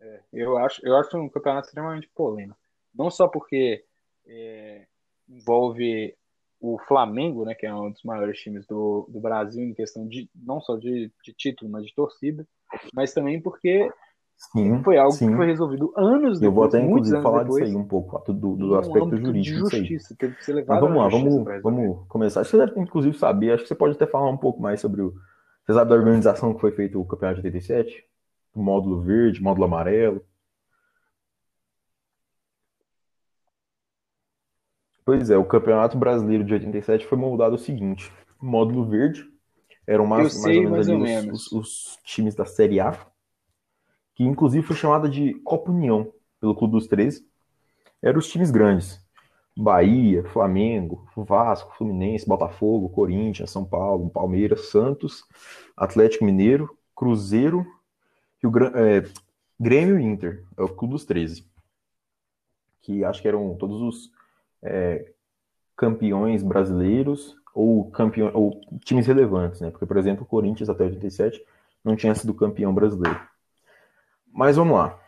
É, 0.00 0.20
eu 0.32 0.58
acho, 0.58 0.84
eu 0.84 0.96
acho 0.96 1.16
um 1.16 1.28
campeonato 1.28 1.68
extremamente 1.68 2.08
polêmico. 2.08 2.58
Não 2.92 3.08
só 3.08 3.28
porque 3.28 3.84
é, 4.26 4.88
envolve 5.28 6.16
o 6.58 6.76
Flamengo, 6.80 7.44
né, 7.44 7.54
que 7.54 7.64
é 7.64 7.72
um 7.72 7.92
dos 7.92 8.02
maiores 8.02 8.40
times 8.40 8.66
do, 8.66 9.06
do 9.08 9.20
Brasil 9.20 9.62
em 9.62 9.72
questão 9.72 10.08
de 10.08 10.28
não 10.34 10.60
só 10.60 10.76
de, 10.76 11.12
de 11.22 11.32
título, 11.32 11.70
mas 11.70 11.86
de 11.86 11.94
torcida, 11.94 12.44
mas 12.92 13.14
também 13.14 13.40
porque 13.40 13.88
Sim, 14.52 14.82
foi 14.82 14.98
algo 14.98 15.12
sim. 15.12 15.30
que 15.30 15.36
foi 15.36 15.46
resolvido 15.46 15.92
anos 15.96 16.38
depois. 16.38 16.42
Eu 16.42 16.52
vou 16.52 16.64
até, 16.64 16.80
inclusive, 16.80 17.22
falar 17.22 17.42
depois, 17.42 17.64
disso 17.64 17.76
aí 17.76 17.82
um 17.82 17.86
pouco, 17.86 18.32
do, 18.32 18.56
do 18.56 18.74
aspecto 18.76 19.16
jurídico. 19.16 19.68
De 19.68 19.78
justiça, 19.78 20.14
teve 20.18 20.34
que 20.34 20.44
ser 20.44 20.54
levado 20.54 20.80
Mas 20.80 20.80
vamos 20.80 21.02
lá, 21.02 21.08
vamos, 21.08 21.62
vamos 21.62 22.06
começar. 22.08 22.44
Você 22.44 22.56
deve, 22.56 22.78
inclusive, 22.80 23.16
saber, 23.16 23.52
acho 23.52 23.62
que 23.62 23.68
você 23.68 23.74
pode 23.74 23.94
até 23.94 24.06
falar 24.06 24.30
um 24.30 24.36
pouco 24.36 24.60
mais 24.60 24.80
sobre 24.80 25.02
o. 25.02 25.14
Você 25.64 25.72
sabe 25.72 25.88
da 25.88 25.96
organização 25.96 26.52
que 26.54 26.60
foi 26.60 26.72
feito 26.72 27.00
o 27.00 27.04
Campeonato 27.04 27.40
de 27.40 27.46
87? 27.46 28.04
O 28.54 28.62
módulo 28.62 29.00
verde, 29.00 29.42
módulo 29.42 29.64
amarelo. 29.64 30.22
Pois 35.04 35.30
é, 35.30 35.36
o 35.36 35.44
Campeonato 35.44 35.98
Brasileiro 35.98 36.44
de 36.44 36.54
87 36.54 37.06
foi 37.06 37.18
moldado 37.18 37.56
o 37.56 37.58
seguinte: 37.58 38.10
o 38.40 38.46
módulo 38.46 38.86
verde 38.86 39.26
eram 39.86 40.06
mais, 40.06 40.42
mais 40.42 40.56
ou 40.56 40.62
menos, 40.62 40.70
mais 40.70 40.88
ou 40.88 40.98
menos. 40.98 41.52
Os, 41.52 41.52
os, 41.52 41.98
times 42.04 42.34
da 42.34 42.46
Série 42.46 42.80
A, 42.80 42.96
que 44.14 44.24
inclusive 44.24 44.66
foi 44.66 44.76
chamada 44.76 45.08
de 45.08 45.34
Copa 45.40 45.70
União 45.70 46.12
pelo 46.40 46.54
Clube 46.54 46.72
dos 46.72 46.86
13. 46.86 47.26
Eram 48.02 48.18
os 48.18 48.28
times 48.28 48.50
grandes: 48.50 49.04
Bahia, 49.56 50.24
Flamengo, 50.24 51.06
Vasco, 51.16 51.74
Fluminense, 51.76 52.28
Botafogo, 52.28 52.88
Corinthians, 52.88 53.50
São 53.50 53.64
Paulo, 53.64 54.10
Palmeiras, 54.10 54.68
Santos, 54.68 55.24
Atlético 55.76 56.24
Mineiro, 56.24 56.76
Cruzeiro, 56.94 57.66
Rio, 58.42 58.52
é, 58.74 59.04
Grêmio 59.58 59.98
e 59.98 60.04
Inter. 60.04 60.44
É 60.56 60.62
o 60.62 60.68
Clube 60.68 60.94
dos 60.94 61.04
13. 61.04 61.46
Que 62.82 63.04
acho 63.04 63.22
que 63.22 63.28
eram 63.28 63.54
todos 63.54 63.80
os 63.80 64.12
é, 64.62 65.12
campeões 65.76 66.42
brasileiros 66.42 67.36
ou, 67.54 67.90
campeão, 67.90 68.30
ou 68.34 68.60
times 68.84 69.06
relevantes, 69.06 69.60
né? 69.60 69.70
Porque, 69.70 69.86
por 69.86 69.96
exemplo, 69.96 70.24
o 70.24 70.26
Corinthians 70.26 70.68
até 70.68 70.84
87 70.84 71.44
não 71.82 71.96
tinha 71.96 72.14
sido 72.14 72.34
campeão 72.34 72.74
brasileiro. 72.74 73.20
Mas 74.34 74.56
vamos 74.56 74.76
lá. 74.76 74.98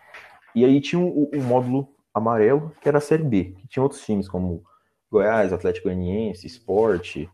E 0.54 0.64
aí 0.64 0.80
tinha 0.80 1.00
o, 1.00 1.28
o 1.34 1.42
módulo 1.42 1.88
amarelo, 2.14 2.72
que 2.80 2.88
era 2.88 2.98
a 2.98 3.00
Série 3.00 3.24
B, 3.24 3.56
que 3.58 3.66
tinha 3.66 3.82
outros 3.82 4.04
times 4.04 4.28
como 4.28 4.62
Goiás, 5.10 5.52
Atlético 5.52 5.88
Goianiense, 5.88 6.46
Esporte, 6.46 7.28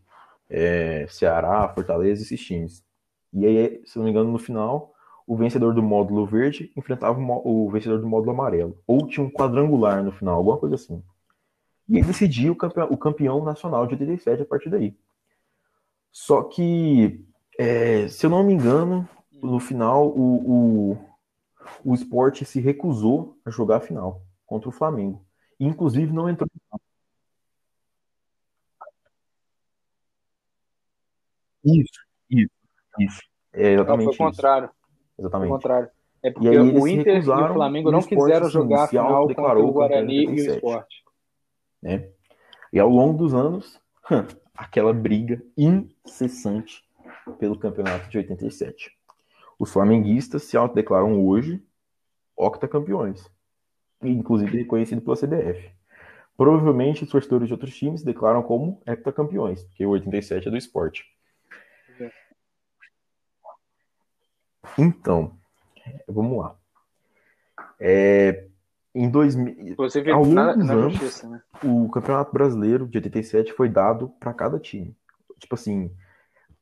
é, 0.49 1.05
Ceará, 1.07 1.69
Fortaleza, 1.69 2.23
esses 2.23 2.43
times. 2.43 2.83
E 3.31 3.45
aí, 3.45 3.81
se 3.85 3.97
não 3.97 4.05
me 4.05 4.11
engano, 4.11 4.31
no 4.31 4.39
final, 4.39 4.93
o 5.27 5.37
vencedor 5.37 5.73
do 5.73 5.83
módulo 5.83 6.25
verde 6.25 6.71
enfrentava 6.75 7.19
o, 7.19 7.69
vencedor 7.69 7.99
do 7.99 8.07
módulo 8.07 8.31
amarelo. 8.31 8.77
Ou 8.85 9.07
tinha 9.07 9.25
um 9.25 9.29
quadrangular 9.29 10.03
no 10.03 10.11
final, 10.11 10.35
alguma 10.35 10.57
coisa 10.57 10.75
assim. 10.75 11.01
E 11.87 11.97
ele 11.97 12.07
decidiu 12.07 12.53
o 12.53 12.55
campeão, 12.55 12.87
o 12.89 12.97
campeão 12.97 13.43
nacional 13.43 13.85
de 13.85 13.93
87 13.93 14.41
a 14.41 14.45
partir 14.45 14.69
daí. 14.69 14.97
Só 16.11 16.43
que, 16.43 17.23
é, 17.57 18.07
se 18.07 18.25
eu 18.25 18.29
não 18.29 18.43
me 18.43 18.53
engano, 18.53 19.07
no 19.31 19.59
final 19.59 20.07
o, 20.07 20.91
o, 20.91 20.97
o 21.83 21.93
esporte 21.93 22.45
se 22.45 22.59
recusou 22.59 23.37
a 23.45 23.49
jogar 23.49 23.77
a 23.77 23.81
final 23.81 24.21
contra 24.45 24.69
o 24.69 24.71
Flamengo. 24.71 25.25
E, 25.59 25.65
inclusive 25.65 26.11
não 26.11 26.29
entrou. 26.29 26.49
Isso, 31.63 31.99
isso, 32.29 32.51
isso. 32.99 33.21
É 33.53 33.73
exatamente 33.73 34.05
não, 34.05 34.13
foi 34.13 34.27
o 34.27 34.29
contrário. 34.29 34.69
Exatamente. 35.17 35.47
Foi 35.47 35.57
o 35.57 35.59
contrário. 35.59 35.89
É 36.23 36.31
porque 36.31 36.57
o 36.57 36.87
Inter 36.87 37.17
e 37.17 37.19
o 37.19 37.53
Flamengo 37.53 37.91
não 37.91 38.01
quiseram 38.01 38.49
jogar 38.49 38.85
a 38.85 38.87
final 38.87 39.27
contra 39.27 39.59
o 39.59 39.71
Guarani 39.71 40.25
e 40.25 40.29
o 40.29 40.53
esporte. 40.53 41.03
Né? 41.81 42.09
E 42.71 42.79
ao 42.79 42.89
longo 42.89 43.17
dos 43.17 43.33
anos, 43.33 43.79
aquela 44.55 44.93
briga 44.93 45.43
incessante 45.57 46.81
pelo 47.37 47.57
campeonato 47.57 48.09
de 48.09 48.17
87. 48.17 48.91
Os 49.57 49.71
flamenguistas 49.71 50.43
se 50.43 50.57
autodeclaram 50.57 51.25
hoje 51.25 51.63
octacampeões, 52.35 53.29
inclusive 54.01 54.57
reconhecido 54.57 55.01
pela 55.01 55.15
CBF. 55.15 55.71
Provavelmente 56.35 57.03
os 57.03 57.09
torcedores 57.09 57.47
de 57.47 57.53
outros 57.53 57.75
times 57.75 58.03
declaram 58.03 58.41
como 58.41 58.81
heptacampeões, 58.87 59.63
porque 59.63 59.85
o 59.85 59.91
87 59.91 60.47
é 60.47 60.51
do 60.51 60.57
esporte. 60.57 61.05
Então, 64.77 65.37
vamos 66.07 66.37
lá. 66.39 66.55
É, 67.79 68.47
em 68.95 69.09
2000, 69.09 69.75
Você 69.75 70.01
vê 70.01 70.11
ao 70.11 70.25
na, 70.25 70.55
na 70.55 70.73
anos, 70.73 70.93
justiça, 70.93 71.27
né? 71.27 71.41
o 71.63 71.89
Campeonato 71.89 72.31
Brasileiro 72.33 72.87
de 72.87 72.97
87 72.97 73.53
foi 73.53 73.69
dado 73.69 74.09
para 74.19 74.33
cada 74.33 74.59
time. 74.59 74.95
Tipo 75.37 75.55
assim, 75.55 75.91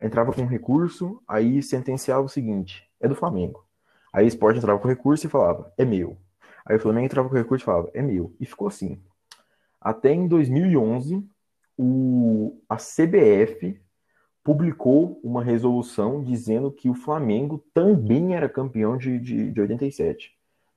entrava 0.02 0.34
com 0.34 0.46
recurso, 0.46 1.22
aí 1.28 1.62
sentenciava 1.62 2.22
o 2.22 2.30
seguinte: 2.30 2.90
é 3.00 3.08
do 3.08 3.16
Flamengo. 3.16 3.66
Aí 4.12 4.26
o 4.26 4.28
Sport 4.28 4.58
entrava 4.58 4.80
com 4.80 4.88
recurso 4.88 5.26
e 5.26 5.30
falava: 5.30 5.72
é 5.78 5.86
meu. 5.86 6.18
Aí 6.66 6.76
o 6.76 6.80
Flamengo 6.80 7.06
entrava 7.06 7.30
com 7.30 7.36
recurso 7.36 7.64
e 7.64 7.66
falava: 7.66 7.90
é 7.94 8.02
meu. 8.02 8.34
E 8.40 8.46
ficou 8.46 8.68
assim. 8.68 9.02
Até 9.80 10.12
em 10.14 10.28
2011, 10.28 11.24
o, 11.78 12.60
a 12.70 12.76
CBF 12.76 13.80
publicou 14.44 15.20
uma 15.24 15.44
resolução 15.44 16.24
dizendo 16.24 16.72
que 16.72 16.90
o 16.90 16.96
Flamengo 16.96 17.64
também 17.74 18.36
era 18.36 18.50
campeão 18.50 18.98
de, 18.98 19.20
de, 19.20 19.52
de 19.52 19.62
87 19.62 20.36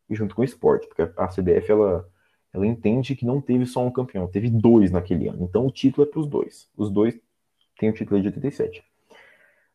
e 0.09 0.15
junto 0.15 0.35
com 0.35 0.43
o 0.43 0.45
esporte, 0.45 0.87
porque 0.87 1.03
a 1.03 1.29
CBF 1.29 1.71
ela, 1.71 2.09
ela 2.53 2.67
entende 2.67 3.17
que 3.17 3.25
não 3.25 3.41
teve 3.41 3.67
só 3.67 3.85
um 3.85 3.91
campeão, 3.91 4.27
teve 4.27 4.51
dois 4.51 4.91
naquele 4.91 5.29
ano. 5.29 5.45
Então 5.45 5.67
o 5.67 5.71
título 5.71 6.07
é 6.07 6.11
para 6.11 6.21
os 6.21 6.27
dois. 6.27 6.69
Os 6.77 6.91
dois 6.91 7.19
têm 7.79 7.91
o 7.91 7.93
título 7.93 8.21
de 8.21 8.29
87. 8.29 8.85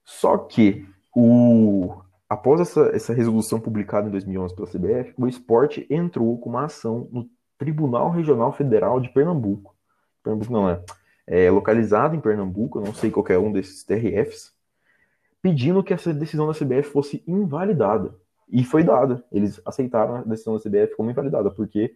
Só 0.10 0.40
que 0.40 0.88
o 1.16 2.02
após 2.28 2.60
essa, 2.60 2.90
essa 2.96 3.14
resolução 3.14 3.60
publicada 3.60 4.08
em 4.08 4.12
2011 4.12 4.56
pela 4.56 4.68
CBF, 4.68 5.14
o 5.16 5.28
esporte 5.28 5.86
entrou 5.88 6.36
com 6.40 6.50
uma 6.50 6.66
ação 6.66 7.08
no 7.12 7.30
Tribunal 7.60 8.10
Regional 8.10 8.52
Federal 8.52 9.00
de 9.00 9.10
Pernambuco. 9.10 9.76
Pernambuco 10.24 10.52
não 10.52 10.68
é, 10.68 10.84
é 11.28 11.52
localizado 11.52 12.16
em 12.16 12.20
Pernambuco, 12.20 12.82
não 12.82 12.92
sei 12.92 13.12
qualquer 13.12 13.38
um 13.38 13.52
desses 13.52 13.84
TRFs, 13.84 14.52
pedindo 15.44 15.84
que 15.84 15.94
essa 15.94 16.12
decisão 16.12 16.48
da 16.48 16.54
CBF 16.54 16.90
fosse 16.90 17.24
invalidada. 17.28 18.16
E 18.52 18.64
foi 18.64 18.84
dada. 18.84 19.24
Eles 19.32 19.62
aceitaram 19.64 20.16
a 20.16 20.22
decisão 20.24 20.56
da 20.56 20.60
CBF 20.60 20.96
como 20.96 21.12
invalidada, 21.12 21.52
porque. 21.52 21.96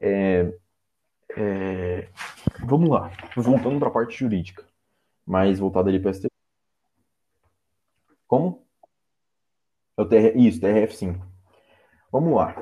É, 0.00 0.52
é, 1.36 2.08
vamos 2.64 2.90
lá, 2.90 3.10
voltando 3.34 3.78
para 3.78 3.88
a 3.88 3.92
parte 3.92 4.18
jurídica, 4.18 4.64
mais 5.26 5.58
voltada 5.58 5.88
ali 5.88 5.98
para. 5.98 6.12
Como? 8.28 8.62
É 9.96 10.02
o 10.02 10.06
TR, 10.06 10.36
isso, 10.36 10.60
TRF5. 10.60 11.20
Vamos 12.12 12.36
lá. 12.36 12.54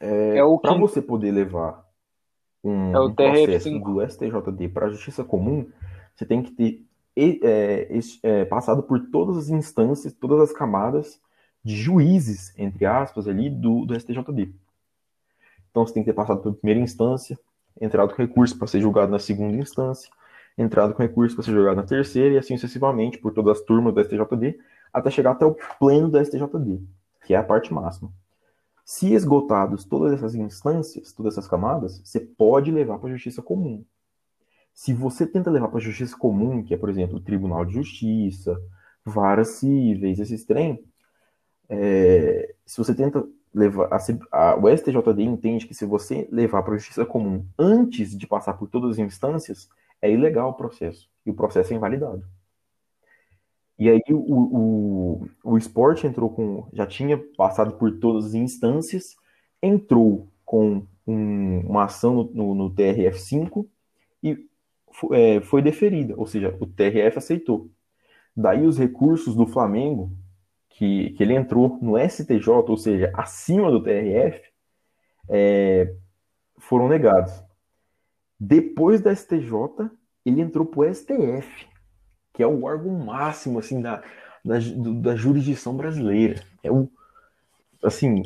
É, 0.00 0.38
é 0.38 0.58
para 0.62 0.78
você 0.78 1.02
poder 1.02 1.32
levar 1.32 1.84
um, 2.64 2.90
é 2.90 3.14
processo 3.14 3.78
do 3.78 4.08
STJD 4.08 4.68
para 4.68 4.86
a 4.86 4.90
Justiça 4.90 5.24
Comum, 5.24 5.70
você 6.14 6.24
tem 6.24 6.42
que 6.42 6.52
ter 6.52 6.86
é, 7.16 7.88
é, 8.22 8.44
passado 8.44 8.82
por 8.82 9.10
todas 9.10 9.36
as 9.36 9.48
instâncias, 9.48 10.12
todas 10.12 10.40
as 10.40 10.52
camadas 10.52 11.20
de 11.64 11.76
juízes, 11.76 12.56
entre 12.56 12.86
aspas, 12.86 13.26
ali 13.26 13.50
do, 13.50 13.84
do 13.84 13.98
STJD. 13.98 14.54
Então 15.70 15.86
você 15.86 15.94
tem 15.94 16.02
que 16.04 16.10
ter 16.10 16.14
passado 16.14 16.40
pela 16.40 16.54
primeira 16.54 16.80
instância, 16.80 17.38
entrado 17.80 18.14
com 18.14 18.22
recurso 18.22 18.56
para 18.56 18.68
ser 18.68 18.80
julgado 18.80 19.10
na 19.10 19.18
segunda 19.18 19.56
instância, 19.56 20.10
entrado 20.58 20.92
com 20.92 21.02
recurso 21.02 21.36
para 21.36 21.44
ser 21.44 21.52
julgado 21.52 21.76
na 21.76 21.84
terceira 21.84 22.34
e 22.34 22.38
assim 22.38 22.56
sucessivamente 22.56 23.18
por 23.18 23.32
todas 23.32 23.58
as 23.58 23.64
turmas 23.64 23.94
do 23.94 24.02
STJD, 24.02 24.58
até 24.92 25.10
chegar 25.10 25.30
até 25.30 25.46
o 25.46 25.56
pleno 25.78 26.08
do 26.08 26.22
STJD, 26.22 26.82
que 27.24 27.34
é 27.34 27.36
a 27.36 27.44
parte 27.44 27.72
máxima. 27.72 28.12
Se 28.84 29.12
esgotados 29.12 29.84
todas 29.84 30.12
essas 30.12 30.34
instâncias, 30.34 31.12
todas 31.12 31.34
essas 31.34 31.46
camadas, 31.46 32.00
você 32.04 32.20
pode 32.20 32.72
levar 32.72 32.98
para 32.98 33.10
a 33.10 33.12
justiça 33.12 33.40
comum. 33.40 33.84
Se 34.74 34.92
você 34.92 35.26
tenta 35.26 35.50
levar 35.50 35.68
para 35.68 35.78
a 35.78 35.82
justiça 35.82 36.16
comum, 36.16 36.62
que 36.62 36.74
é, 36.74 36.76
por 36.76 36.88
exemplo, 36.88 37.16
o 37.16 37.20
Tribunal 37.20 37.64
de 37.64 37.74
Justiça, 37.74 38.60
varas 39.04 39.48
cíveis, 39.56 40.18
esses 40.18 40.44
trem, 40.44 40.82
é, 41.68 42.54
se 42.64 42.78
você 42.78 42.94
tenta 42.94 43.24
levar. 43.52 43.88
A, 43.92 43.98
a, 44.32 44.56
o 44.56 44.68
STJD 44.74 45.22
entende 45.22 45.66
que 45.66 45.74
se 45.74 45.84
você 45.84 46.28
levar 46.30 46.62
para 46.62 46.74
a 46.74 46.78
justiça 46.78 47.04
comum 47.04 47.44
antes 47.58 48.16
de 48.16 48.26
passar 48.26 48.54
por 48.54 48.68
todas 48.68 48.92
as 48.92 48.98
instâncias, 48.98 49.68
é 50.00 50.10
ilegal 50.10 50.50
o 50.50 50.54
processo. 50.54 51.08
E 51.24 51.30
o 51.30 51.34
processo 51.34 51.72
é 51.72 51.76
invalidado. 51.76 52.24
E 53.78 53.88
aí 53.88 54.00
o, 54.10 54.16
o, 54.16 55.28
o 55.44 55.56
esporte 55.56 56.06
entrou 56.06 56.30
com. 56.30 56.68
Já 56.72 56.86
tinha 56.86 57.16
passado 57.36 57.72
por 57.78 57.98
todas 57.98 58.26
as 58.26 58.34
instâncias, 58.34 59.16
entrou 59.62 60.28
com 60.44 60.86
um, 61.06 61.60
uma 61.60 61.84
ação 61.84 62.14
no, 62.14 62.24
no, 62.34 62.54
no 62.54 62.74
TRF5 62.74 63.66
e 64.22 64.48
é, 65.12 65.40
foi 65.40 65.62
deferida, 65.62 66.14
ou 66.16 66.26
seja, 66.26 66.56
o 66.60 66.66
TRF 66.66 67.18
aceitou. 67.18 67.70
Daí 68.36 68.66
os 68.66 68.78
recursos 68.78 69.34
do 69.34 69.46
Flamengo 69.46 70.12
que, 70.70 71.10
que 71.10 71.22
ele 71.22 71.34
entrou 71.34 71.78
no 71.82 71.98
STJ, 71.98 72.48
ou 72.48 72.76
seja, 72.76 73.10
acima 73.14 73.70
do 73.70 73.82
TRF, 73.82 74.42
é, 75.28 75.94
foram 76.58 76.88
negados. 76.88 77.32
Depois 78.38 79.00
da 79.00 79.14
STJ, 79.14 79.90
ele 80.24 80.40
entrou 80.40 80.64
para 80.64 80.80
o 80.80 80.94
STF, 80.94 81.66
que 82.32 82.42
é 82.42 82.46
o 82.46 82.64
órgão 82.64 82.92
máximo 82.98 83.58
assim 83.58 83.80
da, 83.80 84.02
da, 84.44 84.56
da 85.00 85.16
jurisdição 85.16 85.76
brasileira. 85.76 86.42
É 86.62 86.70
o, 86.70 86.88
assim, 87.82 88.22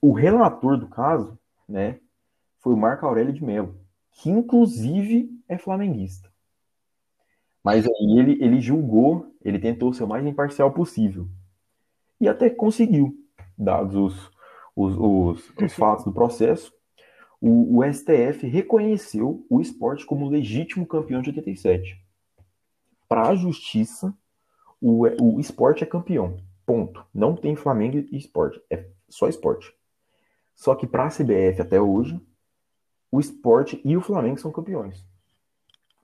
O 0.00 0.12
relator 0.12 0.76
do 0.78 0.88
caso, 0.88 1.38
né, 1.68 1.98
foi 2.58 2.72
o 2.74 2.76
Marco 2.76 3.06
Aurélio 3.06 3.32
de 3.32 3.44
Mello, 3.44 3.76
que 4.12 4.30
inclusive 4.30 5.30
é 5.48 5.58
flamenguista. 5.58 6.30
Mas 7.62 7.84
aí 7.84 8.18
ele, 8.18 8.38
ele 8.40 8.60
julgou, 8.60 9.34
ele 9.44 9.58
tentou 9.58 9.92
ser 9.92 10.04
o 10.04 10.08
mais 10.08 10.24
imparcial 10.24 10.72
possível. 10.72 11.28
E 12.20 12.28
até 12.28 12.48
conseguiu, 12.48 13.14
dados 13.58 13.94
os, 13.94 14.30
os, 14.74 14.96
os, 14.96 15.52
os 15.60 15.72
fatos 15.74 16.04
do 16.04 16.12
processo. 16.12 16.72
O, 17.48 17.78
o, 17.78 17.92
STF 17.92 18.44
reconheceu 18.48 19.46
o 19.48 19.60
esporte 19.60 20.04
como 20.04 20.28
legítimo 20.28 20.84
campeão 20.84 21.22
de 21.22 21.30
87. 21.30 21.96
Para 23.08 23.28
a 23.28 23.36
justiça, 23.36 24.12
o, 24.80 25.06
o 25.22 25.38
esporte 25.38 25.84
é 25.84 25.86
campeão. 25.86 26.38
Ponto. 26.66 27.06
Não 27.14 27.36
tem 27.36 27.54
Flamengo 27.54 27.98
e 28.10 28.16
esporte. 28.16 28.60
É 28.68 28.86
só 29.08 29.28
esporte. 29.28 29.72
Só 30.56 30.74
que 30.74 30.88
para 30.88 31.04
a 31.04 31.08
CBF 31.08 31.62
até 31.62 31.80
hoje, 31.80 32.20
o 33.12 33.20
esporte 33.20 33.80
e 33.84 33.96
o 33.96 34.00
Flamengo 34.00 34.40
são 34.40 34.50
campeões. 34.50 35.06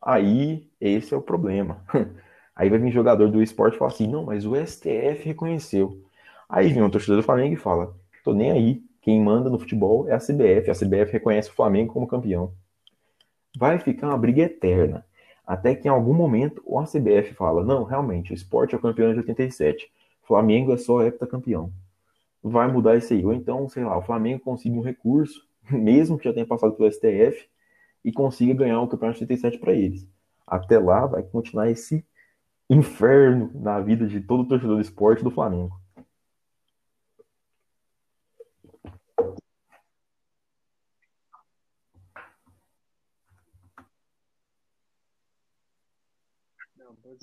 Aí, 0.00 0.70
esse 0.80 1.12
é 1.12 1.16
o 1.16 1.22
problema. 1.22 1.84
Aí 2.54 2.70
vai 2.70 2.78
vir 2.78 2.92
jogador 2.92 3.28
do 3.32 3.42
esporte 3.42 3.74
e 3.74 3.78
falar 3.78 3.90
assim: 3.90 4.06
não, 4.06 4.26
mas 4.26 4.46
o 4.46 4.54
STF 4.54 5.24
reconheceu. 5.24 6.00
Aí 6.48 6.72
vem 6.72 6.84
um 6.84 6.90
torcedor 6.90 7.16
do 7.16 7.24
Flamengo 7.24 7.54
e 7.54 7.56
fala: 7.56 7.96
tô 8.22 8.32
nem 8.32 8.52
aí. 8.52 8.91
Quem 9.02 9.20
manda 9.20 9.50
no 9.50 9.58
futebol 9.58 10.08
é 10.08 10.14
a 10.14 10.18
CBF. 10.18 10.70
A 10.70 10.74
CBF 10.74 11.12
reconhece 11.12 11.50
o 11.50 11.52
Flamengo 11.52 11.92
como 11.92 12.06
campeão. 12.06 12.54
Vai 13.58 13.78
ficar 13.80 14.08
uma 14.08 14.16
briga 14.16 14.42
eterna. 14.42 15.04
Até 15.44 15.74
que 15.74 15.88
em 15.88 15.90
algum 15.90 16.14
momento 16.14 16.62
a 16.78 16.84
CBF 16.84 17.34
fala: 17.34 17.64
não, 17.64 17.82
realmente, 17.82 18.32
o 18.32 18.34
esporte 18.34 18.74
é 18.74 18.78
o 18.78 18.80
campeão 18.80 19.12
de 19.12 19.18
87. 19.18 19.90
Flamengo 20.22 20.72
é 20.72 20.76
só 20.76 21.02
heptacampeão. 21.02 21.72
Vai 22.40 22.70
mudar 22.70 22.96
isso 22.96 23.12
aí. 23.12 23.26
Ou 23.26 23.34
então, 23.34 23.68
sei 23.68 23.84
lá, 23.84 23.98
o 23.98 24.02
Flamengo 24.02 24.40
consiga 24.40 24.76
um 24.76 24.80
recurso, 24.80 25.42
mesmo 25.68 26.16
que 26.16 26.24
já 26.24 26.32
tenha 26.32 26.46
passado 26.46 26.74
pelo 26.74 26.90
STF, 26.90 27.48
e 28.04 28.12
consiga 28.12 28.54
ganhar 28.54 28.80
o 28.80 28.88
campeonato 28.88 29.18
de 29.18 29.24
87 29.24 29.58
para 29.58 29.72
eles. 29.72 30.08
Até 30.46 30.78
lá 30.78 31.06
vai 31.06 31.24
continuar 31.24 31.68
esse 31.70 32.04
inferno 32.70 33.50
na 33.54 33.80
vida 33.80 34.06
de 34.06 34.20
todo 34.20 34.46
torcedor 34.46 34.76
do 34.76 34.80
esporte 34.80 35.24
do 35.24 35.30
Flamengo. 35.30 35.81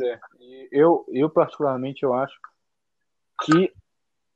É. 0.04 0.20
Eu, 0.72 1.06
eu, 1.10 1.30
particularmente, 1.30 2.04
eu 2.04 2.14
acho 2.14 2.38
que 3.44 3.74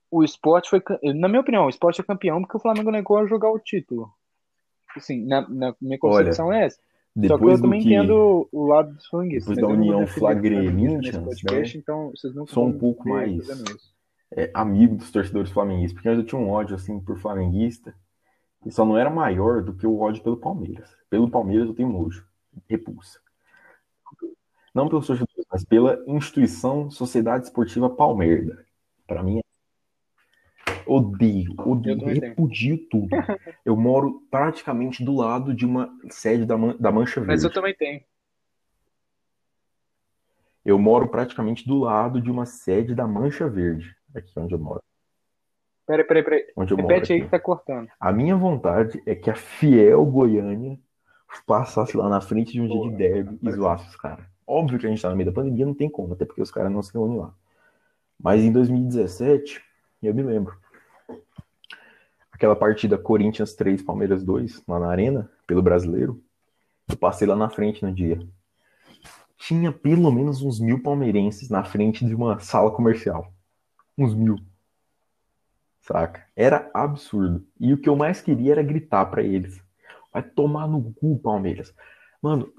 o 0.10 0.24
esporte 0.24 0.70
foi. 0.70 0.82
Na 1.16 1.28
minha 1.28 1.42
opinião, 1.42 1.66
o 1.66 1.70
esporte 1.70 2.02
é 2.02 2.04
campeão 2.04 2.42
porque 2.42 2.58
o 2.58 2.62
Flamengo 2.62 2.92
negou 2.92 3.18
a 3.18 3.26
jogar 3.26 3.52
o 3.52 3.60
título. 3.60 4.12
Assim, 4.96 5.26
na, 5.26 5.48
na 5.50 5.76
minha 5.82 5.98
concepção 5.98 6.48
Olha, 6.48 6.58
é 6.58 6.66
essa. 6.66 6.80
Só 7.28 7.38
que 7.38 7.46
eu 7.46 7.62
também 7.62 7.82
que... 7.82 7.94
entendo 7.94 8.48
o 8.52 8.66
lado 8.66 8.94
dos 8.94 9.06
flamenguistas. 9.08 9.56
Depois 9.56 9.76
da 9.76 9.82
união 9.82 10.08
flagrelinha, 10.08 10.98
né? 11.00 11.64
então 11.76 12.12
vocês 12.12 12.34
não 12.34 12.48
sou 12.48 12.68
um 12.68 12.78
pouco 12.78 13.08
mais 13.08 13.48
é, 14.36 14.50
amigo 14.54 14.96
dos 14.96 15.12
torcedores 15.12 15.52
flamenguistas, 15.52 15.94
porque 15.94 16.10
eu 16.10 16.26
tinha 16.26 16.42
um 16.42 16.50
ódio 16.50 16.76
assim 16.76 17.00
por 17.00 17.20
flamenguista 17.20 17.94
que 18.64 18.72
só 18.72 18.86
não 18.86 18.98
era 18.98 19.10
maior 19.10 19.62
do 19.62 19.76
que 19.76 19.86
o 19.86 20.00
ódio 20.00 20.24
pelo 20.24 20.38
Palmeiras. 20.38 20.96
Pelo 21.10 21.30
Palmeiras 21.30 21.68
eu 21.68 21.76
tenho 21.76 21.90
nojo, 21.90 22.26
repulsa. 22.68 23.20
Não 24.74 24.90
pelos 24.90 25.06
torcedores, 25.06 25.46
mas 25.52 25.64
pela 25.64 26.04
instituição 26.08 26.90
Sociedade 26.90 27.46
Esportiva 27.46 27.90
Palmeiras. 27.90 28.58
Para 29.06 29.22
mim 29.22 29.40
é 29.40 29.44
Odeio, 30.86 31.54
odeio, 31.60 32.20
repudio 32.20 32.78
tudo. 32.90 33.10
Eu 33.64 33.76
moro 33.76 34.22
praticamente 34.30 35.04
do 35.04 35.16
lado 35.16 35.54
de 35.54 35.66
uma 35.66 35.90
sede 36.10 36.46
da, 36.46 36.58
Man 36.58 36.76
da 36.78 36.92
Mancha 36.92 37.22
Verde. 37.22 37.34
Mas 37.34 37.44
eu 37.44 37.54
também 37.54 37.74
tenho. 37.74 38.02
Eu 40.66 40.78
moro 40.78 41.08
praticamente 41.08 41.66
do 41.66 41.80
lado 41.80 42.22
de 42.22 42.30
uma 42.30 42.46
sede 42.46 42.94
da 42.94 43.08
Mancha 43.08 43.50
Verde, 43.50 43.96
aqui 44.16 44.32
onde 44.38 44.54
eu 44.54 44.60
moro. 44.60 44.82
Peraí, 45.86 46.06
peraí, 46.06 46.24
peraí. 46.24 46.46
Onde 46.56 46.74
eu 46.74 46.78
Repete 46.78 47.12
moro 47.12 47.14
aí 47.14 47.22
que 47.26 47.32
tá 47.32 47.40
cortando. 47.40 47.90
A 48.00 48.12
minha 48.12 48.36
vontade 48.36 49.02
é 49.06 49.16
que 49.16 49.30
a 49.30 49.36
fiel 49.36 50.06
Goiânia 50.06 50.80
passasse 51.46 51.98
lá 51.98 52.08
na 52.08 52.22
frente 52.22 52.54
de 52.54 52.62
um 52.62 52.68
Porra, 52.68 52.82
dia 52.82 52.92
de 52.92 52.98
derby 52.98 53.40
e 53.42 53.52
zoasse 53.52 53.88
os 53.88 53.96
caras. 53.96 54.33
Óbvio 54.46 54.80
que 54.80 54.86
a 54.86 54.90
gente 54.90 55.02
tá 55.02 55.10
no 55.10 55.16
meio 55.16 55.30
da 55.30 55.36
pandemia, 55.36 55.66
não 55.66 55.74
tem 55.74 55.90
como, 55.90 56.14
até 56.14 56.26
porque 56.26 56.42
os 56.42 56.52
caras 56.52 56.72
não 56.72 56.84
se 56.84 56.94
reúnem 56.94 57.18
lá. 57.18 57.34
Mas 58.20 58.42
em 58.42 58.52
2017, 58.52 59.62
eu 60.02 60.14
me 60.14 60.22
lembro, 60.22 60.58
aquela 62.32 62.56
partida 62.56 62.98
Corinthians 62.98 63.54
3, 63.54 63.82
Palmeiras 63.82 64.24
2, 64.24 64.64
lá 64.68 64.80
na 64.80 64.88
Arena, 64.88 65.32
pelo 65.48 65.62
brasileiro, 65.62 66.22
eu 66.90 66.98
passei 66.98 67.28
lá 67.28 67.36
na 67.36 67.50
frente 67.50 67.84
no 67.84 67.94
dia. 67.94 68.20
Tinha 69.38 69.72
pelo 69.72 70.12
menos 70.12 70.42
uns 70.42 70.60
mil 70.60 70.82
palmeirenses 70.82 71.50
na 71.50 71.64
frente 71.64 72.06
de 72.06 72.16
uma 72.16 72.40
sala 72.40 72.72
comercial. 72.72 73.34
Uns 73.98 74.14
mil. 74.14 74.38
Saca? 75.82 76.26
Era 76.36 76.70
absurdo. 76.74 77.46
E 77.60 77.74
o 77.74 77.78
que 77.78 77.90
eu 77.90 77.96
mais 77.96 78.22
queria 78.22 78.54
era 78.54 78.64
gritar 78.64 79.06
para 79.06 79.22
eles. 79.22 79.62
Vai 80.14 80.24
tomar 80.24 80.68
no 80.68 80.94
cu, 80.94 81.20
Palmeiras. 81.20 81.74
Mano, 82.22 82.54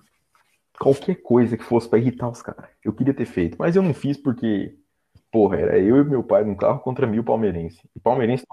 qualquer 0.79 1.17
coisa 1.17 1.57
que 1.57 1.65
fosse 1.65 1.89
para 1.89 1.99
irritar 1.99 2.29
os 2.29 2.43
caras. 2.43 2.71
Eu 2.83 2.93
queria 2.93 3.15
ter 3.15 3.27
feito, 3.27 3.57
mas 3.59 3.77
eu 3.77 3.83
não 3.83 3.95
fiz 3.95 4.17
porque, 4.17 4.77
porra, 5.31 5.57
era 5.57 5.79
eu 5.79 5.97
e 5.99 6.05
meu 6.05 6.23
pai 6.23 6.45
num 6.45 6.55
carro 6.55 6.81
contra 6.81 7.07
mil 7.07 7.25
palmeirenses. 7.25 7.81
E 7.95 8.01
palmeirense 8.01 8.45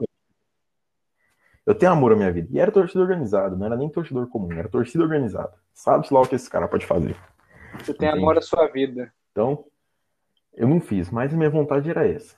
eu 1.65 1.75
tenho 1.75 1.91
amor 1.91 2.13
à 2.13 2.15
minha 2.15 2.31
vida. 2.31 2.47
E 2.51 2.59
era 2.59 2.71
torcida 2.71 3.01
organizada, 3.01 3.55
não 3.55 3.65
era 3.65 3.77
nem 3.77 3.89
torcedor 3.89 4.27
comum, 4.27 4.51
era 4.51 4.67
torcida 4.67 5.03
organizada. 5.03 5.53
Sabe-se 5.73 6.13
lá 6.13 6.21
o 6.21 6.27
que 6.27 6.35
esse 6.35 6.49
cara 6.49 6.67
pode 6.67 6.85
fazer. 6.85 7.15
Você 7.79 7.93
tem 7.93 8.09
Entende? 8.09 8.23
amor 8.23 8.37
à 8.37 8.41
sua 8.41 8.67
vida. 8.67 9.13
Então, 9.31 9.65
eu 10.53 10.67
não 10.67 10.81
fiz, 10.81 11.09
mas 11.09 11.33
a 11.33 11.37
minha 11.37 11.49
vontade 11.49 11.89
era 11.89 12.07
essa. 12.07 12.35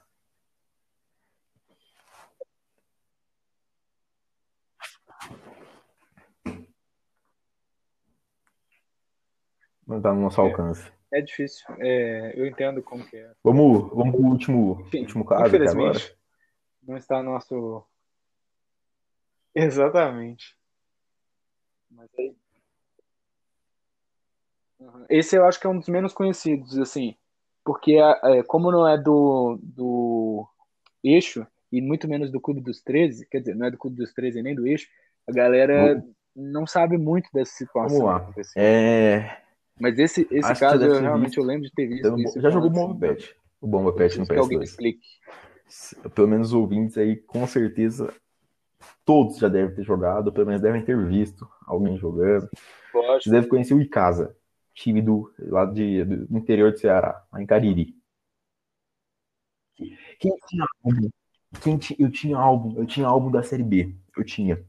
Não 9.88 10.01
tá 10.01 10.14
no 10.14 10.22
nosso 10.22 10.41
é, 10.41 10.43
alcance. 10.43 10.91
É 11.11 11.22
difícil. 11.22 11.65
É, 11.80 12.34
eu 12.35 12.45
entendo 12.45 12.81
como 12.81 13.05
que 13.05 13.18
é. 13.18 13.31
Vamos, 13.43 13.89
vamos 13.89 14.15
pro 14.15 14.26
último, 14.26 14.81
Enfim, 14.81 15.01
último 15.01 15.26
caso. 15.26 15.47
Infelizmente, 15.47 16.15
não 16.81 16.97
está 16.97 17.22
no 17.22 17.31
nosso 17.31 17.85
Exatamente. 19.55 20.57
Mas 21.89 22.10
aí... 22.18 22.35
Esse 25.10 25.38
eu 25.38 25.45
acho 25.45 25.60
que 25.60 25.68
é 25.68 25.69
um 25.69 25.80
dos 25.80 25.88
menos 25.88 26.14
conhecidos, 26.14 26.77
assim, 26.77 27.15
porque 27.64 27.93
é, 27.95 28.43
como 28.43 28.72
não 28.72 28.88
é 28.88 28.97
do, 28.97 29.57
do 29.61 30.45
eixo, 31.03 31.47
e 31.72 31.81
muito 31.81 32.07
menos 32.07 32.31
do 32.31 32.41
Clube 32.41 32.60
dos 32.60 32.81
13, 32.81 33.26
quer 33.27 33.39
dizer, 33.39 33.55
não 33.55 33.68
é 33.68 33.72
do 33.72 33.77
Clube 33.77 33.95
dos 33.95 34.14
13 34.14 34.41
nem 34.41 34.53
do 34.53 34.68
eixo, 34.68 34.88
a 35.26 35.31
galera 35.31 36.03
não 36.35 36.68
sabe 36.68 36.97
muito 36.97 37.30
dessa 37.34 37.53
situação. 37.53 37.99
Vamos 37.99 38.35
lá. 38.35 38.43
É... 38.57 39.42
Mas 39.79 39.97
esse, 39.97 40.27
esse 40.29 40.59
caso 40.59 40.83
eu 40.83 41.01
realmente 41.01 41.27
visto. 41.27 41.39
eu 41.39 41.43
lembro 41.43 41.63
de 41.63 41.73
ter 41.73 41.87
visto. 41.87 42.07
Então, 42.07 42.17
isso, 42.17 42.39
já 42.39 42.49
jogou 42.49 42.69
o 42.69 42.73
Bomba 42.73 42.99
Pet. 42.99 43.35
O 43.59 43.67
Bomba 43.67 43.93
Pet 43.93 44.19
no 44.19 44.25
PS2. 44.25 44.27
Que 44.27 44.39
alguém 44.39 44.61
explique. 44.61 45.07
Pelo 46.13 46.27
menos 46.27 46.47
os 46.49 46.53
ouvintes 46.53 46.97
aí, 46.97 47.15
com 47.15 47.47
certeza, 47.47 48.13
todos 49.03 49.37
já 49.37 49.47
devem 49.47 49.75
ter 49.75 49.83
jogado, 49.83 50.31
pelo 50.31 50.47
menos 50.47 50.61
devem 50.61 50.83
ter 50.83 50.97
visto 51.07 51.47
alguém 51.65 51.97
jogando. 51.97 52.49
Você 53.19 53.29
deve 53.29 53.47
conhecer 53.47 53.73
o 53.73 53.81
Icasa, 53.81 54.35
time 54.73 55.01
do 55.01 55.33
lado 55.39 55.73
de, 55.73 56.03
do 56.03 56.37
interior 56.37 56.71
do 56.71 56.77
Ceará, 56.77 57.25
lá 57.31 57.41
em 57.41 57.45
Cariri. 57.45 57.95
Quem 60.19 60.37
tinha 60.47 60.65
álbum? 60.83 61.09
Quem 61.61 61.79
eu 61.99 62.11
tinha 62.11 62.37
álbum, 62.37 62.77
eu 62.77 62.85
tinha 62.85 63.07
álbum 63.07 63.31
da 63.31 63.43
Série 63.43 63.63
B. 63.63 63.95
Eu 64.15 64.23
tinha. 64.23 64.63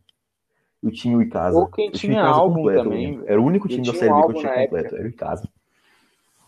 Eu 0.85 0.93
tinha 0.93 1.17
o 1.17 1.23
Icasa. 1.23 1.57
Ou 1.57 1.67
quem 1.69 1.91
tinha, 1.91 2.13
tinha 2.13 2.23
álbum 2.23 2.57
completo, 2.57 2.85
também. 2.85 3.23
Era 3.25 3.41
o 3.41 3.45
único 3.45 3.67
time 3.67 3.87
da 3.87 3.95
Série 3.95 4.13
B 4.13 4.21
que 4.21 4.29
eu 4.29 4.35
tinha 4.35 4.53
completo, 4.53 4.77
época. 4.77 4.97
era 4.97 5.05
o 5.07 5.09
Icasa. 5.09 5.49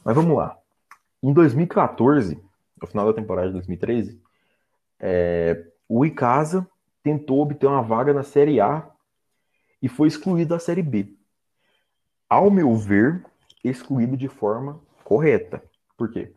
Mas 0.04 0.14
vamos 0.14 0.36
lá. 0.36 0.58
Em 1.22 1.32
2014, 1.32 2.38
no 2.80 2.86
final 2.86 3.06
da 3.06 3.14
temporada 3.14 3.46
de 3.46 3.54
2013, 3.54 4.20
é, 5.00 5.64
o 5.88 6.04
Icasa 6.04 6.68
tentou 7.02 7.40
obter 7.40 7.66
uma 7.66 7.80
vaga 7.80 8.12
na 8.12 8.22
Série 8.22 8.60
A 8.60 8.86
e 9.80 9.88
foi 9.88 10.06
excluído 10.06 10.50
da 10.50 10.58
Série 10.58 10.82
B. 10.82 11.14
Ao 12.28 12.50
meu 12.50 12.74
ver, 12.74 13.24
excluído 13.64 14.18
de 14.18 14.28
forma 14.28 14.78
correta. 15.02 15.62
Por 15.96 16.10
quê? 16.10 16.34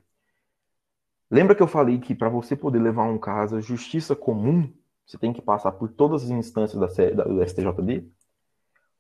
Lembra 1.30 1.54
que 1.54 1.62
eu 1.62 1.68
falei 1.68 2.00
que 2.00 2.16
para 2.16 2.30
você 2.30 2.56
poder 2.56 2.80
levar 2.80 3.04
um 3.04 3.18
caso 3.18 3.58
à 3.58 3.60
justiça 3.60 4.16
comum, 4.16 4.72
você 5.10 5.18
tem 5.18 5.34
que 5.34 5.42
passar 5.42 5.72
por 5.72 5.90
todas 5.90 6.24
as 6.24 6.30
instâncias 6.30 6.80
da, 6.80 6.88
da, 7.14 7.24
do 7.24 7.44
STJD? 7.44 8.08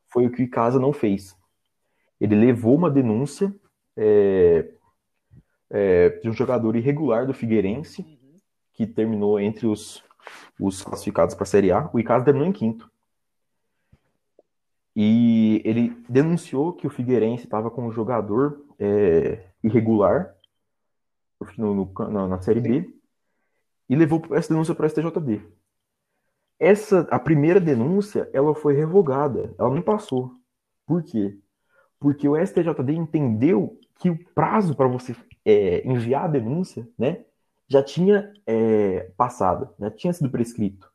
Foi 0.07 0.25
o 0.25 0.31
que 0.31 0.43
o 0.43 0.49
Casa 0.49 0.79
não 0.79 0.91
fez. 0.91 1.37
Ele 2.19 2.35
levou 2.35 2.75
uma 2.75 2.89
denúncia 2.89 3.53
é, 3.95 4.71
é, 5.69 6.09
de 6.09 6.29
um 6.29 6.33
jogador 6.33 6.75
irregular 6.75 7.27
do 7.27 7.33
Figueirense, 7.33 8.03
que 8.73 8.87
terminou 8.87 9.39
entre 9.39 9.67
os 9.67 10.03
os 10.59 10.81
classificados 10.81 11.35
para 11.35 11.43
a 11.43 11.47
Série 11.47 11.71
A. 11.71 11.89
O 11.93 11.99
Icasa 11.99 12.25
terminou 12.25 12.47
em 12.47 12.51
quinto. 12.51 12.89
E 14.95 15.61
ele 15.63 15.95
denunciou 16.09 16.73
que 16.73 16.85
o 16.85 16.89
Figueirense 16.89 17.45
estava 17.45 17.71
com 17.71 17.87
um 17.87 17.91
jogador 17.91 18.65
é, 18.77 19.45
irregular 19.63 20.35
no, 21.57 21.73
no, 21.73 22.27
na 22.27 22.41
Série 22.41 22.59
B 22.59 22.93
e 23.87 23.95
levou 23.95 24.21
essa 24.31 24.49
denúncia 24.49 24.75
para 24.75 24.87
a 24.87 24.89
STJD. 24.89 25.41
Essa, 26.59 27.07
a 27.09 27.17
primeira 27.17 27.59
denúncia, 27.59 28.29
ela 28.33 28.53
foi 28.53 28.75
revogada, 28.75 29.53
ela 29.57 29.73
não 29.73 29.81
passou. 29.81 30.31
Por 30.85 31.01
quê? 31.03 31.37
Porque 31.99 32.27
o 32.27 32.35
STJD 32.35 32.93
entendeu 32.93 33.79
que 33.99 34.09
o 34.09 34.19
prazo 34.33 34.75
para 34.75 34.87
você 34.87 35.15
é, 35.45 35.87
enviar 35.87 36.25
a 36.25 36.27
denúncia, 36.27 36.87
né, 36.97 37.23
já 37.67 37.81
tinha 37.83 38.33
é, 38.45 39.11
passado, 39.15 39.69
já 39.79 39.89
tinha 39.91 40.11
sido 40.11 40.29
prescrito. 40.29 40.91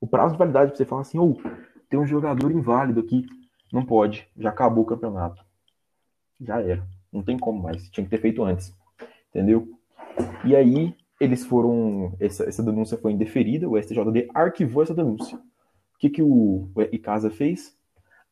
O 0.00 0.06
prazo 0.06 0.32
de 0.32 0.38
validade 0.38 0.70
para 0.70 0.76
você 0.76 0.84
falar 0.84 1.02
assim, 1.02 1.18
ou 1.18 1.40
oh, 1.40 1.50
tem 1.88 1.98
um 1.98 2.06
jogador 2.06 2.50
inválido 2.50 3.00
aqui, 3.00 3.24
não 3.72 3.84
pode, 3.84 4.28
já 4.36 4.50
acabou 4.50 4.84
o 4.84 4.86
campeonato. 4.86 5.44
Já 6.40 6.60
era, 6.60 6.86
não 7.12 7.22
tem 7.22 7.38
como 7.38 7.62
mais, 7.62 7.88
tinha 7.90 8.04
que 8.04 8.10
ter 8.10 8.20
feito 8.20 8.42
antes, 8.42 8.74
entendeu? 9.30 9.68
E 10.44 10.54
aí 10.54 10.94
eles 11.20 11.44
foram, 11.44 12.14
essa, 12.20 12.44
essa 12.44 12.62
denúncia 12.62 12.96
foi 12.96 13.12
indeferida, 13.12 13.68
o 13.68 13.80
STJD 13.80 14.28
arquivou 14.32 14.82
essa 14.82 14.94
denúncia. 14.94 15.36
O 15.36 15.98
que, 15.98 16.08
que 16.08 16.22
o, 16.22 16.70
o 16.74 16.82
Icasa 16.92 17.30
fez? 17.30 17.76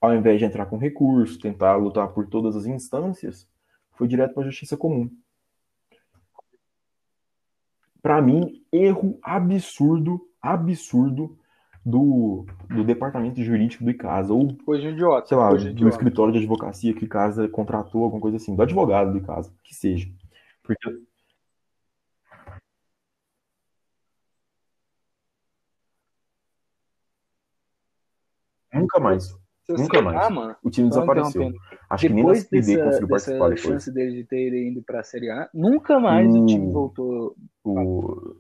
Ao 0.01 0.15
invés 0.15 0.39
de 0.39 0.45
entrar 0.45 0.67
com 0.67 0.77
recurso, 0.77 1.39
tentar 1.39 1.77
lutar 1.77 2.09
por 2.09 2.29
todas 2.29 2.55
as 2.55 2.67
instâncias, 2.67 3.49
foi 3.93 4.07
direto 4.07 4.35
para 4.35 4.45
a 4.45 4.47
justiça 4.47 4.77
comum. 4.77 5.11
Para 8.01 8.23
mim, 8.23 8.63
erro 8.71 9.19
absurdo, 9.21 10.29
absurdo 10.41 11.37
do, 11.85 12.47
do 12.69 12.85
departamento 12.85 13.43
jurídico 13.43 13.83
do 13.83 13.91
ICASA, 13.91 14.33
ou, 14.33 14.57
coisa 14.59 14.89
idiota, 14.89 15.27
sei 15.27 15.37
lá, 15.37 15.51
do 15.51 15.69
idiota. 15.69 15.89
escritório 15.97 16.33
de 16.33 16.39
advocacia 16.39 16.95
que 16.95 17.03
o 17.03 17.07
ICASA 17.07 17.49
contratou, 17.49 18.05
alguma 18.05 18.21
coisa 18.21 18.37
assim, 18.37 18.55
do 18.55 18.63
advogado 18.63 19.11
do 19.11 19.19
ICASA, 19.19 19.53
que 19.65 19.75
seja. 19.75 20.09
Porque 20.63 20.89
Nunca 28.81 29.01
mais. 29.01 29.37
Nunca 29.69 30.01
mais. 30.01 30.31
Mano, 30.31 30.57
o 30.63 30.71
time 30.71 30.89
desapareceu. 30.89 31.53
Acho 31.91 32.07
que 32.07 32.13
nem 32.13 32.25
na 32.25 32.33
depois 32.33 32.49
Série 32.49 32.63
B 32.63 32.77
dessa, 32.77 32.85
conseguiu 32.85 33.09
participar 33.09 33.49
depois. 33.49 33.61
chance 33.61 33.93
dele 33.93 34.13
de 34.13 34.25
ter 34.25 34.53
ido 34.71 34.83
pra 34.83 35.03
Série 35.03 35.31
A, 35.31 35.51
nunca 35.53 35.99
mais 35.99 36.33
o 36.33 36.39
Hum. 36.39 36.47
time 36.47 36.73
voltou. 36.73 37.37
O... 37.65 38.37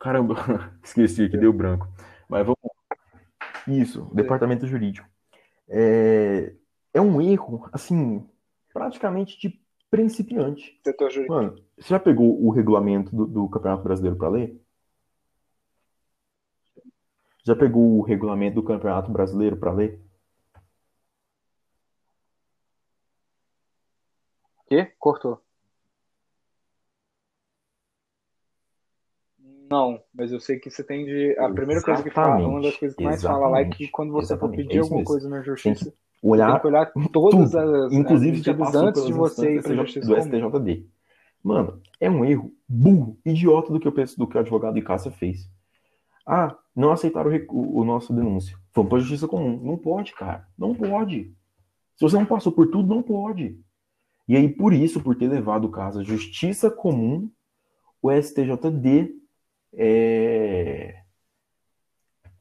Caramba, 0.00 0.34
esqueci 0.82 1.28
que 1.28 1.36
deu 1.38 1.52
branco. 1.52 1.88
Mas 2.28 2.44
vamos. 2.44 2.58
Isso, 3.68 4.10
departamento 4.14 4.66
jurídico. 4.66 5.08
É... 5.68 6.52
é 6.94 7.00
um 7.00 7.20
erro, 7.20 7.68
assim, 7.72 8.24
praticamente 8.72 9.38
de 9.40 9.60
principiante. 9.90 10.80
Mano, 11.28 11.54
você 11.78 11.88
já 11.88 11.98
pegou 12.00 12.44
o 12.44 12.50
regulamento 12.50 13.14
do, 13.14 13.26
do 13.26 13.48
Campeonato 13.48 13.82
Brasileiro 13.84 14.16
para 14.16 14.28
ler? 14.28 14.60
Já 17.46 17.54
pegou 17.54 17.98
o 17.98 18.02
regulamento 18.02 18.56
do 18.56 18.62
Campeonato 18.64 19.08
Brasileiro 19.08 19.56
para 19.56 19.70
ler? 19.70 20.00
Quê? 24.66 24.90
Cortou. 24.98 25.40
Não, 29.70 30.02
mas 30.12 30.32
eu 30.32 30.40
sei 30.40 30.58
que 30.58 30.68
você 30.68 30.82
tem 30.82 31.04
de. 31.04 31.38
A 31.38 31.48
primeira 31.48 31.80
coisa 31.82 32.02
que 32.02 32.10
fala, 32.10 32.48
uma 32.48 32.60
das 32.62 32.76
coisas 32.76 32.96
que 32.96 33.04
mais 33.04 33.22
fala 33.22 33.46
lá 33.46 33.60
é 33.60 33.64
que 33.66 33.86
quando 33.86 34.12
você 34.12 34.36
for 34.36 34.50
pedir 34.50 34.78
É 34.78 34.80
alguma 34.80 34.98
mesmo. 34.98 35.12
coisa 35.12 35.28
na 35.28 35.40
justiça, 35.40 35.84
você 35.84 35.90
tem 35.92 36.30
Olhar 36.30 36.60
que 36.60 36.66
olhar 36.66 36.92
todas 37.12 37.54
tudo. 37.54 37.84
as, 37.86 37.92
Inclusive, 37.92 38.38
as 38.38 38.72
já 38.72 38.80
antes 38.80 39.06
de 39.06 39.12
você 39.12 39.52
ir 39.52 39.58
instâncias 39.58 39.76
justiça 39.76 40.06
do. 40.08 40.16
STJD. 40.16 40.86
Mano, 41.44 41.80
é 42.00 42.10
um 42.10 42.24
erro 42.24 42.52
burro, 42.68 43.16
idiota 43.24 43.72
do 43.72 43.78
que 43.78 43.86
eu 43.86 43.92
penso 43.92 44.18
do 44.18 44.26
que 44.26 44.36
o 44.36 44.40
advogado 44.40 44.74
de 44.74 44.82
Cássia 44.82 45.12
fez. 45.12 45.48
Ah, 46.26 46.56
não 46.76 46.92
aceitaram 46.92 47.30
o, 47.48 47.80
o 47.80 47.84
nosso 47.84 48.12
denúncio. 48.12 48.58
Vamos 48.74 48.90
pra 48.90 48.98
justiça 48.98 49.26
comum. 49.26 49.58
Não 49.62 49.78
pode, 49.78 50.12
cara. 50.12 50.46
Não 50.58 50.74
pode. 50.74 51.34
Se 51.96 52.02
você 52.02 52.16
não 52.16 52.26
passou 52.26 52.52
por 52.52 52.70
tudo, 52.70 52.94
não 52.94 53.02
pode. 53.02 53.58
E 54.28 54.36
aí, 54.36 54.48
por 54.48 54.74
isso, 54.74 55.00
por 55.00 55.16
ter 55.16 55.28
levado 55.28 55.64
o 55.64 55.70
caso 55.70 56.00
à 56.00 56.04
justiça 56.04 56.70
comum, 56.70 57.30
o 58.02 58.12
STJD 58.12 59.14
é, 59.72 61.02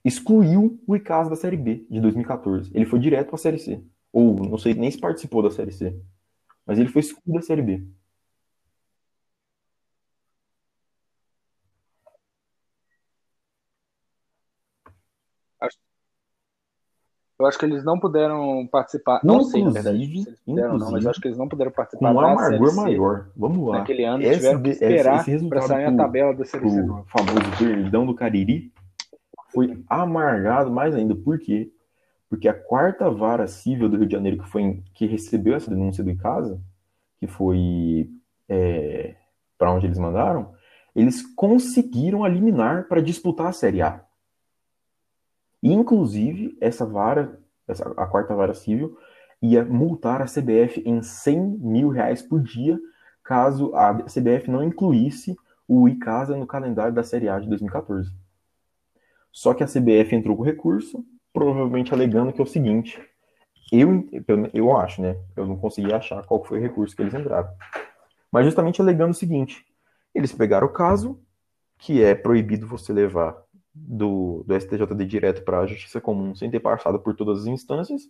excluiu 0.04 0.82
o 0.86 0.96
ICAS 0.96 1.30
da 1.30 1.36
Série 1.36 1.58
B 1.58 1.86
de 1.90 2.02
2014. 2.02 2.72
Ele 2.74 2.86
foi 2.86 3.00
direto 3.00 3.28
para 3.28 3.36
a 3.36 3.40
Série 3.40 3.60
C. 3.60 3.82
Ou 4.12 4.36
não 4.36 4.58
sei 4.58 4.74
nem 4.74 4.92
se 4.92 5.00
participou 5.00 5.42
da 5.42 5.52
Série 5.52 5.72
C. 5.72 5.98
Mas 6.66 6.78
ele 6.78 6.90
foi 6.90 7.02
excluído 7.02 7.40
da 7.40 7.42
Série 7.42 7.62
B. 7.62 7.88
Eu 17.38 17.46
acho 17.46 17.60
que 17.60 17.66
eles 17.66 17.84
não 17.84 18.00
puderam 18.00 18.66
participar. 18.72 19.20
Não 19.24 19.44
sei, 19.44 19.64
na 19.64 19.72
verdade, 19.72 20.02
eles 20.04 20.26
puderam, 20.46 20.78
não, 20.78 20.92
mas 20.92 21.04
eu 21.04 21.10
acho 21.12 21.20
que 21.20 21.28
eles 21.28 21.38
não 21.38 21.50
puderam 21.50 21.72
Com 21.72 21.76
participar 21.76 22.14
um 22.14 22.20
amargor 22.20 22.76
maior. 22.76 23.28
Vamos 23.36 23.68
lá. 23.68 23.80
naquele 23.80 24.06
ano. 24.06 24.24
Esse 24.24 24.36
tiveram 24.38 24.62
que 24.62 24.70
esperar 24.70 25.26
para 25.50 25.62
sair 25.62 25.86
a 25.86 25.96
tabela 25.98 26.34
da 26.34 26.46
Série 26.46 26.70
C. 26.70 26.82
o 26.82 27.04
famoso 27.08 27.58
perdão 27.58 28.06
do 28.06 28.16
Cariri 28.16 28.72
foi 29.54 29.84
amargado 29.90 30.72
mais 30.72 30.96
ainda. 30.96 31.14
Por 31.14 31.38
quê? 31.38 31.70
Porque 32.30 32.48
a 32.48 32.54
quarta 32.54 33.10
vara 33.10 33.48
civil 33.48 33.90
do 33.90 33.98
Rio 33.98 34.08
de 34.08 34.14
Janeiro 34.14 34.38
que 34.42 34.48
foi 34.50 34.62
em- 34.62 34.84
que 34.94 35.06
recebeu 35.06 35.56
essa 35.56 35.70
denúncia 35.70 36.04
do 36.04 36.10
Icasa, 36.12 36.60
que 37.20 37.28
foi 37.28 38.10
para 39.58 39.72
onde 39.74 39.88
eles 39.88 39.98
mandaram, 39.98 40.54
eles 40.96 41.22
conseguiram 41.36 42.24
a 42.24 42.30
liminar 42.30 42.88
para 42.88 43.02
disputar 43.02 43.48
a 43.48 43.52
Série 43.52 43.82
A. 43.82 44.05
Inclusive, 45.72 46.56
essa 46.62 46.86
vara, 46.86 47.40
essa, 47.68 47.90
a 47.98 48.06
quarta 48.06 48.36
vara 48.36 48.54
civil, 48.54 48.98
ia 49.42 49.66
multar 49.66 50.22
a 50.22 50.26
CBF 50.26 50.84
em 50.86 51.02
100 51.02 51.58
mil 51.60 51.90
reais 51.90 52.22
por 52.22 52.42
dia 52.42 52.80
caso 53.24 53.76
a 53.76 53.92
CBF 54.04 54.52
não 54.52 54.64
incluísse 54.64 55.36
o 55.68 55.90
Icasa 55.90 56.38
no 56.38 56.46
calendário 56.46 56.94
da 56.94 57.04
Série 57.04 57.28
A 57.28 57.40
de 57.40 57.50
2014. 57.50 58.12
Só 59.32 59.56
que 59.56 59.64
a 59.64 59.68
CBF 59.68 60.16
entrou 60.16 60.38
com 60.38 60.44
recurso, 60.44 61.04
provavelmente 61.34 61.92
alegando 61.92 62.32
que 62.32 62.40
é 62.40 62.44
o 62.44 62.48
seguinte, 62.48 63.02
eu, 63.72 64.08
eu 64.54 64.78
acho, 64.78 65.02
né? 65.02 65.18
Eu 65.36 65.48
não 65.48 65.58
consegui 65.58 65.92
achar 65.92 66.24
qual 66.28 66.46
foi 66.46 66.60
o 66.60 66.62
recurso 66.62 66.96
que 66.96 67.02
eles 67.02 67.16
entraram. 67.16 67.50
Mas 68.32 68.46
justamente 68.46 68.80
alegando 68.80 69.12
o 69.12 69.16
seguinte, 69.16 69.66
eles 70.14 70.32
pegaram 70.32 70.68
o 70.68 70.72
caso, 70.72 71.20
que 71.80 72.04
é 72.04 72.14
proibido 72.14 72.68
você 72.68 72.94
levar 72.94 73.36
do, 73.76 74.44
do 74.48 74.56
STJD 74.56 75.06
direto 75.06 75.44
para 75.44 75.60
a 75.60 75.66
Justiça 75.66 76.00
Comum 76.00 76.34
sem 76.34 76.50
ter 76.50 76.62
passado 76.62 76.98
por 77.00 77.14
todas 77.14 77.42
as 77.42 77.46
instâncias, 77.48 78.10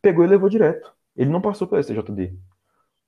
pegou 0.00 0.24
e 0.24 0.28
levou 0.28 0.48
direto. 0.48 0.92
Ele 1.14 1.30
não 1.30 1.40
passou 1.40 1.68
pelo 1.68 1.82
STJD. 1.82 2.36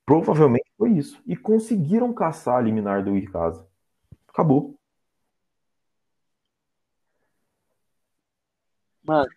Provavelmente 0.05 0.71
foi 0.77 0.91
isso. 0.91 1.21
E 1.25 1.35
conseguiram 1.35 2.13
caçar 2.13 2.57
a 2.57 2.61
liminar 2.61 3.03
do 3.03 3.17
Icasa. 3.17 3.67
Acabou. 4.27 4.77
Mano. 9.03 9.29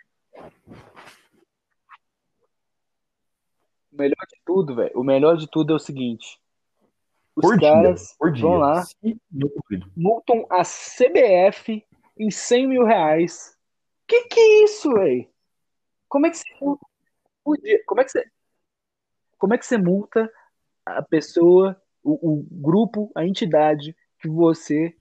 O 3.92 3.96
melhor 3.96 4.26
de 4.28 4.40
tudo, 4.44 4.74
velho. 4.74 4.92
O 4.94 5.02
melhor 5.02 5.36
de 5.36 5.48
tudo 5.48 5.72
é 5.72 5.76
o 5.76 5.80
seguinte. 5.80 6.40
Os 7.34 7.42
Por 7.42 7.58
dia, 7.58 7.70
caras 7.70 8.14
por 8.18 8.32
dia. 8.32 8.42
vão 8.42 8.58
lá, 8.58 8.84
multam 9.96 10.46
a 10.50 10.62
CBF 10.62 11.84
em 12.20 12.30
100 12.30 12.68
mil 12.68 12.84
reais. 12.84 13.56
Que 14.06 14.24
que 14.24 14.38
é 14.38 14.64
isso, 14.64 14.92
velho? 14.92 15.26
Como 16.09 16.26
é 16.26 16.30
que 16.30 16.36
você? 16.36 16.44
Como 17.86 18.01
é 18.01 18.05
que 18.05 18.10
você, 18.10 18.24
como 19.38 19.55
é 19.55 19.59
que 19.59 19.66
você 19.66 19.78
multa 19.78 20.30
a 20.84 21.02
pessoa, 21.02 21.80
o, 22.02 22.32
o 22.32 22.47
grupo, 22.51 23.10
a 23.14 23.24
entidade 23.24 23.97
que 24.20 24.28
você 24.28 24.94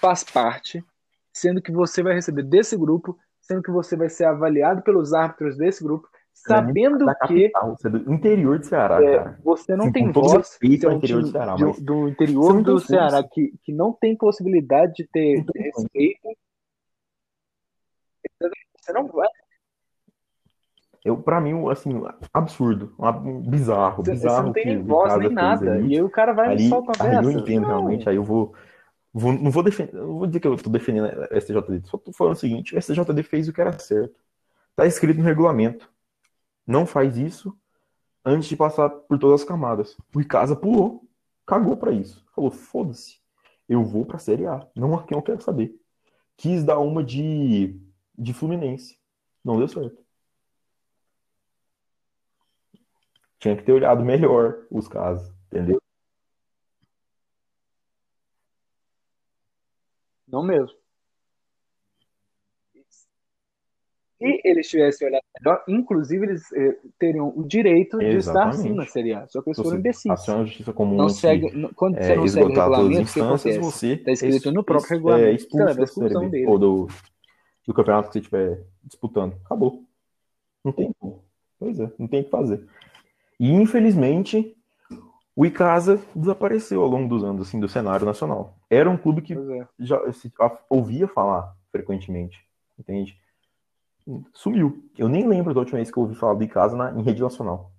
faz 0.00 0.24
parte, 0.24 0.84
sendo 1.32 1.62
que 1.62 1.70
você 1.70 2.02
vai 2.02 2.14
receber 2.14 2.42
desse 2.42 2.76
grupo, 2.76 3.16
sendo 3.40 3.62
que 3.62 3.70
você 3.70 3.96
vai 3.96 4.08
ser 4.08 4.24
avaliado 4.24 4.82
pelos 4.82 5.12
árbitros 5.12 5.56
desse 5.56 5.82
grupo, 5.82 6.08
sabendo 6.46 7.04
Da 7.04 7.14
que 7.14 7.50
capital, 7.50 7.76
você 7.76 7.88
é 7.88 7.90
do 7.90 8.12
interior 8.12 8.58
de 8.58 8.66
Ceará, 8.66 9.02
é, 9.02 9.16
cara. 9.16 9.40
você 9.42 9.76
não 9.76 9.86
Sim, 9.86 9.92
tem 9.92 10.12
voz, 10.12 10.32
respeito 10.32 10.82
você 10.82 10.88
é 10.88 10.94
interior 10.94 11.22
do 11.22 11.30
Ceará, 11.30 11.56
mas 11.58 11.80
do 11.80 11.94
você 12.02 12.10
interior 12.10 12.62
do 12.62 12.78
Ceará 12.78 13.22
que, 13.22 13.54
que 13.62 13.72
não 13.72 13.92
tem 13.92 14.16
possibilidade 14.16 14.94
de 14.94 15.08
ter 15.08 15.44
respeito. 15.54 16.28
Você 18.76 18.92
não 18.92 19.06
vai. 19.08 19.28
Eu, 21.04 21.16
pra 21.16 21.40
mim, 21.40 21.68
assim, 21.68 22.00
absurdo. 22.32 22.94
Bizarro, 23.48 24.04
Você, 24.04 24.12
você 24.14 24.22
bizarro 24.22 24.46
não 24.46 24.52
tem 24.52 24.62
que 24.62 24.68
nem 24.68 24.82
voz, 24.82 25.16
nem 25.18 25.30
nada. 25.30 25.80
E 25.80 25.94
aí 25.94 26.02
o 26.02 26.10
cara 26.10 26.32
vai 26.32 26.50
Ali, 26.50 26.68
solta 26.68 26.92
uma 27.02 27.18
aí 27.18 27.24
eu 27.24 27.30
entendo 27.30 27.62
Não. 27.62 27.68
realmente, 27.68 28.08
aí 28.08 28.16
eu 28.16 28.22
vou 28.22 28.54
Vou, 29.14 29.30
não 29.30 29.50
vou 29.50 29.62
defender, 29.62 29.92
não 29.92 30.18
vou 30.18 30.26
dizer 30.26 30.40
que 30.40 30.46
eu 30.46 30.54
estou 30.54 30.72
defendendo 30.72 31.04
a 31.04 31.38
STJD, 31.38 31.82
só 31.84 31.98
estou 31.98 32.14
falando 32.14 32.34
o 32.34 32.38
seguinte: 32.38 32.74
o 32.74 32.80
STJD 32.80 33.22
fez 33.22 33.46
o 33.46 33.52
que 33.52 33.60
era 33.60 33.78
certo. 33.78 34.14
Está 34.70 34.86
escrito 34.86 35.18
no 35.18 35.24
regulamento. 35.24 35.90
Não 36.66 36.86
faz 36.86 37.16
isso 37.16 37.56
antes 38.24 38.48
de 38.48 38.56
passar 38.56 38.88
por 38.88 39.18
todas 39.18 39.42
as 39.42 39.46
camadas. 39.46 39.96
O 40.14 40.20
Icasa 40.20 40.56
pulou, 40.56 41.08
cagou 41.46 41.76
para 41.76 41.92
isso. 41.92 42.24
Falou: 42.34 42.50
foda-se, 42.50 43.20
eu 43.68 43.84
vou 43.84 44.04
para 44.04 44.16
a 44.16 44.20
Série 44.20 44.46
A. 44.46 44.66
Não 44.74 44.94
aqui 44.94 45.14
eu 45.14 45.22
quero 45.22 45.40
saber. 45.40 45.74
Quis 46.36 46.64
dar 46.64 46.78
uma 46.78 47.04
de, 47.04 47.78
de 48.16 48.32
Fluminense. 48.32 48.98
Não 49.44 49.58
deu 49.58 49.68
certo. 49.68 50.02
Tinha 53.38 53.56
que 53.56 53.64
ter 53.64 53.72
olhado 53.72 54.04
melhor 54.04 54.66
os 54.70 54.86
casos, 54.86 55.34
entendeu? 55.46 55.82
Não 60.26 60.42
mesmo. 60.42 60.81
Se 64.22 64.40
eles 64.44 64.68
tivessem 64.68 65.08
olhado 65.08 65.22
melhor, 65.40 65.64
inclusive 65.68 66.26
eles 66.26 66.52
eh, 66.52 66.76
teriam 66.98 67.32
o 67.34 67.42
direito 67.44 67.98
de 67.98 68.16
estar 68.16 68.52
sim 68.52 68.72
na 68.72 68.86
Série 68.86 69.12
A. 69.12 69.26
Só 69.26 69.42
que 69.42 69.50
eles 69.50 69.60
foram 69.60 69.78
imbecis. 69.78 70.10
Aciona 70.10 70.42
a 70.42 70.44
justiça 70.44 70.72
comum 70.72 70.96
Não 70.96 71.08
segue, 71.08 71.50
quando 71.74 71.96
você 71.96 72.12
é, 72.12 72.16
não 72.16 72.26
segue 72.26 72.42
o 72.42 72.44
esgotar 72.44 72.68
todas 72.68 72.80
as 72.80 72.86
regulamento, 72.86 72.92
o 72.92 72.96
que 72.96 73.02
instâncias, 73.02 73.56
acontece? 73.56 73.58
você 73.58 73.92
Está 73.94 74.12
escrito 74.12 74.48
é 74.48 74.52
no 74.52 74.64
próprio 74.64 74.86
é, 74.86 74.94
regulamento. 74.94 75.34
expulso 75.34 75.56
Você 75.56 75.64
leva 75.64 75.72
a 75.72 75.84
da 75.84 75.86
Série 75.86 76.18
B, 76.18 76.28
dele. 76.28 76.46
ou 76.46 76.58
do, 76.58 76.88
do 77.66 77.74
campeonato 77.74 78.08
que 78.08 78.12
você 78.12 78.18
estiver 78.20 78.60
disputando. 78.84 79.34
Acabou. 79.44 79.82
Não 80.64 80.72
tem 80.72 80.92
como. 80.98 81.24
Pois 81.58 81.80
é, 81.80 81.90
não 81.98 82.06
tem 82.06 82.20
o 82.20 82.24
que 82.24 82.30
fazer. 82.30 82.66
E 83.38 83.50
infelizmente, 83.50 84.56
o 85.34 85.46
Icasa 85.46 86.00
desapareceu 86.14 86.82
ao 86.82 86.88
longo 86.88 87.08
dos 87.08 87.24
anos 87.24 87.48
assim, 87.48 87.58
do 87.58 87.68
cenário 87.68 88.06
nacional. 88.06 88.56
Era 88.68 88.88
um 88.88 88.96
clube 88.96 89.22
que 89.22 89.34
é. 89.34 89.66
já 89.78 90.12
se, 90.12 90.32
ouvia 90.68 91.08
falar 91.08 91.54
frequentemente, 91.70 92.38
entende? 92.78 93.16
Sumiu. 94.32 94.88
Eu 94.98 95.08
nem 95.08 95.28
lembro 95.28 95.54
da 95.54 95.60
última 95.60 95.76
vez 95.76 95.90
que 95.90 95.98
eu 95.98 96.02
ouvi 96.02 96.14
falar 96.14 96.34
do 96.34 96.42
Icasa 96.42 96.76
na, 96.76 96.92
em 96.92 97.02
rede 97.02 97.22
nacional. 97.22 97.72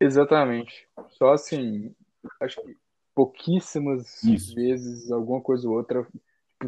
Exatamente. 0.00 0.88
Só 1.10 1.32
assim, 1.32 1.94
acho 2.40 2.60
que 2.62 2.76
pouquíssimas 3.14 4.22
Isso. 4.24 4.54
vezes, 4.54 5.10
alguma 5.10 5.40
coisa 5.40 5.68
ou 5.68 5.76
outra, 5.76 6.06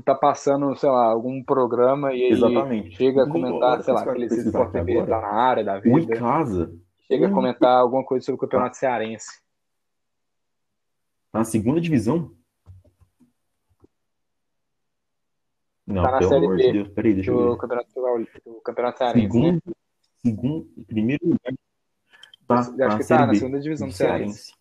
tá 0.04 0.14
passando, 0.14 0.74
sei 0.76 0.88
lá, 0.88 1.06
algum 1.06 1.42
programa 1.42 2.12
e 2.14 2.24
aí 2.24 2.32
Exatamente. 2.32 2.96
chega 2.96 3.24
a 3.24 3.28
comentar, 3.28 3.82
sei 3.82 3.92
lá, 3.92 4.04
que 4.04 4.28
TV 4.28 4.92
agora. 5.00 5.06
tá 5.06 5.20
na 5.20 5.32
área 5.34 5.64
da 5.64 5.78
O 5.78 5.80
vida, 5.82 6.14
Icasa, 6.14 6.72
chega 7.06 7.26
a 7.26 7.30
Hum. 7.30 7.34
comentar 7.34 7.76
alguma 7.78 8.04
coisa 8.04 8.24
sobre 8.24 8.36
o 8.36 8.40
Campeonato 8.40 8.76
Cearense. 8.76 9.40
na 11.32 11.44
segunda 11.44 11.80
divisão? 11.80 12.34
Não, 15.86 16.02
Tá 16.02 16.10
na 16.12 16.18
pelo 16.18 16.30
Série 16.30 16.44
amor 16.46 16.56
B 16.56 16.62
de 16.66 16.72
Deus. 16.72 16.88
Peraí, 16.88 17.14
deixa 17.14 17.30
eu 17.30 17.36
do 17.36 17.50
ver. 17.52 17.58
Campeonato, 17.60 17.90
do 18.44 18.60
Campeonato 18.62 18.98
Cearense, 18.98 19.20
né? 19.20 19.30
Segundo, 19.32 19.62
segundo, 20.22 20.84
primeiro 20.86 21.24
lugar. 21.26 21.54
Tá, 22.48 22.54
Acho 22.58 22.76
tá 22.76 22.88
na 22.88 22.96
que 22.96 23.02
Série 23.04 23.20
tá 23.20 23.26
na 23.26 23.32
B 23.32 23.38
segunda 23.38 23.60
divisão 23.60 23.86
do 23.88 23.90
do 23.92 23.96
Cearense. 23.96 24.52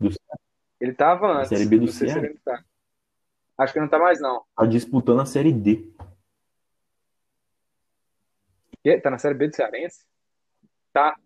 Cearense. 0.00 0.18
Ele 0.80 0.94
tava 0.94 1.26
antes, 1.28 1.48
Série 1.50 1.66
B 1.66 1.76
do 1.78 1.84
não 1.86 1.92
sei 1.92 2.08
se 2.08 2.12
Ceará. 2.14 2.28
ele 2.28 2.38
tá. 2.44 2.64
Acho 3.58 3.72
que 3.72 3.80
não 3.80 3.88
tá 3.88 3.98
mais 3.98 4.20
não. 4.20 4.42
Tá 4.56 4.66
disputando 4.66 5.20
a 5.20 5.26
Série 5.26 5.52
D. 5.52 5.92
E- 8.84 9.00
Tá 9.00 9.10
na 9.10 9.18
Série 9.18 9.34
B 9.34 9.46
do 9.48 9.54
Cearense? 9.54 10.04
Tá. 10.92 11.16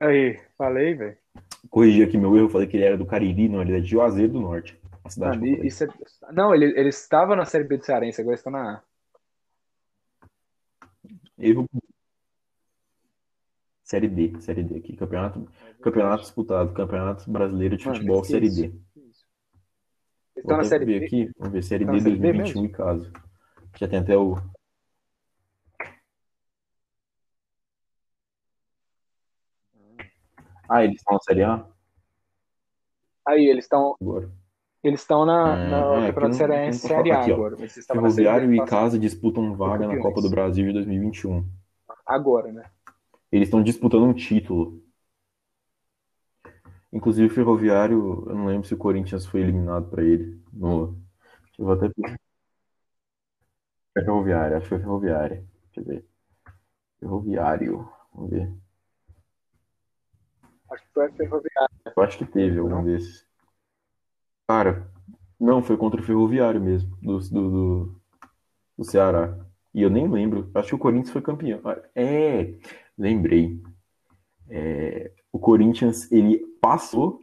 Aí, 0.00 0.40
falei, 0.58 0.94
velho. 0.94 1.16
Corrigi 1.70 2.02
aqui 2.02 2.18
meu 2.18 2.36
erro, 2.36 2.48
falei 2.48 2.66
que 2.66 2.76
ele 2.76 2.84
era 2.84 2.98
do 2.98 3.06
Cariri, 3.06 3.48
não, 3.48 3.62
ele 3.62 3.76
é 3.76 3.80
de 3.80 3.86
Juazeiro 3.88 4.32
do 4.34 4.40
Norte. 4.40 4.78
A 5.04 5.10
cidade 5.10 5.38
falei. 5.38 5.66
isso 5.66 5.84
é- 5.84 5.88
Não, 6.32 6.54
ele, 6.54 6.66
ele 6.78 6.88
estava 6.88 7.34
na 7.36 7.44
Série 7.44 7.64
B 7.64 7.76
do 7.78 7.84
Cearense, 7.84 8.20
agora 8.20 8.34
está 8.34 8.50
na 8.50 8.74
A. 8.76 8.82
Erro. 11.38 11.68
Série 13.82 14.08
D, 14.08 14.40
Série 14.40 14.62
D 14.62 14.76
aqui. 14.78 14.96
Campeonato, 14.96 15.46
campeonato 15.82 16.22
disputado, 16.22 16.72
Campeonato 16.72 17.30
Brasileiro 17.30 17.76
de 17.76 17.84
Mano, 17.84 17.96
Futebol, 17.96 18.24
Série 18.24 18.46
isso? 18.46 18.62
D. 18.62 18.72
Estão 20.36 20.56
na 20.56 20.64
Série 20.64 20.84
ver 20.84 21.00
B. 21.00 21.06
aqui, 21.06 21.30
vamos 21.38 21.52
ver, 21.52 21.62
Série 21.62 21.84
Tá 21.84 21.92
D 21.92 21.96
na 21.98 22.02
Série 22.04 22.16
B 22.16 22.20
2021 22.32 22.62
mesmo? 22.62 22.66
em 22.66 22.72
caso. 22.72 23.12
Já 23.76 23.88
tem 23.88 23.98
até 23.98 24.16
o. 24.16 24.36
Ah, 30.68 30.84
eles 30.84 30.96
estão 30.96 31.14
na 31.14 31.20
Série 31.20 31.42
A 31.42 31.66
Aí, 33.26 33.46
eles 33.46 33.64
estão 33.64 33.96
agora. 34.00 34.30
eles 34.82 35.00
estão 35.00 35.24
na, 35.24 35.54
Ah, 35.54 35.56
na 35.68 36.04
é, 36.04 36.06
Campeonato 36.12 36.36
Cearense 36.36 36.88
não 36.88 36.96
Série 36.96 37.10
A 37.12 37.20
aqui, 37.20 37.32
agora. 37.32 37.56
Ferroviário 37.56 38.52
e 38.52 38.56
passado. 38.58 38.70
Casa 38.70 38.98
disputam 38.98 39.54
vaga 39.56 39.86
na. 39.86 39.98
Copa 39.98 40.20
do 40.20 40.28
Brasil 40.30 40.66
de 40.66 40.72
2021. 40.72 41.46
Agora, 42.06 42.52
né? 42.52 42.70
Eles 43.32 43.48
estão 43.48 43.62
disputando 43.62 44.04
um 44.04 44.12
título. 44.14 44.82
Inclusive, 46.92 47.26
o 47.26 47.34
Ferroviário, 47.34 48.24
eu 48.28 48.34
não 48.36 48.46
lembro 48.46 48.68
se 48.68 48.74
o 48.74 48.78
Corinthians 48.78 49.26
foi 49.26 49.40
eliminado 49.40 49.90
para 49.90 50.04
ele. 50.04 50.40
No... 50.52 50.96
Eu 51.58 51.64
vou 51.64 51.74
até. 51.74 51.88
Ferroviário, 53.92 54.56
acho 54.56 54.64
que 54.64 54.68
foi 54.68 54.78
Ferroviário. 54.78 55.48
Deixa 55.74 55.80
eu 55.80 55.84
ver. 55.84 56.06
Ferroviário, 57.00 57.88
vamos 58.12 58.30
ver. 58.30 58.63
Acho 60.70 60.82
que 60.82 60.92
foi 60.92 61.06
a 61.06 61.12
Ferroviária. 61.12 61.70
Eu 61.96 62.02
acho 62.02 62.18
que 62.18 62.24
teve 62.24 62.58
algum 62.58 62.84
desses. 62.84 63.26
Cara, 64.48 64.90
não, 65.38 65.62
foi 65.62 65.76
contra 65.76 66.00
o 66.00 66.04
Ferroviário 66.04 66.60
mesmo, 66.60 66.96
do, 67.02 67.18
do, 67.18 67.50
do, 67.50 68.00
do 68.78 68.84
Ceará. 68.84 69.38
E 69.72 69.82
eu 69.82 69.90
nem 69.90 70.08
lembro. 70.08 70.50
Acho 70.54 70.68
que 70.70 70.74
o 70.74 70.78
Corinthians 70.78 71.10
foi 71.10 71.22
campeão. 71.22 71.60
Ah, 71.64 71.80
É, 71.94 72.54
lembrei. 72.96 73.60
É, 74.48 75.12
o 75.32 75.38
Corinthians, 75.38 76.10
ele 76.12 76.38
passou 76.60 77.20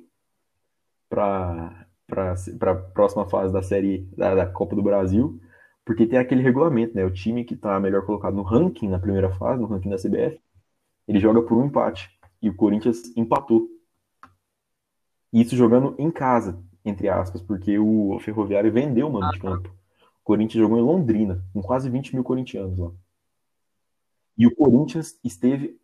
para 1.10 1.88
para 2.08 2.72
a 2.72 2.76
próxima 2.76 3.26
fase 3.30 3.54
da 3.54 3.64
série 3.64 4.00
da, 4.18 4.36
da 4.36 4.46
Copa 4.46 4.76
do 4.76 4.84
Brasil, 4.84 5.40
porque 5.86 6.06
tem 6.06 6.20
aquele 6.20 6.42
regulamento, 6.42 6.94
né? 6.94 7.06
O 7.06 7.12
time 7.12 7.46
que 7.46 7.56
tá 7.56 7.80
melhor 7.80 8.06
colocado 8.06 8.36
no 8.36 8.44
ranking 8.44 8.90
na 8.90 9.00
primeira 9.00 9.32
fase, 9.32 9.62
no 9.62 9.68
ranking 9.68 9.90
da 9.90 9.96
CBF, 9.96 10.38
ele 11.08 11.20
joga 11.20 11.42
por 11.42 11.58
um 11.58 11.66
empate. 11.66 12.10
E 12.42 12.50
o 12.50 12.56
Corinthians 12.56 13.16
empatou. 13.16 13.68
Isso 15.32 15.56
jogando 15.56 15.96
em 15.98 16.12
casa, 16.12 16.62
entre 16.84 17.08
aspas, 17.08 17.42
porque 17.42 17.78
o 17.78 18.20
Ferroviário 18.20 18.72
vendeu 18.72 19.08
o 19.08 19.14
mano 19.14 19.32
de 19.32 19.40
campo. 19.40 19.70
O 19.70 20.24
Corinthians 20.24 20.62
jogou 20.62 20.78
em 20.78 20.84
Londrina, 20.84 21.44
com 21.54 21.62
quase 21.62 21.90
20 21.90 22.16
mil 22.16 22.24
corintianos 22.24 22.78
lá. 22.78 22.92
E 24.38 24.48
o 24.48 24.56
Corinthians 24.56 25.20
esteve 25.24 25.80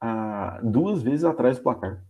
ah, 0.00 0.60
duas 0.62 1.02
vezes 1.02 1.24
atrás 1.24 1.58
do 1.58 1.62
placar. 1.62 2.02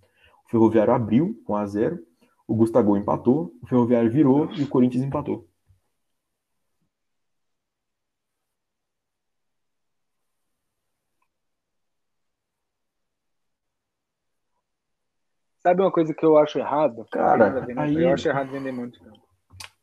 O 0.46 0.50
Ferroviário 0.50 0.92
abriu 0.92 1.42
com 1.44 1.54
1 1.54 1.56
a 1.56 1.66
0 1.66 2.10
o 2.50 2.54
Gustavo 2.56 2.96
empatou, 2.96 3.54
o 3.62 3.66
Ferroviário 3.68 4.10
virou 4.10 4.50
e 4.50 4.64
o 4.64 4.68
Corinthians 4.68 5.04
empatou. 5.04 5.48
Sabe 15.62 15.82
uma 15.82 15.90
coisa 15.92 16.14
que 16.14 16.24
eu 16.24 16.36
acho 16.38 16.58
errado? 16.58 17.06
Cara, 17.10 17.66
aí- 17.76 18.02
Eu 18.02 18.12
acho 18.14 18.28
errado 18.28 18.50
vender 18.50 18.72
muito 18.72 18.94
de 18.98 19.04
campo. 19.04 19.20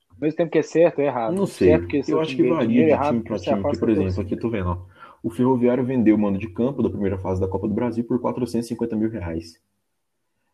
Ao 0.10 0.22
mesmo 0.22 0.38
tempo 0.38 0.52
que 0.52 0.58
é 0.58 0.64
certo, 0.64 1.00
é 1.00 1.06
errado. 1.06 1.36
Não 1.36 1.46
sei. 1.46 1.70
Certo 1.70 1.88
que 1.88 1.98
eu 2.12 2.20
acho 2.20 2.36
que 2.36 2.50
varia 2.50 2.86
de 2.86 2.90
errado 2.90 3.10
time 3.12 3.24
para 3.24 3.38
time. 3.40 3.62
Porque, 3.62 3.78
por 3.78 3.90
exemplo, 3.90 4.22
aqui 4.22 4.36
tô 4.36 4.50
vendo, 4.50 4.70
ó, 4.70 4.78
o 5.22 5.30
Ferroviário 5.30 5.86
vendeu 5.86 6.16
o 6.16 6.20
mando 6.20 6.40
de 6.40 6.50
campo 6.50 6.82
da 6.82 6.90
primeira 6.90 7.18
fase 7.20 7.40
da 7.40 7.48
Copa 7.48 7.68
do 7.68 7.74
Brasil 7.76 8.04
por 8.04 8.20
450 8.20 8.96
mil 8.96 9.10
reais. 9.10 9.62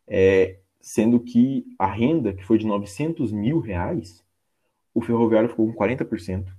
É, 0.06 0.58
sendo 0.80 1.18
que 1.18 1.64
a 1.78 1.86
renda, 1.86 2.34
que 2.34 2.44
foi 2.44 2.58
de 2.58 2.66
900 2.66 3.32
mil 3.32 3.58
reais, 3.60 4.22
o 4.92 5.00
Ferroviário 5.00 5.48
ficou 5.48 5.66
com 5.66 5.72
40%. 5.72 6.52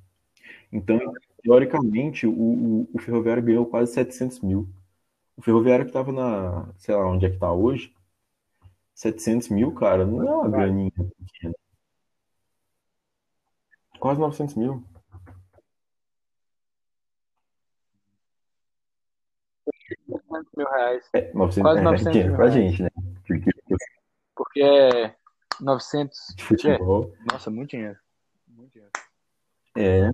Então, 0.73 0.99
teoricamente, 1.43 2.25
o, 2.25 2.31
o, 2.31 2.89
o 2.91 2.97
Ferroviário 2.99 3.43
ganhou 3.43 3.67
quase 3.67 3.93
700 3.93 4.39
mil. 4.41 4.67
O 5.37 5.43
Ferroviário 5.43 5.85
que 5.85 5.89
estava 5.91 6.11
na, 6.11 6.69
sei 6.77 6.95
lá, 6.95 7.07
onde 7.07 7.27
é 7.27 7.29
que 7.29 7.37
tá 7.37 7.51
hoje, 7.53 7.93
700 8.95 9.49
mil, 9.49 9.73
cara, 9.75 10.05
não 10.05 10.23
é 10.27 10.31
uma 10.31 10.49
graninha 10.49 10.91
pequena. 10.91 11.53
Quase 13.99 14.19
900 14.19 14.55
mil. 14.55 14.83
mil 20.55 20.67
reais. 20.69 21.03
É, 21.13 21.33
900 21.33 21.61
Quase 21.61 21.79
é, 21.79 21.83
900 21.83 22.11
dinheiro 22.13 22.29
mil 22.29 22.37
pra 22.37 22.49
reais. 22.49 22.71
gente, 22.71 22.83
né? 22.83 22.89
Porque 23.27 23.51
Porque 24.35 24.63
é 24.63 25.15
900. 25.61 26.17
de 26.35 26.43
futebol 26.43 27.13
Nossa, 27.31 27.49
muito 27.49 27.71
dinheiro. 27.71 27.97
Muito 28.47 28.71
dinheiro. 28.73 28.91
é 29.77 30.11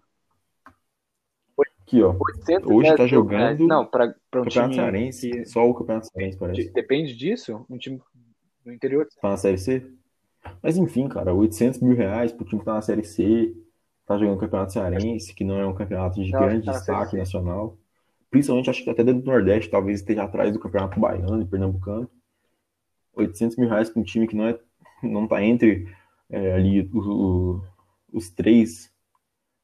Aqui, 1.84 2.02
ó. 2.04 2.16
810 2.18 2.66
Hoje 2.66 2.96
tá 2.96 3.04
mil 3.04 3.26
reais. 3.28 3.58
jogando 3.58 3.68
Não, 3.68 3.86
para 3.86 4.06
um 4.06 4.14
Campeonato 4.32 4.52
time 4.72 4.76
Cearense, 4.76 5.46
só 5.46 5.66
o 5.68 5.74
Campeonato 5.74 6.08
Cearense 6.08 6.38
parece. 6.38 6.64
de- 6.64 6.72
depende 6.72 7.16
disso, 7.16 7.66
um 7.70 7.78
time 7.78 8.02
do 8.64 8.72
interior. 8.72 9.08
Tá 9.22 9.30
na 9.30 9.38
Série 9.38 9.58
C? 9.58 9.86
Mas 10.62 10.78
enfim, 10.78 11.08
cara, 11.08 11.34
800 11.34 11.80
mil 11.82 11.96
reais 11.96 12.32
pro 12.32 12.46
time 12.46 12.60
que 12.60 12.66
tá 12.66 12.74
na 12.76 12.82
Série 12.82 13.04
C, 13.04 13.56
tá 14.06 14.18
jogando 14.18 14.40
Campeonato 14.40 14.74
Cearense, 14.74 15.34
que 15.34 15.44
não 15.44 15.60
é 15.60 15.66
um 15.66 15.74
campeonato 15.74 16.24
de 16.24 16.32
Não, 16.32 16.40
grande 16.40 16.66
tá 16.66 16.72
destaque 16.74 17.16
nacional. 17.18 17.78
Principalmente, 18.30 18.70
acho 18.70 18.84
que 18.84 18.90
até 18.90 19.04
dentro 19.04 19.22
do 19.22 19.32
Nordeste, 19.32 19.70
talvez 19.70 20.00
esteja 20.00 20.24
atrás 20.24 20.52
do 20.54 20.60
Campeonato 20.60 21.00
Baiano 21.00 21.42
e 21.42 21.46
Pernambucano. 21.46 22.10
800 23.14 23.58
mil 23.58 23.70
reais 23.70 23.90
pra 23.90 24.00
um 24.02 24.04
time 24.06 24.28
que 24.28 24.36
não, 24.36 24.48
é, 24.48 24.60
não 25.04 25.28
tá 25.28 25.44
entre 25.44 25.88
é, 26.30 26.54
ali 26.54 26.82
o- 26.94 27.00
o- 27.58 27.64
os 28.14 28.30
três. 28.30 28.90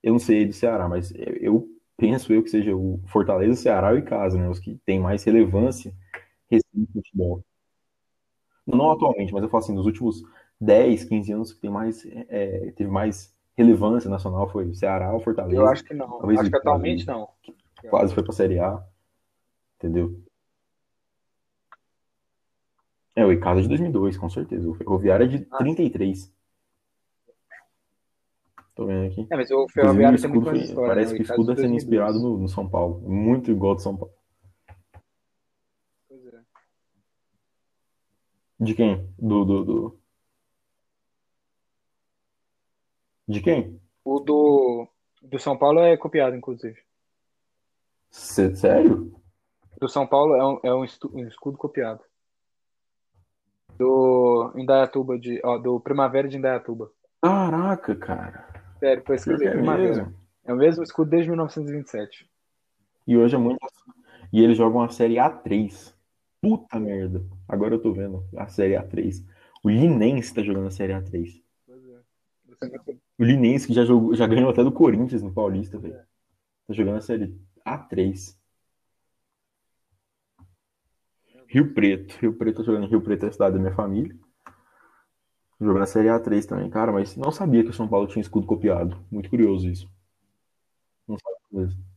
Eu 0.03 0.13
não 0.13 0.19
sei 0.19 0.45
do 0.45 0.53
Ceará, 0.53 0.87
mas 0.87 1.13
eu 1.15 1.67
penso 1.97 2.31
eu 2.33 2.43
que 2.43 2.49
seja 2.49 2.75
o 2.75 3.01
Fortaleza, 3.07 3.55
Ceará 3.61 3.95
e 3.95 4.01
Casa, 4.01 4.37
né? 4.37 4.49
Os 4.49 4.59
que 4.59 4.75
têm 4.85 4.99
mais 4.99 5.23
relevância 5.23 5.93
recente 6.51 6.77
no 6.95 7.01
futebol. 7.03 7.43
Não 8.68 8.91
atualmente, 8.91 9.31
mas 9.34 9.41
eu 9.44 9.49
falo 9.49 9.64
assim, 9.64 9.73
nos 9.73 9.85
últimos 9.85 10.22
10, 10.60 11.06
15 11.06 11.31
anos 11.31 11.53
que 11.53 11.61
tem 11.61 11.69
mais, 11.69 12.06
é, 12.06 12.72
teve 12.76 12.89
mais 12.91 13.34
relevância 13.56 14.10
nacional 14.10 14.49
foi 14.49 14.68
o 14.68 14.76
Ceará, 14.76 15.15
o 15.15 15.19
Fortaleza, 15.22 15.56
Eu 15.60 15.68
acho 15.68 15.84
que 15.84 15.94
não. 15.94 16.19
Talvez 16.19 16.39
acho 16.41 16.49
que 16.49 16.56
quase- 16.56 16.61
atualmente 16.68 17.07
não. 17.07 17.30
quase 17.89 18.14
foi 18.14 18.23
pra 18.23 18.34
Série 18.34 18.60
A, 18.60 18.84
entendeu? 19.77 20.22
É, 23.15 23.26
o 23.26 23.31
Icasa 23.31 23.61
de 23.64 23.68
2002, 23.68 24.15
com 24.18 24.30
certeza. 24.30 24.69
O 24.69 24.76
Ferroviário 24.76 25.23
é 25.26 25.27
de 25.27 25.48
Ah. 25.49 25.57
33. 25.57 26.31
Tô 28.76 28.85
vendo 28.85 29.07
aqui. 29.11 29.26
É, 29.31 29.35
mas 29.35 29.49
o 29.49 29.68
Ferroviário 29.69 30.22
tem 30.22 30.30
muito 30.30 30.45
foi- 30.45 30.85
parece 30.88 31.11
né? 31.14 31.18
que 31.18 31.23
o 31.23 31.26
escudo 31.26 31.52
está 31.53 31.64
sendo 31.64 31.73
inspirado 31.73 32.14
2012. 32.14 32.35
no, 32.38 32.41
no 32.44 32.48
São 32.48 32.69
Paulo. 32.69 32.99
Muito 33.10 33.49
igual 33.49 33.73
do 33.73 33.81
São 33.81 33.98
Paulo. 33.98 34.14
Pois 36.07 36.26
é. 36.27 36.41
De 38.59 38.73
quem? 38.73 39.07
Do, 39.17 39.45
do, 39.45 39.63
do- 39.65 39.99
De 43.27 43.41
quem? 43.41 43.79
O 44.03 44.19
do, 44.19 44.88
do 45.21 45.38
São 45.39 45.57
Paulo 45.57 45.79
é 45.81 45.97
copiado, 45.97 46.35
inclusive. 46.35 46.77
Sé- 48.09 48.55
Sério? 48.55 49.13
Do 49.79 49.88
São 49.89 50.07
Paulo 50.07 50.35
é 50.35 50.45
um, 50.45 50.59
é 50.63 50.73
um, 50.73 50.84
estu- 50.85 51.11
um 51.13 51.27
escudo 51.27 51.57
copiado. 51.57 52.01
Do 53.77 54.53
Indaiatuba, 54.55 55.19
de, 55.19 55.39
ó, 55.43 55.57
do 55.57 55.79
Primavera 55.79 56.27
de 56.27 56.38
Indaiatuba. 56.38 56.91
Caraca, 57.21 57.95
cara. 57.95 58.47
Sério, 58.79 59.03
foi 59.05 59.15
escrito 59.17 59.39
que 59.39 59.47
é 59.47 59.51
Primavera. 59.51 59.88
mesmo. 59.88 60.15
É 60.45 60.53
o 60.53 60.57
mesmo 60.57 60.84
escudo 60.84 61.09
desde 61.11 61.29
1927. 61.29 62.27
E 63.05 63.17
hoje 63.17 63.35
é 63.35 63.38
muito. 63.38 63.59
E 64.31 64.41
eles 64.43 64.57
jogam 64.57 64.81
a 64.81 64.89
série 64.89 65.15
A3. 65.15 65.93
Puta 66.47 66.79
merda. 66.79 67.25
Agora 67.45 67.75
eu 67.75 67.81
tô 67.81 67.91
vendo 67.91 68.23
a 68.37 68.47
série 68.47 68.75
A3. 68.75 69.21
O 69.61 69.69
Linense 69.69 70.33
tá 70.33 70.41
jogando 70.41 70.67
a 70.67 70.71
série 70.71 70.93
A3. 70.93 71.43
Pois 71.65 71.83
é. 71.89 72.97
O 73.19 73.23
Linense 73.25 73.67
que 73.67 73.73
já, 73.73 73.83
jogou, 73.83 74.15
já 74.15 74.25
ganhou 74.25 74.49
até 74.49 74.63
do 74.63 74.71
Corinthians 74.71 75.21
no 75.21 75.33
Paulista, 75.33 75.77
velho. 75.77 75.99
Tá 76.65 76.73
jogando 76.73 76.95
a 76.95 77.01
série 77.01 77.37
A3. 77.65 78.37
Rio 81.49 81.73
Preto. 81.73 82.17
Rio 82.21 82.37
Preto 82.37 82.57
tá 82.57 82.63
jogando 82.63 82.85
em 82.85 82.89
Rio 82.89 83.01
Preto, 83.01 83.25
é 83.25 83.27
a 83.27 83.31
cidade 83.33 83.55
da 83.55 83.61
minha 83.61 83.75
família. 83.75 84.15
Jogando 85.59 85.83
a 85.83 85.87
série 85.87 86.07
A3 86.07 86.45
também, 86.45 86.69
cara, 86.69 86.93
mas 86.93 87.17
não 87.17 87.29
sabia 87.29 87.61
que 87.61 87.71
o 87.71 87.73
São 87.73 87.89
Paulo 87.89 88.07
tinha 88.07 88.21
escudo 88.21 88.47
copiado. 88.47 89.05
Muito 89.11 89.29
curioso 89.29 89.67
isso. 89.67 89.91
Não 91.05 91.17
sabia 91.17 91.65
mesmo. 91.65 91.96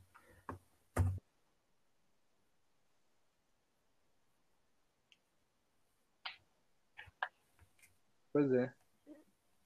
Pois 8.33 8.51
é. 8.53 8.73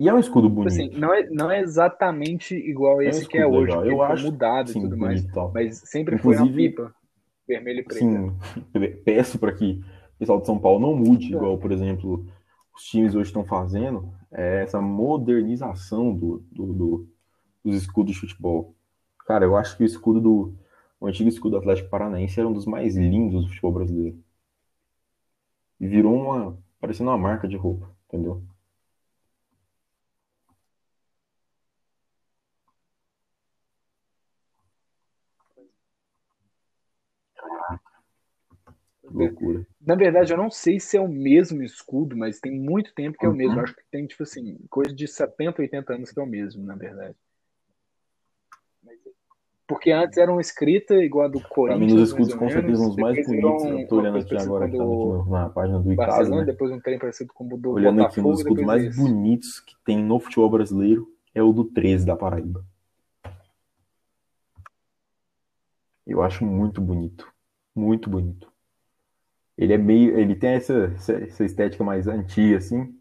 E 0.01 0.09
é 0.09 0.15
um 0.15 0.19
escudo 0.19 0.49
Tipo 0.49 0.63
bonito. 0.63 0.73
assim, 0.73 0.91
não 0.99 1.15
é, 1.15 1.29
não 1.31 1.51
é 1.51 1.61
exatamente 1.61 2.55
igual 2.57 3.01
É 3.01 3.07
um 3.07 3.09
esse 3.09 3.29
que 3.29 3.39
é 3.39 3.47
hoje, 3.47 3.71
legal. 3.71 3.87
Eu 3.87 3.97
foi 3.99 4.07
acho, 4.07 4.25
mudado 4.25 4.71
e 4.71 4.73
sim, 4.73 4.81
tudo 4.83 4.97
mais. 4.97 5.21
bonito 5.21 5.35
e. 5.35 5.53
Mas 5.55 5.79
sempre 5.85 6.19
foi 6.19 6.35
na 6.35 6.43
Inclusive- 6.43 6.69
pipa, 6.71 6.95
vermelho 7.47 7.81
e 7.81 7.85
preto. 7.85 7.99
Sim, 8.01 8.37
peço 9.05 9.39
para 9.39 9.53
que 9.53 9.81
o 10.15 10.19
pessoal 10.19 10.41
de 10.41 10.47
São 10.47 10.59
Paulo 10.59 10.81
não 10.81 10.97
mude, 10.97 11.33
É. 11.33 11.37
igual, 11.37 11.57
por 11.59 11.71
exemplo, 11.71 12.27
os 12.75 12.83
times 12.85 13.15
hoje 13.15 13.29
estão 13.29 13.45
fazendo, 13.45 14.13
é 14.33 14.63
essa 14.63 14.81
modernização 14.81 16.13
do, 16.15 16.43
do- 16.51 16.73
do- 16.73 17.09
dos 17.65 17.77
escudos 17.77 18.15
de 18.15 18.21
futebol. 18.21 18.75
Cara, 19.27 19.45
eu 19.45 19.57
acho 19.57 19.77
que 19.77 19.85
o 19.85 19.87
escudo 19.87 20.21
do. 20.21 20.55
O 21.01 21.07
antigo 21.07 21.29
escudo 21.29 21.53
do 21.53 21.59
Atlético 21.59 21.89
Paranaense 21.89 22.39
era 22.41 22.49
um 22.49 22.53
dos 22.53 22.67
mais 22.67 22.97
lindos 22.97 23.43
do 23.45 23.49
futebol 23.49 23.73
brasileiro. 23.73 24.19
E 25.81 25.87
virou 25.87 26.15
uma. 26.15 26.59
parecendo 26.81 27.11
uma 27.11 27.19
marca 27.19 27.47
de 27.49 27.57
roupa, 27.57 27.91
entendeu? 28.09 28.43
Loucura. 39.15 39.65
Na 39.81 39.95
verdade, 39.95 40.33
eu 40.33 40.37
não 40.37 40.51
sei 40.51 40.81
se 40.81 40.97
é 40.97 41.01
o 41.01 41.07
mesmo 41.09 41.63
escudo, 41.63 42.17
mas 42.17 42.41
tem 42.41 42.53
muito 42.53 42.93
tempo 42.95 43.17
que 43.17 43.25
é 43.25 43.29
o 43.29 43.35
mesmo. 43.35 43.55
Uhum. 43.57 43.61
Acho 43.63 43.75
que 43.77 43.83
tem, 43.91 44.07
tipo 44.07 44.23
assim, 44.25 44.59
coisa 44.69 44.93
de 44.93 45.07
70, 45.07 45.63
80 45.63 45.95
anos 45.95 46.11
que 46.11 46.19
é 46.19 46.23
o 46.23 46.27
mesmo, 46.27 46.65
na 46.65 46.75
verdade. 46.75 47.15
Mas- 48.83 48.99
Porque 49.69 49.93
antes 49.93 50.19
era 50.19 50.33
uma 50.33 50.41
escrita 50.41 50.95
igual 50.97 51.27
a 51.27 51.29
do 51.29 51.39
Pra 51.39 51.49
Corinthians, 51.49 51.93
mim, 51.93 51.99
nos 51.99 52.09
escudos, 52.09 52.35
com 52.35 52.49
certeza, 52.51 52.67
menos. 52.79 52.89
os 52.89 52.97
mais 52.97 53.27
bonitos. 53.27 53.63
um- 53.65 53.79
Eu 53.79 53.89
tô 53.89 53.97
olhando 54.01 54.19
aqui 54.19 54.37
agora, 54.37 54.69
que 54.69 54.77
tá 54.77 54.85
no- 54.85 55.31
na 55.31 55.49
página 55.49 55.79
do 55.81 55.93
Icasa, 55.93 56.31
né? 56.37 56.45
depois 56.45 56.71
um 56.73 56.81
trem 56.81 56.99
parecido 56.99 57.33
com 57.33 57.47
o 57.47 57.57
do 57.57 57.71
Olhando 57.71 58.03
aqui, 58.05 58.19
um 58.21 58.25
Botafogo, 58.25 58.31
dos 58.31 58.41
escudos 58.41 58.65
mais 58.65 58.85
esse. 58.85 58.99
bonitos 59.01 59.61
que 59.61 59.75
tem 59.85 60.03
no 60.03 60.19
futebol 60.19 60.51
brasileiro 60.51 61.07
é 61.33 61.43
o 61.43 61.53
do 61.53 61.65
13 61.65 62.05
da 62.05 62.17
Paraíba. 62.17 62.65
Eu 66.07 66.21
acho 66.21 66.45
muito 66.45 66.81
bonito. 66.81 67.33
Muito 67.75 68.11
bonito. 68.11 68.53
Ele 69.57 69.73
é 69.73 69.79
meio. 69.79 70.19
Ele 70.19 70.35
tem 70.35 70.51
essa, 70.51 70.93
essa 70.97 71.45
estética 71.45 71.85
mais 71.85 72.07
antiga, 72.09 72.59
assim. 72.59 72.95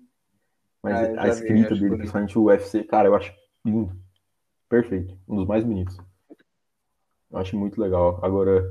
Mas 0.82 0.96
Ah, 0.96 1.22
a 1.22 1.24
vi, 1.26 1.30
escrita 1.32 1.74
acho 1.74 1.82
dele, 1.82 1.98
principalmente 1.98 2.38
o 2.38 2.44
UFC, 2.44 2.84
cara, 2.84 3.08
eu 3.08 3.16
acho 3.16 3.34
lindo. 3.66 3.96
Perfeito. 4.70 5.18
Um 5.28 5.36
dos 5.38 5.48
mais 5.48 5.64
bonitos. 5.64 5.98
Eu 7.32 7.40
acho 7.40 7.58
muito 7.58 7.80
legal. 7.82 8.20
Agora, 8.24 8.64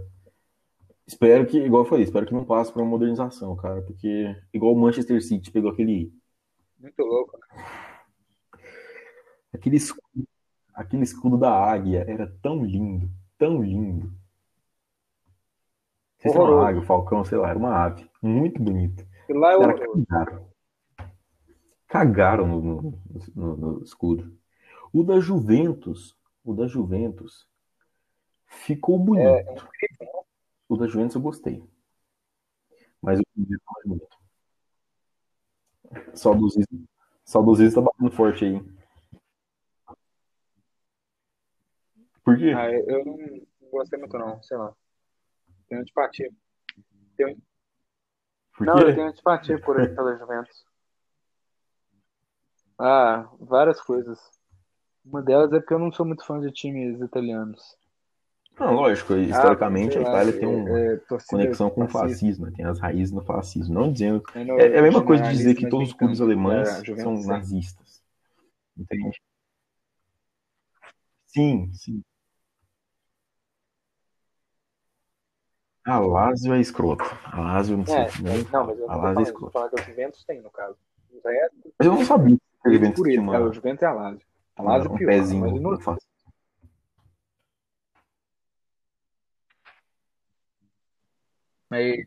espero 1.07 1.47
que, 1.47 1.59
igual 1.59 1.83
eu 1.85 1.89
falei, 1.89 2.05
espero 2.05 2.27
que 2.27 2.35
não 2.35 2.45
passe 2.45 2.73
para 2.73 2.83
uma 2.83 2.91
modernização, 2.91 3.57
cara. 3.57 3.83
Porque, 3.83 4.37
igual 4.53 4.73
o 4.75 4.81
Manchester 4.81 5.23
City 5.23 5.51
pegou 5.51 5.71
aquele 5.71 6.13
Muito 6.79 7.03
louco. 7.03 7.39
né? 7.39 7.65
Aquele 9.53 9.77
escudo, 9.77 10.27
aquele 10.75 11.03
escudo 11.05 11.37
da 11.39 11.51
águia 11.53 12.05
era 12.09 12.27
tão 12.43 12.65
lindo, 12.65 13.11
tão 13.39 13.63
lindo. 13.63 14.13
Não 16.24 16.31
sei 16.31 16.32
se 16.32 16.39
era 16.39 16.51
uma 16.55 16.69
águia, 16.69 16.81
o 16.81 16.85
falcão, 16.85 17.24
sei 17.24 17.39
lá, 17.39 17.51
era 17.51 17.59
uma 17.59 17.74
ave. 17.85 18.09
Muito 18.23 18.62
bonito. 18.62 19.05
E 19.28 19.32
lá 19.32 19.53
é 19.53 19.57
horroroso. 19.57 20.07
cagaram. 20.07 20.53
Cagaram 21.89 22.47
no, 22.47 22.61
no- 22.62 23.01
no- 23.35 23.57
no 23.57 23.82
escudo. 23.85 24.36
O 24.93 25.03
da 25.03 25.19
Juventus, 25.20 26.16
o 26.44 26.55
da 26.55 26.66
Juventus, 26.66 27.47
ficou 28.47 28.99
bonito. 28.99 29.27
É, 29.27 29.51
um 29.51 30.23
O 30.69 30.77
da 30.77 30.86
Juventus 30.86 31.15
eu 31.16 31.20
gostei. 31.23 31.62
Mas 33.01 33.19
o 33.19 33.23
primeiro 33.35 33.61
tá 33.65 33.73
mais 33.74 33.86
bonito. 33.89 34.19
Saudosismo. 36.15 36.85
Saudosismo 37.24 37.74
tá 37.82 37.90
batendo 37.90 38.11
forte 38.16 38.44
aí. 38.44 38.62
Por 42.24 42.36
quê? 42.39 42.53
Ah, 42.57 42.70
eu 42.70 42.85
eu 42.89 43.05
não 43.05 43.16
não 43.16 43.70
gostei 43.70 43.99
muito, 43.99 44.16
não, 44.19 44.40
sei 44.43 44.57
lá. 44.57 44.74
Tenho 45.73 45.81
antipatia. 45.81 46.31
Tenho... 47.16 47.39
Não, 48.61 48.78
eu 48.81 48.94
tenho 48.94 49.09
antipatia 49.09 49.59
por 49.59 49.81
ele 49.81 49.94
pela 49.94 50.19
Juventus. 50.19 50.66
Ah, 52.78 53.27
várias 53.40 53.81
coisas. 53.81 54.19
Uma 55.03 55.23
delas 55.23 55.51
é 55.55 55.61
porque 55.61 55.73
eu 55.73 55.78
não 55.78 55.90
sou 55.90 56.05
muito 56.05 56.27
fã 56.27 56.39
de 56.40 56.53
times 56.53 57.01
italianos. 57.01 57.59
Não, 58.61 58.74
lógico, 58.74 59.15
historicamente 59.15 59.97
Ah, 59.97 60.01
a 60.01 60.03
Itália 60.03 60.39
tem 60.39 60.47
uma 60.47 60.78
é, 60.78 60.94
é, 60.94 61.01
conexão 61.27 61.70
com 61.70 61.85
o 61.85 61.89
fascista. 61.89 62.07
fascismo, 62.07 62.47
né? 62.47 62.53
tem 62.55 62.66
as 62.66 62.78
raízes 62.78 63.12
no 63.15 63.23
fascismo. 63.23 63.74
Não 63.74 63.90
dizendo. 63.90 64.23
É, 64.35 64.44
no- 64.44 64.61
É, 64.61 64.73
é 64.73 64.78
a 64.78 64.82
mesma 64.82 65.03
coisa 65.03 65.23
de 65.23 65.31
dizer 65.31 65.55
que 65.55 65.70
todos 65.70 65.89
os 65.89 65.94
clubes 65.94 66.20
alemães 66.20 66.69
É, 66.69 66.97
são 67.01 67.16
sim. 67.16 67.27
nazistas. 67.27 68.03
Entende? 68.77 69.19
Sim, 71.28 71.73
sim. 71.73 72.03
Ah, 75.85 75.95
a 75.95 75.97
Alásio 75.97 76.55
é 76.55 76.61
escroto. 76.61 77.05
A 77.25 77.39
Alásio 77.39 77.77
não 77.77 77.85
sei. 77.85 77.97
É, 77.97 78.09
não, 78.53 78.67
mas 78.67 78.79
eu 78.79 78.87
não 78.87 78.95
Alásio 78.95 79.15
tô 79.15 79.21
é 79.21 79.23
escroto. 79.23 79.53
Tô 79.53 79.69
que 79.69 79.83
o 79.83 79.85
Juventus 79.85 80.25
tem, 80.25 80.41
no 80.41 80.51
caso. 80.51 80.77
Mas 81.13 81.25
é 81.25 81.49
eu 81.81 81.93
não 81.93 82.05
sabia 82.05 82.37
que 82.37 82.69
o 82.69 82.73
Juventus 82.73 83.03
tinha, 83.03 83.23
mano. 83.23 83.45
É, 83.45 83.49
o 83.49 83.53
Juventus 83.53 83.83
é 83.83 83.87
a 83.87 83.93
Lazio. 83.93 84.27
A 84.57 84.63
Alásio 84.63 84.89
é 84.89 84.93
um 84.93 84.97
pior, 84.97 85.09
pezinho, 85.09 85.41
mas 85.41 85.61
não... 85.61 85.81
faço. 85.81 86.07
Mas... 91.69 92.07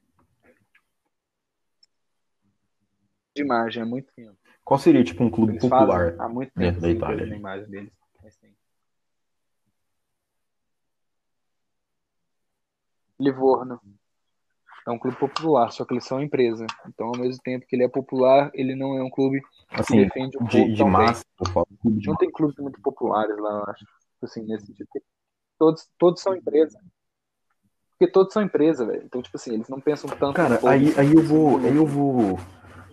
De 3.36 3.42
imagem, 3.42 3.82
é 3.82 3.86
muito 3.86 4.14
tempo. 4.14 4.38
Qual 4.64 4.80
seria, 4.80 5.04
tipo, 5.04 5.22
um 5.22 5.30
clube 5.30 5.54
Eles 5.54 5.62
popular 5.62 6.16
há 6.18 6.30
muito 6.30 6.54
tempo 6.54 6.60
dentro 6.60 6.82
da 6.82 6.90
Itália? 6.90 7.26
Na 7.26 7.36
imagem 7.36 7.70
deles. 7.70 7.92
Assim. 8.26 8.56
Livorno. 13.20 13.80
É 14.88 14.92
um 14.92 15.00
clube 15.00 15.18
popular, 15.18 15.72
só 15.72 15.84
que 15.84 15.94
eles 15.94 16.06
são 16.06 16.22
empresa. 16.22 16.66
Então, 16.88 17.08
ao 17.08 17.18
mesmo 17.18 17.42
tempo 17.44 17.66
que 17.68 17.76
ele 17.76 17.84
é 17.84 17.90
popular, 17.90 18.52
ele 18.54 18.76
não 18.76 18.96
é 18.96 19.04
um 19.04 19.10
clube 19.10 19.42
que 19.42 19.80
Assim, 19.80 19.98
defende 19.98 20.38
o 20.38 20.42
povo 20.42 20.50
de, 20.52 20.72
de 20.72 20.78
tão 20.78 20.86
bem. 20.86 20.94
massa, 20.94 21.24
de 21.86 22.08
Não 22.08 22.16
tem 22.16 22.32
clubes 22.32 22.56
muito 22.58 22.80
populares 22.82 23.36
lá, 23.38 23.52
eu 23.52 23.72
acho. 23.72 23.86
Assim, 24.22 24.44
nesse 24.44 24.68
sentido. 24.68 24.88
Todos, 25.58 25.90
todos 25.98 26.22
são 26.22 26.36
empresa. 26.36 26.80
Porque 27.98 28.12
todos 28.12 28.34
são 28.34 28.44
empresa, 28.44 28.86
velho. 28.86 29.04
Então, 29.06 29.22
tipo 29.22 29.38
assim, 29.38 29.54
eles 29.54 29.70
não 29.70 29.80
pensam 29.80 30.10
tanto 30.10 30.36
Cara, 30.36 30.58
povo. 30.58 30.68
aí, 30.68 30.94
aí 30.98 31.14
eu 31.14 31.24
vou, 31.24 31.58
aí 31.60 31.76
eu 31.76 31.86
vou, 31.86 32.40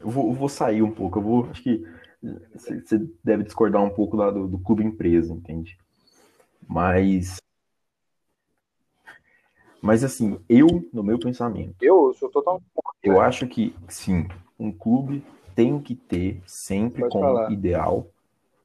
eu 0.00 0.08
vou, 0.08 0.28
eu 0.28 0.34
vou 0.34 0.48
sair 0.48 0.82
um 0.82 0.92
pouco. 0.92 1.18
Eu 1.18 1.22
vou, 1.22 1.50
acho 1.50 1.62
que 1.62 1.84
você 2.54 2.80
você 2.80 2.98
deve 3.22 3.42
discordar 3.42 3.82
um 3.82 3.90
pouco 3.90 4.16
lá 4.16 4.30
do, 4.30 4.46
do 4.46 4.58
clube 4.58 4.84
empresa, 4.84 5.32
entende? 5.32 5.76
Mas, 6.68 7.36
mas 9.82 10.04
assim, 10.04 10.38
eu, 10.48 10.88
no 10.92 11.02
meu 11.02 11.18
pensamento, 11.18 11.74
Eu 11.80 12.14
sou 12.14 12.30
totalmente. 12.30 12.64
eu 13.02 13.20
acho 13.20 13.46
que 13.48 13.74
sim, 13.88 14.28
um 14.58 14.70
clube 14.72 15.24
tem 15.54 15.80
que 15.80 15.94
ter 15.94 16.40
sempre 16.46 17.02
Pode 17.02 17.12
como 17.12 17.24
falar. 17.26 17.50
ideal 17.52 18.06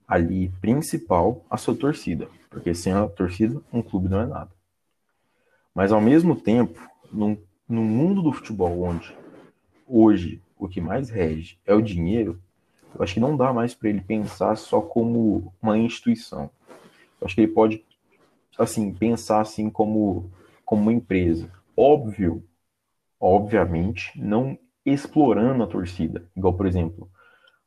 ali 0.08 0.50
principal 0.62 1.44
a 1.50 1.58
sua 1.58 1.76
torcida, 1.76 2.30
porque 2.50 2.74
sem 2.74 2.94
a 2.94 3.08
torcida 3.08 3.60
um 3.74 3.82
clube 3.82 4.08
não 4.08 4.22
é 4.22 4.26
nada. 4.28 4.52
Mas 5.74 5.92
ao 5.92 6.00
mesmo 6.00 6.36
tempo, 6.36 6.80
num, 7.12 7.38
no 7.68 7.82
mundo 7.82 8.22
do 8.22 8.32
futebol 8.32 8.82
onde 8.84 9.14
hoje 9.88 10.42
o 10.58 10.68
que 10.68 10.80
mais 10.80 11.10
rege 11.10 11.58
é 11.66 11.74
o 11.74 11.82
dinheiro, 11.82 12.40
eu 12.96 13.04
acho 13.04 13.14
que 13.16 13.20
não 13.20 13.36
dá 13.36 13.52
mais 13.52 13.74
para 13.76 13.90
ele 13.90 14.02
pensar 14.02 14.56
só 14.56 14.82
como 14.82 15.52
uma 15.62 15.78
instituição. 15.78 16.50
Eu 17.20 17.26
acho 17.26 17.36
que 17.36 17.42
ele 17.42 17.52
pode 17.52 17.84
assim 18.58 18.94
pensar 18.94 19.42
assim 19.42 19.70
como 19.70 20.32
como 20.68 20.84
uma 20.84 20.94
empresa. 20.94 21.50
Óbvio, 21.78 22.44
obviamente, 23.20 24.12
não 24.22 24.58
explorando 24.86 25.64
a 25.64 25.68
torcida. 25.68 26.26
Igual, 26.36 26.56
por 26.56 26.68
exemplo, 26.68 27.10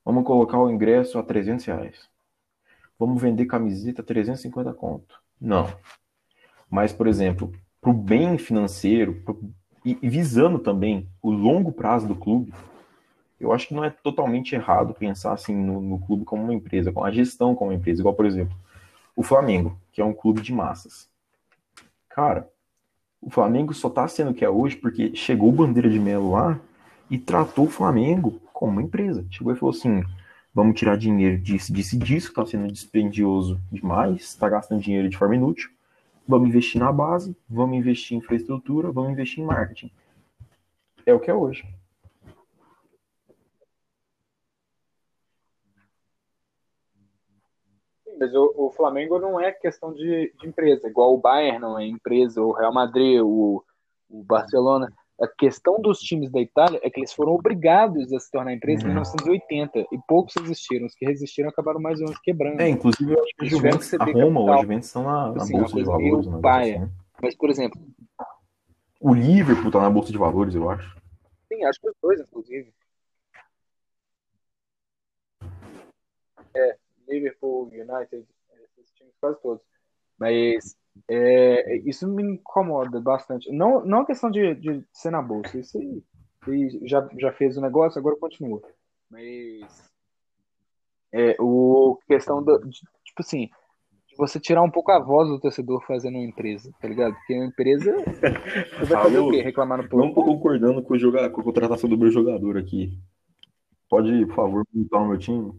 vamos 0.04 0.24
colocar 0.24 0.58
o 0.60 0.70
ingresso 0.70 1.18
a 1.18 1.22
300 1.22 1.64
reais. 1.66 2.08
Vamos 2.98 3.20
vender 3.22 3.46
camiseta 3.46 4.02
a 4.02 4.04
350 4.04 4.74
conto. 4.74 5.20
Não. 5.40 5.68
Mas, 6.70 6.92
por 6.92 7.06
exemplo, 7.06 7.52
para 7.80 7.90
o 7.90 7.94
bem 7.94 8.38
financeiro 8.38 9.14
pro- 9.24 9.40
e, 9.84 9.94
visando 10.08 10.58
também 10.58 11.08
o 11.22 11.30
longo 11.30 11.72
prazo 11.72 12.06
do 12.06 12.14
clube, 12.14 12.52
eu 13.40 13.52
acho 13.52 13.68
que 13.68 13.74
não 13.74 13.84
é 13.84 13.90
totalmente 13.90 14.54
errado 14.54 14.94
pensar 14.94 15.32
assim 15.32 15.54
no, 15.56 15.80
no 15.80 15.98
clube 16.00 16.24
como 16.24 16.42
uma 16.44 16.54
empresa, 16.54 16.92
com 16.92 17.04
a 17.04 17.10
gestão 17.10 17.54
como 17.54 17.70
uma 17.70 17.76
empresa. 17.76 18.02
Igual, 18.02 18.14
por 18.14 18.26
exemplo, 18.26 18.56
o 19.16 19.22
Flamengo, 19.22 19.78
que 19.92 20.00
é 20.00 20.04
um 20.04 20.14
clube 20.14 20.40
de 20.42 20.52
massas. 20.52 21.08
Cara, 22.08 22.50
o 23.20 23.30
Flamengo 23.30 23.74
só 23.74 23.90
tá 23.90 24.08
sendo 24.08 24.30
o 24.30 24.34
que 24.34 24.44
é 24.44 24.50
hoje 24.50 24.76
porque 24.76 25.14
chegou 25.14 25.50
o 25.50 25.52
Bandeira 25.52 25.90
de 25.90 25.98
Melo 25.98 26.32
lá 26.32 26.58
e 27.10 27.18
tratou 27.18 27.66
o 27.66 27.70
Flamengo 27.70 28.40
como 28.52 28.72
uma 28.72 28.82
empresa. 28.82 29.26
Chegou 29.30 29.52
e 29.52 29.56
falou 29.56 29.74
assim: 29.74 30.02
vamos 30.54 30.78
tirar 30.78 30.96
dinheiro 30.96 31.38
disso, 31.38 31.72
disso 31.72 31.98
disso, 31.98 32.28
que 32.28 32.34
tá 32.34 32.46
sendo 32.46 32.70
dispendioso 32.72 33.60
demais, 33.70 34.34
tá 34.34 34.48
gastando 34.48 34.80
dinheiro 34.80 35.08
de 35.08 35.16
forma 35.16 35.36
inútil. 35.36 35.70
Vamos 36.26 36.48
investir 36.48 36.80
na 36.80 36.92
base, 36.92 37.36
vamos 37.48 37.76
investir 37.76 38.16
em 38.16 38.20
infraestrutura, 38.20 38.90
vamos 38.90 39.12
investir 39.12 39.42
em 39.42 39.46
marketing. 39.46 39.90
É 41.04 41.12
o 41.12 41.20
que 41.20 41.30
é 41.30 41.34
hoje. 41.34 41.66
Mas 48.20 48.34
o, 48.34 48.52
o 48.54 48.70
Flamengo 48.70 49.18
não 49.18 49.40
é 49.40 49.50
questão 49.50 49.94
de, 49.94 50.30
de 50.38 50.46
empresa, 50.46 50.86
igual 50.88 51.14
o 51.14 51.18
Bayern 51.18 51.58
não 51.58 51.78
é 51.78 51.86
empresa, 51.86 52.42
o 52.42 52.52
Real 52.52 52.72
Madrid, 52.72 53.18
o, 53.22 53.64
o 54.10 54.22
Barcelona. 54.22 54.92
A 55.18 55.26
questão 55.26 55.80
dos 55.80 55.98
times 56.00 56.30
da 56.30 56.40
Itália 56.40 56.78
é 56.82 56.88
que 56.90 57.00
eles 57.00 57.12
foram 57.12 57.32
obrigados 57.32 58.12
a 58.12 58.20
se 58.20 58.30
tornar 58.30 58.52
empresa 58.54 58.82
em 58.82 58.86
Uhum. 58.88 58.94
1980 58.94 59.78
e 59.92 59.98
poucos 60.06 60.34
resistiram. 60.36 60.86
Os 60.86 60.94
que 60.94 61.04
resistiram 61.06 61.48
acabaram 61.50 61.80
mais 61.80 61.98
ou 62.00 62.06
menos 62.06 62.20
quebrando. 62.20 62.60
É, 62.60 62.68
inclusive 62.68 63.12
eu 63.12 63.22
acho 63.22 63.32
que 63.38 63.46
Juventus, 63.46 63.92
a 63.94 64.04
Roma 64.04 64.40
ou 64.40 64.52
a. 64.52 64.58
Juventus 64.58 64.86
estão 64.86 65.02
na, 65.02 65.32
na 65.32 65.42
Assim, 65.42 65.52
Bolsa 65.58 65.76
de 65.76 65.84
Valores, 65.84 66.26
um 66.26 66.36
negócio 66.36 66.40
paia. 66.42 66.76
assim. 66.84 66.92
Mas, 67.22 67.34
por 67.36 67.50
exemplo, 67.50 67.80
O 69.00 69.12
Liverpool 69.14 69.70
tá 69.70 69.80
na 69.80 69.90
Bolsa 69.90 70.12
de 70.12 70.18
Valores, 70.18 70.54
eu 70.54 70.68
acho. 70.70 70.96
sim, 71.48 71.64
acho 71.64 71.80
que 71.80 71.88
os 71.88 71.94
dois, 72.02 72.20
inclusive. 72.20 72.72
É, 76.56 76.76
Liverpool, 77.10 77.66
United, 77.72 78.24
esses 78.78 78.92
times 78.94 79.14
quase 79.20 79.40
todos. 79.42 79.62
Mas 80.18 80.76
é, 81.08 81.76
isso 81.78 82.06
me 82.08 82.22
incomoda 82.22 83.00
bastante. 83.00 83.50
Não, 83.52 83.84
não 83.84 84.00
a 84.00 84.06
questão 84.06 84.30
de, 84.30 84.54
de 84.54 84.84
ser 84.92 85.10
na 85.10 85.22
bolsa, 85.22 85.58
isso 85.58 85.78
aí, 85.78 86.02
aí 86.46 86.80
já, 86.86 87.08
já 87.18 87.32
fez 87.32 87.56
o 87.56 87.60
negócio, 87.60 87.98
agora 87.98 88.16
continua. 88.16 88.60
Mas 89.10 89.90
é, 91.12 91.36
o 91.40 91.98
questão 92.06 92.42
do, 92.42 92.58
de, 92.58 92.80
tipo 93.04 93.20
assim, 93.20 93.48
de 94.06 94.16
você 94.16 94.38
tirar 94.38 94.62
um 94.62 94.70
pouco 94.70 94.92
a 94.92 94.98
voz 94.98 95.28
do 95.28 95.40
torcedor 95.40 95.84
fazendo 95.86 96.16
uma 96.16 96.24
empresa, 96.24 96.70
tá 96.80 96.86
ligado? 96.86 97.14
Porque 97.14 97.34
uma 97.34 97.46
empresa 97.46 97.92
você 98.04 98.84
vai 98.86 99.02
fazer 99.02 99.18
o 99.18 99.30
quê? 99.30 99.42
Reclamar 99.42 99.78
no 99.82 99.98
Não 99.98 100.14
tô 100.14 100.22
concordando 100.24 100.82
com, 100.82 100.94
o 100.94 100.98
joga- 100.98 101.30
com 101.30 101.40
a 101.40 101.44
contratação 101.44 101.88
do 101.88 101.98
meu 101.98 102.10
jogador 102.10 102.56
aqui. 102.56 102.98
Pode, 103.88 104.26
por 104.26 104.34
favor, 104.36 104.64
montar 104.72 104.98
o 105.00 105.08
meu 105.08 105.18
time? 105.18 105.52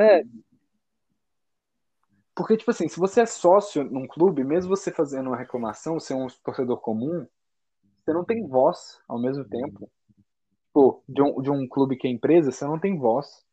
É, 0.00 0.22
Porque, 2.40 2.56
tipo 2.56 2.70
assim, 2.70 2.88
se 2.88 2.98
você 2.98 3.20
é 3.20 3.26
sócio 3.26 3.84
num 3.84 4.06
clube, 4.06 4.42
mesmo 4.42 4.74
você 4.74 4.90
fazendo 4.90 5.26
uma 5.26 5.36
reclamação, 5.36 6.00
ser 6.00 6.14
um 6.14 6.26
torcedor 6.42 6.80
comum, 6.80 7.26
você 7.94 8.14
não 8.14 8.24
tem 8.24 8.48
voz 8.48 8.98
ao 9.06 9.20
mesmo 9.20 9.44
tempo. 9.44 9.90
Pô, 10.72 11.02
de 11.06 11.20
um, 11.20 11.42
de 11.42 11.50
um 11.50 11.68
clube 11.68 11.98
que 11.98 12.08
é 12.08 12.10
empresa, 12.10 12.50
você 12.50 12.64
não 12.64 12.78
tem 12.78 12.96
voz. 12.96 13.44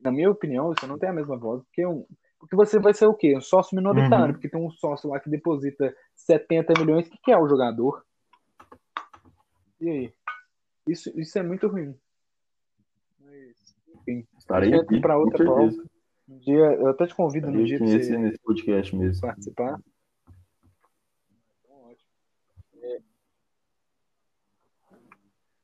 Na 0.00 0.12
minha 0.12 0.30
opinião, 0.30 0.68
você 0.68 0.86
não 0.86 0.96
tem 0.96 1.08
a 1.08 1.12
mesma 1.12 1.36
voz. 1.36 1.60
Porque, 1.64 1.84
um, 1.84 2.06
porque 2.38 2.54
você 2.54 2.78
vai 2.78 2.94
ser 2.94 3.06
o 3.06 3.14
quê? 3.14 3.36
Um 3.36 3.40
sócio 3.40 3.74
minoritário. 3.74 4.26
Uhum. 4.26 4.32
Porque 4.34 4.48
tem 4.48 4.64
um 4.64 4.70
sócio 4.70 5.10
lá 5.10 5.18
que 5.18 5.28
deposita 5.28 5.92
70 6.14 6.74
milhões, 6.78 7.08
que, 7.08 7.18
que 7.18 7.32
é 7.32 7.36
o 7.36 7.48
jogador? 7.48 8.04
E 9.80 9.90
aí? 9.90 10.12
Isso, 10.86 11.10
isso 11.18 11.36
é 11.36 11.42
muito 11.42 11.66
ruim. 11.66 11.98
Mas, 13.18 13.76
enfim, 13.96 14.24
Estarei 14.38 14.72
aqui, 14.72 15.00
com 15.00 15.12
outra 15.14 15.44
certeza. 15.44 15.95
Um 16.28 16.38
dia, 16.38 16.54
eu 16.54 16.88
até 16.88 17.06
te 17.06 17.14
convido 17.14 17.50
no 17.50 17.62
Estarei 17.62 17.78
dia 17.78 17.96
nesse, 17.96 18.10
você 18.10 18.18
nesse 18.18 18.38
podcast 18.38 18.96
mesmo. 18.96 19.20
participar. 19.20 19.80
Ótimo. 21.68 22.08
É. 22.82 22.98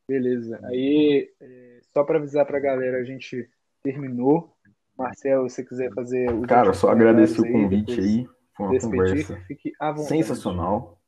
Beleza. 0.09 0.61
Aí, 0.65 1.31
é, 1.41 1.81
só 1.93 2.05
para 2.05 2.19
avisar 2.19 2.47
pra 2.47 2.61
galera, 2.61 2.99
a 2.99 3.05
gente 3.05 3.49
terminou. 3.83 4.57
Marcelo, 4.97 5.49
se 5.49 5.57
você 5.57 5.65
quiser 5.65 5.93
fazer 5.95 6.31
os 6.33 6.47
Cara, 6.47 6.73
só 6.75 6.91
agradecer 6.91 7.41
o 7.41 7.51
convite 7.51 7.99
aí. 7.99 8.29
Foi 8.55 8.67
uma 8.67 8.73
Despedir, 8.73 8.99
conversa 9.27 9.37
fique 9.47 9.73
à 9.81 9.91
vontade. 9.91 10.09
sensacional. 10.09 11.01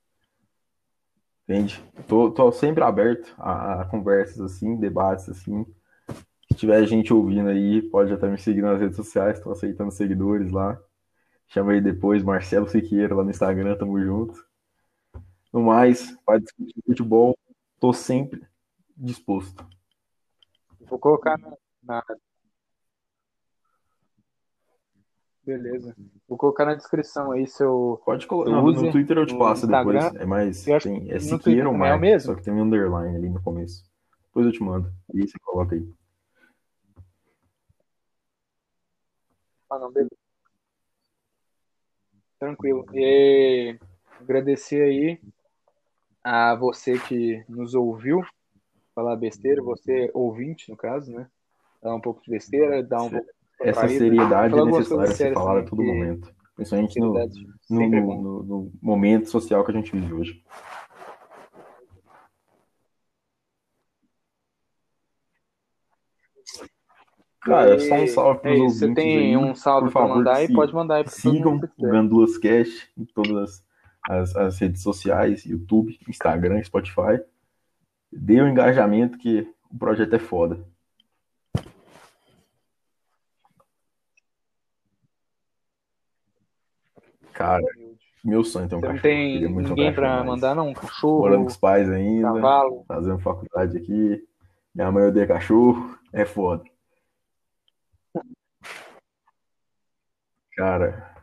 Entende? 1.47 1.85
Tô, 2.09 2.31
tô 2.31 2.51
sempre 2.51 2.83
aberto 2.83 3.35
a, 3.37 3.83
a 3.83 3.85
conversas 3.85 4.41
assim, 4.41 4.77
debates 4.77 5.29
assim. 5.29 5.67
Se 6.55 6.61
tiver 6.61 6.87
gente 6.87 7.13
ouvindo 7.13 7.49
aí, 7.49 7.83
pode 7.83 8.13
até 8.13 8.29
me 8.29 8.39
seguir 8.39 8.63
nas 8.63 8.79
redes 8.79 8.95
sociais, 8.95 9.41
tô 9.41 9.51
aceitando 9.51 9.91
seguidores 9.91 10.53
lá. 10.53 10.81
Chama 11.49 11.73
aí 11.73 11.81
depois, 11.81 12.23
Marcelo 12.23 12.69
Siqueira 12.69 13.13
lá 13.13 13.25
no 13.25 13.31
Instagram, 13.31 13.77
tamo 13.77 14.01
junto. 14.01 14.41
No 15.53 15.63
mais, 15.63 16.17
para 16.25 16.39
discutir 16.39 16.81
futebol, 16.87 17.37
tô 17.81 17.93
sempre 17.93 18.47
disposto. 18.97 19.67
Vou 20.89 20.97
colocar 20.97 21.37
na, 21.39 21.57
na- 21.83 22.05
Beleza. 25.45 25.97
Vou 26.29 26.39
colocar 26.39 26.67
na 26.67 26.75
descrição 26.75 27.33
aí 27.33 27.49
seu. 27.49 28.01
Pode 28.07 28.29
colocar. 28.29 28.51
No, 28.51 28.93
Twitter 28.93 29.19
eu 29.19 29.27
te 29.27 29.37
passo 29.37 29.67
depois. 29.67 30.05
É 30.15 30.25
mais. 30.25 30.69
Eu 30.69 30.77
acho 30.77 30.89
Tem, 30.89 31.11
é 31.11 31.19
Siqueira 31.19 31.69
ou 31.69 31.75
também 31.75 31.89
é 31.91 31.95
o 31.95 31.99
mais, 31.99 32.01
mesmo? 32.01 32.31
só 32.33 32.37
que 32.39 32.45
tem 32.45 32.55
um 32.55 32.63
underline 32.63 33.17
ali 33.17 33.29
no 33.29 33.43
começo. 33.43 33.85
Depois 34.27 34.47
eu 34.47 34.53
te 34.53 34.63
mando. 34.63 34.89
E 35.13 35.21
aí 35.21 35.29
você 35.29 35.37
coloca 35.41 35.75
aí. 35.75 35.85
Ah, 39.75 39.79
não, 39.79 39.91
beleza. 39.91 40.11
Tranquilo. 42.39 42.85
E 42.93 43.77
agradecer 44.21 44.83
aí 44.83 45.21
a 46.23 46.55
você 46.55 46.99
que 46.99 47.45
nos 47.49 47.75
ouviu 47.75 48.25
falar 48.95 49.17
besteira, 49.17 49.63
você 49.63 50.11
ouvinte, 50.15 50.71
no 50.71 50.77
caso, 50.77 51.13
né? 51.13 51.29
Dar 51.83 51.95
um 51.95 52.01
pouco 52.01 52.23
de 52.23 52.31
besteira, 52.31 52.83
dar 52.83 53.03
um 53.03 53.11
pouco 53.11 53.27
Essa 53.61 53.87
descontraído. 53.87 53.99
seriedade 53.99 54.59
é 54.59 54.65
necessária 54.65 55.13
ser 55.13 55.35
falada 55.35 55.61
a 55.61 55.65
também, 55.65 55.69
todo 55.69 55.83
momento. 55.83 56.35
Principalmente 56.55 57.01
no, 57.01 57.13
no, 57.71 57.89
no, 57.89 58.43
no 58.45 58.73
momento 58.81 59.29
social 59.29 59.65
que 59.65 59.73
a 59.73 59.75
gente 59.75 59.91
vive 59.91 60.13
hoje. 60.13 60.45
Cara, 67.45 67.79
só 67.79 67.95
um 67.97 68.07
salve 68.07 68.41
para 68.41 68.53
os 68.53 68.59
ouvintes 68.61 68.79
Você 68.79 68.95
tem 68.95 69.19
aí. 69.19 69.37
um 69.37 69.55
salve 69.55 69.91
para 69.91 70.09
mandar 70.09 70.37
aí? 70.37 70.53
Pode 70.53 70.75
mandar 70.75 70.95
aí 70.97 71.05
para 71.05 71.13
Sigam 71.13 71.61
o 71.77 71.83
Gandulas 71.87 72.39
Cast 72.39 72.91
em 72.97 73.05
todas 73.05 73.63
as, 74.09 74.35
as, 74.35 74.59
redes 74.59 74.83
sociais, 74.83 75.45
YouTube, 75.45 75.99
Instagram, 76.09 76.63
Spotify. 76.63 77.21
Dê 78.11 78.41
um 78.41 78.49
engajamento 78.49 79.19
que 79.19 79.47
o 79.71 79.79
projeto 79.79 80.15
é 80.15 80.19
foda. 80.19 80.59
Cara, 87.35 87.63
meu 88.25 88.43
sonho 88.43 88.65
é 88.65 88.69
ter 88.69 88.77
um 88.77 88.81
Você 88.81 88.87
não 88.87 88.95
cachorro. 88.95 89.03
tem 89.03 89.47
um 89.47 89.51
ninguém 89.61 89.75
cachorro, 89.75 89.95
para 89.95 90.17
mas 90.19 90.27
mandar, 90.27 90.55
não? 90.55 90.69
Um 90.69 90.73
cachorro, 90.73 91.19
Morando 91.19 91.43
com 91.43 91.49
os 91.51 91.57
pais 91.57 91.91
ainda, 91.91 92.33
cavalo. 92.33 92.85
fazendo 92.89 93.19
faculdade 93.19 93.77
aqui. 93.77 94.25
Minha 94.75 94.91
mãe 94.91 95.09
odeia 95.09 95.27
cachorro, 95.27 95.99
é 96.13 96.25
foda. 96.25 96.65
Cara. 100.57 101.15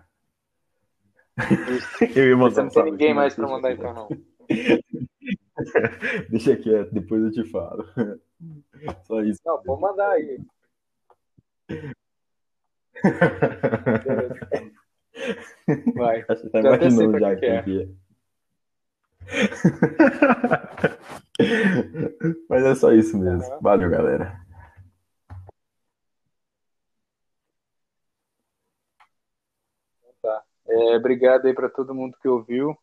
Eu 2.16 2.30
ia 2.30 2.38
mandar 2.38 2.56
Você 2.56 2.62
não 2.62 2.70
tem 2.70 2.84
ninguém 2.92 3.14
mais 3.14 3.34
para 3.34 3.48
mandar 3.48 3.72
então, 3.72 3.94
não. 3.94 4.10
Deixa 6.30 6.56
quieto, 6.58 6.92
depois 6.92 7.24
eu 7.24 7.32
te 7.32 7.44
falo. 7.50 7.86
Só 9.06 9.22
isso. 9.22 9.40
Não, 9.46 9.62
pode 9.62 9.82
mandar 9.82 10.10
aí. 10.12 10.40
Vai. 15.96 16.26
Acho 16.28 16.42
que 16.42 16.50
tá 16.50 16.62
Já 16.62 16.76
imaginando 16.76 17.12
pra 17.12 17.20
já 17.20 17.36
que 17.36 17.46
é. 17.46 17.62
que 17.62 17.82
é. 17.84 17.88
Mas 22.50 22.64
é 22.64 22.76
só 22.76 22.92
isso 22.92 23.18
mesmo. 23.18 23.60
Valeu, 23.62 23.90
galera. 23.90 24.41
É, 30.72 30.96
obrigado 30.96 31.46
aí 31.48 31.54
para 31.54 31.70
todo 31.70 31.94
mundo 31.94 32.18
que 32.22 32.28
ouviu. 32.30 32.78